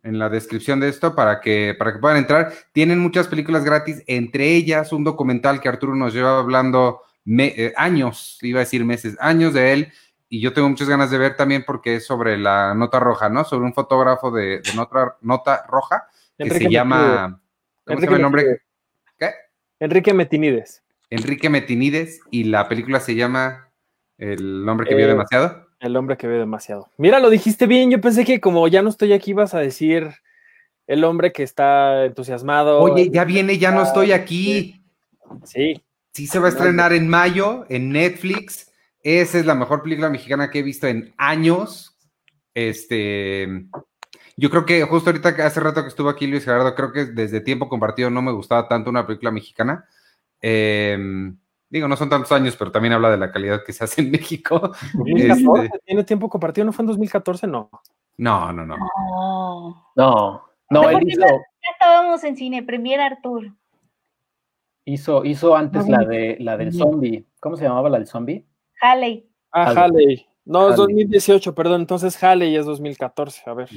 en 0.08 0.18
la 0.18 0.28
descripción 0.28 0.80
de 0.80 0.88
esto 0.88 1.14
para 1.14 1.40
que 1.40 1.74
para 1.78 1.92
que 1.92 1.98
puedan 1.98 2.16
entrar. 2.18 2.52
Tienen 2.72 2.98
muchas 2.98 3.28
películas 3.28 3.64
gratis, 3.64 4.02
entre 4.06 4.54
ellas 4.54 4.92
un 4.92 5.04
documental 5.04 5.60
que 5.60 5.68
Arturo 5.68 5.94
nos 5.94 6.14
lleva 6.14 6.38
hablando 6.38 7.02
me- 7.24 7.54
eh, 7.56 7.72
años, 7.76 8.38
iba 8.42 8.60
a 8.60 8.64
decir 8.64 8.84
meses, 8.84 9.16
años 9.20 9.52
de 9.52 9.72
él 9.74 9.92
y 10.30 10.40
yo 10.40 10.52
tengo 10.52 10.68
muchas 10.68 10.88
ganas 10.88 11.10
de 11.10 11.18
ver 11.18 11.36
también 11.36 11.62
porque 11.66 11.96
es 11.96 12.06
sobre 12.06 12.38
la 12.38 12.74
nota 12.74 12.98
roja, 13.00 13.28
¿no? 13.28 13.44
Sobre 13.44 13.66
un 13.66 13.74
fotógrafo 13.74 14.30
de, 14.30 14.60
de 14.62 14.72
nota, 14.74 15.16
nota 15.20 15.64
roja 15.68 16.06
que 16.38 16.44
Enrique 16.44 16.64
se 16.66 16.70
llama 16.70 17.40
¿cómo 17.84 18.00
se 18.00 18.06
llama 18.06 18.16
el 18.16 18.22
nombre? 18.22 18.42
Metinides. 18.42 18.66
¿Qué? 19.18 19.30
Enrique 19.80 20.14
Metinides. 20.14 20.82
Enrique 21.10 21.50
Metinides 21.50 22.20
y 22.30 22.44
la 22.44 22.66
película 22.68 23.00
se 23.00 23.14
llama 23.14 23.70
El 24.16 24.66
hombre 24.68 24.86
que 24.88 24.94
vio 24.94 25.04
Eh, 25.04 25.08
demasiado. 25.08 25.67
El 25.80 25.96
hombre 25.96 26.16
que 26.16 26.26
ve 26.26 26.38
demasiado. 26.38 26.88
Mira, 26.96 27.20
lo 27.20 27.30
dijiste 27.30 27.66
bien. 27.66 27.90
Yo 27.90 28.00
pensé 28.00 28.24
que 28.24 28.40
como 28.40 28.66
ya 28.68 28.82
no 28.82 28.88
estoy 28.88 29.12
aquí, 29.12 29.30
ibas 29.30 29.54
a 29.54 29.58
decir 29.58 30.10
el 30.86 31.04
hombre 31.04 31.32
que 31.32 31.42
está 31.42 32.04
entusiasmado. 32.04 32.80
Oye, 32.80 33.10
ya 33.10 33.24
viene, 33.24 33.58
ya 33.58 33.70
no 33.70 33.82
estoy 33.82 34.12
aquí. 34.12 34.82
Sí. 35.44 35.82
Sí 36.12 36.26
se 36.26 36.38
va 36.40 36.46
a 36.46 36.50
estrenar 36.50 36.92
en 36.92 37.08
mayo 37.08 37.64
en 37.68 37.90
Netflix. 37.90 38.72
Esa 39.02 39.38
es 39.38 39.46
la 39.46 39.54
mejor 39.54 39.82
película 39.82 40.10
mexicana 40.10 40.50
que 40.50 40.58
he 40.58 40.62
visto 40.62 40.88
en 40.88 41.14
años. 41.16 41.96
Este, 42.54 43.66
yo 44.36 44.50
creo 44.50 44.66
que 44.66 44.82
justo 44.82 45.10
ahorita, 45.10 45.36
que 45.36 45.42
hace 45.42 45.60
rato 45.60 45.82
que 45.82 45.88
estuvo 45.88 46.08
aquí 46.08 46.26
Luis 46.26 46.44
Gerardo, 46.44 46.74
creo 46.74 46.90
que 46.90 47.04
desde 47.04 47.40
tiempo 47.40 47.68
compartido 47.68 48.10
no 48.10 48.20
me 48.20 48.32
gustaba 48.32 48.66
tanto 48.66 48.90
una 48.90 49.06
película 49.06 49.30
mexicana. 49.30 49.86
Eh, 50.40 50.98
digo, 51.70 51.88
no 51.88 51.96
son 51.96 52.08
tantos 52.08 52.32
años, 52.32 52.56
pero 52.56 52.70
también 52.72 52.92
habla 52.94 53.10
de 53.10 53.18
la 53.18 53.30
calidad 53.30 53.62
que 53.64 53.72
se 53.72 53.84
hace 53.84 54.00
en 54.02 54.10
México. 54.10 54.72
2014, 54.94 55.64
Este- 55.66 55.78
¿Tiene 55.84 56.04
tiempo 56.04 56.28
compartido? 56.28 56.64
¿No 56.64 56.72
fue 56.72 56.82
en 56.82 56.88
2014? 56.88 57.46
No. 57.46 57.70
No, 58.16 58.52
no, 58.52 58.66
no. 58.66 58.76
no. 58.76 59.92
No, 59.96 60.42
no, 60.70 60.82
¿Por 60.82 60.92
él 60.94 61.08
hizo, 61.08 61.20
Ya 61.20 61.70
estábamos 61.72 62.22
en 62.24 62.36
cine, 62.36 62.62
Premier 62.62 63.00
Artur. 63.00 63.52
hizo, 64.84 65.24
hizo 65.24 65.54
antes 65.56 65.88
la 65.88 66.04
de 66.04 66.36
la 66.40 66.56
del 66.56 66.72
zombie. 66.72 67.26
¿Cómo 67.40 67.56
se 67.56 67.64
llamaba 67.64 67.88
la 67.88 67.98
del 67.98 68.06
zombie? 68.06 68.46
Halley. 68.80 69.28
Ah, 69.52 69.70
Halley. 69.70 69.78
Halley. 70.04 70.26
No, 70.44 70.68
es 70.70 70.74
Halley. 70.78 71.04
2018, 71.04 71.54
perdón. 71.54 71.82
Entonces 71.82 72.22
Halley 72.22 72.56
es 72.56 72.66
2014. 72.66 73.42
A 73.48 73.54
ver. 73.54 73.68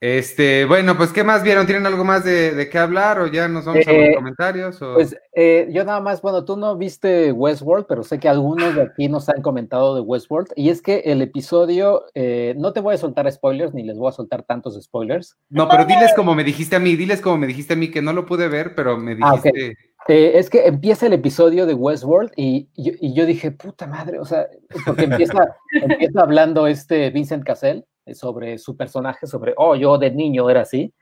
Este, 0.00 0.64
bueno, 0.64 0.96
pues, 0.96 1.12
¿qué 1.12 1.24
más 1.24 1.42
vieron? 1.42 1.66
¿Tienen 1.66 1.84
algo 1.84 2.04
más 2.04 2.22
de, 2.24 2.52
de 2.52 2.68
qué 2.68 2.78
hablar 2.78 3.18
o 3.18 3.26
ya 3.26 3.48
nos 3.48 3.64
vamos 3.64 3.84
a 3.84 3.90
Eh, 3.90 4.06
los 4.06 4.16
comentarios? 4.16 4.80
O... 4.80 4.94
Pues 4.94 5.16
eh, 5.34 5.66
yo 5.72 5.84
nada 5.84 6.00
más, 6.00 6.22
bueno, 6.22 6.44
tú 6.44 6.56
no 6.56 6.76
viste 6.76 7.32
Westworld, 7.32 7.86
pero 7.88 8.04
sé 8.04 8.20
que 8.20 8.28
algunos 8.28 8.76
de 8.76 8.82
aquí 8.82 9.08
nos 9.08 9.28
han 9.28 9.42
comentado 9.42 9.96
de 9.96 10.00
Westworld. 10.02 10.52
Y 10.54 10.68
es 10.70 10.82
que 10.82 11.00
el 11.06 11.20
episodio, 11.20 12.04
eh, 12.14 12.54
no 12.56 12.72
te 12.72 12.78
voy 12.80 12.94
a 12.94 12.98
soltar 12.98 13.30
spoilers, 13.32 13.74
ni 13.74 13.82
les 13.82 13.98
voy 13.98 14.08
a 14.08 14.12
soltar 14.12 14.44
tantos 14.44 14.80
spoilers. 14.80 15.36
No, 15.50 15.68
pero 15.68 15.84
diles 15.84 16.12
como 16.14 16.34
me 16.36 16.44
dijiste 16.44 16.76
a 16.76 16.80
mí, 16.80 16.94
diles 16.94 17.20
como 17.20 17.36
me 17.38 17.48
dijiste 17.48 17.72
a 17.72 17.76
mí, 17.76 17.90
que 17.90 18.00
no 18.00 18.12
lo 18.12 18.24
pude 18.24 18.46
ver, 18.46 18.76
pero 18.76 18.96
me 18.98 19.16
Ah, 19.20 19.32
dijiste. 19.34 19.76
Eh, 20.06 20.38
es 20.38 20.48
que 20.48 20.66
empieza 20.66 21.06
el 21.06 21.12
episodio 21.12 21.66
de 21.66 21.74
Westworld 21.74 22.30
y, 22.36 22.68
y 22.74 22.84
yo- 22.84 22.96
y 23.00 23.14
yo 23.14 23.26
dije, 23.26 23.50
puta 23.50 23.86
madre, 23.86 24.20
o 24.20 24.24
sea, 24.24 24.46
porque 24.86 25.04
empieza, 25.04 25.56
empieza 25.72 26.20
hablando 26.22 26.66
este 26.68 27.10
Vincent 27.10 27.44
Cassell 27.44 27.78
eh, 27.78 27.84
sobre 28.14 28.58
su 28.58 28.76
personaje, 28.76 29.26
sobre, 29.26 29.54
oh, 29.56 29.76
yo 29.76 29.98
de 29.98 30.10
niño 30.10 30.48
era 30.50 30.62
así. 30.62 30.94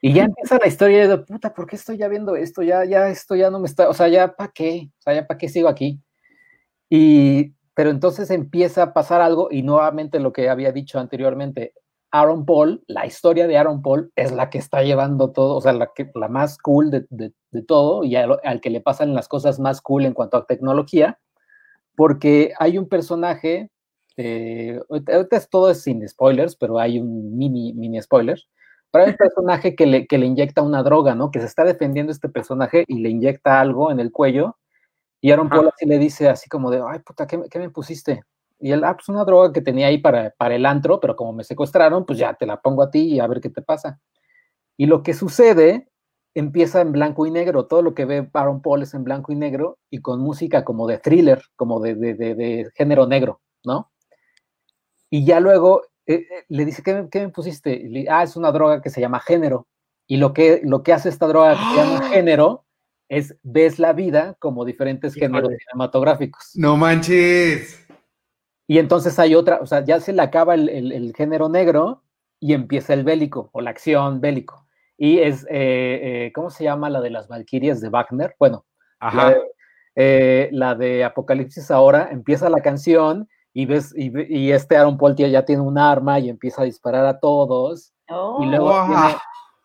Y 0.00 0.12
ya 0.14 0.24
empieza 0.24 0.58
la 0.58 0.66
historia 0.66 1.06
de, 1.06 1.18
puta, 1.18 1.54
¿por 1.54 1.66
qué 1.66 1.76
estoy 1.76 1.96
ya 1.96 2.08
viendo 2.08 2.34
esto? 2.34 2.62
Ya, 2.62 2.84
ya, 2.84 3.08
esto 3.08 3.36
ya 3.36 3.50
no 3.50 3.60
me 3.60 3.66
está, 3.66 3.88
o 3.88 3.94
sea, 3.94 4.08
ya, 4.08 4.34
¿para 4.34 4.50
qué? 4.52 4.90
O 4.98 5.02
sea, 5.02 5.14
ya, 5.14 5.26
¿para 5.26 5.38
qué 5.38 5.48
sigo 5.48 5.68
aquí? 5.68 6.00
Y, 6.90 7.54
pero 7.74 7.90
entonces 7.90 8.30
empieza 8.30 8.82
a 8.82 8.92
pasar 8.92 9.20
algo 9.20 9.48
y 9.50 9.62
nuevamente 9.62 10.20
lo 10.20 10.32
que 10.32 10.48
había 10.48 10.72
dicho 10.72 10.98
anteriormente, 10.98 11.72
Aaron 12.12 12.44
Paul, 12.44 12.84
la 12.86 13.06
historia 13.06 13.46
de 13.46 13.56
Aaron 13.56 13.80
Paul 13.80 14.12
es 14.16 14.32
la 14.32 14.50
que 14.50 14.58
está 14.58 14.82
llevando 14.82 15.32
todo, 15.32 15.56
o 15.56 15.60
sea, 15.62 15.72
la, 15.72 15.90
que, 15.94 16.10
la 16.14 16.28
más 16.28 16.58
cool 16.58 16.90
de, 16.90 17.06
de, 17.08 17.32
de 17.50 17.62
todo 17.62 18.04
y 18.04 18.16
al, 18.16 18.38
al, 18.44 18.60
que 18.60 18.68
le 18.68 18.82
pasan 18.82 19.14
las 19.14 19.28
cosas 19.28 19.58
más 19.58 19.80
cool 19.80 20.04
en 20.04 20.12
cuanto 20.12 20.36
a 20.36 20.44
tecnología, 20.44 21.18
porque 21.96 22.52
hay 22.58 22.76
un 22.76 22.88
personaje, 22.88 23.70
eh, 24.16 24.80
ahorita 24.88 25.36
es 25.36 25.48
todo 25.48 25.70
es 25.70 25.82
sin 25.82 26.06
spoilers, 26.08 26.56
pero 26.56 26.78
hay 26.78 26.98
un 26.98 27.36
mini, 27.36 27.72
mini 27.74 28.00
spoiler, 28.02 28.40
pero 28.90 29.04
hay 29.04 29.10
un 29.12 29.16
personaje 29.18 29.74
que 29.76 29.86
le, 29.86 30.06
que 30.06 30.18
le 30.18 30.26
inyecta 30.26 30.62
una 30.62 30.82
droga, 30.82 31.14
¿no? 31.14 31.30
Que 31.30 31.40
se 31.40 31.46
está 31.46 31.64
defendiendo 31.64 32.12
este 32.12 32.28
personaje 32.28 32.84
y 32.88 33.00
le 33.00 33.10
inyecta 33.10 33.60
algo 33.60 33.90
en 33.90 34.00
el 34.00 34.12
cuello 34.12 34.56
y 35.22 35.30
Aaron 35.30 35.48
Paul 35.48 35.68
así 35.68 35.86
le 35.86 35.98
dice 35.98 36.28
así 36.28 36.48
como 36.48 36.70
de, 36.70 36.82
ay 36.86 36.98
puta, 36.98 37.26
¿qué, 37.28 37.40
qué 37.48 37.58
me 37.60 37.70
pusiste? 37.70 38.24
Y 38.58 38.72
él, 38.72 38.84
ah, 38.84 38.94
pues 38.96 39.08
una 39.08 39.24
droga 39.24 39.52
que 39.52 39.62
tenía 39.62 39.86
ahí 39.86 39.98
para, 39.98 40.30
para 40.36 40.56
el 40.56 40.66
antro, 40.66 41.00
pero 41.00 41.16
como 41.16 41.32
me 41.32 41.44
secuestraron, 41.44 42.04
pues 42.04 42.18
ya 42.18 42.34
te 42.34 42.46
la 42.46 42.60
pongo 42.60 42.82
a 42.82 42.90
ti 42.90 43.14
y 43.14 43.20
a 43.20 43.26
ver 43.28 43.40
qué 43.40 43.48
te 43.48 43.62
pasa. 43.62 44.00
Y 44.76 44.86
lo 44.86 45.02
que 45.04 45.14
sucede 45.14 45.88
empieza 46.34 46.80
en 46.80 46.92
blanco 46.92 47.26
y 47.26 47.30
negro. 47.30 47.66
Todo 47.66 47.82
lo 47.82 47.94
que 47.94 48.04
ve 48.04 48.28
Aaron 48.34 48.62
Paul 48.62 48.82
es 48.82 48.94
en 48.94 49.04
blanco 49.04 49.32
y 49.32 49.36
negro 49.36 49.78
y 49.90 50.00
con 50.00 50.20
música 50.20 50.64
como 50.64 50.88
de 50.88 50.98
thriller, 50.98 51.42
como 51.56 51.80
de, 51.80 51.94
de, 51.94 52.14
de, 52.14 52.34
de 52.34 52.70
género 52.74 53.06
negro, 53.06 53.40
¿no? 53.64 53.91
Y 55.12 55.26
ya 55.26 55.40
luego 55.40 55.82
eh, 56.06 56.26
le 56.48 56.64
dice, 56.64 56.82
¿qué, 56.82 57.06
¿qué, 57.10 57.20
me 57.20 57.28
pusiste? 57.28 57.76
Le, 57.86 58.06
ah, 58.08 58.22
es 58.22 58.34
una 58.34 58.50
droga 58.50 58.80
que 58.80 58.88
se 58.88 58.98
llama 58.98 59.20
género. 59.20 59.66
Y 60.06 60.16
lo 60.16 60.32
que, 60.32 60.62
lo 60.64 60.82
que 60.82 60.94
hace 60.94 61.10
esta 61.10 61.26
droga 61.26 61.52
que 61.52 61.58
se 61.58 61.76
llama 61.76 62.08
género 62.08 62.64
es 63.10 63.36
ves 63.42 63.78
la 63.78 63.92
vida 63.92 64.36
como 64.38 64.64
diferentes 64.64 65.12
géneros 65.12 65.52
cinematográficos. 65.52 66.52
No 66.54 66.78
manches. 66.78 67.86
Y 68.66 68.78
entonces 68.78 69.18
hay 69.18 69.34
otra, 69.34 69.58
o 69.60 69.66
sea, 69.66 69.84
ya 69.84 70.00
se 70.00 70.14
le 70.14 70.22
acaba 70.22 70.54
el, 70.54 70.70
el, 70.70 70.92
el 70.92 71.14
género 71.14 71.50
negro 71.50 72.02
y 72.40 72.54
empieza 72.54 72.94
el 72.94 73.04
bélico 73.04 73.50
o 73.52 73.60
la 73.60 73.68
acción 73.68 74.22
bélico. 74.22 74.66
Y 74.96 75.18
es, 75.18 75.44
eh, 75.50 76.00
eh, 76.30 76.32
¿cómo 76.34 76.48
se 76.48 76.64
llama 76.64 76.88
la 76.88 77.02
de 77.02 77.10
las 77.10 77.28
Valquirias 77.28 77.82
de 77.82 77.90
Wagner? 77.90 78.34
Bueno, 78.38 78.64
Ajá. 78.98 79.24
La, 79.24 79.30
de, 79.34 79.40
eh, 79.96 80.48
la 80.52 80.74
de 80.74 81.04
Apocalipsis 81.04 81.70
ahora, 81.70 82.08
empieza 82.10 82.48
la 82.48 82.62
canción 82.62 83.28
y 83.54 83.66
ves, 83.66 83.92
y, 83.96 84.10
y 84.34 84.50
este 84.52 84.76
Aaron 84.76 84.96
Paul 84.96 85.14
ya 85.16 85.44
tiene 85.44 85.62
un 85.62 85.78
arma 85.78 86.18
y 86.20 86.28
empieza 86.30 86.62
a 86.62 86.64
disparar 86.64 87.04
a 87.06 87.18
todos. 87.20 87.92
Oh. 88.08 88.42
Y 88.42 88.46
luego 88.46 88.66
Wow. 88.70 88.86
tiene, 88.86 89.16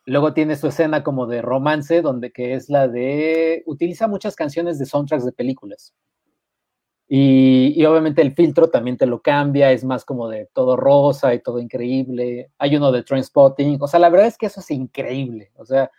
luego 0.05 0.34
tiene 0.34 0.55
su 0.55 0.68
escena 0.68 1.03
como 1.03 1.26
de 1.27 1.41
romance, 1.41 2.01
donde 2.01 2.31
que 2.31 2.53
es 2.53 2.69
la 2.69 2.88
de. 2.88 3.64
Utiliza 3.65 4.07
muchas 4.07 4.35
canciones 4.35 4.77
de 4.80 4.85
soundtracks 4.85 5.26
de 5.26 5.31
películas. 5.31 5.93
Y, 7.09 7.72
y 7.81 7.85
obviamente 7.85 8.22
el 8.22 8.34
filtro 8.34 8.69
también 8.69 8.97
te 8.97 9.05
lo 9.05 9.22
cambia, 9.22 9.72
es 9.72 9.85
más 9.85 10.03
como 10.03 10.27
de 10.27 10.49
todo 10.53 10.76
rosa 10.76 11.34
y 11.34 11.39
todo 11.41 11.59
increíble. 11.59 12.51
Hay 12.57 12.76
uno 12.76 12.91
de 12.91 13.03
Trainspotting. 13.03 13.77
O 13.81 13.88
sea, 13.88 13.99
la 14.01 14.09
verdad 14.09 14.27
es 14.27 14.38
que 14.38 14.47
eso 14.47 14.59
es 14.59 14.69
increíble. 14.72 15.51
O 15.55 15.65
sea, 15.65 15.89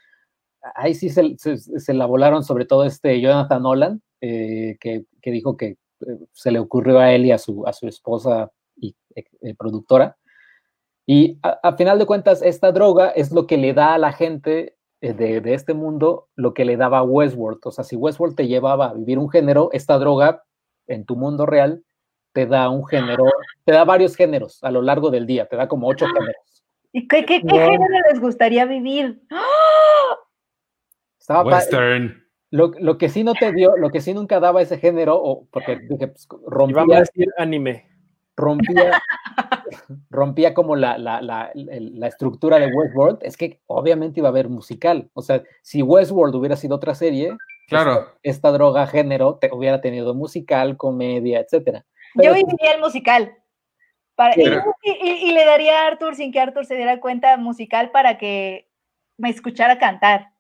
ahí 0.75 0.95
sí 0.95 1.09
se, 1.09 1.35
se- 1.39 1.57
se 1.57 1.95
la 1.95 2.05
volaron, 2.05 2.45
sobre 2.45 2.67
todo 2.67 2.85
este 2.85 3.21
Jonathan 3.23 3.63
Nolan, 3.63 4.03
eh, 4.21 4.77
que, 4.81 5.05
que 5.23 5.31
dijo 5.31 5.57
que 5.57 5.79
se 6.33 6.51
le 6.51 6.59
ocurrió 6.59 6.99
a 6.99 7.13
él 7.13 7.27
y 7.27 7.33
a 7.33 7.39
su, 7.39 7.67
a 7.67 7.73
su 7.73 7.87
esposa 7.89 8.51
y 8.77 8.95
eh, 9.15 9.25
eh, 9.43 9.55
productora. 9.55 10.17
Y 11.07 11.39
a, 11.43 11.59
a 11.63 11.77
final 11.77 11.99
de 11.99 12.07
cuentas, 12.07 12.43
esta 12.43 12.71
droga 12.73 13.09
es 13.11 13.33
lo 13.33 13.47
que 13.47 13.57
le 13.57 13.73
da 13.73 13.95
a 13.95 13.99
la 13.99 14.13
gente 14.13 14.77
eh, 15.01 15.13
de, 15.15 15.41
de 15.41 15.55
este 15.55 15.75
mundo 15.75 16.29
lo 16.37 16.53
que 16.55 16.65
le 16.65 16.77
daba 16.77 16.99
a 16.99 17.03
Westworld. 17.03 17.61
O 17.65 17.71
sea, 17.71 17.85
si 17.85 17.97
Westworld 17.97 18.37
te 18.37 18.47
llevaba 18.47 18.91
a 18.91 18.95
vivir 18.95 19.19
un 19.19 19.31
género, 19.31 19.71
esta 19.73 19.99
droga 19.99 20.45
en 20.87 21.05
tu 21.05 21.17
mundo 21.17 21.47
real 21.47 21.83
te 22.33 22.47
da 22.47 22.69
un 22.69 22.87
género, 22.87 23.25
te 23.65 23.73
da 23.73 23.85
varios 23.85 24.15
géneros 24.15 24.63
a 24.63 24.71
lo 24.71 24.83
largo 24.83 25.11
del 25.11 25.27
día, 25.27 25.47
te 25.47 25.57
da 25.57 25.67
como 25.67 25.89
ocho 25.89 26.07
géneros. 26.07 26.65
¿Y 26.93 27.09
qué, 27.09 27.25
qué, 27.25 27.41
qué 27.41 27.47
Wow. 27.49 27.59
género 27.59 27.95
les 28.11 28.21
gustaría 28.21 28.65
vivir? 28.67 29.23
¡Ah! 29.31 30.17
Estaba 31.19 31.45
pa- 31.45 31.57
Western. 31.57 32.23
Lo, 32.51 32.73
lo 32.79 32.97
que 32.99 33.09
sí 33.09 33.25
no 33.25 33.35
te 33.35 33.53
dio, 33.53 33.77
lo 33.77 33.91
que 33.91 34.01
sí 34.01 34.15
nunca 34.15 34.41
daba 34.41 34.63
ese 34.63 34.79
género, 34.79 35.17
o 35.23 35.47
porque 35.51 35.77
dije, 35.89 36.09
pues, 36.09 36.27
vamos 36.29 36.47
a 36.47 36.51
rompía, 36.51 36.99
decir 37.01 37.29
anime. 37.37 37.87
rompía, 38.37 39.03
rompía 40.11 40.55
como 40.55 40.77
la, 40.77 40.99
la, 40.99 41.21
la, 41.21 41.51
la 41.55 42.07
estructura 42.07 42.59
de 42.59 42.67
Westworld, 42.73 43.19
es 43.23 43.37
que 43.37 43.61
obviamente 43.67 44.21
iba 44.21 44.29
a 44.29 44.31
haber 44.31 44.49
musical. 44.49 45.11
O 45.15 45.23
sea, 45.23 45.43
si 45.63 45.83
Westworld 45.83 46.35
hubiera 46.35 46.57
sido 46.57 46.77
otra 46.77 46.95
serie, 46.95 47.37
Claro. 47.69 48.07
esta 48.23 48.51
droga 48.51 48.87
género 48.87 49.35
te 49.39 49.51
hubiera 49.53 49.81
tenido 49.83 50.15
musical, 50.15 50.77
comedia, 50.79 51.41
etcétera. 51.41 51.85
Yo 52.15 52.23
Pero- 52.23 52.35
viviría 52.35 52.73
el 52.75 52.81
musical. 52.81 53.35
Para, 54.15 54.33
y, 54.41 54.43
Pero- 54.45 54.63
y- 54.83 54.91
y- 54.91 55.29
y 55.31 55.33
le 55.33 55.45
daría 55.45 55.83
a 55.83 55.87
Arthur, 55.89 56.15
sin 56.17 56.33
que 56.33 56.41
Arthur 56.41 56.65
se 56.65 56.77
diera 56.77 56.99
cuenta, 56.99 57.37
musical 57.37 57.91
para 57.91 58.17
que 58.19 58.69
me 59.19 59.29
escuchara 59.29 59.79
cantar. 59.79 60.31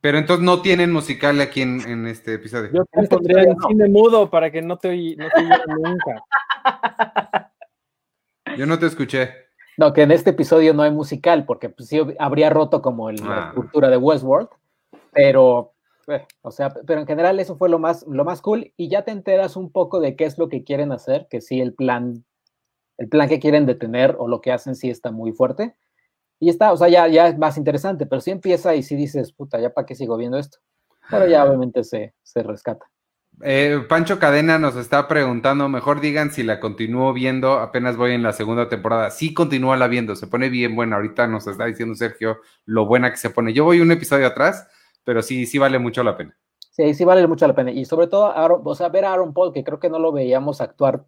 Pero 0.00 0.18
entonces 0.18 0.44
no 0.44 0.62
tienen 0.62 0.92
musical 0.92 1.40
aquí 1.40 1.62
en, 1.62 1.80
en 1.80 2.06
este 2.06 2.34
episodio. 2.34 2.70
Yo 2.72 2.84
te 2.84 3.00
Este 3.00 3.16
pondría 3.16 3.42
en 3.42 3.56
no. 3.56 3.68
cine 3.68 3.88
mudo 3.88 4.30
para 4.30 4.50
que 4.50 4.62
no 4.62 4.76
te, 4.76 4.90
oí- 4.90 5.16
no 5.16 5.26
te 5.28 5.42
nunca. 5.42 6.24
Yo 8.56 8.66
no 8.66 8.78
te 8.78 8.86
escuché. 8.86 9.30
No, 9.76 9.92
que 9.92 10.02
en 10.02 10.10
este 10.10 10.30
episodio 10.30 10.74
no 10.74 10.82
hay 10.82 10.90
musical, 10.90 11.44
porque 11.46 11.68
pues, 11.68 11.88
sí 11.88 12.00
habría 12.18 12.50
roto 12.50 12.82
como 12.82 13.10
el- 13.10 13.20
Ah. 13.22 13.28
la 13.28 13.46
estructura 13.48 13.88
de 13.90 13.96
Westworld, 13.96 14.48
pero, 15.12 15.72
eh, 16.08 16.26
o 16.42 16.50
sea, 16.50 16.70
pero 16.70 17.00
en 17.00 17.06
general 17.06 17.38
eso 17.38 17.56
fue 17.56 17.68
lo 17.68 17.78
más, 17.78 18.04
lo 18.08 18.24
más 18.24 18.40
cool, 18.40 18.72
y 18.76 18.88
ya 18.88 19.02
te 19.04 19.10
enteras 19.12 19.56
un 19.56 19.70
poco 19.70 20.00
de 20.00 20.16
qué 20.16 20.24
es 20.24 20.38
lo 20.38 20.48
que 20.48 20.64
quieren 20.64 20.90
hacer, 20.92 21.26
que 21.30 21.40
sí, 21.40 21.60
el 21.60 21.74
plan, 21.74 22.24
el 22.98 23.08
plan 23.08 23.28
que 23.28 23.38
quieren 23.38 23.66
detener 23.66 24.16
o 24.18 24.26
lo 24.26 24.40
que 24.40 24.50
hacen 24.52 24.74
sí 24.74 24.90
está 24.90 25.12
muy 25.12 25.30
fuerte, 25.32 25.76
y 26.40 26.50
está, 26.50 26.72
o 26.72 26.76
sea, 26.76 26.88
ya, 26.88 27.08
ya 27.08 27.28
es 27.28 27.38
más 27.38 27.56
interesante, 27.56 28.06
pero 28.06 28.20
sí 28.20 28.30
empieza 28.30 28.74
y 28.74 28.82
sí 28.82 28.96
dices, 28.96 29.32
puta, 29.32 29.60
ya 29.60 29.70
para 29.74 29.86
qué 29.86 29.94
sigo 29.94 30.16
viendo 30.16 30.38
esto, 30.38 30.58
pero 31.10 31.26
ya 31.26 31.44
obviamente 31.44 31.84
se, 31.84 32.14
se 32.22 32.42
rescata. 32.42 32.86
Eh, 33.40 33.84
Pancho 33.88 34.18
Cadena 34.18 34.58
nos 34.58 34.74
está 34.74 35.06
preguntando, 35.06 35.68
mejor 35.68 36.00
digan 36.00 36.32
si 36.32 36.42
la 36.42 36.58
continúo 36.58 37.12
viendo, 37.12 37.60
apenas 37.60 37.96
voy 37.96 38.12
en 38.12 38.22
la 38.24 38.32
segunda 38.32 38.68
temporada. 38.68 39.10
Sí, 39.10 39.32
continúa 39.32 39.76
la 39.76 39.86
viendo, 39.86 40.16
se 40.16 40.26
pone 40.26 40.48
bien 40.48 40.74
buena. 40.74 40.96
Ahorita 40.96 41.28
nos 41.28 41.46
está 41.46 41.66
diciendo 41.66 41.94
Sergio 41.94 42.38
lo 42.64 42.86
buena 42.86 43.10
que 43.12 43.16
se 43.16 43.30
pone. 43.30 43.52
Yo 43.52 43.64
voy 43.64 43.80
un 43.80 43.92
episodio 43.92 44.26
atrás, 44.26 44.66
pero 45.04 45.22
sí, 45.22 45.46
sí 45.46 45.56
vale 45.58 45.78
mucho 45.78 46.02
la 46.02 46.16
pena. 46.16 46.36
Sí, 46.70 46.94
sí 46.94 47.04
vale 47.04 47.26
mucho 47.28 47.46
la 47.46 47.54
pena. 47.54 47.70
Y 47.70 47.84
sobre 47.84 48.08
todo, 48.08 48.32
Aaron- 48.36 48.62
o 48.64 48.74
sea, 48.74 48.88
ver 48.88 49.04
a 49.04 49.12
Aaron 49.12 49.32
Paul, 49.32 49.52
que 49.52 49.62
creo 49.62 49.78
que 49.78 49.88
no 49.90 50.00
lo 50.00 50.10
veíamos 50.10 50.60
actuar 50.60 51.04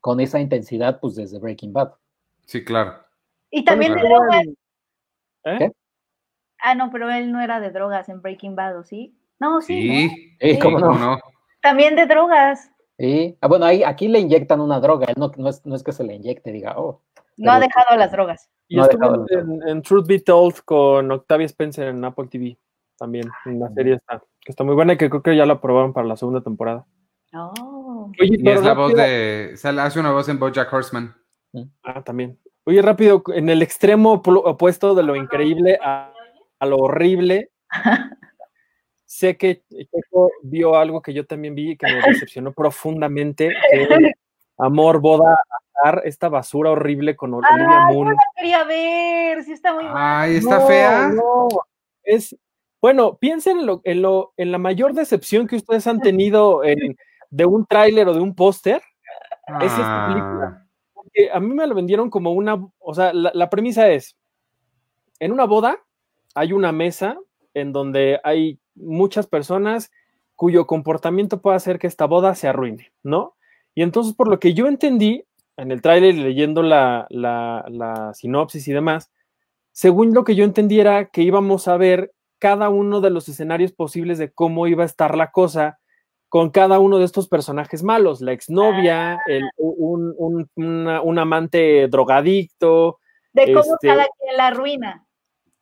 con 0.00 0.20
esa 0.20 0.40
intensidad, 0.40 1.00
pues 1.00 1.14
desde 1.14 1.38
Breaking 1.38 1.72
Bad. 1.72 1.92
Sí, 2.44 2.62
claro. 2.62 2.94
Y 3.50 3.64
también 3.64 3.94
de 3.94 4.02
drogas. 4.02 4.46
¿Eh? 5.44 5.56
¿Qué? 5.58 5.72
Ah, 6.60 6.74
no, 6.74 6.90
pero 6.90 7.10
él 7.10 7.30
no 7.32 7.40
era 7.40 7.60
de 7.60 7.70
drogas 7.70 8.08
en 8.08 8.20
Breaking 8.20 8.56
Bad, 8.56 8.78
¿o 8.78 8.84
sí? 8.84 9.16
No, 9.38 9.60
sí. 9.60 9.88
¿no? 9.88 9.92
Sí, 9.94 10.08
Sí, 10.40 10.52
sí, 10.54 10.58
¿cómo 10.58 10.78
no? 10.80 10.86
cómo 10.88 10.98
no. 10.98 11.18
También 11.62 11.96
de 11.96 12.06
drogas. 12.06 12.70
Sí. 12.98 13.38
Ah, 13.40 13.46
bueno, 13.46 13.64
ahí, 13.64 13.82
aquí 13.84 14.08
le 14.08 14.18
inyectan 14.18 14.60
una 14.60 14.80
droga, 14.80 15.06
él 15.06 15.14
no, 15.16 15.30
no, 15.36 15.48
es, 15.48 15.64
no 15.64 15.76
es 15.76 15.82
que 15.84 15.92
se 15.92 16.02
le 16.04 16.14
inyecte, 16.16 16.50
diga, 16.50 16.74
oh. 16.78 17.02
No 17.36 17.52
ha 17.52 17.60
dejado 17.60 17.96
las 17.96 18.10
drogas. 18.10 18.50
Y 18.66 18.76
No 18.76 18.82
estuvo 18.82 19.24
en, 19.30 19.68
en 19.68 19.82
Truth 19.82 20.06
Be 20.08 20.18
Told 20.18 20.62
con 20.64 21.10
Octavia 21.12 21.46
Spencer 21.46 21.86
en 21.88 22.04
Apple 22.04 22.26
TV. 22.28 22.58
También, 22.98 23.30
en 23.46 23.60
la 23.60 23.70
serie 23.70 23.94
está, 23.94 24.18
que 24.40 24.50
está 24.50 24.64
muy 24.64 24.74
buena 24.74 24.94
y 24.94 24.96
que 24.96 25.08
creo 25.08 25.22
que 25.22 25.36
ya 25.36 25.46
la 25.46 25.52
aprobaron 25.54 25.92
para 25.92 26.08
la 26.08 26.16
segunda 26.16 26.40
temporada. 26.42 26.84
Oh. 27.32 28.10
Oye, 28.20 28.36
Y 28.40 28.48
es 28.48 28.60
la 28.60 28.74
voz 28.74 28.92
de. 28.94 29.52
sale- 29.56 29.80
Hace 29.82 30.00
una 30.00 30.10
voz 30.10 30.28
en 30.28 30.40
Bojack 30.40 30.72
Horseman. 30.72 31.14
Ah, 31.84 32.02
también. 32.02 32.36
Oye, 32.68 32.82
rápido, 32.82 33.22
en 33.34 33.48
el 33.48 33.62
extremo 33.62 34.12
opuesto 34.26 34.94
de 34.94 35.02
lo 35.02 35.16
increíble 35.16 35.78
a, 35.82 36.12
a 36.58 36.66
lo 36.66 36.76
horrible, 36.76 37.50
sé 39.06 39.38
que 39.38 39.62
Checo 39.70 40.30
vio 40.42 40.76
algo 40.76 41.00
que 41.00 41.14
yo 41.14 41.24
también 41.26 41.54
vi 41.54 41.70
y 41.70 41.76
que 41.78 41.86
me 41.86 41.92
decepcionó 42.06 42.52
profundamente, 42.52 43.54
que 43.70 43.82
es 43.84 43.88
Amor, 44.58 45.00
Boda, 45.00 45.38
Azar, 45.82 46.02
esta 46.04 46.28
basura 46.28 46.70
horrible 46.72 47.16
con 47.16 47.32
Ol- 47.32 47.44
Olivia 47.50 47.78
Ay, 47.86 47.94
Moon. 47.94 48.08
no 48.08 48.12
la 48.12 48.22
quería 48.36 48.64
ver. 48.64 49.44
Sí 49.44 49.52
está 49.52 49.72
muy 49.72 49.84
mal. 49.84 49.94
Ay, 49.96 50.36
está 50.36 50.58
No, 50.58 50.66
fea. 50.66 51.08
no, 51.08 51.48
es, 52.02 52.36
bueno, 52.82 53.16
piensen 53.16 53.60
en, 53.60 53.66
lo, 53.66 53.80
en, 53.84 54.02
lo, 54.02 54.34
en 54.36 54.52
la 54.52 54.58
mayor 54.58 54.92
decepción 54.92 55.46
que 55.46 55.56
ustedes 55.56 55.86
han 55.86 56.00
tenido 56.00 56.64
en, 56.64 56.98
de 57.30 57.46
un 57.46 57.64
tráiler 57.64 58.08
o 58.08 58.12
de 58.12 58.20
un 58.20 58.34
póster. 58.34 58.82
es 59.62 59.72
esta 59.72 60.06
película. 60.08 60.67
A 61.32 61.40
mí 61.40 61.54
me 61.54 61.66
lo 61.66 61.74
vendieron 61.74 62.10
como 62.10 62.32
una, 62.32 62.54
o 62.78 62.94
sea, 62.94 63.12
la, 63.12 63.50
premisa 63.50 63.90
es, 63.90 64.16
en 65.18 65.32
una 65.32 65.44
boda 65.44 65.78
hay 66.34 66.52
una 66.52 66.72
mesa 66.72 67.18
en 67.54 67.72
donde 67.72 68.20
hay 68.22 68.58
muchas 68.74 69.26
personas 69.26 69.90
cuyo 70.36 70.66
comportamiento 70.66 71.40
puede 71.40 71.56
hacer 71.56 71.78
que 71.78 71.88
esta 71.88 72.06
boda 72.06 72.34
se 72.34 72.46
arruine, 72.46 72.92
¿no? 73.02 73.34
Y 73.74 73.82
entonces, 73.82 74.14
por 74.14 74.28
lo 74.28 74.38
que 74.38 74.54
yo 74.54 74.68
entendí 74.68 75.24
en 75.56 75.72
el 75.72 75.82
tráiler, 75.82 76.14
leyendo 76.14 76.62
la, 76.62 77.06
la, 77.10 77.64
la 77.68 78.14
sinopsis 78.14 78.68
y 78.68 78.72
demás, 78.72 79.10
según 79.72 80.14
lo 80.14 80.24
que 80.24 80.36
yo 80.36 80.44
entendí 80.44 80.78
era 80.78 81.06
que 81.06 81.22
íbamos 81.22 81.66
a 81.66 81.76
ver 81.76 82.12
cada 82.38 82.68
uno 82.68 83.00
de 83.00 83.10
los 83.10 83.28
escenarios 83.28 83.72
posibles 83.72 84.18
de 84.18 84.30
cómo 84.30 84.68
iba 84.68 84.84
a 84.84 84.86
estar 84.86 85.16
la 85.16 85.32
cosa 85.32 85.80
con 86.28 86.50
cada 86.50 86.78
uno 86.78 86.98
de 86.98 87.04
estos 87.04 87.28
personajes 87.28 87.82
malos, 87.82 88.20
la 88.20 88.32
exnovia, 88.32 89.18
el, 89.26 89.42
un, 89.56 90.14
un, 90.18 90.50
una- 90.56 91.00
un 91.00 91.18
amante 91.18 91.88
drogadicto, 91.88 92.98
De 93.32 93.46
cómo 93.54 93.74
este- 93.74 93.86
cada 93.88 94.06
quien 94.18 94.36
la 94.36 94.46
arruina. 94.48 95.06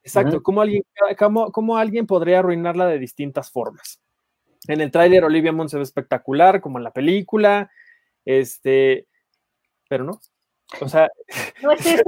exacto, 0.03 0.43
cómo, 0.43 0.61
alguien, 0.63 0.83
cómo, 1.19 1.53
cómo 1.53 1.77
alguien 1.77 2.07
podría 2.07 2.41
arruinarla 2.41 2.87
de 2.87 2.99
distintas 2.99 3.51
formas. 3.51 4.01
En 4.69 4.81
el 4.81 4.91
tráiler 4.91 5.23
Olivia 5.25 5.53
Munn 5.53 5.69
se 5.69 5.77
ve 5.77 5.85
espectacular, 5.85 6.61
como 6.61 6.79
en 6.79 6.85
la 6.85 6.91
película, 6.93 7.71
este, 8.25 9.07
pero 9.89 10.03
no. 10.05 10.21
O 10.81 10.89
sea, 10.89 11.09
¿No 11.63 11.71
es 11.71 11.87
eso? 11.87 12.03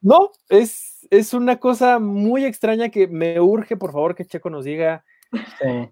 no, 0.00 0.30
es, 0.48 1.06
es 1.10 1.34
una 1.34 1.58
cosa 1.60 1.98
muy 1.98 2.46
extraña 2.46 2.88
que 2.88 3.06
me 3.06 3.38
urge, 3.38 3.76
por 3.76 3.92
favor, 3.92 4.14
que 4.14 4.24
Checo 4.24 4.48
nos 4.48 4.64
diga 4.64 5.04
Sí. 5.60 5.90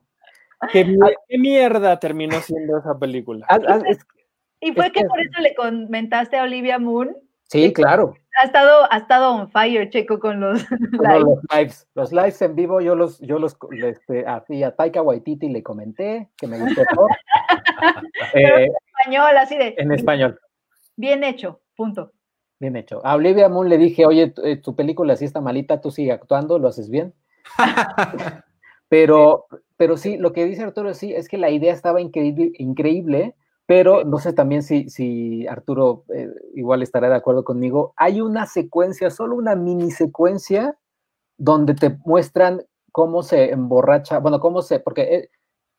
Qué, 0.72 0.84
mi- 0.84 0.98
qué 1.28 1.38
mierda 1.38 1.98
terminó 1.98 2.40
siendo 2.40 2.78
esa 2.78 2.98
película. 2.98 3.46
Y 4.60 4.72
fue 4.72 4.90
que 4.92 5.04
por 5.04 5.20
eso 5.20 5.40
le 5.40 5.54
comentaste 5.54 6.38
a 6.38 6.42
Olivia 6.44 6.78
Moon. 6.78 7.14
sí, 7.48 7.72
claro. 7.72 8.14
Ha 8.42 8.46
estado, 8.46 8.86
ha 8.90 8.96
estado 8.96 9.30
on 9.32 9.48
fire, 9.52 9.88
Checo, 9.90 10.18
con 10.18 10.40
los 10.40 10.66
lives. 10.70 11.22
los 11.24 11.38
lives, 11.52 11.88
los 11.94 12.12
lives 12.12 12.42
en 12.42 12.56
vivo, 12.56 12.80
yo 12.80 12.96
los, 12.96 13.20
yo 13.20 13.38
los, 13.38 13.56
este, 13.70 14.26
a, 14.26 14.42
y 14.48 14.64
a 14.64 14.74
Taika 14.74 15.02
Waititi 15.02 15.48
le 15.50 15.62
comenté 15.62 16.30
que 16.36 16.48
me 16.48 16.58
gustó 16.58 16.82
Thor. 16.94 17.10
Eh, 18.34 18.66
español, 18.98 19.36
así 19.36 19.56
de 19.58 19.74
en 19.78 19.92
español, 19.92 20.40
bien 20.96 21.22
hecho, 21.22 21.60
punto. 21.76 22.12
bien 22.58 22.74
hecho. 22.76 23.00
A 23.04 23.14
Olivia 23.14 23.48
Moon 23.48 23.68
le 23.68 23.76
dije, 23.78 24.06
oye, 24.06 24.28
tu, 24.30 24.42
eh, 24.42 24.56
tu 24.56 24.74
película 24.74 25.14
sí 25.16 25.24
está 25.26 25.40
malita, 25.40 25.80
tú 25.80 25.90
sigue 25.90 26.10
actuando, 26.12 26.58
lo 26.58 26.68
haces 26.68 26.88
bien. 26.90 27.12
Pero, 28.94 29.46
pero 29.76 29.96
sí, 29.96 30.16
lo 30.18 30.32
que 30.32 30.44
dice 30.44 30.62
Arturo, 30.62 30.94
sí, 30.94 31.12
es 31.14 31.28
que 31.28 31.38
la 31.38 31.50
idea 31.50 31.72
estaba 31.72 32.00
increíble, 32.00 32.52
increíble 32.58 33.34
pero 33.66 34.04
no 34.04 34.18
sé 34.18 34.34
también 34.34 34.62
si, 34.62 34.90
si 34.90 35.46
Arturo 35.46 36.04
eh, 36.14 36.28
igual 36.54 36.82
estará 36.82 37.08
de 37.08 37.14
acuerdo 37.16 37.44
conmigo. 37.44 37.94
Hay 37.96 38.20
una 38.20 38.44
secuencia, 38.44 39.08
solo 39.10 39.36
una 39.36 39.56
mini 39.56 39.90
secuencia, 39.90 40.76
donde 41.38 41.74
te 41.74 41.98
muestran 42.04 42.62
cómo 42.92 43.22
se 43.22 43.50
emborracha, 43.52 44.18
bueno, 44.20 44.40
cómo 44.40 44.62
se, 44.62 44.80
porque 44.80 45.02
eh, 45.16 45.30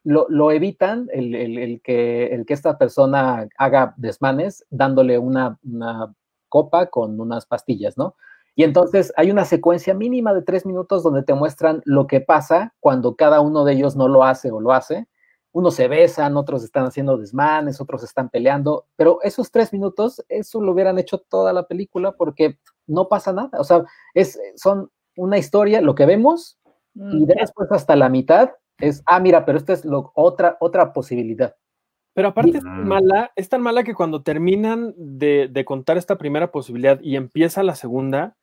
lo, 0.04 0.28
lo 0.30 0.52
evitan 0.52 1.08
el, 1.14 1.36
el- 1.36 1.58
el 1.60 1.82
que, 1.82 2.28
el 2.28 2.46
que 2.46 2.54
esta 2.54 2.78
persona 2.78 3.48
haga 3.58 3.94
desmanes 3.98 4.66
dándole 4.70 5.18
una, 5.20 5.60
una 5.64 6.14
copa 6.50 6.88
con 6.88 7.20
unas 7.20 7.46
pastillas, 7.46 7.98
¿no? 7.98 8.16
Y 8.56 8.64
entonces 8.64 9.11
hay 9.18 9.32
una 9.32 9.45
secuencia 9.45 9.94
mínima 9.94 10.34
de 10.34 10.41
tres 10.41 10.65
minutos 10.65 11.03
donde 11.03 11.23
te 11.23 11.34
muestran 11.34 11.82
lo 11.86 12.07
que 12.07 12.22
pasa 12.22 12.73
cuando 12.80 13.15
cada 13.15 13.41
uno 13.41 13.65
de 13.65 13.73
ellos 13.73 13.95
no 13.95 14.07
lo 14.07 14.23
hace 14.23 14.52
o 14.52 14.61
lo 14.61 14.72
hace. 14.72 15.07
Unos 15.52 15.76
se 15.76 15.88
besan, 15.88 16.36
otros 16.38 16.64
están 16.64 16.86
haciendo 16.86 17.18
desmanes, 17.18 17.80
otros 17.80 18.03
están 18.03 18.30
peleando, 18.30 18.86
pero 18.98 19.19
esos 19.23 19.52
tres 19.52 19.72
minutos, 19.73 20.23
eso 20.30 20.60
lo 20.61 20.72
hubieran 20.73 20.99
hecho 20.99 21.18
toda 21.19 21.53
la 21.53 21.65
película 21.68 22.11
porque 22.14 22.57
no 22.88 23.07
pasa 23.07 23.32
nada. 23.34 23.52
O 23.60 23.64
sea, 23.64 23.84
es, 24.14 24.40
son 24.56 24.90
una 25.15 25.38
historia, 25.38 25.80
lo 25.82 25.95
que 25.95 26.06
vemos, 26.06 26.57
y 26.94 27.26
después 27.26 27.69
hasta 27.72 27.95
la 27.95 28.10
mitad 28.10 28.52
es, 28.80 29.02
ah, 29.06 29.19
mira, 29.19 29.45
pero 29.45 29.57
esta 29.57 29.73
es 29.73 29.84
lo, 29.86 30.11
otra, 30.15 30.57
otra 30.61 30.91
posibilidad. 30.94 31.56
Pero 32.14 32.30
aparte 32.30 32.57
es 32.57 32.64
tan 32.64 32.84
Mm. 32.84 32.88
mala, 32.88 33.32
es 33.36 33.49
tan 33.49 33.61
mala 33.61 33.84
que 33.84 33.94
cuando 33.95 34.23
terminan 34.23 34.94
de, 34.98 35.49
de 35.52 35.65
contar 35.65 35.98
esta 35.98 36.18
primera 36.18 36.52
posibilidad 36.52 36.99
y 37.02 37.15
empieza 37.18 37.64
la 37.64 37.76
segunda, 37.76 38.38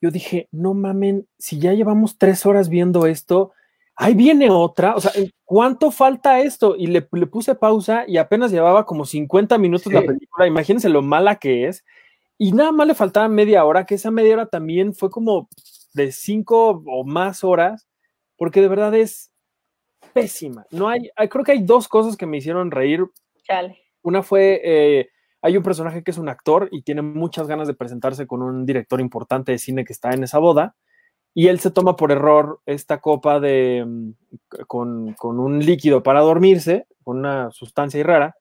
yo 0.00 0.10
dije, 0.10 0.48
no 0.52 0.74
mamen, 0.74 1.26
si 1.38 1.58
ya 1.58 1.72
llevamos 1.72 2.18
tres 2.18 2.44
horas 2.46 2.68
viendo 2.68 3.06
esto, 3.06 3.52
ahí 3.96 4.14
viene 4.14 4.50
otra, 4.50 4.94
o 4.94 5.00
sea, 5.00 5.12
¿en 5.14 5.30
¿cuánto 5.44 5.90
falta 5.90 6.40
esto? 6.40 6.76
Y 6.76 6.86
le, 6.88 7.08
le 7.12 7.26
puse 7.26 7.54
pausa 7.54 8.04
y 8.06 8.18
apenas 8.18 8.50
llevaba 8.52 8.84
como 8.84 9.06
50 9.06 9.56
minutos 9.58 9.92
la 9.92 10.00
película, 10.02 10.46
imagínense 10.46 10.88
lo 10.90 11.00
mala 11.02 11.36
que 11.36 11.66
es, 11.66 11.84
y 12.38 12.52
nada 12.52 12.72
más 12.72 12.86
le 12.86 12.94
faltaba 12.94 13.28
media 13.28 13.64
hora, 13.64 13.86
que 13.86 13.94
esa 13.94 14.10
media 14.10 14.34
hora 14.34 14.46
también 14.46 14.92
fue 14.94 15.08
como 15.10 15.48
de 15.94 16.12
cinco 16.12 16.82
o 16.86 17.04
más 17.04 17.42
horas, 17.42 17.88
porque 18.36 18.60
de 18.60 18.68
verdad 18.68 18.94
es 18.94 19.32
pésima. 20.12 20.66
No 20.70 20.88
hay, 20.88 21.10
hay- 21.16 21.28
creo 21.28 21.44
que 21.44 21.52
hay 21.52 21.62
dos 21.62 21.88
cosas 21.88 22.16
que 22.18 22.26
me 22.26 22.36
hicieron 22.36 22.70
reír 22.70 23.02
Chale. 23.44 23.78
una 24.02 24.22
fue, 24.22 24.60
eh, 24.62 25.08
hay 25.42 25.56
un 25.56 25.62
personaje 25.62 26.02
que 26.02 26.10
es 26.10 26.18
un 26.18 26.28
actor 26.28 26.68
y 26.72 26.82
tiene 26.82 27.02
muchas 27.02 27.46
ganas 27.46 27.68
de 27.68 27.74
presentarse 27.74 28.26
con 28.26 28.42
un 28.42 28.66
director 28.66 29.00
importante 29.00 29.52
de 29.52 29.58
cine 29.58 29.84
que 29.84 29.92
está 29.92 30.12
en 30.12 30.24
esa 30.24 30.38
boda. 30.38 30.74
Y 31.34 31.48
él 31.48 31.60
se 31.60 31.70
toma 31.70 31.96
por 31.96 32.12
error 32.12 32.60
esta 32.66 33.00
copa 33.00 33.40
de, 33.40 33.84
mm, 33.86 34.10
con, 34.66 35.12
con 35.14 35.38
un 35.38 35.58
líquido 35.58 36.02
para 36.02 36.20
dormirse, 36.20 36.86
con 37.04 37.18
una 37.18 37.50
sustancia 37.50 37.98
ahí 37.98 38.02
rara. 38.02 38.36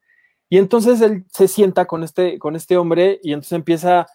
Y 0.49 0.57
entonces 0.57 1.01
él 1.01 1.25
se 1.31 1.47
sienta 1.47 1.85
con 1.85 2.03
este, 2.03 2.39
con 2.39 2.55
este 2.55 2.77
hombre 2.77 3.19
y 3.23 3.33
entonces 3.33 3.53
empieza 3.53 4.07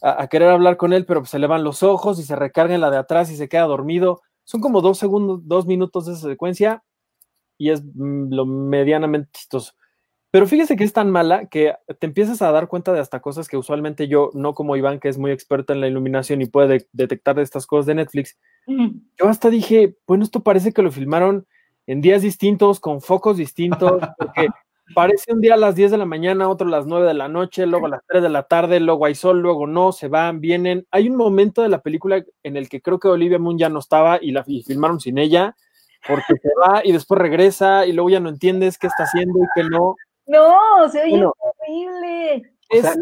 a, 0.00 0.28
querer 0.28 0.50
hablar 0.50 0.76
con 0.76 0.92
él, 0.92 1.04
pero 1.06 1.24
se 1.24 1.38
le 1.38 1.46
van 1.46 1.64
los 1.64 1.82
ojos 1.82 2.18
y 2.18 2.22
se 2.22 2.36
recarga 2.36 2.74
en 2.74 2.80
la 2.80 2.90
de 2.90 2.98
atrás 2.98 3.30
y 3.30 3.36
se 3.36 3.48
queda 3.48 3.62
dormido. 3.64 4.22
Son 4.44 4.60
como 4.60 4.80
dos 4.80 4.98
segundos, 4.98 5.40
dos 5.44 5.66
minutos 5.66 6.06
de 6.06 6.12
esa 6.12 6.28
secuencia 6.28 6.82
y 7.56 7.70
es 7.70 7.82
mm, 7.82 8.32
lo 8.32 8.46
medianamente 8.46 9.30
chistoso. 9.32 9.74
Pero 10.30 10.46
fíjese 10.46 10.76
que 10.76 10.84
es 10.84 10.92
tan 10.92 11.10
mala 11.10 11.46
que 11.46 11.74
te 11.98 12.06
empiezas 12.06 12.42
a 12.42 12.52
dar 12.52 12.68
cuenta 12.68 12.92
de 12.92 13.00
hasta 13.00 13.20
cosas 13.20 13.48
que 13.48 13.56
usualmente 13.56 14.08
yo, 14.08 14.30
no 14.34 14.54
como 14.54 14.76
Iván, 14.76 15.00
que 15.00 15.08
es 15.08 15.16
muy 15.18 15.30
experto 15.30 15.72
en 15.72 15.80
la 15.80 15.88
iluminación 15.88 16.42
y 16.42 16.46
puede 16.46 16.68
de- 16.68 16.88
detectar 16.92 17.38
estas 17.38 17.66
cosas 17.66 17.86
de 17.86 17.94
Netflix, 17.94 18.36
Mm, 18.66 18.88
yo 19.18 19.28
hasta 19.28 19.48
dije, 19.48 19.96
bueno, 20.06 20.24
esto 20.24 20.42
parece 20.42 20.72
que 20.74 20.82
lo 20.82 20.92
filmaron 20.92 21.46
en 21.86 22.02
días 22.02 22.20
distintos, 22.20 22.80
con 22.80 23.00
focos 23.00 23.38
distintos, 23.38 23.92
porque 24.18 24.48
parece 24.94 25.32
un 25.32 25.40
día 25.40 25.54
a 25.54 25.56
las 25.56 25.74
10 25.74 25.90
de 25.90 25.96
la 25.96 26.04
mañana, 26.04 26.48
otro 26.50 26.66
a 26.68 26.70
las 26.70 26.86
9 26.86 27.06
de 27.06 27.14
la 27.14 27.28
noche, 27.28 27.66
luego 27.66 27.86
a 27.86 27.90
las 27.90 28.02
3 28.06 28.22
de 28.22 28.28
la 28.28 28.42
tarde, 28.42 28.78
luego 28.80 29.06
hay 29.06 29.14
sol, 29.14 29.40
luego 29.40 29.66
no, 29.66 29.92
se 29.92 30.08
van, 30.08 30.40
vienen. 30.42 30.86
Hay 30.90 31.08
un 31.08 31.16
momento 31.16 31.62
de 31.62 31.70
la 31.70 31.80
película 31.80 32.22
en 32.42 32.56
el 32.58 32.68
que 32.68 32.82
creo 32.82 32.98
que 32.98 33.08
Olivia 33.08 33.38
Moon 33.38 33.56
ya 33.58 33.70
no 33.70 33.78
estaba 33.78 34.18
y 34.20 34.32
la 34.32 34.44
y 34.46 34.62
filmaron 34.62 35.00
sin 35.00 35.16
ella, 35.16 35.56
porque 36.06 36.34
se 36.42 36.48
va 36.60 36.82
y 36.84 36.92
después 36.92 37.18
regresa 37.20 37.86
y 37.86 37.92
luego 37.92 38.10
ya 38.10 38.20
no 38.20 38.28
entiendes 38.28 38.76
qué 38.78 38.86
está 38.88 39.04
haciendo 39.04 39.38
y 39.38 39.46
qué 39.54 39.64
no. 39.64 39.96
No, 40.28 40.88
se 40.90 41.00
oye 41.02 41.10
Bueno. 41.10 41.34
horrible. 41.38 42.52
O 42.70 42.76
Es, 42.76 42.82
sea, 42.82 42.94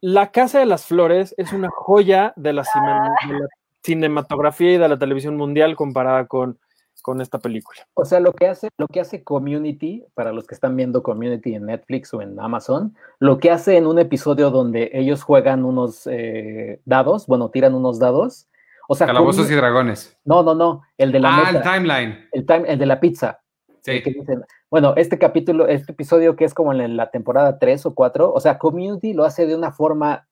la 0.00 0.30
Casa 0.30 0.58
de 0.58 0.66
las 0.66 0.84
Flores 0.86 1.34
es 1.38 1.52
una 1.52 1.68
joya 1.70 2.32
de 2.36 2.52
la, 2.52 2.64
cine- 2.64 3.10
de 3.28 3.38
la 3.40 3.48
cinematografía 3.82 4.74
y 4.74 4.78
de 4.78 4.88
la 4.88 4.98
televisión 4.98 5.36
mundial 5.36 5.74
comparada 5.76 6.26
con, 6.26 6.58
con 7.02 7.20
esta 7.20 7.38
película. 7.38 7.86
O 7.94 8.04
sea, 8.04 8.20
lo 8.20 8.32
que 8.32 8.48
hace, 8.48 8.68
lo 8.76 8.86
que 8.88 9.00
hace 9.00 9.24
Community, 9.24 10.04
para 10.14 10.32
los 10.32 10.46
que 10.46 10.54
están 10.54 10.76
viendo 10.76 11.02
Community 11.02 11.54
en 11.54 11.66
Netflix 11.66 12.12
o 12.12 12.20
en 12.22 12.38
Amazon, 12.38 12.94
lo 13.18 13.38
que 13.38 13.50
hace 13.50 13.76
en 13.76 13.86
un 13.86 13.98
episodio 13.98 14.50
donde 14.50 14.90
ellos 14.92 15.22
juegan 15.22 15.64
unos 15.64 16.06
eh, 16.10 16.80
dados, 16.84 17.26
bueno, 17.26 17.50
tiran 17.50 17.74
unos 17.74 17.98
dados. 17.98 18.48
O 18.88 18.94
sea, 18.94 19.06
Calabozos 19.06 19.50
y 19.50 19.54
dragones. 19.54 20.16
no, 20.24 20.42
no, 20.42 20.54
no, 20.54 20.82
el 20.96 21.12
de 21.12 21.20
la 21.20 21.36
Ah, 21.36 21.50
el 21.50 21.62
timeline. 21.62 22.28
el, 22.32 22.46
time- 22.46 22.64
el 22.68 22.78
de 22.78 22.86
la 22.86 22.98
pizza. 23.00 23.40
el 23.68 23.76
Sí. 23.98 24.02
que 24.02 24.10
dicen, 24.10 24.42
bueno, 24.70 24.94
este 24.96 25.18
capítulo, 25.18 25.66
este 25.66 25.92
episodio 25.92 26.36
que 26.36 26.44
es 26.44 26.54
como 26.54 26.72
en 26.72 26.96
la 26.96 27.10
temporada 27.10 27.58
3 27.58 27.86
o 27.86 27.94
4, 27.94 28.32
o 28.32 28.40
sea, 28.40 28.58
Community 28.58 29.14
lo 29.14 29.24
hace 29.24 29.46
de 29.46 29.54
una 29.54 29.72
forma 29.72 30.28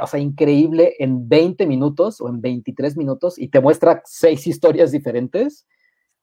o 0.00 0.06
sea, 0.06 0.20
increíble 0.20 0.94
en 0.98 1.28
20 1.28 1.66
minutos 1.66 2.20
o 2.20 2.28
en 2.28 2.40
23 2.40 2.96
minutos 2.96 3.38
y 3.38 3.48
te 3.48 3.60
muestra 3.60 4.02
seis 4.04 4.46
historias 4.46 4.92
diferentes. 4.92 5.66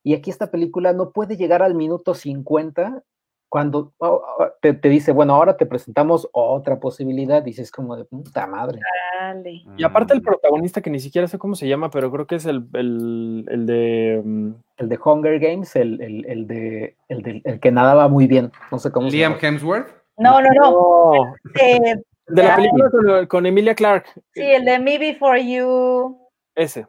Y 0.04 0.14
aquí 0.14 0.30
esta 0.30 0.52
película 0.52 0.94
no 0.94 1.12
puede 1.12 1.36
llegar 1.36 1.64
al 1.64 1.74
minuto 1.74 2.14
50 2.14 3.04
cuando 3.50 3.94
oh, 4.00 4.22
oh, 4.40 4.48
te, 4.62 4.74
te 4.74 4.90
dice, 4.90 5.12
bueno, 5.12 5.36
ahora 5.36 5.56
te 5.56 5.66
presentamos 5.66 6.28
otra 6.34 6.80
posibilidad. 6.80 7.42
Dices 7.44 7.72
como 7.72 7.96
de 7.96 8.04
puta 8.06 8.48
madre. 8.48 8.80
Dale. 9.20 9.64
Y 9.78 9.84
aparte 9.84 10.14
el 10.14 10.20
Mm. 10.22 10.24
protagonista, 10.24 10.82
que 10.82 10.90
ni 10.90 11.00
siquiera 11.00 11.28
sé 11.28 11.38
cómo 11.38 11.56
se 11.56 11.68
llama, 11.68 11.90
pero 11.90 12.12
creo 12.12 12.28
que 12.28 12.36
es 12.36 12.46
el, 12.46 12.66
el, 12.74 13.46
el 13.50 13.66
de... 13.66 14.22
mm, 14.24 14.52
El 14.78 14.90
de 14.90 15.00
Hunger 15.04 15.40
Games, 15.40 15.76
el, 15.76 16.02
el, 16.02 16.26
el 16.26 16.48
de, 16.48 16.96
el, 17.08 17.22
de- 17.22 17.42
el 17.46 17.60
que 17.60 17.72
nadaba 17.72 18.08
muy 18.10 18.28
bien. 18.28 18.52
No 18.72 18.80
sé 18.80 18.92
cómo 18.92 19.10
se 19.10 19.18
Liam 19.18 19.34
llama. 19.34 19.48
Hemsworth. 19.48 19.88
No, 20.18 20.42
no, 20.42 20.50
no. 20.54 20.72
No, 20.72 21.36
Eh, 21.62 21.96
de 22.28 22.44
la 22.44 22.56
película 22.56 22.90
con, 22.90 23.28
con 23.28 23.46
Emilia 23.46 23.76
Clark. 23.76 24.06
sí, 24.34 24.42
el 24.42 24.66
de 24.66 24.80
Me 24.80 24.98
Before 24.98 25.46
You. 25.46 26.18
Ese. 26.56 26.88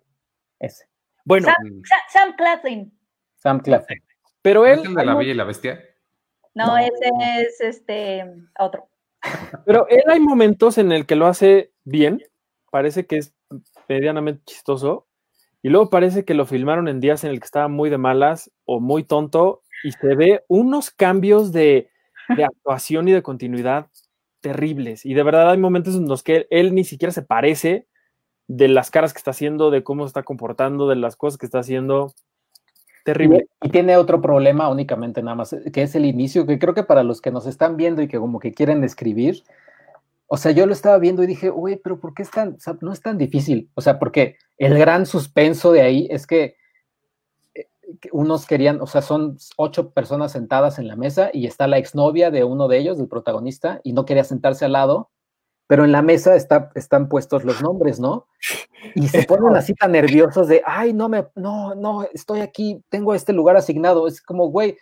Ese. 0.58 0.86
Bueno, 1.24 1.48
Mm. 1.48 1.82
Sa- 1.84 2.02
Sam 2.18 2.34
Claflin. 2.36 2.92
Sam 3.36 3.60
Claflin. 3.60 4.00
pero 4.42 4.60
¿No 4.60 4.66
él... 4.66 4.78
es 4.80 4.84
el 4.86 4.94
de 4.94 5.04
la 5.04 5.14
Bella 5.14 5.30
y 5.32 5.34
la 5.34 5.44
Bestia? 5.44 5.80
No, 6.56 6.66
No. 6.68 6.78
ese 6.78 7.10
es 7.40 7.60
este 7.60 8.24
otro. 8.58 8.88
Pero 9.64 9.86
él 9.88 10.02
hay 10.08 10.20
momentos 10.20 10.78
en 10.78 10.90
el 10.90 11.06
que 11.06 11.14
lo 11.16 11.26
hace 11.26 11.72
bien, 11.84 12.22
parece 12.70 13.06
que 13.06 13.18
es 13.18 13.34
medianamente 13.88 14.42
chistoso, 14.46 15.06
y 15.62 15.68
luego 15.68 15.90
parece 15.90 16.24
que 16.24 16.34
lo 16.34 16.46
filmaron 16.46 16.88
en 16.88 17.00
días 17.00 17.24
en 17.24 17.30
el 17.30 17.40
que 17.40 17.44
estaba 17.44 17.68
muy 17.68 17.90
de 17.90 17.98
malas 17.98 18.50
o 18.64 18.80
muy 18.80 19.04
tonto, 19.04 19.62
y 19.84 19.92
se 19.92 20.14
ve 20.14 20.44
unos 20.48 20.90
cambios 20.90 21.52
de, 21.52 21.90
de 22.36 22.44
actuación 22.44 23.08
y 23.08 23.12
de 23.12 23.22
continuidad 23.22 23.88
terribles. 24.40 25.04
Y 25.04 25.14
de 25.14 25.22
verdad 25.22 25.50
hay 25.50 25.58
momentos 25.58 25.94
en 25.96 26.08
los 26.08 26.22
que 26.22 26.36
él, 26.36 26.46
él 26.50 26.74
ni 26.74 26.84
siquiera 26.84 27.12
se 27.12 27.22
parece 27.22 27.86
de 28.48 28.68
las 28.68 28.90
caras 28.90 29.12
que 29.12 29.18
está 29.18 29.32
haciendo, 29.32 29.70
de 29.70 29.82
cómo 29.82 30.04
se 30.04 30.08
está 30.08 30.22
comportando, 30.22 30.88
de 30.88 30.96
las 30.96 31.16
cosas 31.16 31.36
que 31.36 31.46
está 31.46 31.58
haciendo. 31.58 32.14
Terrible. 33.06 33.46
Y, 33.62 33.68
y 33.68 33.70
tiene 33.70 33.96
otro 33.96 34.20
problema 34.20 34.68
únicamente 34.68 35.22
nada 35.22 35.36
más, 35.36 35.54
que 35.72 35.82
es 35.82 35.94
el 35.94 36.04
inicio, 36.04 36.44
que 36.44 36.58
creo 36.58 36.74
que 36.74 36.82
para 36.82 37.04
los 37.04 37.20
que 37.20 37.30
nos 37.30 37.46
están 37.46 37.76
viendo 37.76 38.02
y 38.02 38.08
que 38.08 38.18
como 38.18 38.40
que 38.40 38.52
quieren 38.52 38.82
escribir, 38.82 39.44
o 40.26 40.36
sea, 40.36 40.50
yo 40.50 40.66
lo 40.66 40.72
estaba 40.72 40.98
viendo 40.98 41.22
y 41.22 41.28
dije, 41.28 41.50
uy, 41.50 41.76
pero 41.76 42.00
¿por 42.00 42.12
qué 42.12 42.22
es 42.22 42.30
tan, 42.32 42.54
o 42.54 42.58
sea, 42.58 42.76
no 42.80 42.92
es 42.92 43.00
tan 43.00 43.16
difícil? 43.16 43.70
O 43.74 43.80
sea, 43.80 44.00
porque 44.00 44.38
el 44.58 44.76
gran 44.76 45.06
suspenso 45.06 45.70
de 45.70 45.82
ahí 45.82 46.08
es 46.10 46.26
que, 46.26 46.56
eh, 47.54 47.68
que 48.00 48.08
unos 48.10 48.44
querían, 48.44 48.80
o 48.80 48.88
sea, 48.88 49.02
son 49.02 49.38
ocho 49.56 49.90
personas 49.90 50.32
sentadas 50.32 50.80
en 50.80 50.88
la 50.88 50.96
mesa 50.96 51.30
y 51.32 51.46
está 51.46 51.68
la 51.68 51.78
exnovia 51.78 52.32
de 52.32 52.42
uno 52.42 52.66
de 52.66 52.78
ellos, 52.78 52.98
del 52.98 53.06
protagonista, 53.06 53.80
y 53.84 53.92
no 53.92 54.04
quería 54.04 54.24
sentarse 54.24 54.64
al 54.64 54.72
lado, 54.72 55.10
pero 55.66 55.84
en 55.84 55.92
la 55.92 56.02
mesa 56.02 56.36
está, 56.36 56.70
están 56.74 57.08
puestos 57.08 57.44
los 57.44 57.60
nombres, 57.62 57.98
¿no? 58.00 58.26
Y 58.94 59.08
se 59.08 59.24
ponen 59.24 59.56
así 59.56 59.74
tan 59.74 59.92
nerviosos 59.92 60.48
de, 60.48 60.62
ay, 60.64 60.92
no 60.92 61.08
me, 61.08 61.26
no, 61.34 61.74
no, 61.74 62.04
estoy 62.14 62.40
aquí, 62.40 62.82
tengo 62.88 63.14
este 63.14 63.32
lugar 63.32 63.56
asignado. 63.56 64.06
Es 64.06 64.22
como, 64.22 64.48
güey, 64.48 64.78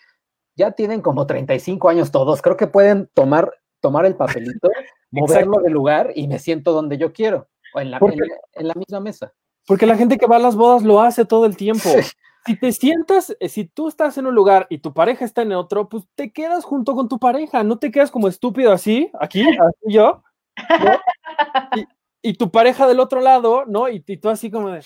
ya 0.57 0.73
tienen 0.73 1.01
como 1.01 1.27
35 1.27 1.89
años 1.89 2.11
todos, 2.11 2.43
creo 2.43 2.57
que 2.57 2.67
pueden 2.67 3.09
tomar, 3.15 3.51
tomar 3.81 4.05
el 4.07 4.15
papelito, 4.15 4.69
moverlo 5.11 5.59
de 5.63 5.71
lugar 5.71 6.13
y 6.15 6.29
me 6.29 6.39
siento 6.39 6.73
donde 6.73 6.99
yo 6.99 7.13
quiero, 7.13 7.49
o 7.75 7.81
en 7.81 7.91
la, 7.91 7.99
Porque- 7.99 8.15
en 8.17 8.29
la, 8.29 8.37
en 8.55 8.69
la 8.69 8.75
misma 8.75 9.01
mesa. 9.01 9.33
Porque 9.67 9.87
la 9.87 9.97
gente 9.97 10.19
que 10.19 10.27
va 10.27 10.37
a 10.37 10.41
las 10.41 10.57
bodas 10.57 10.83
lo 10.83 11.01
hace 11.01 11.25
todo 11.25 11.47
el 11.47 11.57
tiempo. 11.57 11.89
Sí. 11.89 12.11
Si 12.47 12.59
te 12.61 12.73
sientas, 12.73 13.35
eh, 13.41 13.49
si 13.49 13.65
tú 13.65 13.89
estás 13.89 14.19
en 14.19 14.27
un 14.27 14.35
lugar 14.35 14.67
y 14.69 14.77
tu 14.77 14.93
pareja 14.93 15.25
está 15.25 15.41
en 15.41 15.53
otro, 15.53 15.89
pues 15.89 16.05
te 16.15 16.31
quedas 16.31 16.67
junto 16.67 16.95
con 16.95 17.09
tu 17.09 17.19
pareja, 17.19 17.63
no 17.63 17.79
te 17.79 17.91
quedas 17.91 18.11
como 18.11 18.29
estúpido 18.29 18.71
así, 18.71 19.11
aquí, 19.19 19.41
así 19.43 19.95
yo, 19.95 20.23
¿no? 20.57 21.81
y, 22.23 22.31
y 22.31 22.35
tu 22.35 22.51
pareja 22.51 22.87
del 22.87 23.01
otro 23.01 23.21
lado, 23.21 23.65
¿no? 23.67 23.89
Y, 23.89 24.03
y 24.07 24.17
tú 24.17 24.29
así 24.29 24.51
como 24.51 24.71
de... 24.71 24.83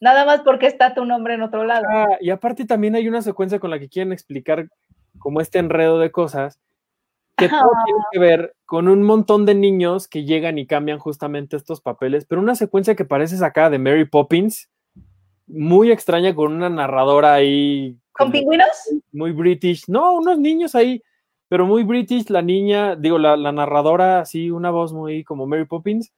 Nada 0.00 0.24
más 0.26 0.40
porque 0.42 0.66
está 0.66 0.94
tu 0.94 1.04
nombre 1.06 1.34
en 1.34 1.42
otro 1.42 1.64
lado. 1.64 1.86
"Ah", 1.88 2.18
y 2.20 2.30
aparte 2.30 2.66
también 2.66 2.94
hay 2.96 3.08
una 3.08 3.22
secuencia 3.22 3.58
con 3.58 3.70
la 3.70 3.78
que 3.78 3.88
quieren 3.88 4.12
explicar 4.12 4.68
como 5.18 5.40
este 5.40 5.58
enredo 5.58 5.98
de 5.98 6.10
cosas 6.10 6.60
que 7.38 7.48
todo 7.48 7.70
tiene 7.84 8.00
que 8.12 8.18
ver 8.18 8.56
con 8.64 8.88
un 8.88 9.02
montón 9.02 9.44
de 9.46 9.54
niños 9.54 10.08
que 10.08 10.24
llegan 10.24 10.58
y 10.58 10.66
cambian 10.66 10.98
justamente 10.98 11.56
estos 11.56 11.80
papeles, 11.82 12.24
pero 12.26 12.40
una 12.40 12.54
secuencia 12.54 12.94
que 12.94 13.04
parece 13.04 13.36
sacada 13.36 13.70
de 13.70 13.78
Mary 13.78 14.06
Poppins, 14.06 14.70
muy 15.46 15.92
extraña 15.92 16.34
con 16.34 16.52
una 16.54 16.68
narradora 16.70 17.34
ahí 17.34 17.98
¿Con 18.12 18.32
pingüinos? 18.32 18.68
muy 19.12 19.32
british, 19.32 19.84
no, 19.86 20.14
unos 20.14 20.38
niños 20.38 20.74
ahí, 20.74 21.02
pero 21.48 21.66
muy 21.66 21.84
british, 21.84 22.28
la 22.30 22.42
niña, 22.42 22.96
digo, 22.96 23.18
la, 23.18 23.36
la 23.36 23.52
narradora, 23.52 24.20
así, 24.20 24.50
una 24.50 24.70
voz 24.70 24.92
muy 24.92 25.24
como 25.24 25.46
Mary 25.46 25.64
Poppins, 25.64 26.12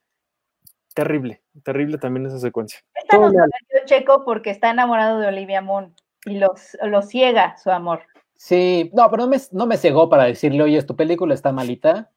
terrible, 0.93 1.41
terrible 1.63 1.97
también 1.97 2.25
esa 2.25 2.39
secuencia. 2.39 2.79
Esta 2.95 3.17
nos 3.17 3.31
dio 3.31 3.41
Checo 3.85 4.23
porque 4.25 4.49
está 4.49 4.71
enamorado 4.71 5.19
de 5.19 5.27
Olivia 5.27 5.61
Munn 5.61 5.93
y 6.25 6.37
los, 6.39 6.77
lo 6.83 7.01
ciega 7.01 7.57
su 7.57 7.71
amor. 7.71 8.01
Sí, 8.35 8.89
no, 8.93 9.09
pero 9.09 9.23
no 9.23 9.29
me, 9.29 9.37
no 9.51 9.65
me 9.65 9.77
cegó 9.77 10.09
para 10.09 10.23
decirle, 10.23 10.63
oye, 10.63 10.81
tu 10.83 10.95
película 10.95 11.33
está 11.33 11.51
malita, 11.51 12.11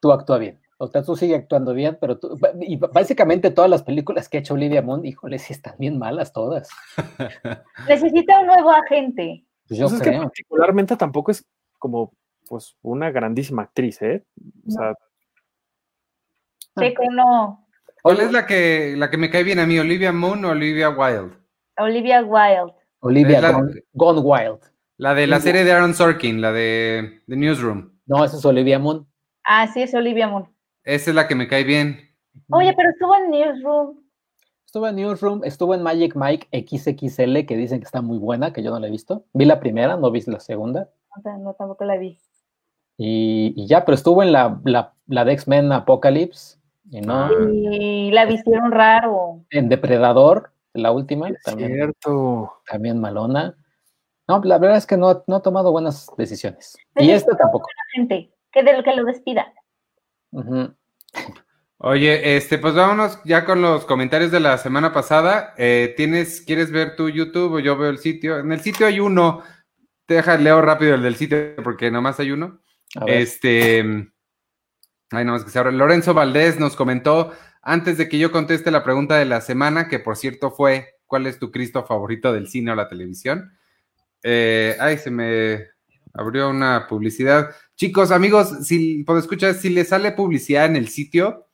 tú 0.00 0.12
actúa 0.12 0.38
bien. 0.38 0.60
O 0.82 0.86
sea, 0.86 1.02
tú 1.02 1.14
sigue 1.14 1.34
actuando 1.34 1.74
bien, 1.74 1.98
pero 2.00 2.18
tú, 2.18 2.38
y 2.58 2.76
básicamente 2.76 3.50
todas 3.50 3.68
las 3.68 3.82
películas 3.82 4.30
que 4.30 4.38
ha 4.38 4.40
hecho 4.40 4.54
Olivia 4.54 4.80
Munn, 4.80 5.04
híjole, 5.04 5.38
sí 5.38 5.52
están 5.52 5.74
bien 5.78 5.98
malas 5.98 6.32
todas. 6.32 6.70
Necesita 7.86 8.40
un 8.40 8.46
nuevo 8.46 8.70
agente. 8.70 9.44
Pues 9.68 9.78
yo 9.78 9.88
Pues 9.88 10.00
es 10.00 10.08
que 10.08 10.16
particularmente 10.16 10.96
tampoco 10.96 11.32
es 11.32 11.46
como 11.80 12.12
pues 12.48 12.76
una 12.82 13.10
grandísima 13.10 13.62
actriz, 13.62 14.00
¿eh? 14.02 14.24
O 14.68 14.70
sea, 14.70 14.90
Ah. 16.76 16.80
Checo 16.80 17.02
no. 17.10 17.66
¿Cuál 18.02 18.20
es 18.20 18.32
la 18.32 18.46
que, 18.46 18.94
la 18.96 19.10
que 19.10 19.16
me 19.16 19.28
cae 19.30 19.42
bien 19.42 19.58
a 19.58 19.66
mí? 19.66 19.78
¿Olivia 19.78 20.12
Moon 20.12 20.44
o 20.44 20.50
Olivia 20.50 20.88
Wilde? 20.90 21.36
Olivia 21.78 22.22
Wilde. 22.22 22.74
Olivia 23.00 23.40
la- 23.40 23.52
Gone, 23.52 23.72
Gone 23.92 24.20
Wild. 24.20 24.60
La 24.96 25.14
de 25.14 25.26
la 25.26 25.36
Olivia- 25.36 25.40
serie 25.40 25.64
de 25.64 25.72
Aaron 25.72 25.94
Sorkin, 25.94 26.40
la 26.40 26.52
de 26.52 27.22
The 27.26 27.36
Newsroom. 27.36 27.90
No, 28.06 28.24
esa 28.24 28.36
es 28.36 28.44
Olivia 28.44 28.78
Munn. 28.78 29.06
Ah, 29.44 29.66
sí, 29.66 29.82
es 29.82 29.92
Olivia 29.94 30.28
Munn. 30.28 30.48
Esa 30.84 31.10
es 31.10 31.16
la 31.16 31.26
que 31.26 31.34
me 31.34 31.48
cae 31.48 31.64
bien. 31.64 31.98
Oye, 32.50 32.72
pero 32.76 32.90
estuvo 32.90 33.14
en 33.16 33.30
Newsroom. 33.30 34.00
Estuvo 34.64 34.86
en 34.86 34.96
Newsroom, 34.96 35.44
estuvo 35.44 35.74
en 35.74 35.82
Magic 35.82 36.14
Mike 36.14 36.46
XXL, 36.52 37.44
que 37.44 37.56
dicen 37.56 37.80
que 37.80 37.84
está 37.86 38.02
muy 38.02 38.18
buena, 38.18 38.52
que 38.52 38.62
yo 38.62 38.70
no 38.70 38.78
la 38.78 38.86
he 38.86 38.90
visto. 38.90 39.24
Vi 39.34 39.44
la 39.44 39.58
primera, 39.60 39.96
no 39.96 40.10
vi 40.10 40.20
la 40.26 40.38
segunda. 40.40 40.88
No, 41.16 41.22
ta- 41.22 41.36
no, 41.38 41.54
tampoco 41.54 41.84
la 41.84 41.96
vi. 41.96 42.18
Y, 42.96 43.54
y 43.56 43.66
ya, 43.66 43.84
pero 43.84 43.94
estuvo 43.94 44.22
en 44.22 44.32
la, 44.32 44.60
la, 44.64 44.94
la 45.06 45.24
de 45.24 45.32
X-Men 45.32 45.72
Apocalypse. 45.72 46.58
Y 46.90 47.00
no, 47.00 47.24
Ah. 47.26 47.30
Y 47.52 48.10
la 48.10 48.24
vistieron 48.26 48.72
raro. 48.72 49.44
en 49.50 49.68
Depredador, 49.68 50.52
la 50.74 50.92
última, 50.92 51.28
es 51.28 51.42
también, 51.42 51.72
cierto. 51.74 52.52
también 52.68 53.00
malona. 53.00 53.56
No, 54.28 54.40
la 54.44 54.58
verdad 54.58 54.76
es 54.76 54.86
que 54.86 54.96
no, 54.96 55.24
no 55.26 55.36
ha 55.36 55.42
tomado 55.42 55.72
buenas 55.72 56.08
decisiones. 56.16 56.76
Y 56.96 57.10
esta 57.10 57.36
tampoco. 57.36 57.66
Gente, 57.94 58.32
que, 58.52 58.62
de, 58.62 58.82
que 58.82 58.94
lo 58.94 59.04
despida. 59.04 59.52
Oye, 61.78 62.36
este, 62.36 62.58
pues 62.58 62.74
vámonos 62.74 63.18
ya 63.24 63.44
con 63.44 63.62
los 63.62 63.84
comentarios 63.86 64.30
de 64.30 64.40
la 64.40 64.58
semana 64.58 64.92
pasada. 64.92 65.54
Eh, 65.56 65.94
¿tienes, 65.96 66.42
¿Quieres 66.42 66.70
ver 66.70 66.94
tu 66.94 67.08
YouTube 67.08 67.54
o 67.54 67.58
yo 67.58 67.76
veo 67.78 67.88
el 67.90 67.98
sitio? 67.98 68.38
En 68.38 68.52
el 68.52 68.60
sitio 68.60 68.86
hay 68.86 69.00
uno. 69.00 69.42
Te 70.10 70.14
deja, 70.14 70.36
leo 70.38 70.60
rápido 70.60 70.96
el 70.96 71.04
del 71.04 71.14
sitio 71.14 71.54
porque 71.62 71.88
nomás 71.88 72.18
hay 72.18 72.32
uno. 72.32 72.60
Este, 73.06 73.78
ay, 75.10 75.24
nomás 75.24 75.44
que 75.44 75.50
se 75.50 75.58
abra. 75.60 75.70
Lorenzo 75.70 76.14
Valdés 76.14 76.58
nos 76.58 76.74
comentó 76.74 77.32
antes 77.62 77.96
de 77.96 78.08
que 78.08 78.18
yo 78.18 78.32
conteste 78.32 78.72
la 78.72 78.82
pregunta 78.82 79.16
de 79.16 79.24
la 79.24 79.40
semana, 79.40 79.86
que 79.86 80.00
por 80.00 80.16
cierto 80.16 80.50
fue, 80.50 80.96
¿cuál 81.06 81.28
es 81.28 81.38
tu 81.38 81.52
Cristo 81.52 81.86
favorito 81.86 82.32
del 82.32 82.48
cine 82.48 82.72
o 82.72 82.74
la 82.74 82.88
televisión? 82.88 83.56
Eh, 84.24 84.76
ay, 84.80 84.98
se 84.98 85.12
me 85.12 85.68
abrió 86.12 86.50
una 86.50 86.88
publicidad. 86.88 87.54
Chicos, 87.76 88.10
amigos, 88.10 88.66
si 88.66 89.04
puedo 89.04 89.20
escuchar, 89.20 89.54
si 89.54 89.70
les 89.70 89.90
sale 89.90 90.10
publicidad 90.10 90.66
en 90.66 90.74
el 90.74 90.88
sitio 90.88 91.46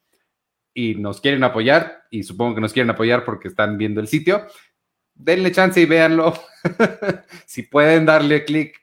y 0.72 0.94
nos 0.94 1.20
quieren 1.20 1.44
apoyar, 1.44 2.04
y 2.10 2.22
supongo 2.22 2.54
que 2.54 2.62
nos 2.62 2.72
quieren 2.72 2.88
apoyar 2.88 3.22
porque 3.26 3.48
están 3.48 3.76
viendo 3.76 4.00
el 4.00 4.08
sitio, 4.08 4.46
denle 5.16 5.52
chance 5.52 5.80
y 5.80 5.86
véanlo. 5.86 6.34
si 7.46 7.62
pueden 7.62 8.06
darle 8.06 8.44
clic, 8.44 8.80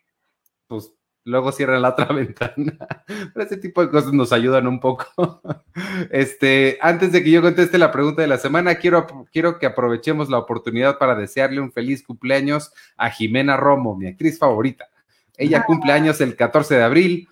pues 0.67 0.91
luego 1.25 1.51
cierran 1.51 1.81
la 1.81 1.89
otra 1.89 2.05
ventana. 2.13 2.77
Pero 3.05 3.45
ese 3.45 3.57
tipo 3.57 3.81
de 3.81 3.89
cosas 3.89 4.13
nos 4.13 4.33
ayudan 4.33 4.67
un 4.67 4.79
poco. 4.79 5.41
Este, 6.11 6.77
antes 6.81 7.11
de 7.11 7.23
que 7.23 7.31
yo 7.31 7.41
conteste 7.41 7.77
la 7.77 7.91
pregunta 7.91 8.21
de 8.21 8.27
la 8.27 8.37
semana, 8.37 8.75
quiero, 8.75 9.07
quiero 9.31 9.59
que 9.59 9.65
aprovechemos 9.65 10.29
la 10.29 10.37
oportunidad 10.37 10.97
para 10.97 11.15
desearle 11.15 11.61
un 11.61 11.71
feliz 11.71 12.03
cumpleaños 12.03 12.71
a 12.97 13.09
Jimena 13.09 13.57
Romo, 13.57 13.95
mi 13.95 14.07
actriz 14.07 14.37
favorita. 14.39 14.87
Ella 15.37 15.65
cumple 15.65 15.91
años 15.91 16.21
el 16.21 16.35
14 16.35 16.75
de 16.75 16.83
abril 16.83 17.27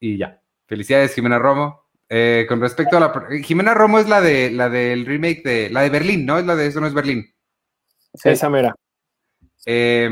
y 0.00 0.16
ya. 0.18 0.40
Felicidades, 0.66 1.14
Jimena 1.14 1.38
Romo. 1.38 1.84
Eh, 2.08 2.46
con 2.48 2.60
respecto 2.60 2.96
a 2.96 3.00
la... 3.00 3.26
Jimena 3.42 3.74
Romo 3.74 3.98
es 3.98 4.08
la 4.08 4.20
de 4.20 4.50
la 4.50 4.68
del 4.68 5.06
remake 5.06 5.42
de... 5.42 5.70
La 5.70 5.82
de 5.82 5.90
Berlín, 5.90 6.26
¿no? 6.26 6.38
Es 6.38 6.46
la 6.46 6.56
de 6.56 6.66
Eso 6.66 6.80
no 6.80 6.86
es 6.86 6.94
Berlín. 6.94 7.33
Sí. 8.14 8.30
Esa 8.30 8.48
mera. 8.48 8.74
Eh, 9.66 10.08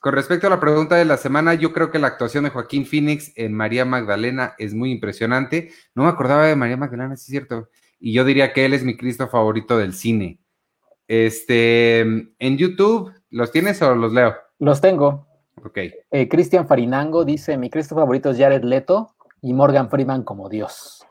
con 0.00 0.14
respecto 0.14 0.46
a 0.46 0.50
la 0.50 0.60
pregunta 0.60 0.94
de 0.94 1.04
la 1.04 1.16
semana, 1.16 1.54
yo 1.54 1.72
creo 1.72 1.90
que 1.90 1.98
la 1.98 2.06
actuación 2.06 2.44
de 2.44 2.50
Joaquín 2.50 2.86
Phoenix 2.86 3.32
en 3.36 3.52
María 3.52 3.84
Magdalena 3.84 4.54
es 4.58 4.74
muy 4.74 4.92
impresionante. 4.92 5.70
No 5.94 6.04
me 6.04 6.08
acordaba 6.08 6.46
de 6.46 6.54
María 6.54 6.76
Magdalena, 6.76 7.16
sí 7.16 7.24
es 7.24 7.30
cierto. 7.30 7.68
Y 7.98 8.12
yo 8.12 8.24
diría 8.24 8.52
que 8.52 8.64
él 8.64 8.74
es 8.74 8.84
mi 8.84 8.96
Cristo 8.96 9.26
favorito 9.26 9.76
del 9.76 9.92
cine. 9.92 10.40
Este, 11.08 12.00
en 12.00 12.58
YouTube, 12.58 13.12
¿los 13.30 13.50
tienes 13.50 13.82
o 13.82 13.94
los 13.96 14.12
leo? 14.12 14.36
Los 14.60 14.80
tengo. 14.80 15.26
Ok. 15.64 15.78
Eh, 16.10 16.28
Cristian 16.28 16.68
Farinango 16.68 17.24
dice: 17.24 17.56
Mi 17.56 17.68
Cristo 17.68 17.96
favorito 17.96 18.30
es 18.30 18.38
Jared 18.38 18.62
Leto 18.62 19.16
y 19.42 19.52
Morgan 19.52 19.90
Freeman 19.90 20.22
como 20.22 20.48
Dios. 20.48 21.04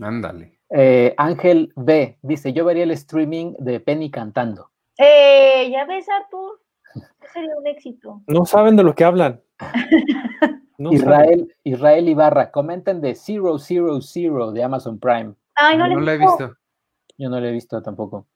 Ándale. 0.00 0.58
Eh, 0.68 1.14
Ángel 1.16 1.72
B 1.76 2.18
dice: 2.20 2.52
Yo 2.52 2.66
vería 2.66 2.82
el 2.82 2.90
streaming 2.90 3.54
de 3.58 3.80
Penny 3.80 4.10
cantando. 4.10 4.70
Eh, 4.98 5.70
ya 5.70 5.84
ves, 5.86 6.06
Artur. 6.08 6.60
Sería 7.32 7.56
un 7.56 7.66
éxito. 7.66 8.22
No 8.26 8.44
saben 8.44 8.76
de 8.76 8.82
lo 8.84 8.94
que 8.94 9.04
hablan. 9.04 9.40
No 10.76 10.90
saben. 10.90 11.00
Israel, 11.00 11.54
Israel 11.62 12.08
Ibarra, 12.08 12.50
comenten 12.50 13.00
de 13.00 13.14
Zero 13.14 13.60
Zero 13.60 14.00
Zero 14.00 14.50
de 14.50 14.64
Amazon 14.64 14.98
Prime. 14.98 15.34
Ay, 15.54 15.78
no, 15.78 15.86
No, 15.86 16.00
le 16.00 16.04
la 16.04 16.14
he 16.14 16.18
visto. 16.18 16.52
Yo 17.16 17.28
no 17.30 17.38
lo 17.38 17.46
he 17.46 17.52
visto 17.52 17.80
tampoco. 17.80 18.26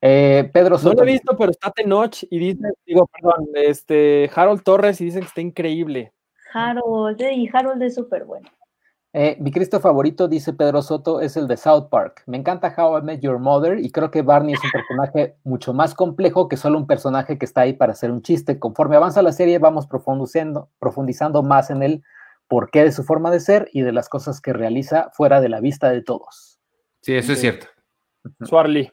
Eh, 0.00 0.48
Pedro 0.52 0.76
No 0.76 0.78
Soto. 0.78 1.02
lo 1.02 1.02
he 1.02 1.12
visto, 1.12 1.36
pero 1.36 1.50
está 1.50 1.72
Tenoch 1.72 2.22
y 2.30 2.38
dice, 2.38 2.68
digo, 2.86 3.08
perdón, 3.08 3.48
este, 3.54 4.30
Harold 4.32 4.62
Torres 4.62 5.00
y 5.00 5.06
dicen 5.06 5.22
que 5.22 5.26
está 5.26 5.40
increíble. 5.40 6.12
Harold, 6.52 7.20
y 7.20 7.50
Harold 7.52 7.82
es 7.82 7.96
súper 7.96 8.24
bueno. 8.24 8.48
Eh, 9.16 9.36
mi 9.38 9.52
Cristo 9.52 9.78
favorito, 9.78 10.26
dice 10.26 10.52
Pedro 10.52 10.82
Soto, 10.82 11.20
es 11.20 11.36
el 11.36 11.46
de 11.46 11.56
South 11.56 11.88
Park. 11.88 12.24
Me 12.26 12.36
encanta 12.36 12.74
How 12.76 12.98
I 12.98 13.02
Met 13.02 13.20
Your 13.20 13.38
Mother 13.38 13.78
y 13.78 13.92
creo 13.92 14.10
que 14.10 14.22
Barney 14.22 14.54
es 14.54 14.64
un 14.64 14.70
personaje 14.72 15.36
mucho 15.44 15.72
más 15.72 15.94
complejo 15.94 16.48
que 16.48 16.56
solo 16.56 16.78
un 16.78 16.88
personaje 16.88 17.38
que 17.38 17.44
está 17.44 17.60
ahí 17.60 17.74
para 17.74 17.92
hacer 17.92 18.10
un 18.10 18.22
chiste. 18.22 18.58
Conforme 18.58 18.96
avanza 18.96 19.22
la 19.22 19.30
serie, 19.30 19.60
vamos 19.60 19.86
profundizando, 19.86 20.68
profundizando 20.80 21.44
más 21.44 21.70
en 21.70 21.84
el 21.84 22.02
porqué 22.48 22.82
de 22.82 22.90
su 22.90 23.04
forma 23.04 23.30
de 23.30 23.38
ser 23.38 23.68
y 23.72 23.82
de 23.82 23.92
las 23.92 24.08
cosas 24.08 24.40
que 24.40 24.52
realiza 24.52 25.10
fuera 25.12 25.40
de 25.40 25.48
la 25.48 25.60
vista 25.60 25.90
de 25.90 26.02
todos. 26.02 26.58
Sí, 27.00 27.14
eso 27.14 27.34
es 27.34 27.40
cierto. 27.40 27.68
Swarly. 28.42 28.90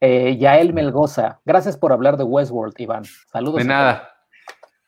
Eh, 0.00 0.38
Yael 0.38 0.72
Melgoza, 0.72 1.42
gracias 1.44 1.76
por 1.76 1.92
hablar 1.92 2.16
de 2.16 2.24
Westworld, 2.24 2.72
Iván. 2.78 3.04
Saludos. 3.30 3.58
De 3.58 3.64
nada. 3.66 4.08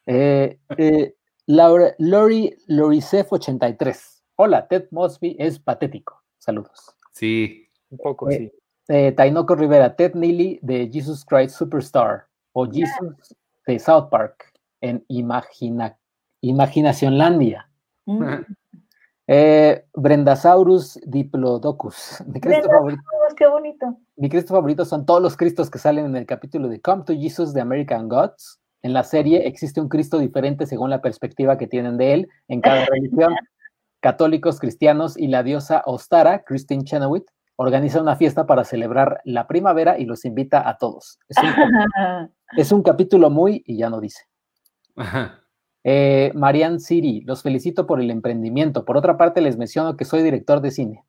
Eh, 0.06 0.58
eh, 0.78 1.14
Laura, 1.44 1.94
Lori 1.98 2.56
Lorisef83. 2.68 4.21
Hola, 4.44 4.66
Ted 4.66 4.86
Mosby 4.90 5.36
es 5.38 5.60
patético. 5.60 6.20
Saludos. 6.38 6.96
Sí. 7.12 7.68
Un 7.90 7.98
poco, 7.98 8.28
Eh, 8.28 8.38
sí. 8.38 8.52
Eh, 8.88 9.12
Tainoco 9.12 9.54
Rivera, 9.54 9.94
Ted 9.94 10.14
Neely 10.14 10.58
de 10.62 10.90
Jesus 10.92 11.24
Christ 11.24 11.54
Superstar 11.56 12.26
o 12.52 12.66
Jesus 12.66 13.36
de 13.68 13.78
South 13.78 14.08
Park 14.10 14.52
en 14.80 15.04
Imagina, 15.06 15.96
Imaginacionlandia. 16.40 17.68
Mm. 18.06 18.24
Eh, 19.28 19.84
Brendasaurus 19.94 20.98
Diplodocus. 21.06 22.20
Mi 22.26 22.40
Cristo, 22.40 22.68
favorito, 22.68 23.02
qué 23.36 23.46
bonito. 23.46 23.96
mi 24.16 24.28
Cristo 24.28 24.52
favorito 24.52 24.84
son 24.84 25.06
todos 25.06 25.22
los 25.22 25.36
Cristos 25.36 25.70
que 25.70 25.78
salen 25.78 26.06
en 26.06 26.16
el 26.16 26.26
capítulo 26.26 26.68
de 26.68 26.80
Come 26.80 27.04
to 27.04 27.14
Jesus 27.14 27.54
de 27.54 27.60
American 27.60 28.08
Gods. 28.08 28.60
En 28.82 28.92
la 28.92 29.04
serie 29.04 29.46
existe 29.46 29.80
un 29.80 29.88
Cristo 29.88 30.18
diferente 30.18 30.66
según 30.66 30.90
la 30.90 31.00
perspectiva 31.00 31.56
que 31.56 31.68
tienen 31.68 31.96
de 31.96 32.14
él 32.14 32.28
en 32.48 32.60
cada 32.60 32.84
religión. 32.90 33.32
Católicos, 34.02 34.58
cristianos 34.58 35.16
y 35.16 35.28
la 35.28 35.44
diosa 35.44 35.84
Ostara, 35.86 36.42
Christine 36.42 36.82
Chenoweth, 36.82 37.30
organiza 37.54 38.02
una 38.02 38.16
fiesta 38.16 38.46
para 38.46 38.64
celebrar 38.64 39.20
la 39.24 39.46
primavera 39.46 39.96
y 39.96 40.06
los 40.06 40.24
invita 40.24 40.68
a 40.68 40.76
todos. 40.76 41.20
Es 41.28 41.36
un, 41.38 41.44
es 42.56 42.72
un 42.72 42.82
capítulo 42.82 43.30
muy, 43.30 43.62
y 43.64 43.76
ya 43.76 43.90
no 43.90 44.00
dice. 44.00 44.24
Eh, 45.84 46.32
Marianne 46.34 46.80
Siri, 46.80 47.20
los 47.20 47.44
felicito 47.44 47.86
por 47.86 48.00
el 48.00 48.10
emprendimiento. 48.10 48.84
Por 48.84 48.96
otra 48.96 49.16
parte, 49.16 49.40
les 49.40 49.56
menciono 49.56 49.96
que 49.96 50.04
soy 50.04 50.24
director 50.24 50.60
de 50.60 50.72
cine. 50.72 51.04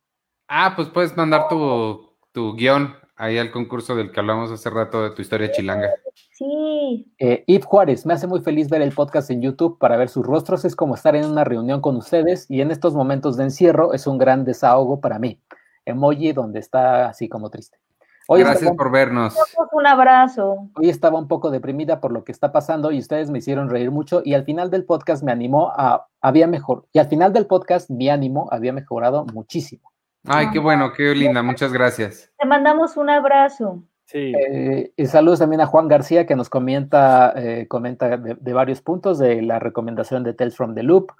Ah, 0.46 0.74
pues 0.76 0.88
puedes 0.88 1.16
mandar 1.16 1.48
tu, 1.48 2.16
tu 2.30 2.54
guion 2.54 2.94
ahí 3.16 3.38
al 3.38 3.50
concurso 3.50 3.96
del 3.96 4.12
que 4.12 4.20
hablamos 4.20 4.52
hace 4.52 4.70
rato 4.70 5.02
de 5.02 5.10
tu 5.10 5.22
historia 5.22 5.50
chilanga. 5.50 5.90
Sí. 6.34 7.12
Eh, 7.18 7.44
Eve 7.46 7.64
Juárez, 7.64 8.04
me 8.04 8.12
hace 8.12 8.26
muy 8.26 8.40
feliz 8.40 8.68
ver 8.68 8.82
el 8.82 8.92
podcast 8.92 9.30
en 9.30 9.40
YouTube 9.40 9.78
para 9.78 9.96
ver 9.96 10.08
sus 10.08 10.26
rostros. 10.26 10.64
Es 10.64 10.74
como 10.74 10.96
estar 10.96 11.14
en 11.14 11.26
una 11.26 11.44
reunión 11.44 11.80
con 11.80 11.96
ustedes 11.96 12.50
y 12.50 12.60
en 12.60 12.72
estos 12.72 12.94
momentos 12.94 13.36
de 13.36 13.44
encierro 13.44 13.94
es 13.94 14.08
un 14.08 14.18
gran 14.18 14.44
desahogo 14.44 15.00
para 15.00 15.20
mí. 15.20 15.40
Emoji 15.84 16.32
donde 16.32 16.58
está 16.58 17.08
así 17.08 17.28
como 17.28 17.50
triste. 17.50 17.78
Hoy, 18.26 18.40
Gracias 18.40 18.62
estaba, 18.62 18.76
por 18.76 18.90
vernos. 18.90 19.36
Un 19.72 19.86
abrazo. 19.86 20.70
hoy 20.74 20.88
estaba 20.88 21.18
un 21.18 21.28
poco 21.28 21.50
deprimida 21.50 22.00
por 22.00 22.10
lo 22.10 22.24
que 22.24 22.32
está 22.32 22.50
pasando 22.50 22.90
y 22.90 22.98
ustedes 22.98 23.30
me 23.30 23.38
hicieron 23.38 23.68
reír 23.68 23.92
mucho 23.92 24.22
y 24.24 24.34
al 24.34 24.44
final 24.44 24.70
del 24.70 24.84
podcast 24.84 25.22
me 25.22 25.30
animó 25.30 25.72
a, 25.76 26.08
había 26.20 26.46
mejor, 26.46 26.86
y 26.92 26.98
al 26.98 27.06
final 27.06 27.32
del 27.32 27.46
podcast 27.46 27.90
mi 27.90 28.08
ánimo 28.08 28.48
había 28.50 28.72
mejorado 28.72 29.26
muchísimo. 29.26 29.92
Ay, 30.26 30.50
qué 30.50 30.58
bueno, 30.58 30.90
qué 30.96 31.14
linda, 31.14 31.42
muchas 31.42 31.70
gracias. 31.70 32.30
Te 32.38 32.46
mandamos 32.46 32.96
un 32.96 33.10
abrazo. 33.10 33.84
Sí. 34.14 34.32
Eh, 34.32 34.92
y 34.96 35.06
saludos 35.06 35.40
también 35.40 35.60
a 35.60 35.66
Juan 35.66 35.88
García 35.88 36.24
que 36.24 36.36
nos 36.36 36.48
comenta, 36.48 37.32
eh, 37.36 37.66
comenta 37.66 38.16
de, 38.16 38.36
de 38.40 38.52
varios 38.52 38.80
puntos 38.80 39.18
de 39.18 39.42
la 39.42 39.58
recomendación 39.58 40.22
de 40.22 40.34
Tales 40.34 40.56
from 40.56 40.76
the 40.76 40.84
Loop, 40.84 41.10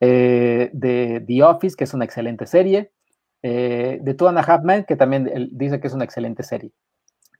eh, 0.00 0.70
de 0.72 1.22
The 1.26 1.42
Office, 1.42 1.76
que 1.76 1.84
es 1.84 1.92
una 1.92 2.06
excelente 2.06 2.46
serie, 2.46 2.92
eh, 3.42 3.98
de 4.00 4.14
Two 4.14 4.28
and 4.28 4.38
a 4.38 4.40
Half 4.40 4.64
Men, 4.64 4.84
que 4.84 4.96
también 4.96 5.30
él 5.30 5.50
dice 5.52 5.80
que 5.80 5.88
es 5.88 5.92
una 5.92 6.04
excelente 6.04 6.42
serie. 6.42 6.70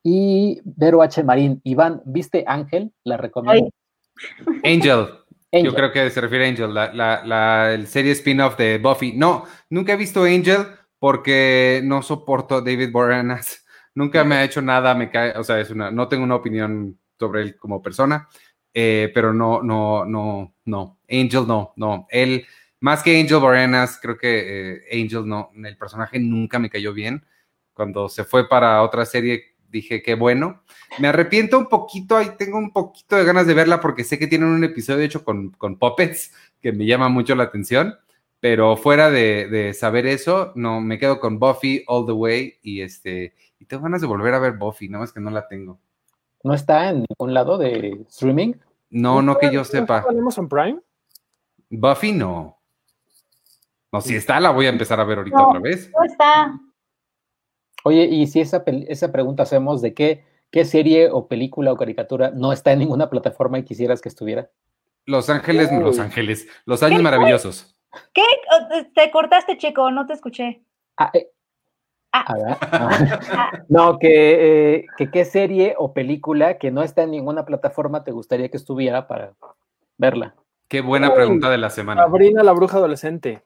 Y 0.02 0.60
Vero 0.64 1.00
H. 1.00 1.24
Marín, 1.24 1.62
Iván, 1.64 2.02
¿viste 2.04 2.44
Ángel? 2.46 2.92
La 3.02 3.16
recomiendo. 3.16 3.70
Angel, 4.64 5.06
Angel. 5.50 5.64
yo 5.64 5.74
creo 5.74 5.92
que 5.92 6.10
se 6.10 6.20
refiere 6.20 6.44
a 6.44 6.48
Angel, 6.50 6.74
la, 6.74 6.92
la, 6.92 7.24
la 7.24 7.72
el 7.72 7.86
serie 7.86 8.12
spin-off 8.12 8.58
de 8.58 8.76
Buffy. 8.76 9.14
No, 9.16 9.44
nunca 9.70 9.94
he 9.94 9.96
visto 9.96 10.24
Angel 10.24 10.66
porque 10.98 11.80
no 11.82 12.02
soporto 12.02 12.56
a 12.56 12.60
David 12.60 12.92
Boreanaz. 12.92 13.64
Nunca 13.94 14.24
me 14.24 14.36
ha 14.36 14.44
hecho 14.44 14.62
nada, 14.62 14.94
me 14.94 15.10
cae, 15.10 15.36
o 15.36 15.44
sea, 15.44 15.60
es 15.60 15.70
una, 15.70 15.90
no 15.90 16.08
tengo 16.08 16.24
una 16.24 16.36
opinión 16.36 16.98
sobre 17.18 17.42
él 17.42 17.56
como 17.56 17.82
persona, 17.82 18.28
eh, 18.72 19.10
pero 19.14 19.32
no, 19.34 19.62
no, 19.62 20.04
no, 20.04 20.54
no. 20.64 20.98
Angel 21.08 21.46
no, 21.46 21.72
no. 21.76 22.06
Él, 22.10 22.46
más 22.80 23.02
que 23.02 23.20
Angel 23.20 23.38
Boreanaz, 23.38 23.98
creo 24.00 24.16
que 24.16 24.76
eh, 24.76 25.02
Angel 25.02 25.26
no, 25.26 25.50
el 25.54 25.76
personaje 25.76 26.18
nunca 26.18 26.58
me 26.58 26.70
cayó 26.70 26.92
bien. 26.92 27.24
Cuando 27.72 28.08
se 28.08 28.24
fue 28.24 28.48
para 28.48 28.82
otra 28.82 29.04
serie, 29.06 29.56
dije 29.68 30.02
qué 30.02 30.14
bueno. 30.14 30.62
Me 30.98 31.08
arrepiento 31.08 31.58
un 31.58 31.68
poquito, 31.68 32.16
ahí 32.16 32.32
tengo 32.38 32.58
un 32.58 32.72
poquito 32.72 33.16
de 33.16 33.24
ganas 33.24 33.46
de 33.46 33.54
verla 33.54 33.80
porque 33.80 34.04
sé 34.04 34.18
que 34.18 34.26
tienen 34.26 34.48
un 34.48 34.64
episodio 34.64 35.04
hecho 35.04 35.24
con, 35.24 35.50
con 35.50 35.78
puppets 35.78 36.32
que 36.60 36.72
me 36.72 36.86
llama 36.86 37.08
mucho 37.08 37.34
la 37.34 37.44
atención. 37.44 37.96
Pero 38.40 38.76
fuera 38.76 39.10
de, 39.10 39.48
de 39.48 39.74
saber 39.74 40.06
eso, 40.06 40.52
no, 40.54 40.80
me 40.80 40.98
quedo 40.98 41.20
con 41.20 41.38
Buffy 41.38 41.84
all 41.86 42.06
the 42.06 42.12
way 42.12 42.54
y 42.62 42.80
este, 42.80 43.34
y 43.58 43.66
tengo 43.66 43.82
ganas 43.82 44.00
de 44.00 44.06
volver 44.06 44.32
a 44.32 44.38
ver 44.38 44.54
Buffy, 44.54 44.88
nada 44.88 45.02
más 45.02 45.12
que 45.12 45.20
no 45.20 45.30
la 45.30 45.46
tengo. 45.46 45.78
¿No 46.42 46.54
está 46.54 46.88
en 46.88 47.04
ningún 47.08 47.34
lado 47.34 47.58
de 47.58 48.02
streaming? 48.08 48.54
No, 48.88 49.20
no 49.20 49.36
que 49.36 49.52
yo 49.52 49.60
¿No 49.60 49.64
sepa. 49.64 50.04
en 50.08 50.48
Prime? 50.48 50.80
Buffy 51.68 52.12
no. 52.12 52.58
No, 53.92 54.00
si 54.00 54.16
está, 54.16 54.40
la 54.40 54.50
voy 54.50 54.66
a 54.66 54.70
empezar 54.70 54.98
a 55.00 55.04
ver 55.04 55.18
ahorita 55.18 55.36
No. 55.36 55.48
otra 55.48 55.60
vez. 55.60 55.90
¿Cómo 55.92 56.04
está? 56.04 56.58
Oye, 57.84 58.04
y 58.04 58.26
si 58.26 58.40
esa, 58.40 58.62
esa 58.66 59.12
pregunta 59.12 59.42
hacemos 59.42 59.82
de 59.82 59.92
qué, 59.94 60.24
qué 60.50 60.64
serie 60.64 61.10
o 61.10 61.28
película 61.28 61.72
o 61.72 61.76
caricatura 61.76 62.30
no 62.30 62.52
está 62.52 62.72
en 62.72 62.78
ninguna 62.80 63.10
plataforma 63.10 63.58
y 63.58 63.64
quisieras 63.64 64.00
que 64.00 64.08
estuviera. 64.08 64.50
Los 65.06 65.28
Ángeles, 65.28 65.70
Los. 65.72 65.98
Ángeles, 65.98 66.46
Los 66.64 66.82
Años 66.82 67.02
Maravillosos. 67.02 67.76
¿Qué? 68.12 68.22
Te 68.94 69.10
cortaste, 69.10 69.58
chico, 69.58 69.90
no 69.90 70.06
te 70.06 70.12
escuché. 70.14 70.62
Ah, 70.96 71.10
eh. 71.14 71.30
Ah. 72.12 72.24
A 72.26 72.34
ver. 72.34 72.56
Ah. 73.32 73.52
No, 73.68 73.98
que, 73.98 74.74
eh, 74.74 74.86
que 74.96 75.10
qué 75.10 75.24
serie 75.24 75.74
o 75.78 75.92
película 75.92 76.58
que 76.58 76.70
no 76.70 76.82
está 76.82 77.02
en 77.02 77.12
ninguna 77.12 77.44
plataforma 77.44 78.04
te 78.04 78.12
gustaría 78.12 78.48
que 78.48 78.56
estuviera 78.56 79.06
para 79.06 79.34
verla. 79.96 80.34
Qué 80.68 80.80
buena 80.80 81.08
Uy. 81.08 81.14
pregunta 81.14 81.50
de 81.50 81.58
la 81.58 81.70
semana. 81.70 82.02
Sabrina 82.02 82.42
la 82.42 82.52
bruja 82.52 82.78
adolescente. 82.78 83.44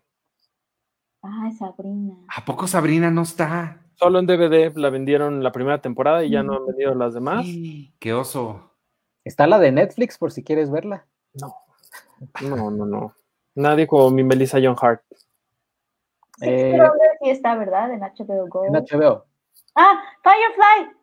Ay, 1.23 1.53
Sabrina. 1.53 2.17
¿A 2.29 2.45
poco 2.45 2.67
Sabrina 2.67 3.11
no 3.11 3.23
está? 3.23 3.81
Solo 3.95 4.19
en 4.19 4.27
DVD 4.27 4.75
la 4.77 4.91
vendieron 4.91 5.43
la 5.43 5.53
primera 5.53 5.81
temporada 5.81 6.25
y 6.25 6.31
ya 6.31 6.43
no 6.43 6.55
han 6.55 6.67
vendido 6.67 6.95
las 6.95 7.15
demás. 7.15 7.47
Sí, 7.47 7.95
qué 7.99 8.13
oso. 8.13 8.73
Está 9.25 9.47
la 9.47 9.59
de 9.59 9.73
Netflix 9.73 10.19
por 10.19 10.33
si 10.33 10.45
quieres 10.45 10.71
verla. 10.71 11.07
No. 11.35 11.55
No, 12.43 12.71
no, 12.71 12.85
no. 12.85 13.15
Nadie 13.55 13.87
como 13.87 14.11
mi 14.11 14.25
Melissa 14.25 14.59
John 14.63 14.77
Hart. 14.81 15.03
Sí, 16.39 16.47
Eh, 16.49 16.79
sí 17.23 17.31
está, 17.31 17.55
¿verdad? 17.55 17.93
En 17.93 18.01
HBO 18.03 18.47
Go. 18.49 18.65
En 18.67 18.75
HBO. 18.75 19.25
Ah, 19.77 20.03
Firefly. 20.23 20.97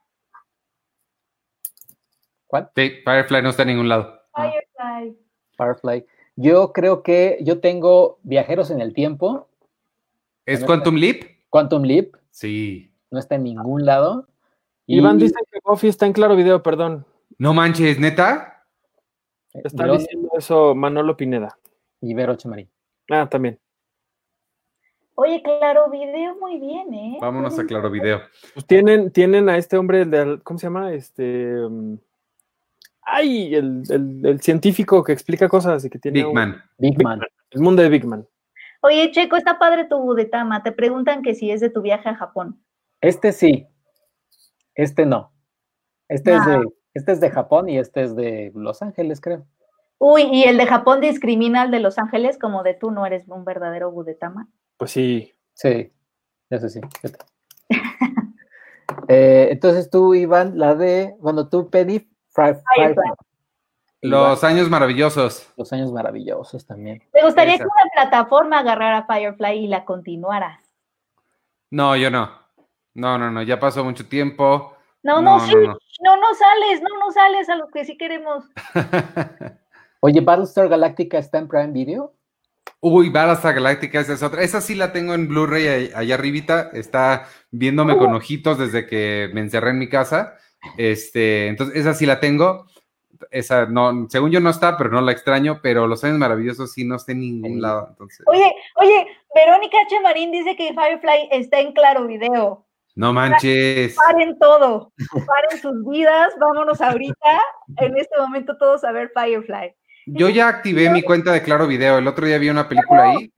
¿Cuál? 2.48 2.70
Sí, 2.76 2.92
Firefly 3.06 3.42
no 3.42 3.50
está 3.50 3.62
en 3.64 3.70
ningún 3.70 3.90
lado. 3.90 4.20
Firefly. 4.36 5.18
Firefly. 5.58 6.06
Yo 6.36 6.74
creo 6.74 7.04
que 7.04 7.38
yo 7.42 7.60
tengo 7.62 8.20
Viajeros 8.24 8.72
en 8.72 8.82
el 8.82 8.94
Tiempo, 8.94 9.48
¿Es 10.46 10.64
Quantum 10.66 10.96
Leap? 10.96 11.22
Quantum 11.50 11.84
Leap, 11.84 12.16
Sí. 12.32 12.92
no 13.12 13.20
está 13.20 13.36
en 13.36 13.44
ningún 13.44 13.86
lado. 13.86 14.28
Y 14.88 14.98
Iván 14.98 15.18
dice 15.20 15.36
que 15.52 15.60
Buffy 15.64 15.88
está 15.88 16.08
en 16.08 16.14
claro 16.14 16.36
video, 16.36 16.64
perdón. 16.64 17.06
No 17.38 17.54
manches, 17.54 18.00
neta. 18.00 18.66
Está 19.54 19.84
Verón- 19.84 20.00
diciendo 20.00 20.30
eso 20.38 20.74
Manolo 20.76 21.16
Pineda. 21.16 21.58
Y 22.02 22.14
Vero 22.14 22.36
Chamarín. 22.36 22.70
Ah, 23.10 23.28
también. 23.30 23.60
Oye, 25.16 25.42
claro, 25.44 25.90
video 25.90 26.36
muy 26.40 26.60
bien, 26.60 26.94
¿eh? 26.94 27.18
Vámonos 27.22 27.58
a 27.60 27.66
Claro 27.66 27.92
Video. 27.92 28.22
Pues 28.54 28.66
tienen, 28.66 29.12
tienen 29.12 29.50
a 29.50 29.58
este 29.58 29.78
hombre, 29.78 30.02
el 30.02 30.10
de, 30.12 30.40
¿cómo 30.44 30.58
se 30.58 30.66
llama? 30.68 30.94
Este. 30.94 31.54
um, 31.64 31.98
ay, 33.04 33.54
el, 33.54 33.84
el- 33.90 34.26
el 34.26 34.42
científico 34.42 35.04
que 35.04 35.12
explica 35.12 35.48
cosas 35.50 35.84
y 35.86 35.90
que 35.90 36.00
tiene. 36.00 36.20
Big 36.20 36.28
un- 36.28 36.34
Man. 36.34 36.64
Big 36.78 36.98
Big 36.98 37.04
Man. 37.06 37.20
Man. 37.20 37.28
El 37.52 37.62
mundo 37.62 37.82
de 37.84 37.90
Big 37.90 38.06
Man. 38.06 38.28
Oye, 38.82 39.12
Checo, 39.12 39.36
está 39.36 39.60
padre 39.60 39.86
tu 39.86 40.00
budetama. 40.00 40.64
Te 40.64 40.72
preguntan 40.72 41.22
que 41.22 41.36
si 41.36 41.52
es 41.52 41.62
de 41.62 41.70
tu 41.70 41.82
viaje 41.82 42.10
a 42.10 42.16
Japón. 42.16 42.64
Este 43.02 43.32
sí. 43.32 43.68
Este 44.74 45.06
no. 45.06 45.32
Este, 46.08 46.34
es 46.34 46.42
Ah. 46.42 46.50
de, 46.62 46.68
este 46.96 47.12
es 47.12 47.20
de 47.20 47.30
Japón 47.30 47.70
y 47.70 47.78
este 47.78 48.02
es 48.04 48.16
de 48.16 48.52
Los 48.56 48.82
Ángeles, 48.82 49.22
creo. 49.22 49.46
Uy, 50.04 50.24
y 50.32 50.46
el 50.46 50.58
de 50.58 50.66
Japón 50.66 51.00
discrimina 51.00 51.62
al 51.62 51.70
de 51.70 51.80
Los 51.80 52.00
Ángeles 52.00 52.40
como 52.40 52.64
de 52.64 52.74
tú 52.74 52.90
no 52.90 53.06
eres 53.06 53.28
un 53.28 53.46
verdadero 53.46 53.92
budetama. 53.92 54.48
Pues 54.78 54.90
sí. 54.92 55.32
Sí, 55.54 55.92
eso 56.50 56.70
sí. 56.70 56.82
Eh, 59.08 59.50
entonces 59.52 59.90
tú, 59.90 60.14
Iván, 60.14 60.58
la 60.58 60.76
de, 60.76 61.16
bueno, 61.20 61.48
tú, 61.50 61.70
Penny, 61.70 62.10
Fry-. 62.34 62.56
Los 64.02 64.44
Años 64.44 64.70
Maravillosos. 64.70 65.52
Los 65.58 65.72
años 65.74 65.92
maravillosos 65.92 66.66
también. 66.66 67.02
¿Te 67.12 67.24
gustaría 67.24 67.56
Esa. 67.56 67.64
que 67.64 67.70
una 67.70 67.92
plataforma 67.94 68.60
agarrara 68.60 69.06
Firefly 69.06 69.60
y 69.60 69.68
la 69.68 69.86
continuara? 69.86 70.62
No, 71.70 71.96
yo 71.96 72.10
no. 72.10 72.32
No, 72.94 73.18
no, 73.18 73.32
no, 73.32 73.42
ya 73.44 73.60
pasó 73.60 73.84
mucho 73.84 74.08
tiempo. 74.08 74.76
No, 75.04 75.22
no, 75.22 75.38
No, 75.38 75.46
sí. 75.46 75.54
no, 75.56 75.62
No, 75.62 76.16
no. 76.16 76.22
no, 76.22 76.34
sales, 76.34 76.82
no, 76.82 77.00
no 77.00 77.12
sales 77.12 77.50
a 77.50 77.56
lo 77.56 77.68
que 77.70 77.86
sí 77.86 77.98
queremos. 77.98 78.46
Oye, 80.02 80.22
Battlestar 80.22 80.68
Galactica 80.68 81.18
está 81.20 81.38
en 81.38 81.48
Prime 81.48 81.72
Video. 81.72 82.14
Uy, 82.80 83.10
Battlestar 83.10 83.54
Galactica, 83.54 84.00
esa 84.00 84.14
es 84.14 84.24
otra. 84.24 84.42
Esa 84.42 84.60
sí 84.62 84.74
la 84.76 84.92
tengo 84.92 85.14
en 85.14 85.28
Blu-ray 85.28 85.92
allá 85.96 86.16
arribita. 86.16 86.72
Está 86.74 87.28
viéndome 87.52 87.96
con 87.98 88.14
ojitos 88.16 88.58
desde 88.58 88.88
que 88.88 89.30
me 89.34 89.42
encerré 89.42 89.70
en 89.70 89.80
mi 89.80 89.88
casa. 89.88 90.36
Este, 90.78 91.48
entonces, 91.48 91.76
esa 91.76 91.94
sí 91.94 92.06
la 92.08 92.20
tengo. 92.20 92.66
Esa 93.30 93.68
no, 93.68 94.08
según 94.10 94.32
yo 94.32 94.40
no 94.40 94.50
está, 94.50 94.78
pero 94.78 94.90
no 94.90 95.00
la 95.02 95.12
extraño. 95.12 95.60
Pero 95.62 95.86
Los 95.86 96.04
Años 96.04 96.18
Maravillosos 96.18 96.72
sí 96.74 96.84
no 96.84 96.96
está 96.96 97.12
en 97.12 97.20
ningún 97.20 97.54
Sí. 97.56 97.60
lado. 97.60 97.88
Entonces, 97.92 98.26
Oye, 98.28 98.52
oye, 98.78 99.08
Verónica 99.36 99.78
H. 99.86 100.00
Marín 100.02 100.32
dice 100.32 100.56
que 100.56 100.70
Firefly 100.74 101.30
está 101.32 101.60
en 101.60 101.74
Claro 101.74 102.08
Video. 102.08 102.66
no 102.96 103.14
manches. 103.14 103.96
Paren 103.96 104.38
todo, 104.40 104.92
paren 105.28 105.62
sus 105.62 105.88
vidas, 105.88 106.34
vámonos 106.40 106.82
ahorita, 106.82 107.40
en 107.78 107.96
este 107.98 108.20
momento 108.20 108.58
todos 108.58 108.84
a 108.84 108.92
ver 108.92 109.12
Firefly. 109.16 109.76
Yo 110.14 110.30
ya 110.30 110.50
activé 110.50 110.90
mi 110.90 111.04
cuenta 111.04 111.32
de 111.32 111.42
Claro 111.42 111.68
Video. 111.68 111.98
El 111.98 112.08
otro 112.08 112.26
día 112.26 112.38
vi 112.38 112.50
una 112.50 112.68
película 112.68 113.12
ahí. 113.12 113.32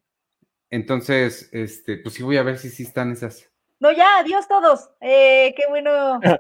Entonces, 0.70 1.50
este, 1.52 1.98
pues 1.98 2.16
sí 2.16 2.24
voy 2.24 2.38
a 2.38 2.44
ver 2.44 2.58
si 2.58 2.70
sí 2.70 2.84
están 2.84 3.12
esas. 3.12 3.50
No, 3.80 3.92
ya, 3.92 4.18
adiós 4.20 4.48
todos. 4.48 4.90
Eh, 5.02 5.54
qué 5.56 5.64
bueno. 5.70 6.20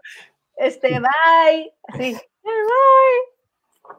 Este, 0.55 0.87
bye. 0.87 1.73
Sí. 1.97 2.13
Bye. 2.43 3.93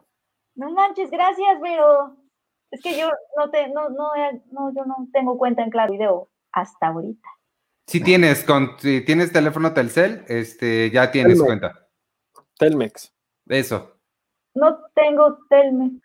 No 0.55 0.71
manches, 0.71 1.11
gracias, 1.11 1.59
pero 1.61 2.17
es 2.71 2.81
que 2.81 2.97
yo 2.97 3.11
no 3.37 3.51
te, 3.51 3.69
no, 3.71 3.89
no, 3.89 4.15
eh, 4.15 4.41
no, 4.53 4.73
yo 4.73 4.85
no 4.85 5.09
tengo 5.13 5.37
cuenta 5.37 5.65
en 5.65 5.71
Claro 5.71 5.93
Video 5.93 6.29
hasta 6.53 6.87
ahorita. 6.87 7.29
Si 7.89 8.01
tienes, 8.01 8.45
con, 8.45 8.79
si 8.79 9.01
tienes 9.01 9.33
teléfono 9.33 9.75
Telcel, 9.75 10.25
este, 10.29 10.93
ya 10.93 11.11
tienes 11.11 11.39
Telmex. 11.39 11.47
cuenta. 11.47 11.89
Telmex. 12.57 13.13
Eso. 13.49 13.99
No 14.55 14.79
tengo 14.95 15.39
Telme. 15.51 16.01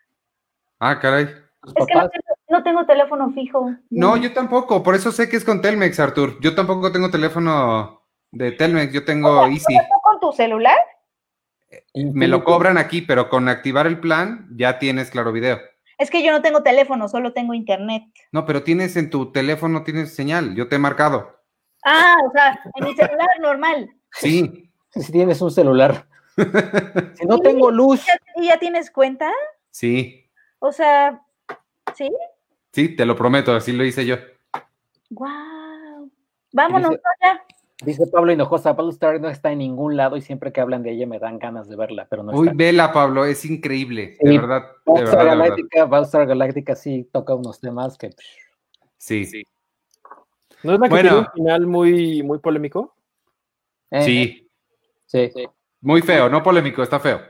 Ah, 0.80 0.98
caray. 0.98 1.24
Es 1.24 1.86
que 1.86 1.94
no 1.94 2.08
tengo, 2.08 2.24
no 2.48 2.62
tengo 2.62 2.86
teléfono 2.86 3.30
fijo. 3.32 3.70
No, 3.90 4.16
yo 4.16 4.32
tampoco, 4.32 4.82
por 4.82 4.94
eso 4.94 5.12
sé 5.12 5.28
que 5.28 5.36
es 5.36 5.44
con 5.44 5.60
Telmex, 5.60 6.00
Artur. 6.00 6.40
Yo 6.40 6.54
tampoco 6.54 6.90
tengo 6.90 7.10
teléfono 7.10 8.02
de 8.32 8.52
Telmex, 8.52 8.92
yo 8.92 9.04
tengo 9.04 9.46
Easy. 9.46 9.76
¿No 9.76 10.00
con 10.02 10.20
tu 10.20 10.32
celular? 10.32 10.78
Me 11.94 12.28
lo 12.28 12.44
cobran 12.44 12.78
aquí, 12.78 13.02
pero 13.02 13.28
con 13.28 13.48
activar 13.48 13.86
el 13.86 14.00
plan 14.00 14.48
ya 14.56 14.78
tienes 14.78 15.10
Claro 15.10 15.32
Video. 15.32 15.60
Es 15.98 16.10
que 16.10 16.24
yo 16.24 16.32
no 16.32 16.40
tengo 16.40 16.62
teléfono, 16.62 17.08
solo 17.08 17.34
tengo 17.34 17.52
internet. 17.52 18.04
No, 18.32 18.46
pero 18.46 18.62
tienes 18.62 18.96
en 18.96 19.10
tu 19.10 19.30
teléfono, 19.32 19.84
tienes 19.84 20.14
señal, 20.14 20.54
yo 20.54 20.66
te 20.66 20.76
he 20.76 20.78
marcado. 20.78 21.36
Ah, 21.84 22.14
o 22.26 22.32
sea, 22.32 22.58
en 22.74 22.84
mi 22.86 22.94
celular 22.94 23.28
normal. 23.40 23.90
Sí, 24.12 24.72
Si 24.90 25.12
tienes 25.12 25.40
un 25.42 25.50
celular. 25.50 26.06
si 27.14 27.26
no 27.26 27.38
tengo 27.38 27.70
luz. 27.70 28.02
¿Y 28.36 28.46
ya 28.46 28.58
tienes 28.58 28.90
cuenta? 28.90 29.30
sí, 29.70 30.29
O 30.60 30.70
sea, 30.72 31.20
¿sí? 31.96 32.10
sí, 32.72 32.94
te 32.94 33.04
lo 33.04 33.16
prometo, 33.16 33.52
así 33.54 33.72
lo 33.72 33.84
hice 33.84 34.06
yo. 34.06 34.16
Wow. 35.10 36.10
Vámonos, 36.52 36.90
Dice- 36.90 37.02
ya. 37.22 37.44
Dice 37.82 38.06
Pablo 38.08 38.30
Hinojosa, 38.30 38.74
Battlestar 38.74 39.18
no 39.22 39.30
está 39.30 39.52
en 39.52 39.58
ningún 39.58 39.96
lado 39.96 40.18
y 40.18 40.20
siempre 40.20 40.52
que 40.52 40.60
hablan 40.60 40.82
de 40.82 40.90
ella 40.92 41.06
me 41.06 41.18
dan 41.18 41.38
ganas 41.38 41.66
de 41.66 41.76
verla, 41.76 42.06
pero 42.10 42.22
no 42.22 42.32
Uy, 42.32 42.48
está. 42.48 42.56
vela, 42.58 42.92
Pablo, 42.92 43.24
es 43.24 43.42
increíble. 43.46 44.16
Sí. 44.20 44.28
De 44.28 44.38
verdad, 44.38 44.62
de 44.84 44.92
Battlestar. 44.92 45.24
Galactica, 45.26 45.84
Battlestar 45.86 46.26
Galactica 46.26 46.76
sí 46.76 47.08
toca 47.10 47.34
unos 47.34 47.58
temas 47.58 47.96
que 47.96 48.10
Sí, 48.98 49.26
¿No 50.62 50.74
es 50.74 50.78
la 50.80 50.86
que 50.88 50.90
Bueno. 50.90 51.08
tiene 51.08 51.18
un 51.20 51.32
final 51.32 51.66
muy, 51.66 52.22
muy 52.22 52.38
polémico? 52.38 52.94
eh, 53.92 54.02
sí. 54.02 54.46
sí. 55.06 55.48
Muy 55.80 56.02
feo, 56.02 56.28
no 56.28 56.42
polémico, 56.42 56.82
está 56.82 57.00
feo. 57.00 57.22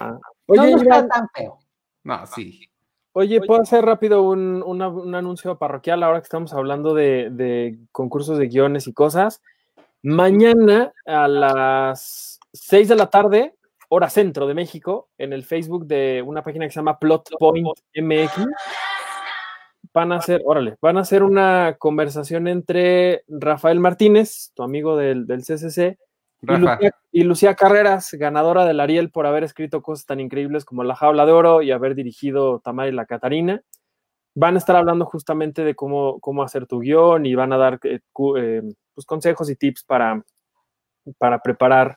No, 0.00 0.20
Oye, 0.46 0.70
no 0.70 0.76
está 0.80 1.08
tan 1.08 1.28
feo. 1.30 1.58
No, 2.04 2.26
sí. 2.26 2.68
Oye, 3.14 3.40
¿puedo 3.46 3.60
hacer 3.62 3.84
rápido 3.84 4.22
un, 4.22 4.62
una- 4.64 4.88
un 4.88 5.14
anuncio 5.14 5.58
parroquial 5.58 6.02
ahora 6.02 6.20
que 6.20 6.24
estamos 6.24 6.52
hablando 6.54 6.94
de, 6.94 7.28
de 7.30 7.78
concursos 7.92 8.38
de 8.38 8.48
guiones 8.48 8.86
y 8.86 8.92
cosas? 8.94 9.42
Mañana 10.02 10.92
a 11.06 11.28
las 11.28 12.40
6 12.52 12.88
de 12.88 12.96
la 12.96 13.08
tarde, 13.10 13.54
hora 13.88 14.08
centro 14.08 14.46
de 14.46 14.54
México, 14.54 15.10
en 15.18 15.32
el 15.32 15.44
Facebook 15.44 15.86
de 15.86 16.22
una 16.26 16.42
página 16.42 16.64
que 16.64 16.70
se 16.72 16.76
llama 16.80 16.98
Plot 16.98 17.28
Point 17.38 17.68
MX, 17.94 18.46
van 19.92 20.12
a 20.12 20.16
hacer, 20.16 20.40
órale, 20.44 20.76
van 20.80 20.96
a 20.96 21.00
hacer 21.02 21.22
una 21.22 21.76
conversación 21.78 22.48
entre 22.48 23.24
Rafael 23.28 23.78
Martínez, 23.78 24.50
tu 24.54 24.62
amigo 24.62 24.96
del, 24.96 25.26
del 25.26 25.42
CCC, 25.44 25.98
y 26.42 26.56
Lucía, 26.56 26.94
y 27.12 27.22
Lucía 27.22 27.54
Carreras, 27.54 28.12
ganadora 28.14 28.64
del 28.64 28.80
Ariel 28.80 29.10
por 29.10 29.26
haber 29.26 29.44
escrito 29.44 29.80
cosas 29.80 30.06
tan 30.06 30.18
increíbles 30.18 30.64
como 30.64 30.82
La 30.82 30.96
Jaula 30.96 31.24
de 31.24 31.32
Oro 31.32 31.62
y 31.62 31.70
haber 31.70 31.94
dirigido 31.94 32.60
Tamara 32.60 32.88
y 32.88 32.92
la 32.92 33.06
Catarina. 33.06 33.62
Van 34.34 34.56
a 34.56 34.58
estar 34.58 34.74
hablando 34.74 35.04
justamente 35.04 35.62
de 35.62 35.76
cómo, 35.76 36.18
cómo 36.20 36.42
hacer 36.42 36.66
tu 36.66 36.80
guion 36.80 37.26
y 37.26 37.34
van 37.36 37.52
a 37.52 37.58
dar 37.58 37.78
eh, 37.84 38.00
eh, 38.38 38.62
pues, 38.94 39.06
consejos 39.06 39.50
y 39.50 39.56
tips 39.56 39.84
para, 39.84 40.24
para 41.18 41.40
preparar 41.40 41.96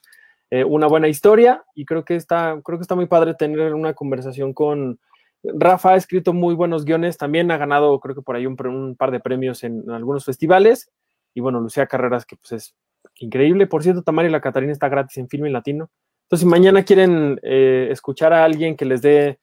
eh, 0.52 0.64
una 0.64 0.88
buena 0.88 1.08
historia. 1.08 1.64
Y 1.74 1.86
creo 1.86 2.06
que, 2.06 2.16
está, 2.16 2.60
creo 2.64 2.78
que 2.78 2.84
está 2.84 2.96
muy 2.96 3.08
padre 3.08 3.34
tener 3.34 3.74
una 3.74 3.94
conversación 3.94 4.54
con... 4.54 5.00
Rafa 5.44 5.92
ha 5.92 5.96
escrito 5.96 6.34
muy 6.34 6.56
buenos 6.56 6.86
guiones, 6.86 7.18
también 7.18 7.52
ha 7.52 7.58
ganado 7.58 8.00
creo 8.00 8.16
que 8.16 8.24
por 8.24 8.36
ahí 8.36 8.48
un, 8.48 8.96
par 8.98 9.12
de 9.12 9.20
premios 9.20 9.64
en 9.64 9.90
algunos 9.92 10.26
festivales. 10.26 10.92
Y 11.36 11.42
bueno, 11.42 11.60
Lucía 11.60 11.86
Carreras, 11.86 12.26
que 12.26 12.36
pues 12.36 12.52
es 12.52 12.76
increíble. 13.16 13.68
Por 13.68 13.84
cierto, 13.84 14.04
Tamara 14.04 14.28
y 14.28 14.32
la 14.32 14.42
Catarina 14.42 14.72
está 14.72 14.90
gratis 14.90 15.18
en 15.18 15.30
Filme 15.30 15.50
Latino. 15.50 15.90
Entonces, 16.26 16.46
si 16.46 16.50
mañana 16.50 16.84
quieren 16.84 17.40
eh, 17.44 17.90
escuchar 17.92 18.34
a 18.34 18.44
alguien 18.44 18.76
que 18.76 18.86
les 18.86 19.02
dé 19.02 19.40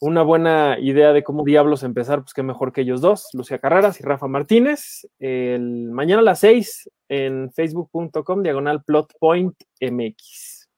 una 0.00 0.22
buena 0.22 0.78
idea 0.80 1.12
de 1.12 1.22
cómo 1.22 1.44
diablos 1.44 1.82
empezar, 1.82 2.22
pues 2.22 2.34
qué 2.34 2.42
mejor 2.42 2.72
que 2.72 2.80
ellos 2.80 3.00
dos, 3.00 3.28
Lucía 3.34 3.58
Carreras 3.58 4.00
y 4.00 4.02
Rafa 4.02 4.26
Martínez. 4.26 5.06
El, 5.18 5.90
mañana 5.92 6.20
a 6.20 6.24
las 6.24 6.40
6 6.40 6.90
en 7.08 7.52
facebook.com, 7.52 8.42
diagonal 8.42 8.82
plotpointmx. 8.82 10.68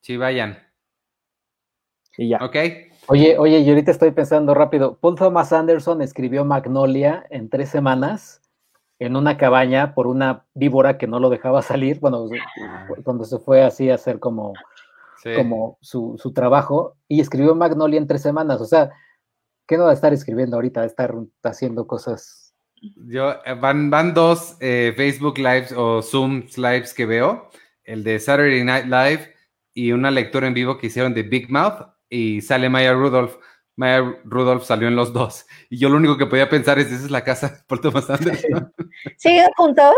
sí, 0.00 0.16
vayan. 0.16 0.58
Y 2.16 2.30
ya. 2.30 2.38
¿Ok? 2.42 2.56
Oye, 3.08 3.36
oye, 3.38 3.58
y 3.60 3.68
ahorita 3.68 3.90
estoy 3.90 4.12
pensando 4.12 4.54
rápido. 4.54 4.98
Paul 4.98 5.16
Thomas 5.16 5.52
Anderson 5.52 6.00
escribió 6.00 6.44
Magnolia 6.44 7.26
en 7.30 7.50
tres 7.50 7.68
semanas 7.68 8.40
en 8.98 9.16
una 9.16 9.36
cabaña 9.36 9.94
por 9.94 10.06
una 10.06 10.44
víbora 10.54 10.98
que 10.98 11.06
no 11.06 11.18
lo 11.20 11.30
dejaba 11.30 11.62
salir. 11.62 12.00
Bueno, 12.00 12.26
cuando 13.04 13.24
se 13.24 13.38
fue 13.38 13.62
así 13.62 13.90
a 13.90 13.94
hacer 13.96 14.18
como, 14.18 14.54
Sí. 15.22 15.30
como 15.34 15.78
su, 15.80 16.16
su 16.18 16.32
trabajo 16.32 16.96
y 17.08 17.20
escribió 17.20 17.54
Magnolia 17.54 17.98
en 17.98 18.06
tres 18.06 18.20
semanas. 18.22 18.60
O 18.60 18.66
sea, 18.66 18.90
¿qué 19.66 19.78
no 19.78 19.84
va 19.84 19.90
a 19.90 19.94
estar 19.94 20.12
escribiendo 20.12 20.56
ahorita? 20.56 20.80
Va 20.80 20.84
a 20.84 20.88
estar 20.88 21.14
haciendo 21.42 21.86
cosas. 21.86 22.54
Yo, 23.08 23.32
eh, 23.46 23.54
van, 23.54 23.88
van 23.88 24.12
dos 24.12 24.56
eh, 24.60 24.92
Facebook 24.96 25.38
Lives 25.38 25.72
o 25.72 26.02
Zoom 26.02 26.44
Lives 26.56 26.92
que 26.92 27.06
veo, 27.06 27.48
el 27.84 28.04
de 28.04 28.18
Saturday 28.20 28.62
Night 28.64 28.84
Live 28.84 29.34
y 29.72 29.92
una 29.92 30.10
lectura 30.10 30.46
en 30.46 30.54
vivo 30.54 30.76
que 30.76 30.88
hicieron 30.88 31.14
de 31.14 31.22
Big 31.22 31.50
Mouth 31.50 31.86
y 32.10 32.42
sale 32.42 32.68
Maya 32.68 32.92
Rudolph. 32.92 33.36
Maya 33.76 34.02
Rudolph 34.24 34.62
salió 34.62 34.88
en 34.88 34.96
los 34.96 35.12
dos. 35.12 35.46
Y 35.68 35.78
yo 35.78 35.88
lo 35.88 35.96
único 35.96 36.16
que 36.16 36.26
podía 36.26 36.48
pensar 36.48 36.78
es, 36.78 36.86
esa 36.86 37.04
es 37.04 37.10
la 37.10 37.24
casa 37.24 37.48
de 37.48 37.56
Paul 37.66 37.80
Thomas 37.80 38.08
Anderson. 38.10 38.72
¿Siguen 39.16 39.48
juntos? 39.56 39.94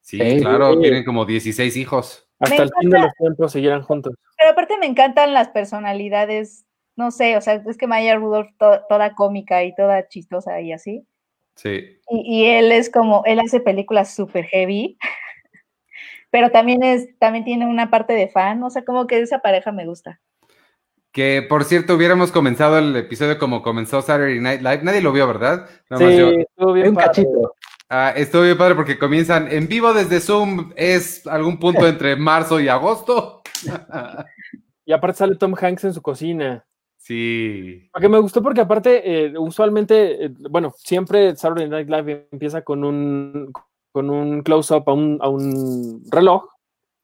Sí, 0.00 0.18
claro, 0.40 0.78
tienen 0.78 1.04
como 1.04 1.24
16 1.24 1.76
hijos. 1.76 2.28
Hasta 2.38 2.56
Me 2.56 2.62
el 2.64 2.70
fin 2.80 2.90
de 2.90 2.98
los 2.98 3.14
tiempos 3.14 3.52
seguirán 3.52 3.82
juntos. 3.82 4.14
Pero 4.36 4.50
aparte 4.50 4.76
me 4.78 4.86
encantan 4.86 5.32
las 5.32 5.48
personalidades, 5.48 6.66
no 6.96 7.12
sé, 7.12 7.36
o 7.36 7.40
sea, 7.40 7.62
es 7.66 7.78
que 7.78 7.86
Maya 7.86 8.16
Rudolph 8.16 8.50
to- 8.58 8.82
toda 8.88 9.14
cómica 9.14 9.62
y 9.62 9.74
toda 9.74 10.08
chistosa 10.08 10.60
y 10.60 10.72
así. 10.72 11.06
Sí. 11.54 12.00
Y, 12.10 12.40
y 12.42 12.46
él 12.46 12.72
es 12.72 12.90
como, 12.90 13.22
él 13.26 13.38
hace 13.38 13.60
películas 13.60 14.12
súper 14.14 14.46
heavy, 14.46 14.98
pero 16.30 16.50
también 16.50 16.82
es, 16.82 17.16
también 17.18 17.44
tiene 17.44 17.66
una 17.66 17.90
parte 17.90 18.12
de 18.14 18.28
fan, 18.28 18.62
o 18.64 18.70
sea, 18.70 18.84
como 18.84 19.06
que 19.06 19.20
esa 19.20 19.38
pareja 19.38 19.70
me 19.70 19.86
gusta. 19.86 20.20
Que 21.12 21.44
por 21.46 21.64
cierto, 21.64 21.94
hubiéramos 21.94 22.32
comenzado 22.32 22.78
el 22.78 22.96
episodio 22.96 23.38
como 23.38 23.62
comenzó 23.62 24.00
Saturday 24.00 24.40
Night 24.40 24.62
Live. 24.62 24.80
Nadie 24.82 25.02
lo 25.02 25.12
vio, 25.12 25.26
¿verdad? 25.26 25.68
Nada 25.90 26.04
más 26.04 26.12
Sí, 26.14 26.18
yo. 26.18 26.28
estuvo 26.30 26.72
bien 26.72 26.88
Un 26.88 26.94
padre. 26.94 27.06
cachito. 27.08 27.54
Ah, 27.90 28.12
estuvo 28.16 28.42
bien 28.42 28.56
padre 28.56 28.74
porque 28.74 28.98
comienzan 28.98 29.52
en 29.52 29.68
vivo 29.68 29.92
desde 29.92 30.20
Zoom. 30.20 30.72
Es 30.76 31.26
algún 31.26 31.58
punto 31.58 31.86
entre 31.86 32.16
marzo 32.16 32.58
y 32.60 32.68
agosto. 32.68 33.42
Y 34.86 34.92
aparte 34.92 35.18
sale 35.18 35.36
Tom 35.36 35.54
Hanks 35.60 35.84
en 35.84 35.92
su 35.94 36.00
cocina. 36.00 36.64
sí. 36.96 37.90
Porque 37.92 38.08
me 38.08 38.18
gustó 38.18 38.42
porque 38.42 38.62
aparte, 38.62 39.26
eh, 39.26 39.38
usualmente, 39.38 40.24
eh, 40.26 40.30
bueno, 40.50 40.72
siempre 40.78 41.36
Saturday 41.36 41.68
Night 41.68 41.88
Live 41.90 42.28
empieza 42.32 42.62
con 42.62 42.84
un, 42.84 43.52
con 43.92 44.08
un 44.08 44.42
close-up 44.42 44.84
a 44.88 44.92
un, 44.94 45.18
a 45.20 45.28
un 45.28 46.02
reloj 46.10 46.46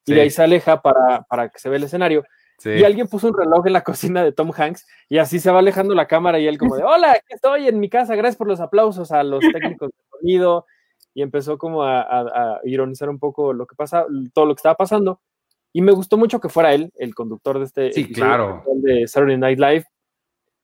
y 0.07 0.15
de 0.15 0.23
ahí 0.23 0.31
se 0.31 0.43
aleja 0.43 0.81
para, 0.81 1.23
para 1.29 1.51
que 1.51 1.59
se 1.59 1.69
vea 1.69 1.77
el 1.77 1.85
escenario. 1.85 2.25
Sí. 2.59 2.71
Y 2.71 2.85
alguien 2.85 3.07
puso 3.09 3.29
un 3.29 3.37
reloj 3.39 3.67
en 3.67 3.73
la 3.73 3.83
cocina 3.85 4.23
de 4.25 4.33
Tom 4.33 4.51
Hanks 4.55 4.87
y 5.09 5.19
así 5.19 5.39
se 5.39 5.51
va 5.51 5.61
alejando 5.61 5.95
la 5.95 6.07
cámara 6.09 6.39
y 6.41 6.47
él 6.49 6.59
como 6.59 6.77
de, 6.77 6.83
hola, 6.83 7.13
aquí 7.13 7.33
estoy 7.35 7.69
en 7.69 7.79
mi 7.79 7.89
casa, 7.89 8.17
gracias 8.17 8.37
por 8.37 8.49
los 8.49 8.61
aplausos 8.61 9.13
a 9.13 9.23
los 9.23 9.41
técnicos 9.53 9.91
de 9.91 9.97
sonido. 10.19 10.67
Y 11.15 11.23
empezó 11.23 11.57
como 11.59 11.83
a, 11.83 12.03
a- 12.03 12.21
a 12.55 12.61
ironizar 12.65 13.09
un 13.09 13.19
poco 13.19 13.53
lo 13.53 13.67
que 13.67 13.75
pasa, 13.75 14.07
todo 14.35 14.47
lo 14.47 14.55
que 14.55 14.59
estaba 14.61 14.75
pasando. 14.77 15.21
Y 15.73 15.83
me 15.83 15.93
gustó 15.93 16.17
mucho 16.17 16.41
que 16.41 16.49
fuera 16.49 16.73
él, 16.75 16.93
el 16.97 17.15
conductor 17.15 17.59
de 17.59 17.65
este 17.65 17.93
Sí, 17.93 18.13
claro. 18.13 18.63
de 18.83 19.07
Saturday 19.07 19.37
Night 19.39 19.59
Live. 19.59 19.85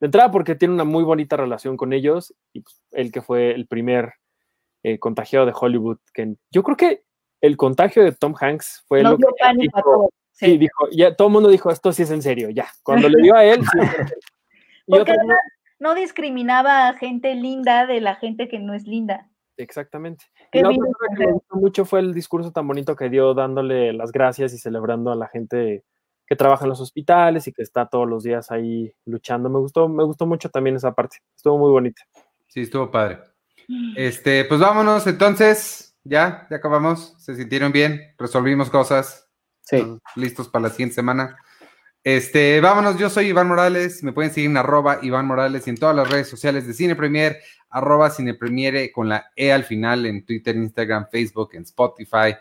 De 0.01 0.07
entrada 0.07 0.31
porque 0.31 0.55
tiene 0.55 0.75
una 0.75 0.85
muy 0.85 1.03
bonita 1.05 1.37
relación 1.37 1.77
con 1.77 1.93
ellos 1.93 2.35
y 2.53 2.61
pues, 2.61 2.81
él 2.93 3.11
que 3.13 3.23
fue 3.23 3.53
el 3.53 3.67
primer 3.67 4.15
eh, 4.83 4.99
contagiado 4.99 5.47
de 5.47 5.53
Hollywood. 5.59 5.99
Que 6.13 6.35
yo 6.51 6.63
creo 6.63 6.77
que 6.77 7.05
el 7.41 7.57
contagio 7.57 8.03
de 8.05 8.13
Tom 8.13 8.35
Hanks 8.39 8.85
fue 8.89 9.03
Nos 9.03 9.13
lo 9.13 9.19
dio 9.19 9.29
que 9.29 9.35
pánico 9.45 9.77
a 9.77 9.81
dijo, 9.81 9.91
todos. 9.93 10.11
Sí, 10.35 10.59
dijo, 10.59 10.89
ya 10.91 11.15
todo 11.15 11.29
el 11.29 11.33
mundo 11.33 11.49
dijo, 11.49 11.71
esto 11.71 11.93
sí 11.93 12.03
es 12.03 12.11
en 12.11 12.21
serio, 12.21 12.51
ya. 12.51 12.67
Cuando 12.83 13.09
le 13.09 13.23
dio 13.23 13.37
a 13.37 13.45
él, 13.45 13.63
sí. 13.63 13.79
Porque 14.87 15.15
no 15.79 15.95
discriminaba 15.95 16.89
a 16.89 16.95
gente 16.95 17.35
linda 17.35 17.87
de 17.87 18.01
la 18.01 18.17
gente 18.17 18.49
que 18.49 18.59
no 18.59 18.75
es 18.75 18.87
linda. 18.87 19.31
exactamente. 19.57 20.25
Qué 20.51 20.59
Y 20.59 20.63
la 20.63 20.69
bien 20.71 20.83
otra 20.83 20.95
cosa 20.99 21.17
que 21.17 21.27
me 21.27 21.33
gustó 21.33 21.57
mucho 21.57 21.85
fue 21.85 22.01
el 22.01 22.13
discurso 22.13 22.53
tan 22.53 22.67
bonito 22.67 22.97
que 22.97 23.09
dio 23.09 23.33
dándole 23.35 23.93
las 23.93 24.11
gracias 24.11 24.53
y 24.53 24.59
celebrando 24.59 25.13
a 25.13 25.17
la 25.17 25.29
gente 25.29 25.85
que 26.27 26.37
trabaja 26.37 26.65
en 26.65 26.71
los 26.71 26.81
hospitales 26.81 27.47
y 27.47 27.53
que 27.53 27.63
está 27.63 27.87
todos 27.87 28.09
los 28.09 28.25
días 28.25 28.51
ahí 28.51 28.93
luchando. 29.05 29.49
Me 29.49 29.59
gustó, 29.61 29.89
me 29.89 30.05
gustó 30.05 30.27
mucho 30.27 30.49
también 30.49 30.77
esa 30.77 30.95
parte. 30.95 31.19
Estuvo 31.37 31.59
muy 31.59 31.71
bonita. 31.71 32.03
Sí, 32.49 32.63
estuvo 32.63 32.91
padre. 32.91 33.21
Este, 33.97 34.45
pues 34.45 34.61
vámonos 34.61 35.07
entonces. 35.07 35.97
Ya, 36.03 36.47
ya 36.51 36.57
acabamos. 36.57 37.15
Se 37.19 37.35
sintieron 37.35 37.73
bien, 37.73 38.15
resolvimos 38.19 38.71
cosas. 38.71 39.31
Sí. 39.65 39.83
Listos 40.17 40.49
para 40.49 40.65
la 40.65 40.71
siguiente 40.71 40.95
semana. 40.95 41.37
Este, 42.03 42.61
vámonos, 42.61 42.99
yo 42.99 43.09
soy 43.09 43.29
Iván 43.29 43.49
Morales, 43.49 44.03
me 44.03 44.13
pueden 44.13 44.31
seguir 44.31 44.51
en 44.51 44.59
arroba 44.59 44.99
Iván 45.01 45.27
Morales 45.27 45.67
y 45.67 45.71
en 45.71 45.79
todas 45.79 45.97
las 45.97 46.11
redes 46.11 46.29
sociales 46.29 46.67
de 46.67 46.75
Cine 46.75 46.95
Premier, 46.95 47.39
arroba 47.71 48.11
Cine 48.11 48.37
con 48.93 49.09
la 49.09 49.31
E 49.35 49.51
al 49.51 49.65
final 49.65 50.05
en 50.05 50.23
Twitter, 50.27 50.55
Instagram, 50.55 51.07
Facebook, 51.11 51.55
en 51.55 51.63
Spotify, 51.63 52.37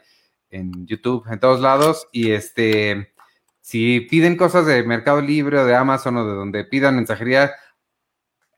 en 0.50 0.86
YouTube, 0.86 1.26
en 1.32 1.40
todos 1.40 1.62
lados. 1.62 2.10
Y 2.12 2.32
este, 2.32 3.14
si 3.62 4.02
piden 4.02 4.36
cosas 4.36 4.66
de 4.66 4.84
Mercado 4.84 5.22
Libre 5.22 5.60
o 5.60 5.66
de 5.66 5.76
Amazon 5.76 6.18
o 6.18 6.28
de 6.28 6.34
donde 6.34 6.66
pidan 6.66 6.98
mensajería, 6.98 7.54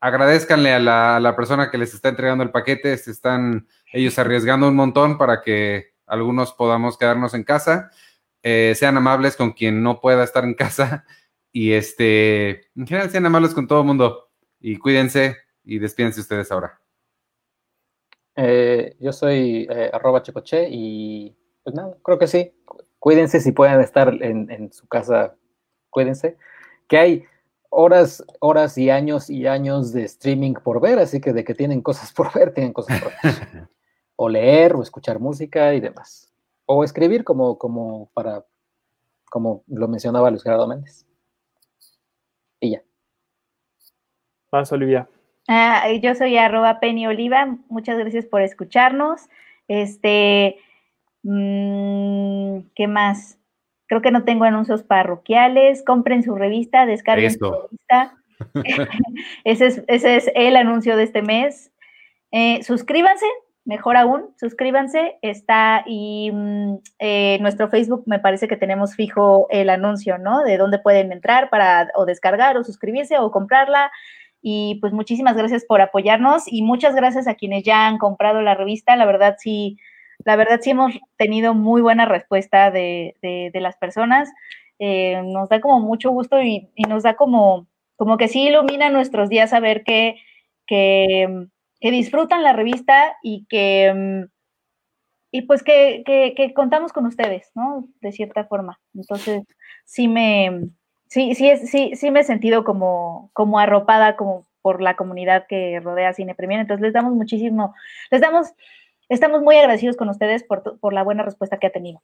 agradezcanle 0.00 0.72
a 0.72 0.80
la, 0.80 1.16
a 1.16 1.20
la 1.20 1.36
persona 1.36 1.70
que 1.70 1.78
les 1.78 1.94
está 1.94 2.08
entregando 2.08 2.42
el 2.42 2.50
paquete, 2.50 2.96
se 2.98 3.12
están 3.12 3.68
ellos 3.92 4.18
arriesgando 4.18 4.66
un 4.66 4.74
montón 4.74 5.18
para 5.18 5.40
que 5.40 5.94
algunos 6.04 6.52
podamos 6.52 6.98
quedarnos 6.98 7.32
en 7.34 7.44
casa. 7.44 7.92
Eh, 8.48 8.76
sean 8.76 8.96
amables 8.96 9.34
con 9.34 9.54
quien 9.54 9.82
no 9.82 10.00
pueda 10.00 10.22
estar 10.22 10.44
en 10.44 10.54
casa 10.54 11.04
y 11.50 11.72
este, 11.72 12.68
en 12.76 12.86
general 12.86 13.10
sean 13.10 13.26
amables 13.26 13.52
con 13.52 13.66
todo 13.66 13.80
el 13.80 13.86
mundo 13.86 14.28
y 14.60 14.78
cuídense 14.78 15.36
y 15.64 15.80
despídense 15.80 16.20
ustedes 16.20 16.52
ahora. 16.52 16.80
Eh, 18.36 18.94
yo 19.00 19.12
soy 19.12 19.66
eh, 19.68 19.90
arroba 19.92 20.22
checoche 20.22 20.68
y 20.70 21.36
pues 21.64 21.74
nada, 21.74 21.96
creo 22.04 22.20
que 22.20 22.28
sí. 22.28 22.54
Cuídense 23.00 23.40
si 23.40 23.50
pueden 23.50 23.80
estar 23.80 24.14
en, 24.22 24.48
en 24.48 24.72
su 24.72 24.86
casa, 24.86 25.34
cuídense. 25.90 26.36
Que 26.86 26.98
hay 26.98 27.24
horas, 27.68 28.24
horas 28.38 28.78
y 28.78 28.90
años 28.90 29.28
y 29.28 29.48
años 29.48 29.92
de 29.92 30.04
streaming 30.04 30.54
por 30.54 30.80
ver, 30.80 31.00
así 31.00 31.20
que 31.20 31.32
de 31.32 31.42
que 31.42 31.54
tienen 31.56 31.82
cosas 31.82 32.12
por 32.12 32.32
ver, 32.32 32.54
tienen 32.54 32.72
cosas 32.72 33.02
por 33.02 33.12
ver. 33.24 33.68
o 34.14 34.28
leer, 34.28 34.76
o 34.76 34.82
escuchar 34.82 35.18
música 35.18 35.74
y 35.74 35.80
demás. 35.80 36.25
O 36.66 36.84
escribir 36.84 37.24
como, 37.24 37.58
como 37.58 38.10
para, 38.12 38.44
como 39.30 39.64
lo 39.68 39.88
mencionaba 39.88 40.30
Luis 40.30 40.42
Gerardo 40.42 40.66
Méndez. 40.66 41.06
Y 42.60 42.72
ya. 42.72 42.82
Vas, 44.50 44.72
Olivia. 44.72 45.08
Ah, 45.48 45.88
yo 46.02 46.14
soy 46.14 46.36
arroba 46.36 46.80
Penny 46.80 47.06
Oliva. 47.06 47.56
Muchas 47.68 47.98
gracias 47.98 48.26
por 48.26 48.42
escucharnos. 48.42 49.28
Este, 49.68 50.56
mm, 51.22 52.60
¿qué 52.74 52.88
más? 52.88 53.38
Creo 53.86 54.02
que 54.02 54.10
no 54.10 54.24
tengo 54.24 54.44
anuncios 54.44 54.82
parroquiales. 54.82 55.84
Compren 55.84 56.22
su 56.22 56.34
revista, 56.34 56.86
descarguen 56.86 57.30
su 57.30 57.52
revista. 57.52 58.16
ese, 59.44 59.66
es, 59.66 59.84
ese 59.86 60.16
es 60.16 60.30
el 60.34 60.56
anuncio 60.56 60.96
de 60.96 61.04
este 61.04 61.22
mes. 61.22 61.72
Eh, 62.32 62.62
suscríbanse, 62.64 63.26
mejor 63.66 63.96
aún, 63.96 64.30
suscríbanse. 64.38 65.18
Está 65.20 65.84
y 65.86 66.30
mm, 66.32 66.76
eh, 67.00 67.38
nuestro 67.40 67.68
Facebook 67.68 68.04
me 68.06 68.18
parece 68.18 68.48
que 68.48 68.56
tenemos 68.56 68.94
fijo 68.94 69.48
el 69.50 69.68
anuncio, 69.68 70.18
¿no? 70.18 70.42
De 70.42 70.56
dónde 70.56 70.78
pueden 70.78 71.12
entrar 71.12 71.50
para 71.50 71.90
o 71.94 72.06
descargar 72.06 72.56
o 72.56 72.64
suscribirse 72.64 73.18
o 73.18 73.30
comprarla. 73.30 73.90
Y 74.40 74.78
pues 74.80 74.92
muchísimas 74.92 75.36
gracias 75.36 75.64
por 75.64 75.80
apoyarnos 75.80 76.44
y 76.46 76.62
muchas 76.62 76.94
gracias 76.94 77.26
a 77.26 77.34
quienes 77.34 77.64
ya 77.64 77.86
han 77.86 77.98
comprado 77.98 78.40
la 78.42 78.54
revista. 78.54 78.96
La 78.96 79.04
verdad 79.04 79.36
sí, 79.38 79.76
la 80.24 80.36
verdad 80.36 80.60
sí 80.62 80.70
hemos 80.70 80.94
tenido 81.18 81.52
muy 81.54 81.82
buena 81.82 82.06
respuesta 82.06 82.70
de, 82.70 83.16
de, 83.22 83.60
las 83.60 83.76
personas. 83.76 84.30
Eh, 84.78 85.20
nos 85.24 85.48
da 85.48 85.60
como 85.60 85.80
mucho 85.80 86.10
gusto 86.10 86.40
y, 86.42 86.70
y, 86.76 86.84
nos 86.84 87.02
da 87.02 87.16
como, 87.16 87.66
como 87.96 88.16
que 88.18 88.28
sí 88.28 88.46
ilumina 88.46 88.90
nuestros 88.90 89.28
días 89.28 89.50
saber 89.50 89.82
que, 89.84 90.16
que, 90.66 91.48
que 91.80 91.90
disfrutan 91.90 92.42
la 92.42 92.52
revista 92.52 93.16
y 93.22 93.46
que 93.48 94.26
y 95.30 95.42
pues 95.42 95.62
que, 95.62 96.02
que, 96.06 96.54
contamos 96.54 96.92
con 96.92 97.04
ustedes, 97.04 97.50
¿no? 97.54 97.88
De 98.00 98.10
cierta 98.10 98.44
forma. 98.44 98.80
Entonces, 98.94 99.42
sí 99.84 100.08
me, 100.08 100.70
sí, 101.08 101.34
sí, 101.34 101.50
sí, 101.66 101.92
sí 101.94 102.10
me 102.10 102.20
he 102.20 102.24
sentido 102.24 102.64
como, 102.64 103.30
como 103.34 103.58
arropada 103.58 104.16
como 104.16 104.46
por 104.62 104.80
la 104.80 104.96
comunidad 104.96 105.46
que 105.46 105.78
rodea 105.80 106.14
Cine 106.14 106.34
Premier. 106.34 106.60
Entonces 106.60 106.82
les 106.82 106.94
damos 106.94 107.12
muchísimo, 107.12 107.74
les 108.10 108.20
damos, 108.20 108.48
estamos 109.08 109.42
muy 109.42 109.56
agradecidos 109.56 109.96
con 109.96 110.08
ustedes 110.08 110.42
por, 110.42 110.78
por 110.80 110.92
la 110.92 111.02
buena 111.02 111.22
respuesta 111.22 111.58
que 111.58 111.66
ha 111.66 111.72
tenido. 111.72 112.02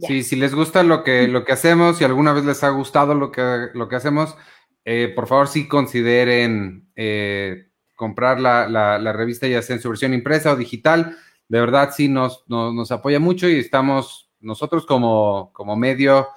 Sí, 0.00 0.22
si 0.22 0.36
les 0.36 0.54
gusta 0.54 0.82
lo 0.82 1.04
que, 1.04 1.28
lo 1.28 1.44
que 1.44 1.52
hacemos, 1.52 1.98
si 1.98 2.04
alguna 2.04 2.32
vez 2.32 2.44
les 2.44 2.64
ha 2.64 2.70
gustado 2.70 3.14
lo 3.14 3.30
que, 3.30 3.68
lo 3.74 3.88
que 3.88 3.96
hacemos, 3.96 4.36
eh, 4.84 5.12
por 5.14 5.26
favor 5.26 5.48
sí 5.48 5.68
consideren 5.68 6.90
eh, 6.96 7.67
comprar 7.98 8.38
la, 8.38 8.68
la, 8.68 8.96
la, 8.96 9.12
revista 9.12 9.48
ya 9.48 9.60
sea 9.60 9.74
en 9.74 9.82
su 9.82 9.88
versión 9.88 10.14
impresa 10.14 10.52
o 10.52 10.56
digital. 10.56 11.16
De 11.48 11.58
verdad 11.58 11.90
sí 11.92 12.08
nos, 12.08 12.44
nos, 12.48 12.72
nos 12.72 12.92
apoya 12.92 13.18
mucho 13.18 13.48
y 13.48 13.58
estamos 13.58 14.30
nosotros 14.38 14.86
como, 14.86 15.50
como 15.52 15.74
medio 15.74 16.28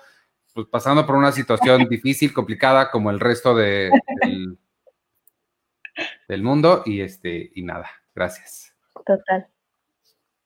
pues, 0.55 0.65
pasando 0.67 1.05
por 1.05 1.15
una 1.15 1.31
situación 1.31 1.85
difícil, 1.89 2.33
complicada, 2.33 2.89
como 2.89 3.11
el 3.11 3.19
resto 3.19 3.53
de, 3.53 3.91
del, 4.23 4.57
del, 6.27 6.41
mundo. 6.41 6.81
Y 6.83 7.01
este, 7.01 7.51
y 7.53 7.61
nada, 7.61 7.91
gracias. 8.15 8.75
Total. 9.05 9.47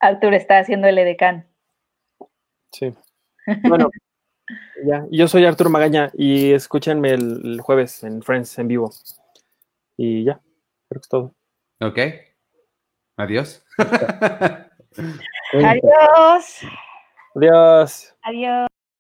Artur 0.02 0.34
está 0.34 0.60
haciendo 0.60 0.88
el 0.88 0.98
edecán. 0.98 1.48
Sí. 2.74 2.94
Bueno, 3.64 3.90
ya. 4.86 5.06
Yo 5.12 5.30
soy 5.30 5.46
Arturo 5.46 5.70
Magaña 5.70 6.12
y 6.14 6.52
escúchenme 6.52 7.12
el, 7.12 7.42
el, 7.42 7.62
jueves 7.62 8.04
en 8.04 8.22
Friends 8.22 8.60
en 8.60 8.68
vivo. 8.68 8.92
Y 9.96 10.26
ya, 10.26 10.42
creo 10.96 11.02
que 11.02 11.06
es 11.06 11.10
todo. 11.10 11.36
Ok. 11.82 12.00
Adiós. 13.18 13.64
Adiós. 15.54 16.62
Adiós. 17.36 18.16
Adiós. 18.24 18.75